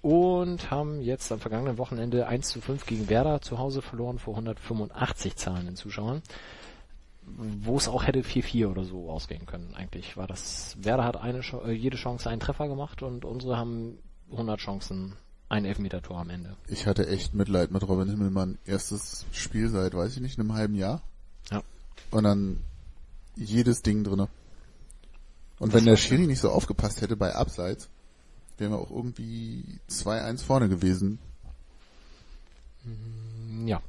Und 0.02 0.70
haben 0.70 1.02
jetzt 1.02 1.32
am 1.32 1.40
vergangenen 1.40 1.78
Wochenende 1.78 2.28
1 2.28 2.50
zu 2.50 2.62
5 2.62 2.86
gegen 2.86 3.10
Werder 3.10 3.42
zu 3.42 3.58
Hause 3.58 3.82
verloren 3.82 4.20
vor 4.20 4.36
185 4.36 5.36
zahlenden 5.36 5.76
Zuschauern. 5.76 6.22
Wo 7.26 7.78
es 7.78 7.88
auch 7.88 8.06
hätte 8.06 8.22
4-4 8.22 8.68
oder 8.68 8.84
so 8.84 9.10
ausgehen 9.10 9.46
können. 9.46 9.74
Eigentlich 9.74 10.18
war 10.18 10.28
das, 10.28 10.76
Werder 10.80 11.04
hat 11.04 11.18
eine, 11.18 11.40
äh, 11.40 11.72
jede 11.72 11.98
Chance 11.98 12.30
einen 12.30 12.40
Treffer 12.40 12.68
gemacht 12.68 13.02
und 13.02 13.26
unsere 13.26 13.58
haben 13.58 13.98
100 14.32 14.60
Chancen, 14.60 15.14
ein 15.50 15.66
Elfmeter-Tor 15.66 16.18
am 16.18 16.30
Ende. 16.30 16.56
Ich 16.68 16.88
hatte 16.88 17.08
echt 17.08 17.34
Mitleid 17.34 17.72
mit 17.72 17.88
Robin 17.88 18.10
Himmelmann. 18.10 18.58
Erstes 18.66 19.26
Spiel 19.32 19.70
seit, 19.70 19.94
weiß 19.94 20.16
ich 20.16 20.22
nicht, 20.22 20.40
einem 20.40 20.54
halben 20.54 20.76
Jahr. 20.76 21.02
Ja. 21.52 21.62
Und 22.12 22.24
dann 22.24 22.60
jedes 23.36 23.82
Ding 23.82 24.04
drinne. 24.04 24.30
Und 25.60 25.74
wenn 25.74 25.86
der 25.86 25.98
Schiri 25.98 26.28
nicht 26.28 26.40
so 26.40 26.50
aufgepasst 26.50 27.02
hätte 27.02 27.16
bei 27.16 27.36
Abseits, 27.36 27.90
wären 28.58 28.72
wir 28.72 28.80
auch 28.80 28.92
irgendwie 28.92 29.80
2-1 29.90 30.44
vorne 30.44 30.70
gewesen. 30.70 31.20
Ja. 33.66 33.82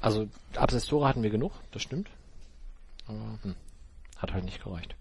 Also 0.00 0.28
Abseits-Tore 0.54 1.08
hatten 1.08 1.22
wir 1.22 1.30
genug, 1.30 1.52
das 1.72 1.82
stimmt. 1.82 2.08
Aber 3.08 3.38
hm, 3.42 3.54
hat 4.16 4.32
halt 4.32 4.44
nicht 4.44 4.62
gereicht. 4.62 4.94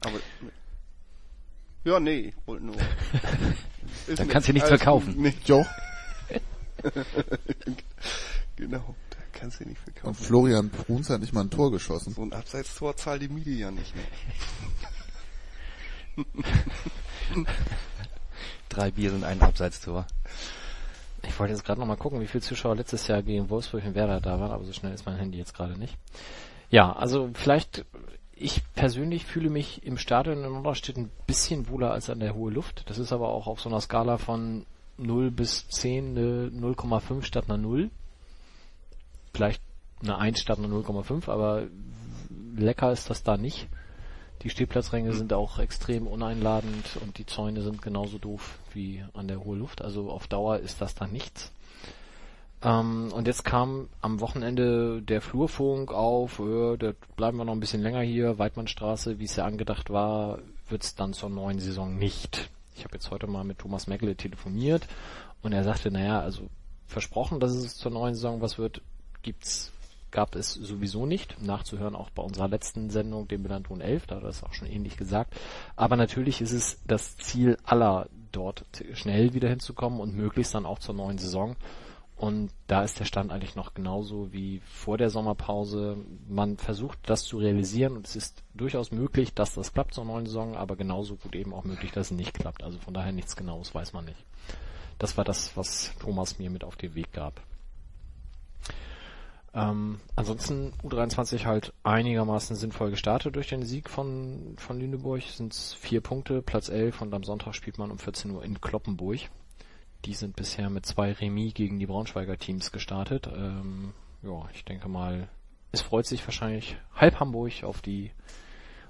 Aber, 0.00 0.18
ja, 1.84 2.00
nee, 2.00 2.18
ich 2.18 2.34
wollte 2.46 2.64
nur. 2.64 2.76
Dann 4.16 4.28
kannst 4.28 4.48
du 4.48 4.52
nichts 4.52 4.68
verkaufen. 4.68 5.14
Nee, 5.16 5.34
Jo. 5.44 5.64
genau, 8.56 8.94
da 9.10 9.16
kannst 9.32 9.60
du 9.60 9.64
nicht 9.64 9.78
Und 9.86 9.94
verkaufen. 9.94 10.24
Florian 10.24 10.70
Bruns 10.70 11.10
hat 11.10 11.20
nicht 11.20 11.32
mal 11.32 11.42
ein 11.42 11.50
Tor 11.50 11.70
geschossen. 11.70 12.14
So 12.14 12.22
ein 12.22 12.32
Abseitstor 12.32 12.96
zahlt 12.96 13.22
die 13.22 13.28
Miete 13.28 13.50
ja 13.50 13.70
nicht 13.70 13.94
mehr. 13.94 14.06
Drei 18.68 18.90
Bier 18.90 19.10
sind 19.10 19.24
ein 19.24 19.40
Abseitstor. 19.42 20.06
Ich 21.26 21.38
wollte 21.38 21.52
jetzt 21.52 21.64
gerade 21.64 21.80
noch 21.80 21.86
mal 21.86 21.96
gucken, 21.96 22.20
wie 22.20 22.26
viele 22.26 22.42
Zuschauer 22.42 22.76
letztes 22.76 23.06
Jahr 23.06 23.22
gegen 23.22 23.50
Wolfsburg 23.50 23.84
und 23.84 23.94
Werder 23.94 24.20
da 24.20 24.40
waren, 24.40 24.52
aber 24.52 24.64
so 24.64 24.72
schnell 24.72 24.92
ist 24.92 25.06
mein 25.06 25.16
Handy 25.16 25.38
jetzt 25.38 25.54
gerade 25.54 25.78
nicht. 25.78 25.96
Ja, 26.70 26.92
also 26.92 27.30
vielleicht, 27.34 27.84
ich 28.32 28.62
persönlich 28.74 29.26
fühle 29.26 29.50
mich 29.50 29.84
im 29.84 29.98
Stadion 29.98 30.44
in 30.44 30.52
Norderstedt 30.52 30.96
ein 30.96 31.10
bisschen 31.26 31.68
wohler 31.68 31.92
als 31.92 32.08
an 32.10 32.20
der 32.20 32.34
hohe 32.34 32.52
Luft. 32.52 32.88
Das 32.88 32.98
ist 32.98 33.12
aber 33.12 33.28
auch 33.28 33.46
auf 33.46 33.60
so 33.60 33.68
einer 33.68 33.80
Skala 33.80 34.18
von 34.18 34.66
0 34.98 35.30
bis 35.30 35.68
10 35.68 36.16
eine 36.16 36.50
0,5 36.50 37.22
statt 37.22 37.44
einer 37.48 37.58
0. 37.58 37.90
Vielleicht 39.34 39.62
eine 40.02 40.18
1 40.18 40.40
statt 40.40 40.58
einer 40.58 40.68
0,5, 40.68 41.28
aber 41.28 41.64
lecker 42.56 42.92
ist 42.92 43.10
das 43.10 43.22
da 43.22 43.36
nicht. 43.36 43.68
Die 44.42 44.50
Stehplatzränge 44.50 45.12
sind 45.12 45.32
auch 45.32 45.58
extrem 45.58 46.06
uneinladend 46.06 46.96
und 47.02 47.18
die 47.18 47.26
Zäune 47.26 47.60
sind 47.60 47.82
genauso 47.82 48.18
doof 48.18 48.58
wie 48.72 49.04
an 49.12 49.28
der 49.28 49.44
hohe 49.44 49.56
Luft. 49.56 49.82
Also 49.82 50.10
auf 50.10 50.28
Dauer 50.28 50.58
ist 50.58 50.80
das 50.80 50.94
da 50.94 51.06
nichts. 51.06 51.52
Ähm, 52.62 53.12
und 53.12 53.26
jetzt 53.26 53.44
kam 53.44 53.88
am 54.00 54.20
Wochenende 54.20 55.02
der 55.02 55.20
Flurfunk 55.20 55.92
auf, 55.92 56.38
äh, 56.38 56.76
da 56.76 56.92
bleiben 57.16 57.38
wir 57.38 57.44
noch 57.44 57.52
ein 57.52 57.60
bisschen 57.60 57.82
länger 57.82 58.00
hier, 58.00 58.38
Weidmannstraße, 58.38 59.18
wie 59.18 59.24
es 59.24 59.36
ja 59.36 59.44
angedacht 59.44 59.90
war, 59.90 60.38
wird 60.68 60.84
es 60.84 60.94
dann 60.94 61.12
zur 61.12 61.30
neuen 61.30 61.58
Saison 61.58 61.96
nicht. 61.96 62.50
Ich 62.76 62.84
habe 62.84 62.94
jetzt 62.94 63.10
heute 63.10 63.26
mal 63.26 63.44
mit 63.44 63.58
Thomas 63.58 63.86
Meckle 63.86 64.14
telefoniert 64.14 64.86
und 65.42 65.52
er 65.52 65.64
sagte, 65.64 65.90
naja, 65.90 66.20
also 66.20 66.48
versprochen, 66.86 67.40
dass 67.40 67.52
es 67.52 67.76
zur 67.76 67.92
neuen 67.92 68.14
Saison 68.14 68.40
was 68.40 68.58
wird, 68.58 68.82
gibt's 69.22 69.72
gab 70.10 70.34
es 70.34 70.52
sowieso 70.52 71.06
nicht. 71.06 71.40
Nachzuhören 71.42 71.94
auch 71.94 72.10
bei 72.10 72.22
unserer 72.22 72.48
letzten 72.48 72.90
Sendung, 72.90 73.28
dem 73.28 73.42
Bilanton 73.42 73.80
11, 73.80 74.06
da 74.06 74.16
hat 74.16 74.22
er 74.22 74.26
das 74.26 74.44
auch 74.44 74.54
schon 74.54 74.68
ähnlich 74.68 74.96
gesagt. 74.96 75.34
Aber 75.76 75.96
natürlich 75.96 76.40
ist 76.40 76.52
es 76.52 76.80
das 76.86 77.16
Ziel 77.16 77.58
aller, 77.64 78.08
dort 78.32 78.64
schnell 78.94 79.34
wieder 79.34 79.48
hinzukommen 79.48 80.00
und 80.00 80.14
möglichst 80.14 80.54
dann 80.54 80.66
auch 80.66 80.78
zur 80.78 80.94
neuen 80.94 81.18
Saison. 81.18 81.56
Und 82.20 82.50
da 82.66 82.84
ist 82.84 83.00
der 83.00 83.06
Stand 83.06 83.32
eigentlich 83.32 83.56
noch 83.56 83.72
genauso 83.72 84.30
wie 84.30 84.60
vor 84.66 84.98
der 84.98 85.08
Sommerpause. 85.08 85.96
Man 86.28 86.58
versucht 86.58 86.98
das 87.06 87.24
zu 87.24 87.38
realisieren 87.38 87.96
und 87.96 88.06
es 88.06 88.14
ist 88.14 88.42
durchaus 88.52 88.90
möglich, 88.92 89.32
dass 89.32 89.54
das 89.54 89.72
klappt 89.72 89.94
zur 89.94 90.04
neuen 90.04 90.26
Saison, 90.26 90.54
aber 90.54 90.76
genauso 90.76 91.16
gut 91.16 91.34
eben 91.34 91.54
auch 91.54 91.64
möglich, 91.64 91.92
dass 91.92 92.10
es 92.10 92.16
nicht 92.16 92.34
klappt. 92.34 92.62
Also 92.62 92.78
von 92.78 92.92
daher 92.92 93.12
nichts 93.12 93.36
Genaues 93.36 93.74
weiß 93.74 93.94
man 93.94 94.04
nicht. 94.04 94.22
Das 94.98 95.16
war 95.16 95.24
das, 95.24 95.56
was 95.56 95.94
Thomas 95.98 96.38
mir 96.38 96.50
mit 96.50 96.62
auf 96.62 96.76
den 96.76 96.94
Weg 96.94 97.10
gab. 97.14 97.40
Ähm, 99.52 100.00
ansonsten 100.14 100.72
U23 100.84 101.44
halt 101.44 101.72
einigermaßen 101.82 102.54
sinnvoll 102.54 102.90
gestartet 102.90 103.34
durch 103.34 103.48
den 103.48 103.64
Sieg 103.64 103.90
von, 103.90 104.54
von 104.58 104.78
Lüneburg. 104.78 105.22
Sind 105.22 105.52
es 105.52 105.74
vier 105.74 106.00
Punkte, 106.00 106.40
Platz 106.42 106.68
11 106.68 107.02
und 107.02 107.14
am 107.14 107.24
Sonntag 107.24 107.54
spielt 107.54 107.78
man 107.78 107.90
um 107.90 107.98
14 107.98 108.30
Uhr 108.30 108.44
in 108.44 108.60
Kloppenburg. 108.60 109.18
Die 110.04 110.14
sind 110.14 110.36
bisher 110.36 110.70
mit 110.70 110.86
zwei 110.86 111.12
Remis 111.12 111.54
gegen 111.54 111.78
die 111.78 111.86
Braunschweiger 111.86 112.38
Teams 112.38 112.70
gestartet. 112.72 113.26
Ähm, 113.26 113.92
ja, 114.22 114.48
ich 114.54 114.64
denke 114.64 114.88
mal, 114.88 115.28
es 115.72 115.80
freut 115.80 116.06
sich 116.06 116.24
wahrscheinlich 116.26 116.76
halb 116.94 117.20
Hamburg 117.20 117.64
auf 117.64 117.82
die 117.82 118.12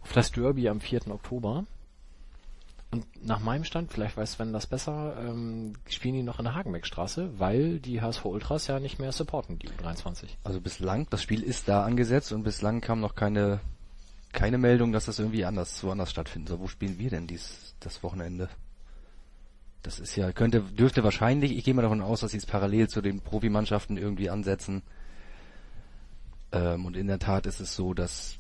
auf 0.03 0.13
das 0.13 0.31
Derby 0.33 0.69
am 0.69 0.81
4. 0.81 1.09
Oktober. 1.11 1.65
Und 2.91 3.07
nach 3.25 3.39
meinem 3.39 3.65
Stand, 3.65 3.93
vielleicht 3.93 4.17
weiß 4.17 4.33
Sven 4.33 4.53
das 4.53 4.67
besser, 4.67 5.17
ähm, 5.21 5.75
spielen 5.89 6.15
die 6.15 6.23
noch 6.23 6.41
in 6.41 6.45
der 6.45 6.55
Hagenbeckstraße, 6.55 7.39
weil 7.39 7.79
die 7.79 8.01
HSV 8.01 8.25
Ultras 8.25 8.67
ja 8.67 8.81
nicht 8.81 8.99
mehr 8.99 9.13
supporten, 9.13 9.59
die 9.61 9.69
U23. 9.69 10.25
Also 10.43 10.61
bislang, 10.61 11.07
das 11.11 11.23
Spiel 11.23 11.43
ist 11.43 11.69
da 11.69 11.85
angesetzt 11.85 12.33
und 12.33 12.43
bislang 12.43 12.81
kam 12.81 13.01
noch 13.01 13.15
keine 13.15 13.61
keine 14.33 14.59
Meldung, 14.59 14.93
dass 14.93 15.07
das 15.07 15.19
irgendwie 15.19 15.45
anders 15.45 15.83
woanders 15.83 16.11
stattfinden 16.11 16.49
soll. 16.49 16.61
Wo 16.61 16.69
spielen 16.69 16.99
wir 16.99 17.11
denn 17.11 17.27
dies 17.27 17.75
das 17.81 18.03
Wochenende? 18.03 18.49
Das 19.83 19.99
ist 19.99 20.15
ja, 20.15 20.33
könnte, 20.33 20.61
dürfte 20.61 21.03
wahrscheinlich, 21.03 21.57
ich 21.57 21.65
gehe 21.65 21.75
mal 21.75 21.83
davon 21.83 22.03
aus, 22.03 22.21
dass 22.21 22.33
sie 22.33 22.37
es 22.37 22.47
parallel 22.47 22.89
zu 22.89 23.01
den 23.01 23.21
Profimannschaften 23.21 23.97
irgendwie 23.97 24.31
ansetzen. 24.31 24.83
Ähm, 26.53 26.85
und 26.85 26.97
in 26.97 27.07
der 27.07 27.19
Tat 27.19 27.47
ist 27.47 27.61
es 27.61 27.75
so, 27.75 27.95
dass 27.95 28.37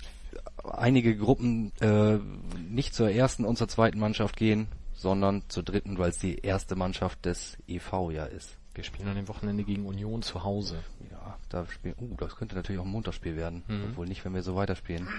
einige 0.64 1.16
Gruppen 1.16 1.72
äh, 1.80 2.18
nicht 2.58 2.94
zur 2.94 3.10
ersten 3.10 3.44
und 3.44 3.56
zur 3.56 3.68
zweiten 3.68 3.98
Mannschaft 3.98 4.36
gehen, 4.36 4.68
sondern 4.94 5.42
zur 5.48 5.62
dritten, 5.62 5.98
weil 5.98 6.10
es 6.10 6.18
die 6.18 6.36
erste 6.38 6.76
Mannschaft 6.76 7.24
des 7.24 7.56
EV 7.68 8.10
ja 8.10 8.24
ist. 8.24 8.56
Wir 8.74 8.84
spielen 8.84 9.08
an 9.08 9.16
dem 9.16 9.28
Wochenende 9.28 9.64
gegen 9.64 9.86
Union 9.86 10.22
zu 10.22 10.44
Hause. 10.44 10.82
Ja, 11.10 11.36
da 11.48 11.66
spielen. 11.66 11.94
Uh, 12.00 12.14
das 12.16 12.36
könnte 12.36 12.54
natürlich 12.54 12.80
auch 12.80 12.84
ein 12.84 12.90
Montagsspiel 12.90 13.36
werden, 13.36 13.62
Mhm. 13.66 13.84
obwohl 13.90 14.06
nicht, 14.06 14.24
wenn 14.24 14.34
wir 14.34 14.42
so 14.42 14.54
weiterspielen. 14.56 15.08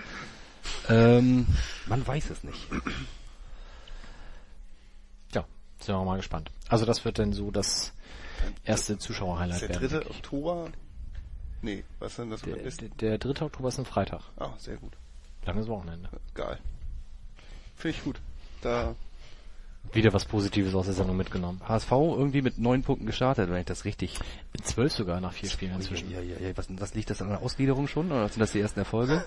Ähm, 0.89 1.47
man 1.87 2.05
weiß 2.05 2.29
es 2.29 2.43
nicht. 2.43 2.67
Ja, 5.33 5.45
sind 5.79 5.95
wir 5.95 6.03
mal 6.05 6.17
gespannt. 6.17 6.51
Also 6.69 6.85
das 6.85 7.03
wird 7.03 7.17
dann 7.19 7.33
so 7.33 7.49
das 7.51 7.93
erste 8.63 8.97
Zuschauerhighlight 8.99 9.61
der 9.61 9.69
werden. 9.69 9.81
3. 9.81 9.87
denke 9.89 10.09
ich. 10.09 10.15
Oktober? 10.17 10.69
Nee, 11.63 11.83
was 11.99 12.15
denn 12.15 12.29
das 12.29 12.41
Der, 12.41 12.57
ist? 12.57 12.81
der, 12.81 12.89
der 12.89 13.17
3. 13.17 13.45
Oktober 13.45 13.69
ist 13.69 13.79
ein 13.79 13.85
Freitag. 13.85 14.21
Ah, 14.37 14.51
sehr 14.57 14.77
gut. 14.77 14.93
Langes 15.45 15.67
Wochenende. 15.67 16.09
Geil. 16.33 16.59
Finde 17.75 17.97
ich 17.97 18.03
gut. 18.03 18.21
Da, 18.61 18.95
Wieder 19.93 20.13
was 20.13 20.23
Positives 20.23 20.73
aus 20.73 20.85
der 20.85 20.93
Sendung 20.93 21.17
mitgenommen. 21.17 21.61
HSV 21.67 21.91
irgendwie 21.91 22.41
mit 22.41 22.57
neun 22.57 22.81
Punkten 22.81 23.05
gestartet, 23.05 23.49
wenn 23.49 23.59
ich 23.59 23.65
das 23.65 23.83
richtig. 23.83 24.19
Zwölf 24.63 24.93
sogar 24.93 25.19
nach 25.19 25.33
vier 25.33 25.49
Spielen 25.49 25.73
inzwischen. 25.73 26.09
Ja, 26.09 26.21
ja, 26.21 26.39
ja, 26.39 26.55
was, 26.55 26.67
was 26.79 26.93
liegt 26.93 27.09
das 27.09 27.21
an 27.21 27.27
der 27.27 27.41
Ausgliederung 27.41 27.87
schon? 27.87 28.09
Oder 28.09 28.29
sind 28.29 28.39
das 28.39 28.53
die 28.53 28.61
ersten 28.61 28.79
Erfolge? 28.79 29.25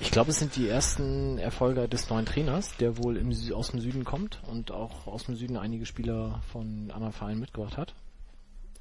Ich 0.00 0.10
glaube, 0.10 0.32
es 0.32 0.38
sind 0.38 0.56
die 0.56 0.68
ersten 0.68 1.38
Erfolge 1.38 1.88
des 1.88 2.10
neuen 2.10 2.26
Trainers, 2.26 2.76
der 2.76 2.98
wohl 2.98 3.16
im, 3.16 3.32
aus 3.54 3.70
dem 3.70 3.80
Süden 3.80 4.04
kommt 4.04 4.42
und 4.46 4.72
auch 4.72 5.06
aus 5.06 5.24
dem 5.24 5.36
Süden 5.36 5.56
einige 5.56 5.86
Spieler 5.86 6.42
von 6.52 6.90
anderen 6.90 7.12
Vereinen 7.12 7.40
mitgebracht 7.40 7.78
hat. 7.78 7.94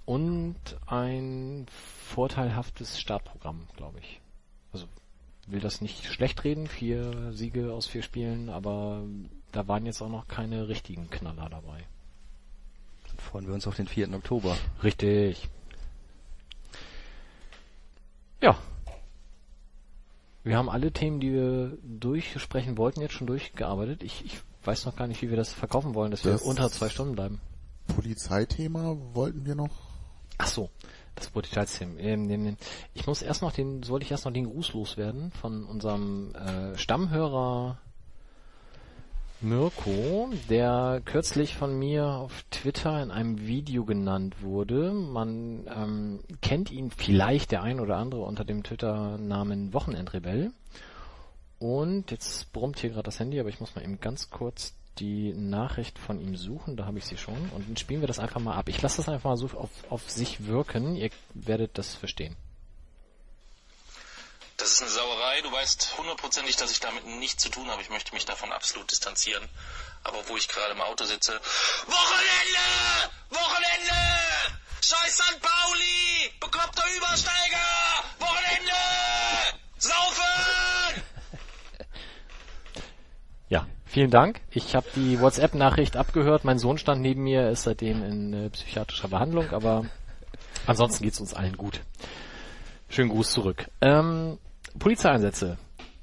Und 0.05 0.57
ein 0.87 1.67
vorteilhaftes 2.09 2.99
Startprogramm, 2.99 3.67
glaube 3.77 3.99
ich. 3.99 4.19
Also 4.73 4.87
will 5.47 5.59
das 5.59 5.81
nicht 5.81 6.05
schlecht 6.05 6.43
reden, 6.43 6.67
vier 6.67 7.33
Siege 7.33 7.73
aus 7.73 7.85
vier 7.87 8.01
Spielen, 8.03 8.49
aber 8.49 9.03
da 9.51 9.67
waren 9.67 9.85
jetzt 9.85 10.01
auch 10.01 10.09
noch 10.09 10.27
keine 10.27 10.67
richtigen 10.67 11.09
Knaller 11.09 11.49
dabei. 11.49 11.83
Dann 13.07 13.17
freuen 13.17 13.47
wir 13.47 13.53
uns 13.53 13.67
auf 13.67 13.75
den 13.75 13.87
4. 13.87 14.13
Oktober. 14.13 14.57
Richtig. 14.83 15.47
Ja. 18.41 18.57
Wir 20.43 20.57
haben 20.57 20.69
alle 20.69 20.91
Themen, 20.91 21.19
die 21.19 21.31
wir 21.31 21.77
durchsprechen 21.83 22.77
wollten, 22.77 23.01
jetzt 23.01 23.13
schon 23.13 23.27
durchgearbeitet. 23.27 24.03
Ich, 24.03 24.25
ich 24.25 24.39
weiß 24.65 24.85
noch 24.85 24.95
gar 24.95 25.07
nicht, 25.07 25.21
wie 25.21 25.29
wir 25.29 25.37
das 25.37 25.53
verkaufen 25.53 25.93
wollen, 25.93 26.11
dass 26.11 26.25
wir 26.25 26.33
Das- 26.33 26.41
unter 26.41 26.69
zwei 26.69 26.89
Stunden 26.89 27.15
bleiben. 27.15 27.39
Polizeithema 27.87 28.95
wollten 29.13 29.45
wir 29.45 29.55
noch. 29.55 29.69
Ach 30.37 30.47
so, 30.47 30.69
das 31.15 31.29
Polizeithema. 31.29 31.99
Ähm, 31.99 32.27
den- 32.27 32.43
den- 32.45 32.57
ich 32.93 33.07
muss 33.07 33.21
erst 33.21 33.41
noch 33.41 33.51
den, 33.51 33.83
sollte 33.83 34.05
ich 34.05 34.11
erst 34.11 34.25
noch 34.25 34.33
den 34.33 34.45
Gruß 34.45 34.73
loswerden 34.73 35.31
von 35.31 35.63
unserem 35.65 36.33
äh, 36.35 36.77
Stammhörer 36.77 37.77
Mirko, 39.41 40.29
der 40.49 41.01
kürzlich 41.03 41.55
von 41.55 41.77
mir 41.77 42.05
auf 42.07 42.43
Twitter 42.49 43.03
in 43.03 43.11
einem 43.11 43.45
Video 43.45 43.83
genannt 43.83 44.41
wurde. 44.41 44.93
Man 44.93 45.67
ähm, 45.67 46.19
kennt 46.41 46.71
ihn 46.71 46.91
vielleicht 46.91 47.51
der 47.51 47.61
ein 47.61 47.81
oder 47.81 47.97
andere 47.97 48.21
unter 48.21 48.45
dem 48.45 48.63
Twitter-Namen 48.63 49.73
Wochenendrebell. 49.73 50.51
Und 51.59 52.11
jetzt 52.11 52.53
brummt 52.53 52.79
hier 52.79 52.91
gerade 52.91 53.03
das 53.03 53.19
Handy, 53.19 53.39
aber 53.39 53.49
ich 53.49 53.59
muss 53.59 53.75
mal 53.75 53.83
eben 53.83 53.99
ganz 53.99 54.29
kurz 54.29 54.75
die 54.99 55.33
Nachricht 55.33 55.99
von 55.99 56.19
ihm 56.21 56.35
suchen. 56.35 56.77
Da 56.77 56.85
habe 56.85 56.97
ich 56.97 57.05
sie 57.05 57.17
schon. 57.17 57.49
Und 57.49 57.67
dann 57.67 57.77
spielen 57.77 58.01
wir 58.01 58.07
das 58.07 58.19
einfach 58.19 58.39
mal 58.39 58.55
ab. 58.55 58.69
Ich 58.69 58.81
lasse 58.81 58.97
das 58.97 59.09
einfach 59.09 59.31
mal 59.31 59.37
so 59.37 59.47
auf, 59.57 59.69
auf 59.89 60.09
sich 60.09 60.45
wirken. 60.45 60.95
Ihr 60.95 61.09
werdet 61.33 61.77
das 61.77 61.95
verstehen. 61.95 62.35
Das 64.57 64.71
ist 64.71 64.81
eine 64.81 64.91
Sauerei. 64.91 65.41
Du 65.41 65.51
weißt 65.51 65.97
hundertprozentig, 65.97 66.55
dass 66.55 66.71
ich 66.71 66.79
damit 66.79 67.05
nichts 67.05 67.43
zu 67.43 67.49
tun 67.49 67.67
habe. 67.69 67.81
Ich 67.81 67.89
möchte 67.89 68.13
mich 68.13 68.25
davon 68.25 68.51
absolut 68.51 68.89
distanzieren. 68.91 69.47
Aber 70.03 70.27
wo 70.27 70.37
ich 70.37 70.47
gerade 70.47 70.73
im 70.73 70.81
Auto 70.81 71.05
sitze. 71.05 71.33
Wochenende! 71.33 73.11
Wochenende! 73.29 73.93
Scheiß 74.81 75.17
St. 75.17 75.41
Pauli! 75.41 76.31
Bekloppter 76.39 76.83
Übersteiger! 76.95 77.57
Wochenende! 78.19 78.73
Saufen! 79.77 81.03
Ja, 83.49 83.67
vielen 83.93 84.09
Dank. 84.09 84.41
Ich 84.49 84.75
habe 84.75 84.87
die 84.95 85.19
WhatsApp-Nachricht 85.21 85.97
abgehört. 85.97 86.45
Mein 86.45 86.57
Sohn 86.57 86.79
stand 86.79 87.01
neben 87.01 87.23
mir, 87.23 87.49
ist 87.49 87.63
seitdem 87.63 88.03
in 88.03 88.33
äh, 88.33 88.49
psychiatrischer 88.49 89.07
Behandlung, 89.07 89.51
aber 89.51 89.85
ansonsten 90.65 91.03
geht's 91.03 91.19
uns 91.19 91.35
allen 91.35 91.55
gut. 91.57 91.81
Schönen 92.89 93.09
Gruß 93.09 93.31
zurück. 93.31 93.69
Ähm, 93.81 94.39
Polizeieinsätze. 94.79 95.57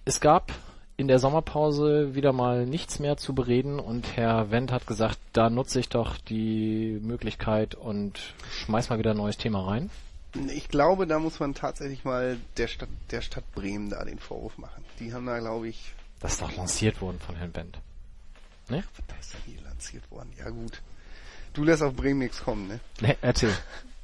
Es 0.05 0.21
gab 0.21 0.53
in 0.97 1.09
der 1.09 1.19
Sommerpause 1.19 2.15
wieder 2.15 2.33
mal 2.33 2.65
nichts 2.65 3.01
mehr 3.01 3.17
zu 3.17 3.35
bereden 3.35 3.81
und 3.81 4.17
Herr 4.17 4.53
Wendt 4.53 4.71
hat 4.71 4.87
gesagt, 4.87 5.19
da 5.33 5.51
nutze 5.51 5.81
ich 5.81 5.89
doch 5.89 6.17
die 6.19 7.01
Möglichkeit 7.03 7.75
und 7.75 8.21
schmeiß 8.53 8.91
mal 8.91 9.01
wieder 9.01 9.13
ein 9.13 9.17
neues 9.17 9.37
Thema 9.37 9.67
rein. 9.67 9.91
ich 10.55 10.69
glaube, 10.69 11.09
da 11.09 11.19
muss 11.19 11.41
man 11.41 11.55
tatsächlich 11.55 12.05
mal 12.05 12.39
der 12.57 12.69
Stadt, 12.69 12.91
der 13.11 13.21
Stadt 13.21 13.51
Bremen 13.53 13.91
da 13.91 14.05
den 14.05 14.21
Vorwurf 14.21 14.59
machen. 14.59 14.85
Die 15.01 15.13
haben 15.13 15.27
da, 15.27 15.39
glaube 15.41 15.69
ich, 15.69 15.95
Das 16.21 16.33
ist 16.33 16.43
doch 16.43 16.55
lanciert 16.57 17.01
worden 17.01 17.19
von 17.19 17.37
Herrn 17.37 17.55
Wendt. 17.55 17.79
Ne? 18.69 18.85
da 19.09 19.15
ist 19.17 19.35
hier 19.47 19.61
lanciert 19.63 20.09
worden. 20.11 20.33
Ja 20.39 20.51
gut. 20.51 20.81
Du 21.53 21.65
lässt 21.65 21.83
auf 21.83 21.95
Bremen 21.95 22.21
nichts 22.21 22.43
kommen, 22.43 22.69
ne? 22.69 22.81
Ne, 23.01 23.17
erzähl. 23.21 23.53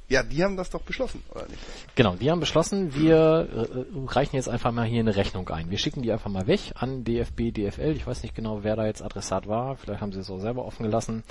Ja, 0.09 0.23
die 0.23 0.41
haben 0.41 0.55
das 0.55 0.69
doch 0.69 0.83
beschlossen, 0.83 1.21
oder 1.31 1.45
nicht? 1.47 1.59
Genau, 1.95 2.15
die 2.15 2.31
haben 2.31 2.39
beschlossen, 2.39 2.95
wir 2.95 3.49
äh, 3.51 4.05
reichen 4.05 4.37
jetzt 4.37 4.47
einfach 4.47 4.71
mal 4.71 4.85
hier 4.85 5.01
eine 5.01 5.17
Rechnung 5.17 5.49
ein. 5.49 5.69
Wir 5.69 5.77
schicken 5.77 6.01
die 6.01 6.13
einfach 6.13 6.29
mal 6.29 6.47
weg 6.47 6.71
an 6.75 7.03
DFB, 7.03 7.51
DFL. 7.51 7.91
Ich 7.91 8.07
weiß 8.07 8.23
nicht 8.23 8.33
genau, 8.33 8.63
wer 8.63 8.77
da 8.77 8.85
jetzt 8.85 9.01
Adressat 9.01 9.47
war. 9.47 9.75
Vielleicht 9.75 9.99
haben 9.99 10.13
sie 10.13 10.21
es 10.21 10.29
auch 10.29 10.39
selber 10.39 10.63
offen 10.63 10.83
gelassen. 10.83 11.23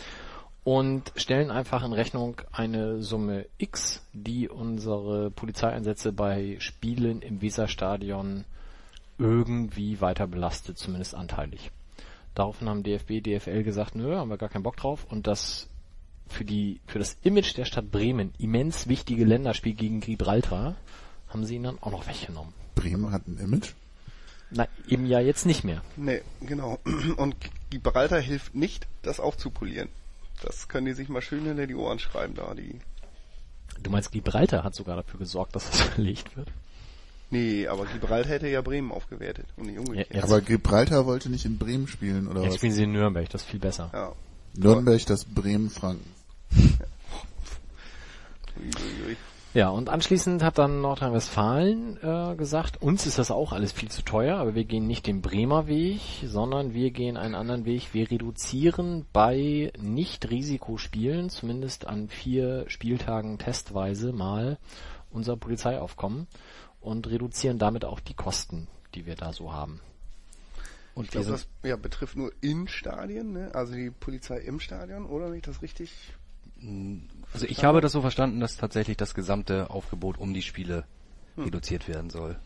Und 0.63 1.11
stellen 1.17 1.51
einfach 1.51 1.85
in 1.85 1.95
Rechnung 1.95 2.43
eine 2.53 3.01
Summe 3.03 3.47
X, 3.57 4.03
die 4.13 4.47
unsere 4.47 5.31
Polizeieinsätze 5.31 6.13
bei 6.13 6.57
Spielen 6.59 7.23
im 7.23 7.41
Weserstadion 7.41 8.45
irgendwie 9.19 10.01
weiter 10.01 10.27
belastet, 10.27 10.79
zumindest 10.79 11.15
anteilig. 11.15 11.71
Daraufhin 12.35 12.69
haben 12.69 12.83
DFB, 12.83 13.23
DFL 13.23 13.63
gesagt, 13.63 13.95
nö, 13.95 14.15
haben 14.15 14.29
wir 14.29 14.37
gar 14.37 14.49
keinen 14.49 14.63
Bock 14.63 14.77
drauf. 14.77 15.07
Und 15.09 15.27
das 15.27 15.69
für 16.29 16.45
die 16.45 16.81
für 16.87 16.99
das 16.99 17.17
Image 17.23 17.57
der 17.57 17.65
Stadt 17.65 17.91
Bremen 17.91 18.33
immens 18.39 18.89
wichtige 18.89 19.25
Länderspiel 19.25 19.75
gegen 19.75 20.01
Gibraltar 20.01 20.77
haben 21.29 21.45
sie 21.45 21.57
ihn 21.57 21.63
dann 21.63 21.79
auch 21.81 21.91
noch 21.91 22.07
weggenommen. 22.07 22.53
Bremen 22.75 23.11
hat 23.11 23.27
ein 23.27 23.39
Image. 23.39 23.73
Na, 24.51 24.69
eben 24.89 25.07
ja 25.07 25.21
jetzt 25.21 25.47
nicht 25.47 25.65
mehr. 25.65 25.83
Nee, 25.97 26.23
genau. 26.41 26.79
Und 27.17 27.37
Gibraltar 27.71 28.21
hilft 28.21 28.55
nicht, 28.55 28.87
das 29.03 29.19
aufzupolieren. 29.19 29.89
Das 30.43 30.69
können 30.69 30.87
die 30.87 30.93
sich 30.93 31.09
mal 31.09 31.23
schön 31.23 31.45
hinter 31.45 31.67
die 31.67 31.75
Ohren 31.75 31.99
schreiben 31.99 32.35
da, 32.35 32.55
die. 32.55 32.79
Du 33.83 33.91
meinst, 33.91 34.13
Gibraltar 34.13 34.63
hat 34.63 34.75
sogar 34.75 34.97
dafür 34.97 35.19
gesorgt, 35.19 35.57
dass 35.57 35.69
das 35.71 35.81
verlegt 35.81 36.37
wird? 36.37 36.49
Nee, 37.31 37.67
aber 37.67 37.87
Gibraltar 37.87 38.31
hätte 38.31 38.49
ja 38.49 38.63
Bremen 38.63 38.93
aufgewertet 38.93 39.47
und 39.57 39.67
nicht 39.67 39.79
umgekehrt. 39.79 40.15
Ja, 40.15 40.23
Aber 40.23 40.41
Gibraltar 40.41 41.07
wollte 41.07 41.29
nicht 41.29 41.45
in 41.45 41.59
Bremen 41.59 41.89
spielen, 41.89 42.29
oder 42.29 42.43
Jetzt 42.43 42.51
was? 42.51 42.57
spielen 42.57 42.73
sie 42.73 42.85
in 42.85 42.93
Nürnberg, 42.93 43.29
das 43.31 43.43
ist 43.43 43.49
viel 43.49 43.61
besser. 43.61 43.91
Ja. 43.93 44.13
Nürnberg, 44.57 45.05
das 45.07 45.25
Bremen-Franken. 45.25 46.09
Ja, 49.55 49.71
und 49.71 49.89
anschließend 49.89 50.43
hat 50.43 50.59
dann 50.59 50.83
Nordrhein-Westfalen 50.83 51.99
äh, 52.03 52.37
gesagt, 52.37 52.81
uns 52.83 53.07
ist 53.07 53.19
das 53.19 53.31
auch 53.31 53.53
alles 53.53 53.73
viel 53.73 53.91
zu 53.91 54.03
teuer, 54.03 54.37
aber 54.37 54.55
wir 54.55 54.65
gehen 54.65 54.87
nicht 54.87 55.07
den 55.07 55.23
Bremer 55.23 55.67
Weg, 55.67 56.01
sondern 56.27 56.75
wir 56.75 56.91
gehen 56.91 57.17
einen 57.17 57.35
anderen 57.35 57.65
Weg. 57.65 57.95
Wir 57.95 58.11
reduzieren 58.11 59.07
bei 59.15 59.73
Nicht-Risikospielen, 59.81 61.31
zumindest 61.31 61.87
an 61.87 62.09
vier 62.09 62.67
Spieltagen 62.69 63.39
testweise 63.39 64.13
mal, 64.13 64.59
unser 65.11 65.37
Polizeiaufkommen 65.39 66.27
und 66.87 67.09
reduzieren 67.09 67.59
damit 67.59 67.85
auch 67.85 68.01
die 68.01 68.15
Kosten, 68.15 68.69
die 68.95 69.07
wir 69.07 69.17
da 69.17 69.33
so 69.33 69.53
haben. 69.53 69.81
Und 70.95 71.05
Ich 71.05 71.11
glaube, 71.11 71.31
das 71.31 71.47
ja, 71.63 71.77
betrifft 71.77 72.17
nur 72.17 72.33
in 72.41 72.69
Stadien, 72.69 73.33
ne? 73.33 73.51
also 73.55 73.75
die 73.75 73.91
Polizei 73.91 74.39
im 74.39 74.61
Stadion, 74.61 75.05
oder 75.05 75.29
nicht 75.29 75.47
das 75.47 75.61
richtig? 75.61 75.91
Also 77.35 77.47
ich 77.47 77.65
habe 77.65 77.83
das 77.83 77.93
so 77.93 78.01
verstanden, 78.01 78.41
dass 78.41 78.57
tatsächlich 78.57 78.97
das 78.97 79.15
gesamte 79.15 79.69
Aufgebot 79.69 80.17
um 80.17 80.33
die 80.33 80.41
Spiele 80.41 80.85
reduziert 81.37 81.87
werden 81.87 82.09
soll. 82.09 82.39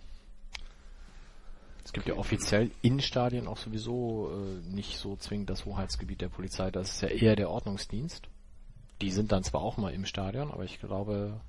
es 1.84 1.92
gibt 1.92 2.08
ja 2.08 2.14
offiziell 2.16 2.72
in 2.82 3.00
Stadien 3.00 3.46
auch 3.46 3.58
sowieso 3.58 4.32
äh, 4.32 4.74
nicht 4.74 4.98
so 4.98 5.14
zwingend 5.14 5.48
das 5.48 5.64
Hoheitsgebiet 5.64 6.20
der 6.20 6.28
Polizei, 6.28 6.72
das 6.72 6.94
ist 6.94 7.02
ja 7.02 7.08
eher 7.08 7.36
der 7.36 7.50
Ordnungsdienst. 7.50 8.26
Die 9.00 9.12
sind 9.12 9.30
dann 9.30 9.44
zwar 9.44 9.60
auch 9.60 9.76
mal 9.76 9.94
im 9.94 10.06
Stadion, 10.06 10.50
aber 10.50 10.64
ich 10.64 10.80
glaube, 10.80 11.40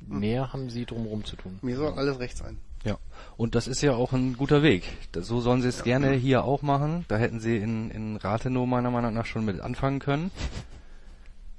mehr 0.00 0.52
haben 0.52 0.70
sie 0.70 0.86
drumherum 0.86 1.24
zu 1.24 1.36
tun. 1.36 1.58
Mir 1.62 1.76
soll 1.76 1.92
alles 1.94 2.18
recht 2.18 2.36
sein. 2.36 2.58
Ja, 2.84 2.96
und 3.36 3.54
das 3.54 3.66
ist 3.66 3.82
ja 3.82 3.94
auch 3.94 4.12
ein 4.12 4.36
guter 4.36 4.62
Weg. 4.62 4.84
Das, 5.12 5.26
so 5.26 5.40
sollen 5.40 5.62
sie 5.62 5.68
es 5.68 5.82
gerne 5.82 6.12
hier 6.12 6.44
auch 6.44 6.62
machen. 6.62 7.04
Da 7.08 7.16
hätten 7.16 7.40
sie 7.40 7.56
in, 7.56 7.90
in 7.90 8.16
Rathenow 8.16 8.66
meiner 8.66 8.90
Meinung 8.90 9.14
nach 9.14 9.26
schon 9.26 9.44
mit 9.44 9.60
anfangen 9.60 9.98
können. 9.98 10.30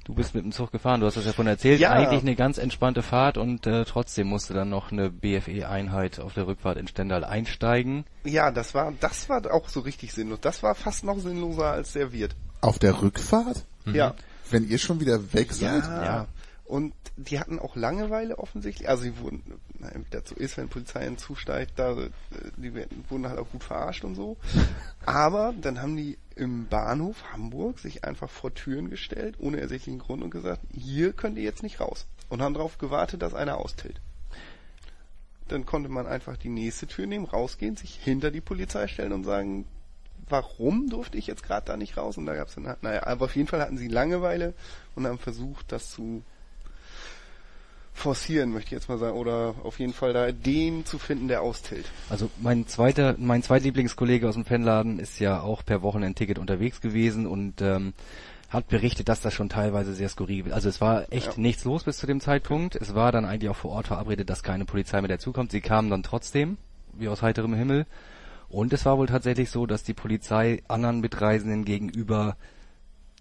Du 0.05 0.15
bist 0.15 0.33
mit 0.33 0.43
dem 0.43 0.51
Zug 0.51 0.71
gefahren, 0.71 1.01
du 1.01 1.05
hast 1.05 1.17
das 1.17 1.25
ja 1.25 1.33
von 1.33 1.45
erzählt. 1.45 1.79
Ja. 1.79 1.91
Eigentlich 1.91 2.21
eine 2.21 2.35
ganz 2.35 2.57
entspannte 2.57 3.03
Fahrt 3.03 3.37
und 3.37 3.67
äh, 3.67 3.85
trotzdem 3.85 4.25
musste 4.25 4.55
dann 4.55 4.69
noch 4.69 4.91
eine 4.91 5.11
BFE-Einheit 5.11 6.19
auf 6.19 6.33
der 6.33 6.47
Rückfahrt 6.47 6.79
in 6.79 6.87
Stendal 6.87 7.23
einsteigen. 7.23 8.05
Ja, 8.23 8.49
das 8.49 8.73
war, 8.73 8.91
das 8.99 9.29
war 9.29 9.53
auch 9.53 9.69
so 9.69 9.81
richtig 9.81 10.13
sinnlos. 10.13 10.39
Das 10.41 10.63
war 10.63 10.73
fast 10.73 11.03
noch 11.03 11.19
sinnloser 11.19 11.71
als 11.71 11.93
der 11.93 12.11
Wirt. 12.11 12.35
Auf 12.61 12.79
der 12.79 13.03
Rückfahrt? 13.03 13.65
Ja. 13.85 14.15
Wenn 14.49 14.67
ihr 14.67 14.79
schon 14.79 14.99
wieder 14.99 15.31
weg 15.31 15.53
seid? 15.53 15.83
Ja. 15.83 16.27
Und 16.69 16.93
die 17.17 17.39
hatten 17.39 17.57
auch 17.57 17.75
Langeweile 17.75 18.37
offensichtlich. 18.37 18.87
Also 18.87 19.01
sie 19.01 19.17
wurden, 19.17 19.41
na, 19.79 19.89
wie 19.91 20.17
so 20.23 20.35
ist, 20.35 20.55
wenn 20.55 20.69
Polizei 20.69 21.03
hinzusteigt, 21.03 21.71
da, 21.77 21.93
äh, 21.93 22.11
die 22.57 22.75
werden, 22.75 23.03
wurden 23.09 23.27
halt 23.27 23.39
auch 23.39 23.49
gut 23.49 23.63
verarscht 23.63 24.03
und 24.03 24.13
so. 24.13 24.37
Aber 25.03 25.55
dann 25.59 25.81
haben 25.81 25.97
die 25.97 26.19
im 26.35 26.67
Bahnhof 26.67 27.33
Hamburg 27.33 27.79
sich 27.79 28.03
einfach 28.03 28.29
vor 28.29 28.53
Türen 28.53 28.91
gestellt, 28.91 29.37
ohne 29.39 29.59
ersichtlichen 29.59 29.97
Grund 29.97 30.21
und 30.21 30.29
gesagt, 30.29 30.61
hier 30.71 31.11
könnt 31.11 31.39
ihr 31.39 31.43
jetzt 31.43 31.63
nicht 31.63 31.79
raus. 31.79 32.05
Und 32.29 32.43
haben 32.43 32.53
darauf 32.53 32.77
gewartet, 32.77 33.23
dass 33.23 33.33
einer 33.33 33.57
austilt. 33.57 33.99
Dann 35.47 35.65
konnte 35.65 35.89
man 35.89 36.05
einfach 36.05 36.37
die 36.37 36.49
nächste 36.49 36.85
Tür 36.85 37.07
nehmen, 37.07 37.25
rausgehen, 37.25 37.77
sich 37.77 37.95
hinter 37.95 38.29
die 38.29 38.41
Polizei 38.41 38.87
stellen 38.87 39.13
und 39.13 39.23
sagen, 39.23 39.65
warum 40.27 40.87
durfte 40.87 41.17
ich 41.17 41.25
jetzt 41.25 41.41
gerade 41.41 41.65
da 41.65 41.77
nicht 41.77 41.97
raus? 41.97 42.19
Und 42.19 42.27
da 42.27 42.35
gab's 42.35 42.53
dann, 42.53 42.75
naja, 42.83 43.07
aber 43.07 43.25
auf 43.25 43.35
jeden 43.35 43.47
Fall 43.47 43.59
hatten 43.59 43.79
sie 43.79 43.87
Langeweile 43.87 44.53
und 44.93 45.07
haben 45.07 45.17
versucht, 45.17 45.71
das 45.71 45.89
zu 45.89 46.21
forcieren, 47.99 48.51
möchte 48.51 48.67
ich 48.67 48.71
jetzt 48.71 48.89
mal 48.89 48.97
sagen, 48.97 49.17
oder 49.17 49.55
auf 49.63 49.79
jeden 49.79 49.93
Fall 49.93 50.13
da 50.13 50.31
den 50.31 50.85
zu 50.85 50.97
finden, 50.97 51.27
der 51.27 51.41
austilt. 51.41 51.85
Also 52.09 52.29
mein 52.41 52.67
zweiter, 52.67 53.15
mein 53.17 53.43
zweitlieblingskollege 53.43 54.27
aus 54.27 54.35
dem 54.35 54.45
Fanladen 54.45 54.99
ist 54.99 55.19
ja 55.19 55.41
auch 55.41 55.63
per 55.63 55.81
Wochenendticket 55.81 56.39
unterwegs 56.39 56.81
gewesen 56.81 57.27
und 57.27 57.61
ähm, 57.61 57.93
hat 58.49 58.67
berichtet, 58.67 59.09
dass 59.09 59.21
das 59.21 59.33
schon 59.33 59.49
teilweise 59.49 59.93
sehr 59.93 60.09
skurril 60.09 60.51
Also 60.51 60.69
es 60.69 60.81
war 60.81 61.11
echt 61.11 61.27
Ja. 61.27 61.33
nichts 61.37 61.65
los 61.65 61.83
bis 61.83 61.97
zu 61.97 62.07
dem 62.07 62.19
Zeitpunkt. 62.19 62.75
Es 62.75 62.95
war 62.95 63.11
dann 63.11 63.25
eigentlich 63.25 63.49
auch 63.49 63.55
vor 63.55 63.71
Ort 63.71 63.87
verabredet, 63.87 64.29
dass 64.29 64.41
keine 64.41 64.65
Polizei 64.65 64.99
mehr 65.01 65.07
dazukommt. 65.09 65.51
Sie 65.51 65.61
kamen 65.61 65.89
dann 65.91 66.01
trotzdem, 66.03 66.57
wie 66.93 67.07
aus 67.09 67.21
heiterem 67.21 67.53
Himmel. 67.53 67.85
Und 68.49 68.73
es 68.73 68.85
war 68.85 68.97
wohl 68.97 69.05
tatsächlich 69.05 69.51
so, 69.51 69.67
dass 69.67 69.83
die 69.83 69.93
Polizei 69.93 70.63
anderen 70.67 71.01
Mitreisenden 71.01 71.65
gegenüber 71.65 72.35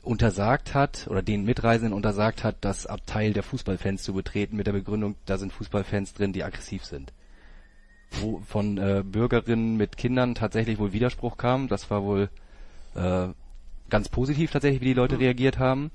untersagt 0.02 0.74
hat 0.74 1.06
oder 1.08 1.22
den 1.22 1.44
Mitreisenden 1.44 1.92
untersagt 1.92 2.44
hat, 2.44 2.56
das 2.60 2.86
Abteil 2.86 3.32
der 3.32 3.42
Fußballfans 3.42 4.02
zu 4.02 4.14
betreten 4.14 4.56
mit 4.56 4.66
der 4.66 4.72
Begründung, 4.72 5.16
da 5.26 5.38
sind 5.38 5.52
Fußballfans 5.52 6.14
drin, 6.14 6.32
die 6.32 6.44
aggressiv 6.44 6.84
sind. 6.84 7.12
Wo 8.10 8.40
von 8.46 8.78
äh, 8.78 9.02
Bürgerinnen 9.04 9.76
mit 9.76 9.96
Kindern 9.96 10.34
tatsächlich 10.34 10.78
wohl 10.78 10.92
Widerspruch 10.92 11.36
kam. 11.36 11.68
Das 11.68 11.90
war 11.90 12.02
wohl 12.04 12.30
äh, 12.94 13.28
ganz 13.90 14.08
positiv 14.08 14.50
tatsächlich, 14.50 14.80
wie 14.80 14.86
die 14.86 14.94
Leute 14.94 15.18
reagiert 15.18 15.58
haben. 15.58 15.90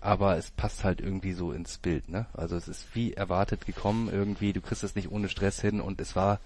Aber 0.00 0.36
es 0.36 0.50
passt 0.50 0.84
halt 0.84 1.00
irgendwie 1.00 1.32
so 1.32 1.52
ins 1.52 1.78
Bild, 1.78 2.08
ne? 2.08 2.26
Also 2.32 2.56
es 2.56 2.68
ist 2.68 2.94
wie 2.94 3.14
erwartet 3.14 3.66
gekommen 3.66 4.08
irgendwie, 4.10 4.52
du 4.52 4.60
kriegst 4.60 4.84
es 4.84 4.94
nicht 4.94 5.10
ohne 5.10 5.28
Stress 5.28 5.60
hin 5.60 5.80
und 5.80 6.00
es 6.00 6.14
war 6.14 6.40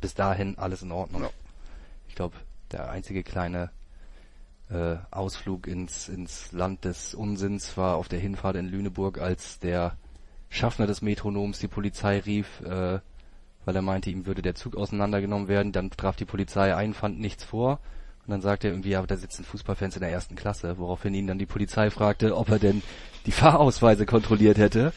bis 0.00 0.14
dahin 0.14 0.56
alles 0.58 0.82
in 0.82 0.92
Ordnung. 0.92 1.22
Ja. 1.22 1.30
Ich 2.08 2.14
glaube, 2.14 2.36
der 2.70 2.90
einzige 2.90 3.24
kleine 3.24 3.70
äh, 4.70 4.96
Ausflug 5.10 5.66
ins, 5.66 6.08
ins 6.08 6.52
Land 6.52 6.84
des 6.84 7.14
Unsinns 7.14 7.76
war 7.76 7.96
auf 7.96 8.08
der 8.08 8.18
Hinfahrt 8.18 8.56
in 8.56 8.66
Lüneburg, 8.66 9.18
als 9.18 9.58
der 9.58 9.96
Schaffner 10.48 10.86
des 10.86 11.02
Metronoms 11.02 11.58
die 11.58 11.68
Polizei 11.68 12.20
rief, 12.20 12.60
äh, 12.60 13.00
weil 13.64 13.76
er 13.76 13.82
meinte, 13.82 14.10
ihm 14.10 14.26
würde 14.26 14.42
der 14.42 14.54
Zug 14.54 14.76
auseinandergenommen 14.76 15.48
werden. 15.48 15.72
Dann 15.72 15.90
traf 15.90 16.16
die 16.16 16.24
Polizei 16.24 16.74
ein, 16.74 16.94
fand 16.94 17.18
nichts 17.18 17.44
vor. 17.44 17.80
Und 18.26 18.30
dann 18.30 18.40
sagte 18.40 18.68
er 18.68 18.72
irgendwie, 18.72 18.90
ja, 18.90 18.98
aber 18.98 19.06
da 19.06 19.16
sitzen 19.16 19.44
Fußballfans 19.44 19.96
in 19.96 20.00
der 20.00 20.10
ersten 20.10 20.34
Klasse, 20.36 20.78
woraufhin 20.78 21.12
ihn 21.12 21.26
dann 21.26 21.38
die 21.38 21.46
Polizei 21.46 21.90
fragte, 21.90 22.36
ob 22.36 22.48
er 22.48 22.58
denn 22.58 22.82
die 23.26 23.32
Fahrausweise 23.32 24.06
kontrolliert 24.06 24.56
hätte. 24.56 24.92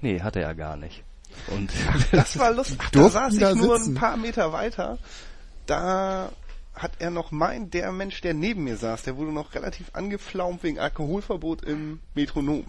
Nee, 0.00 0.20
hatte 0.20 0.40
er 0.40 0.54
gar 0.54 0.76
nicht. 0.76 1.04
Und 1.48 1.70
Das 2.10 2.38
war 2.38 2.52
lustig. 2.52 2.78
Ach, 2.82 2.90
da 2.90 3.08
saß 3.08 3.34
ich 3.34 3.40
da 3.40 3.54
nur 3.54 3.78
sitzen? 3.78 3.92
ein 3.92 4.00
paar 4.00 4.16
Meter 4.16 4.52
weiter. 4.52 4.98
Da 5.66 6.30
hat 6.74 6.92
er 7.00 7.10
noch 7.10 7.30
mein, 7.30 7.70
der 7.70 7.92
Mensch, 7.92 8.20
der 8.20 8.34
neben 8.34 8.64
mir 8.64 8.76
saß, 8.76 9.02
der 9.02 9.16
wurde 9.16 9.32
noch 9.32 9.54
relativ 9.54 9.90
angeflaumt 9.94 10.62
wegen 10.62 10.78
Alkoholverbot 10.78 11.62
im 11.64 12.00
Metronom. 12.14 12.64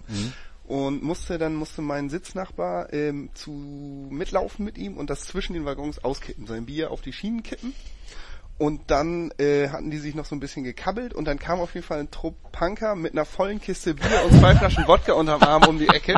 Und 0.64 1.04
musste 1.04 1.38
dann, 1.38 1.56
musste 1.56 1.82
mein 1.82 2.10
Sitznachbar 2.10 2.94
ähm, 2.94 3.30
zu 3.34 3.52
mitlaufen 3.52 4.64
mit 4.64 4.78
ihm 4.78 4.96
und 4.98 5.10
das 5.10 5.26
zwischen 5.26 5.54
den 5.54 5.66
Waggons 5.66 6.04
auskippen, 6.04 6.48
sein 6.48 6.66
Bier 6.66 6.92
auf 6.92 7.02
die 7.02 7.14
Schienen 7.14 7.44
kippen. 7.44 7.74
Und 8.62 8.92
dann 8.92 9.32
äh, 9.40 9.70
hatten 9.70 9.90
die 9.90 9.98
sich 9.98 10.14
noch 10.14 10.26
so 10.26 10.36
ein 10.36 10.40
bisschen 10.40 10.64
gekabbelt 10.64 11.16
und 11.16 11.26
dann 11.26 11.40
kam 11.40 11.60
auf 11.60 11.74
jeden 11.74 11.84
Fall 11.84 12.00
ein 12.00 12.12
Trupp 12.12 12.36
Punker 12.52 12.94
mit 12.94 13.14
einer 13.14 13.26
vollen 13.26 13.60
Kiste 13.60 13.96
Bier 13.96 14.24
und 14.24 14.40
zwei 14.40 14.56
Flaschen 14.56 14.86
Wodka 14.86 15.14
unterm 15.14 15.42
Arm 15.42 15.64
um 15.64 15.80
die 15.80 15.88
Ecke. 15.88 16.14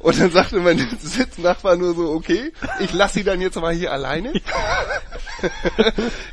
Und 0.00 0.18
dann 0.18 0.32
sagte 0.32 0.58
mein 0.58 0.78
Sitznachbar 1.00 1.76
nur 1.76 1.94
so, 1.94 2.10
okay, 2.10 2.52
ich 2.80 2.92
lasse 2.92 3.14
sie 3.14 3.22
dann 3.22 3.40
jetzt 3.40 3.54
mal 3.54 3.72
hier 3.72 3.92
alleine. 3.92 4.32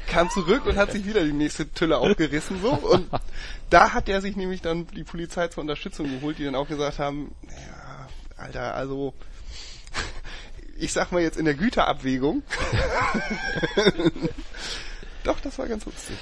kam 0.07 0.27
zurück 0.31 0.65
und 0.65 0.75
hat 0.75 0.91
sich 0.91 1.05
wieder 1.05 1.23
die 1.23 1.33
nächste 1.33 1.71
Tülle 1.71 1.99
aufgerissen 1.99 2.59
so 2.59 2.71
und 2.71 3.07
da 3.69 3.93
hat 3.93 4.09
er 4.09 4.21
sich 4.21 4.35
nämlich 4.35 4.63
dann 4.63 4.87
die 4.87 5.03
Polizei 5.03 5.49
zur 5.49 5.61
Unterstützung 5.61 6.09
geholt, 6.09 6.39
die 6.39 6.45
dann 6.45 6.55
auch 6.55 6.67
gesagt 6.67 6.97
haben, 6.97 7.35
ja, 7.43 8.07
Alter, 8.37 8.73
also 8.73 9.13
ich 10.79 10.93
sag 10.93 11.11
mal 11.11 11.21
jetzt 11.21 11.37
in 11.37 11.45
der 11.45 11.53
Güterabwägung. 11.53 12.41
Doch, 15.23 15.39
das 15.39 15.57
war 15.59 15.67
ganz 15.67 15.85
lustig. 15.85 16.15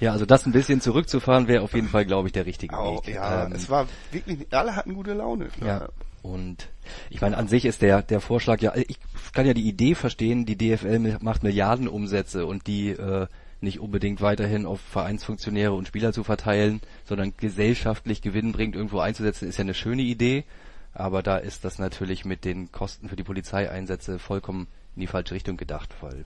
ja, 0.00 0.12
also 0.12 0.26
das 0.26 0.46
ein 0.46 0.52
bisschen 0.52 0.80
zurückzufahren 0.80 1.48
wäre 1.48 1.62
auf 1.62 1.74
jeden 1.74 1.88
Fall, 1.88 2.04
glaube 2.04 2.28
ich, 2.28 2.32
der 2.32 2.46
richtige 2.46 2.76
Auch, 2.76 3.06
Weg. 3.06 3.14
ja, 3.14 3.46
Ähm, 3.46 3.52
es 3.52 3.68
war 3.68 3.86
wirklich, 4.12 4.46
alle 4.52 4.76
hatten 4.76 4.94
gute 4.94 5.14
Laune. 5.14 5.48
Ja. 5.64 5.88
Und 6.22 6.68
ich 7.08 7.20
meine, 7.20 7.36
an 7.36 7.48
sich 7.48 7.64
ist 7.64 7.82
der, 7.82 8.02
der 8.02 8.20
Vorschlag 8.20 8.60
ja, 8.60 8.74
ich 8.76 8.98
kann 9.32 9.46
ja 9.46 9.54
die 9.54 9.66
Idee 9.66 9.94
verstehen, 9.94 10.44
die 10.44 10.56
DFL 10.56 11.18
macht 11.20 11.42
Milliardenumsätze 11.42 12.44
und 12.44 12.66
die 12.66 12.90
äh, 12.90 13.26
nicht 13.62 13.80
unbedingt 13.80 14.20
weiterhin 14.20 14.66
auf 14.66 14.80
Vereinsfunktionäre 14.80 15.72
und 15.72 15.88
Spieler 15.88 16.12
zu 16.12 16.24
verteilen, 16.24 16.80
sondern 17.04 17.34
gesellschaftlich 17.36 18.22
Gewinn 18.22 18.52
bringt 18.52 18.74
irgendwo 18.74 19.00
einzusetzen, 19.00 19.48
ist 19.48 19.58
ja 19.58 19.62
eine 19.62 19.74
schöne 19.74 20.02
Idee. 20.02 20.44
Aber 20.92 21.22
da 21.22 21.36
ist 21.36 21.64
das 21.64 21.78
natürlich 21.78 22.24
mit 22.24 22.44
den 22.44 22.72
Kosten 22.72 23.08
für 23.08 23.16
die 23.16 23.22
Polizeieinsätze 23.22 24.18
vollkommen 24.18 24.66
in 24.96 25.00
die 25.00 25.06
falsche 25.06 25.34
Richtung 25.34 25.56
gedacht, 25.56 25.94
weil, 26.00 26.24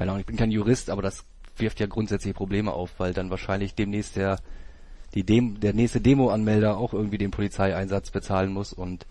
keine 0.00 0.12
Ahnung, 0.12 0.20
ich 0.20 0.26
bin 0.26 0.38
kein 0.38 0.50
Jurist, 0.50 0.88
aber 0.88 1.02
das 1.02 1.26
wirft 1.58 1.78
ja 1.78 1.86
grundsätzliche 1.86 2.32
Probleme 2.32 2.72
auf, 2.72 2.90
weil 2.96 3.12
dann 3.12 3.28
wahrscheinlich 3.28 3.74
demnächst 3.74 4.16
der 4.16 4.38
die 5.12 5.24
Dem 5.24 5.60
der 5.60 5.74
nächste 5.74 6.00
Demo-Anmelder 6.00 6.78
auch 6.78 6.94
irgendwie 6.94 7.18
den 7.18 7.30
Polizeieinsatz 7.30 8.10
bezahlen 8.10 8.50
muss 8.50 8.72
und 8.72 9.04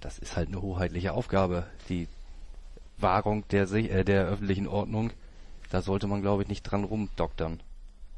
das 0.00 0.18
ist 0.18 0.36
halt 0.36 0.48
eine 0.48 0.62
hoheitliche 0.62 1.12
Aufgabe. 1.12 1.66
Die 1.90 2.08
Wahrung 2.96 3.46
der, 3.48 3.70
äh, 3.70 4.02
der 4.02 4.28
öffentlichen 4.28 4.66
Ordnung, 4.66 5.10
da 5.68 5.82
sollte 5.82 6.06
man 6.06 6.22
glaube 6.22 6.44
ich 6.44 6.48
nicht 6.48 6.62
dran 6.62 6.84
rumdoktern. 6.84 7.60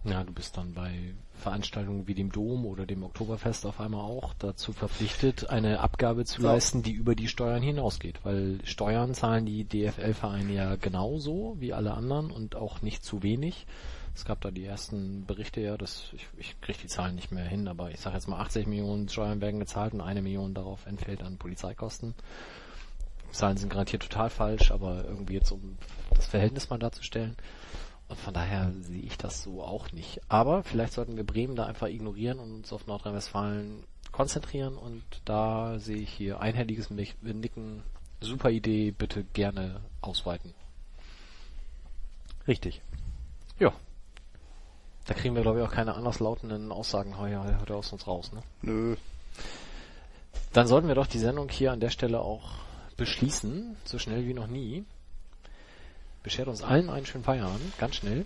Ja, 0.04 0.22
du 0.22 0.32
bist 0.32 0.56
dann 0.56 0.74
bei 0.74 0.92
Veranstaltungen 1.42 2.06
wie 2.06 2.14
dem 2.14 2.32
Dom 2.32 2.64
oder 2.64 2.86
dem 2.86 3.02
Oktoberfest 3.02 3.66
auf 3.66 3.80
einmal 3.80 4.00
auch 4.00 4.32
dazu 4.38 4.72
verpflichtet, 4.72 5.50
eine 5.50 5.80
Abgabe 5.80 6.24
zu 6.24 6.42
Ja. 6.42 6.52
leisten, 6.52 6.82
die 6.82 6.92
über 6.92 7.14
die 7.14 7.28
Steuern 7.28 7.62
hinausgeht. 7.62 8.20
Weil 8.24 8.58
Steuern 8.64 9.14
zahlen 9.14 9.44
die 9.44 9.64
DFL-Vereine 9.64 10.52
ja 10.52 10.76
genauso 10.76 11.56
wie 11.58 11.72
alle 11.72 11.94
anderen 11.94 12.30
und 12.30 12.56
auch 12.56 12.80
nicht 12.82 13.04
zu 13.04 13.22
wenig. 13.22 13.66
Es 14.14 14.24
gab 14.24 14.40
da 14.42 14.50
die 14.50 14.64
ersten 14.64 15.24
Berichte 15.26 15.60
ja, 15.60 15.76
dass 15.76 16.10
ich, 16.12 16.26
ich 16.36 16.60
kriege 16.60 16.78
die 16.82 16.86
Zahlen 16.88 17.14
nicht 17.14 17.32
mehr 17.32 17.44
hin, 17.44 17.66
aber 17.66 17.90
ich 17.90 18.00
sage 18.00 18.16
jetzt 18.16 18.28
mal 18.28 18.40
80 18.40 18.66
Millionen 18.66 19.08
Steuern 19.08 19.40
werden 19.40 19.58
gezahlt 19.60 19.94
und 19.94 20.00
eine 20.02 20.22
Million 20.22 20.54
darauf 20.54 20.86
entfällt 20.86 21.22
an 21.22 21.38
Polizeikosten. 21.38 22.14
Zahlen 23.30 23.56
sind 23.56 23.70
garantiert 23.70 24.02
total 24.02 24.28
falsch, 24.28 24.70
aber 24.70 25.04
irgendwie 25.04 25.34
jetzt 25.34 25.50
um 25.50 25.78
das 26.14 26.26
Verhältnis 26.26 26.68
mal 26.68 26.78
darzustellen. 26.78 27.36
Und 28.12 28.20
von 28.20 28.34
daher 28.34 28.70
sehe 28.82 29.00
ich 29.00 29.16
das 29.16 29.42
so 29.42 29.62
auch 29.62 29.90
nicht. 29.92 30.20
Aber 30.28 30.64
vielleicht 30.64 30.92
sollten 30.92 31.16
wir 31.16 31.24
Bremen 31.24 31.56
da 31.56 31.64
einfach 31.64 31.86
ignorieren 31.86 32.40
und 32.40 32.52
uns 32.56 32.70
auf 32.70 32.86
Nordrhein-Westfalen 32.86 33.84
konzentrieren. 34.10 34.76
Und 34.76 35.02
da 35.24 35.78
sehe 35.78 35.96
ich 35.96 36.12
hier 36.12 36.38
einhelliges 36.38 36.90
Nicken. 36.90 37.82
Super 38.20 38.50
Idee, 38.50 38.90
bitte 38.90 39.24
gerne 39.24 39.80
ausweiten. 40.02 40.52
Richtig. 42.46 42.82
Ja. 43.58 43.72
Da 45.06 45.14
kriegen 45.14 45.34
wir, 45.34 45.40
glaube 45.40 45.60
ich, 45.60 45.64
auch 45.64 45.72
keine 45.72 45.94
anderslautenden 45.94 46.70
Aussagen 46.70 47.16
heute, 47.16 47.60
heute 47.62 47.76
aus 47.76 47.94
uns 47.94 48.06
raus. 48.06 48.30
Ne? 48.34 48.42
Nö. 48.60 48.96
Dann 50.52 50.66
sollten 50.66 50.86
wir 50.86 50.96
doch 50.96 51.06
die 51.06 51.18
Sendung 51.18 51.48
hier 51.48 51.72
an 51.72 51.80
der 51.80 51.88
Stelle 51.88 52.20
auch 52.20 52.50
beschließen, 52.98 53.74
so 53.86 53.98
schnell 53.98 54.26
wie 54.26 54.34
noch 54.34 54.48
nie. 54.48 54.84
Beschert 56.22 56.48
uns 56.48 56.62
allen 56.62 56.90
einen 56.90 57.06
schönen 57.06 57.24
Feierabend, 57.24 57.78
ganz 57.78 57.96
schnell. 57.96 58.24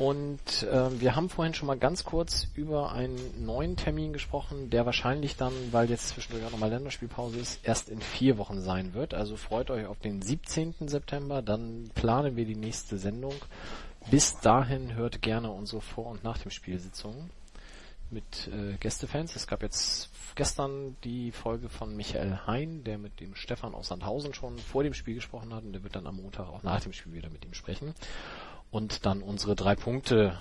Und 0.00 0.66
ähm, 0.72 0.98
wir 0.98 1.14
haben 1.14 1.28
vorhin 1.28 1.52
schon 1.52 1.66
mal 1.66 1.76
ganz 1.76 2.04
kurz 2.04 2.48
über 2.54 2.92
einen 2.92 3.44
neuen 3.44 3.76
Termin 3.76 4.14
gesprochen, 4.14 4.70
der 4.70 4.86
wahrscheinlich 4.86 5.36
dann, 5.36 5.52
weil 5.72 5.90
jetzt 5.90 6.08
zwischendurch 6.08 6.46
auch 6.46 6.52
nochmal 6.52 6.70
Länderspielpause 6.70 7.38
ist, 7.38 7.60
erst 7.64 7.90
in 7.90 8.00
vier 8.00 8.38
Wochen 8.38 8.62
sein 8.62 8.94
wird. 8.94 9.12
Also 9.12 9.36
freut 9.36 9.70
euch 9.70 9.84
auf 9.84 9.98
den 9.98 10.22
17. 10.22 10.88
September, 10.88 11.42
dann 11.42 11.90
planen 11.94 12.34
wir 12.34 12.46
die 12.46 12.56
nächste 12.56 12.96
Sendung. 12.96 13.34
Bis 14.10 14.40
dahin 14.40 14.94
hört 14.94 15.20
gerne 15.20 15.50
unsere 15.50 15.82
Vor- 15.82 16.06
und 16.06 16.24
Nach 16.24 16.38
dem 16.38 16.50
Spielsitzungen 16.50 17.28
mit 18.12 18.48
äh, 18.48 18.76
Gästefans. 18.78 19.36
Es 19.36 19.46
gab 19.46 19.62
jetzt 19.62 20.10
gestern 20.34 20.96
die 21.04 21.32
Folge 21.32 21.68
von 21.68 21.96
Michael 21.96 22.40
Hein, 22.46 22.84
der 22.84 22.98
mit 22.98 23.20
dem 23.20 23.34
Stefan 23.34 23.74
aus 23.74 23.88
Sandhausen 23.88 24.34
schon 24.34 24.58
vor 24.58 24.82
dem 24.82 24.94
Spiel 24.94 25.14
gesprochen 25.14 25.54
hat 25.54 25.64
und 25.64 25.72
der 25.72 25.82
wird 25.82 25.96
dann 25.96 26.06
am 26.06 26.16
Montag 26.16 26.48
auch 26.48 26.62
nach 26.62 26.80
dem 26.80 26.92
Spiel 26.92 27.12
wieder 27.14 27.30
mit 27.30 27.44
ihm 27.44 27.54
sprechen. 27.54 27.94
Und 28.70 29.06
dann 29.06 29.22
unsere 29.22 29.56
drei 29.56 29.74
Punkte 29.74 30.38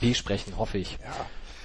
besprechen, 0.00 0.56
hoffe 0.56 0.78
ich. 0.78 0.98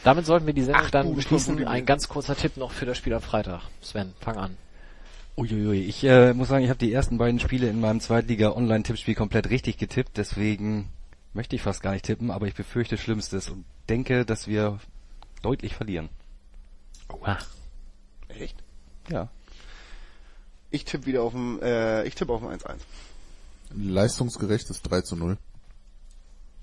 Damit 0.03 0.25
sollten 0.25 0.45
wir 0.45 0.53
die 0.53 0.63
Sendung 0.63 0.85
Acht 0.85 0.93
dann 0.93 1.15
beschließen. 1.15 1.67
Ein 1.67 1.85
ganz 1.85 2.07
kurzer 2.07 2.35
Tipp 2.35 2.57
noch 2.57 2.71
für 2.71 2.85
das 2.85 2.97
Spiel 2.97 3.13
am 3.13 3.21
Freitag. 3.21 3.61
Sven, 3.81 4.13
fang 4.19 4.37
an. 4.37 4.57
Uiuiui, 5.37 5.81
ich 5.81 6.03
äh, 6.03 6.33
muss 6.33 6.47
sagen, 6.47 6.63
ich 6.63 6.69
habe 6.69 6.79
die 6.79 6.91
ersten 6.91 7.19
beiden 7.19 7.39
Spiele 7.39 7.69
in 7.69 7.79
meinem 7.79 7.99
Zweitliga-Online-Tippspiel 7.99 9.13
komplett 9.13 9.51
richtig 9.51 9.77
getippt, 9.77 10.17
deswegen 10.17 10.89
möchte 11.37 11.55
ich 11.55 11.61
fast 11.61 11.83
gar 11.83 11.91
nicht 11.93 12.03
tippen, 12.03 12.31
aber 12.31 12.47
ich 12.47 12.55
befürchte 12.55 12.97
Schlimmstes 12.97 13.49
und 13.49 13.63
denke, 13.89 14.25
dass 14.25 14.47
wir 14.47 14.79
deutlich 15.43 15.75
verlieren. 15.75 16.09
Oha. 17.09 17.37
Echt? 18.27 18.57
Ja. 19.07 19.29
Ich 20.71 20.83
tippe 20.83 21.05
wieder 21.05 21.21
auf 21.21 21.33
dem, 21.33 21.61
äh, 21.61 22.03
ich 22.05 22.15
tippe 22.15 22.33
auf 22.33 22.41
dem 22.41 22.49
1-1. 22.49 22.79
Leistungsgerechtes 23.71 24.81
3 24.81 25.01
zu 25.01 25.15
0. 25.15 25.37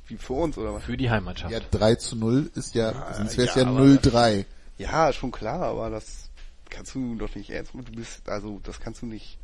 Wie 0.08 0.16
für 0.16 0.32
uns, 0.34 0.58
oder 0.58 0.74
was? 0.74 0.82
Für 0.82 0.96
die 0.96 1.08
Heimmannschaft. 1.08 1.52
Ja, 1.52 1.60
3 1.60 1.94
zu 1.94 2.16
0 2.16 2.50
ist 2.56 2.74
ja, 2.74 2.90
Ja, 2.90 3.14
sonst 3.14 3.36
wäre 3.38 3.48
es 3.48 3.54
ja, 3.54 3.62
ja, 3.62 3.68
aber- 3.68 3.78
0-3. 3.80 4.44
Ja, 4.76 5.12
schon 5.12 5.30
klar, 5.30 5.62
aber 5.62 5.88
das 5.88 6.30
kannst 6.68 6.96
du 6.96 7.14
doch 7.14 7.32
nicht 7.36 7.48
ernst 7.50 7.74
machen. 7.74 7.86
Du 7.86 7.92
bist, 7.92 8.28
also, 8.28 8.60
das 8.64 8.80
kannst 8.80 9.02
du 9.02 9.06
nicht. 9.06 9.38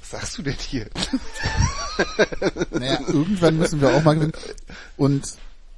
Was 0.00 0.10
sagst 0.10 0.38
du 0.38 0.42
denn 0.42 0.56
hier? 0.58 0.88
Naja, 2.70 3.00
irgendwann 3.08 3.58
müssen 3.58 3.80
wir 3.80 3.94
auch 3.94 4.02
mal 4.02 4.14
gewinnen. 4.14 4.32
Und 4.96 5.36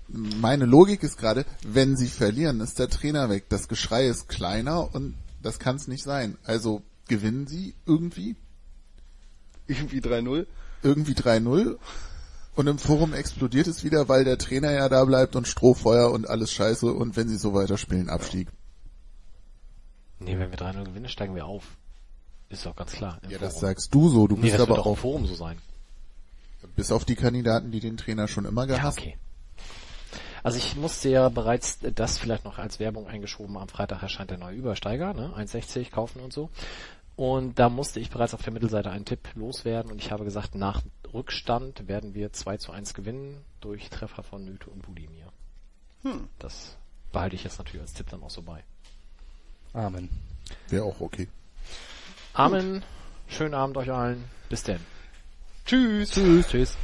meine 0.09 0.67
Logik 0.67 1.03
ist 1.03 1.19
gerade, 1.19 1.45
wenn 1.67 1.97
sie 1.97 2.07
verlieren, 2.07 2.61
ist 2.61 2.79
der 2.79 2.89
Trainer 2.89 3.29
weg. 3.29 3.47
Das 3.49 3.67
Geschrei 3.67 4.07
ist 4.07 4.29
kleiner 4.29 4.95
und 4.95 5.15
das 5.43 5.59
kann 5.59 5.77
es 5.77 5.89
nicht 5.89 6.05
sein. 6.05 6.37
Also 6.45 6.83
gewinnen 7.09 7.47
sie 7.49 7.75
irgendwie, 7.87 8.37
Irgendwie 9.67 9.99
3-0. 10.01 10.47
irgendwie 10.83 11.15
3-0 11.15 11.77
und 12.55 12.67
im 12.67 12.79
Forum 12.79 13.15
explodiert 13.15 13.67
es 13.67 13.83
wieder, 13.83 14.09
weil 14.09 14.25
der 14.25 14.39
Trainer 14.39 14.71
ja 14.71 14.89
da 14.89 15.05
bleibt 15.05 15.35
und 15.35 15.49
Strohfeuer 15.49 16.11
und 16.13 16.29
alles 16.29 16.53
scheiße 16.53 16.87
und 16.93 17.17
wenn 17.17 17.29
sie 17.29 17.37
so 17.39 17.53
weiterspielen, 17.55 18.09
Abstieg. 18.11 18.49
Nee, 20.21 20.39
wenn 20.39 20.51
wir 20.51 20.59
3-0 20.59 20.85
gewinnen, 20.85 21.09
steigen 21.09 21.35
wir 21.35 21.47
auf. 21.47 21.65
Ist 22.53 22.67
doch 22.67 22.77
ganz 22.77 22.93
klar. 22.93 23.19
im 23.23 23.31
Ja, 23.31 23.39
das 23.39 23.55
Forum. 23.55 23.69
sagst 23.69 23.95
du 23.95 24.09
so. 24.09 24.27
Du 24.29 24.37
Nee, 24.37 24.43
bist 24.43 24.55
das 24.55 24.61
wird 24.61 24.69
aber 24.71 24.77
doch 24.79 24.87
im 24.87 24.93
auch, 24.93 24.99
Forum 24.99 25.27
so 25.27 25.35
sein. 25.35 25.59
bis 26.77 26.93
auf 26.93 27.05
die 27.05 27.15
Kandidaten, 27.17 27.73
die 27.73 27.81
den 27.81 27.97
Trainer 27.97 28.29
schon 28.29 28.45
immer 28.45 28.63
Ja, 28.67 28.77
gehasst. 28.77 28.99
okay. 28.99 29.17
Also 30.45 30.59
ich 30.59 30.77
musste 30.77 31.09
ja 31.09 31.29
bereits 31.29 31.79
das 31.95 32.19
vielleicht 32.19 32.45
noch 32.45 32.59
als 32.59 32.79
Werbung 32.81 33.07
eingeschoben. 33.07 33.57
Am 33.57 33.69
Freitag 33.69 34.03
erscheint 34.03 34.31
der 34.31 34.39
neue 34.39 34.57
Übersteiger, 34.57 35.15
ne? 35.15 35.33
1,60 35.37 35.91
kaufen 35.91 36.21
und 36.21 36.33
so. 36.33 36.51
Und 37.15 37.59
da 37.59 37.69
musste 37.69 38.01
ich 38.01 38.11
bereits 38.11 38.35
auf 38.35 38.43
der 38.43 38.53
Mittelseite 38.53 38.91
einen 38.91 39.05
Tipp 39.05 39.21
loswerden 39.35 39.93
und 39.93 39.99
ich 40.01 40.11
habe 40.11 40.25
gesagt, 40.25 40.55
nach 40.55 40.83
Rückstand 41.15 41.87
werden 41.87 42.15
wir 42.15 42.33
2 42.33 42.57
zu 42.57 42.73
1 42.73 42.95
gewinnen 42.95 43.37
durch 43.61 43.89
Treffer 43.91 44.23
von 44.23 44.45
Nüte 44.45 44.69
und 44.71 44.83
Budimir. 44.83 45.27
Hm. 46.03 46.29
Das 46.39 46.77
behalte 47.13 47.37
ich 47.37 47.45
jetzt 47.45 47.59
natürlich 47.59 47.83
als 47.83 47.93
Tipp 47.93 48.09
dann 48.11 48.23
auch 48.23 48.31
so 48.31 48.43
bei. 48.43 48.65
Amen. 49.75 50.09
Wäre 50.69 50.85
auch 50.85 51.01
okay. 51.01 51.29
Amen. 52.35 52.75
Gut. 52.75 52.83
Schönen 53.29 53.55
Abend 53.55 53.77
euch 53.77 53.91
allen. 53.91 54.25
Bis 54.49 54.63
denn. 54.63 54.81
Tschüss. 55.65 56.11
Tschüss. 56.11 56.49
Tschüss. 56.49 56.77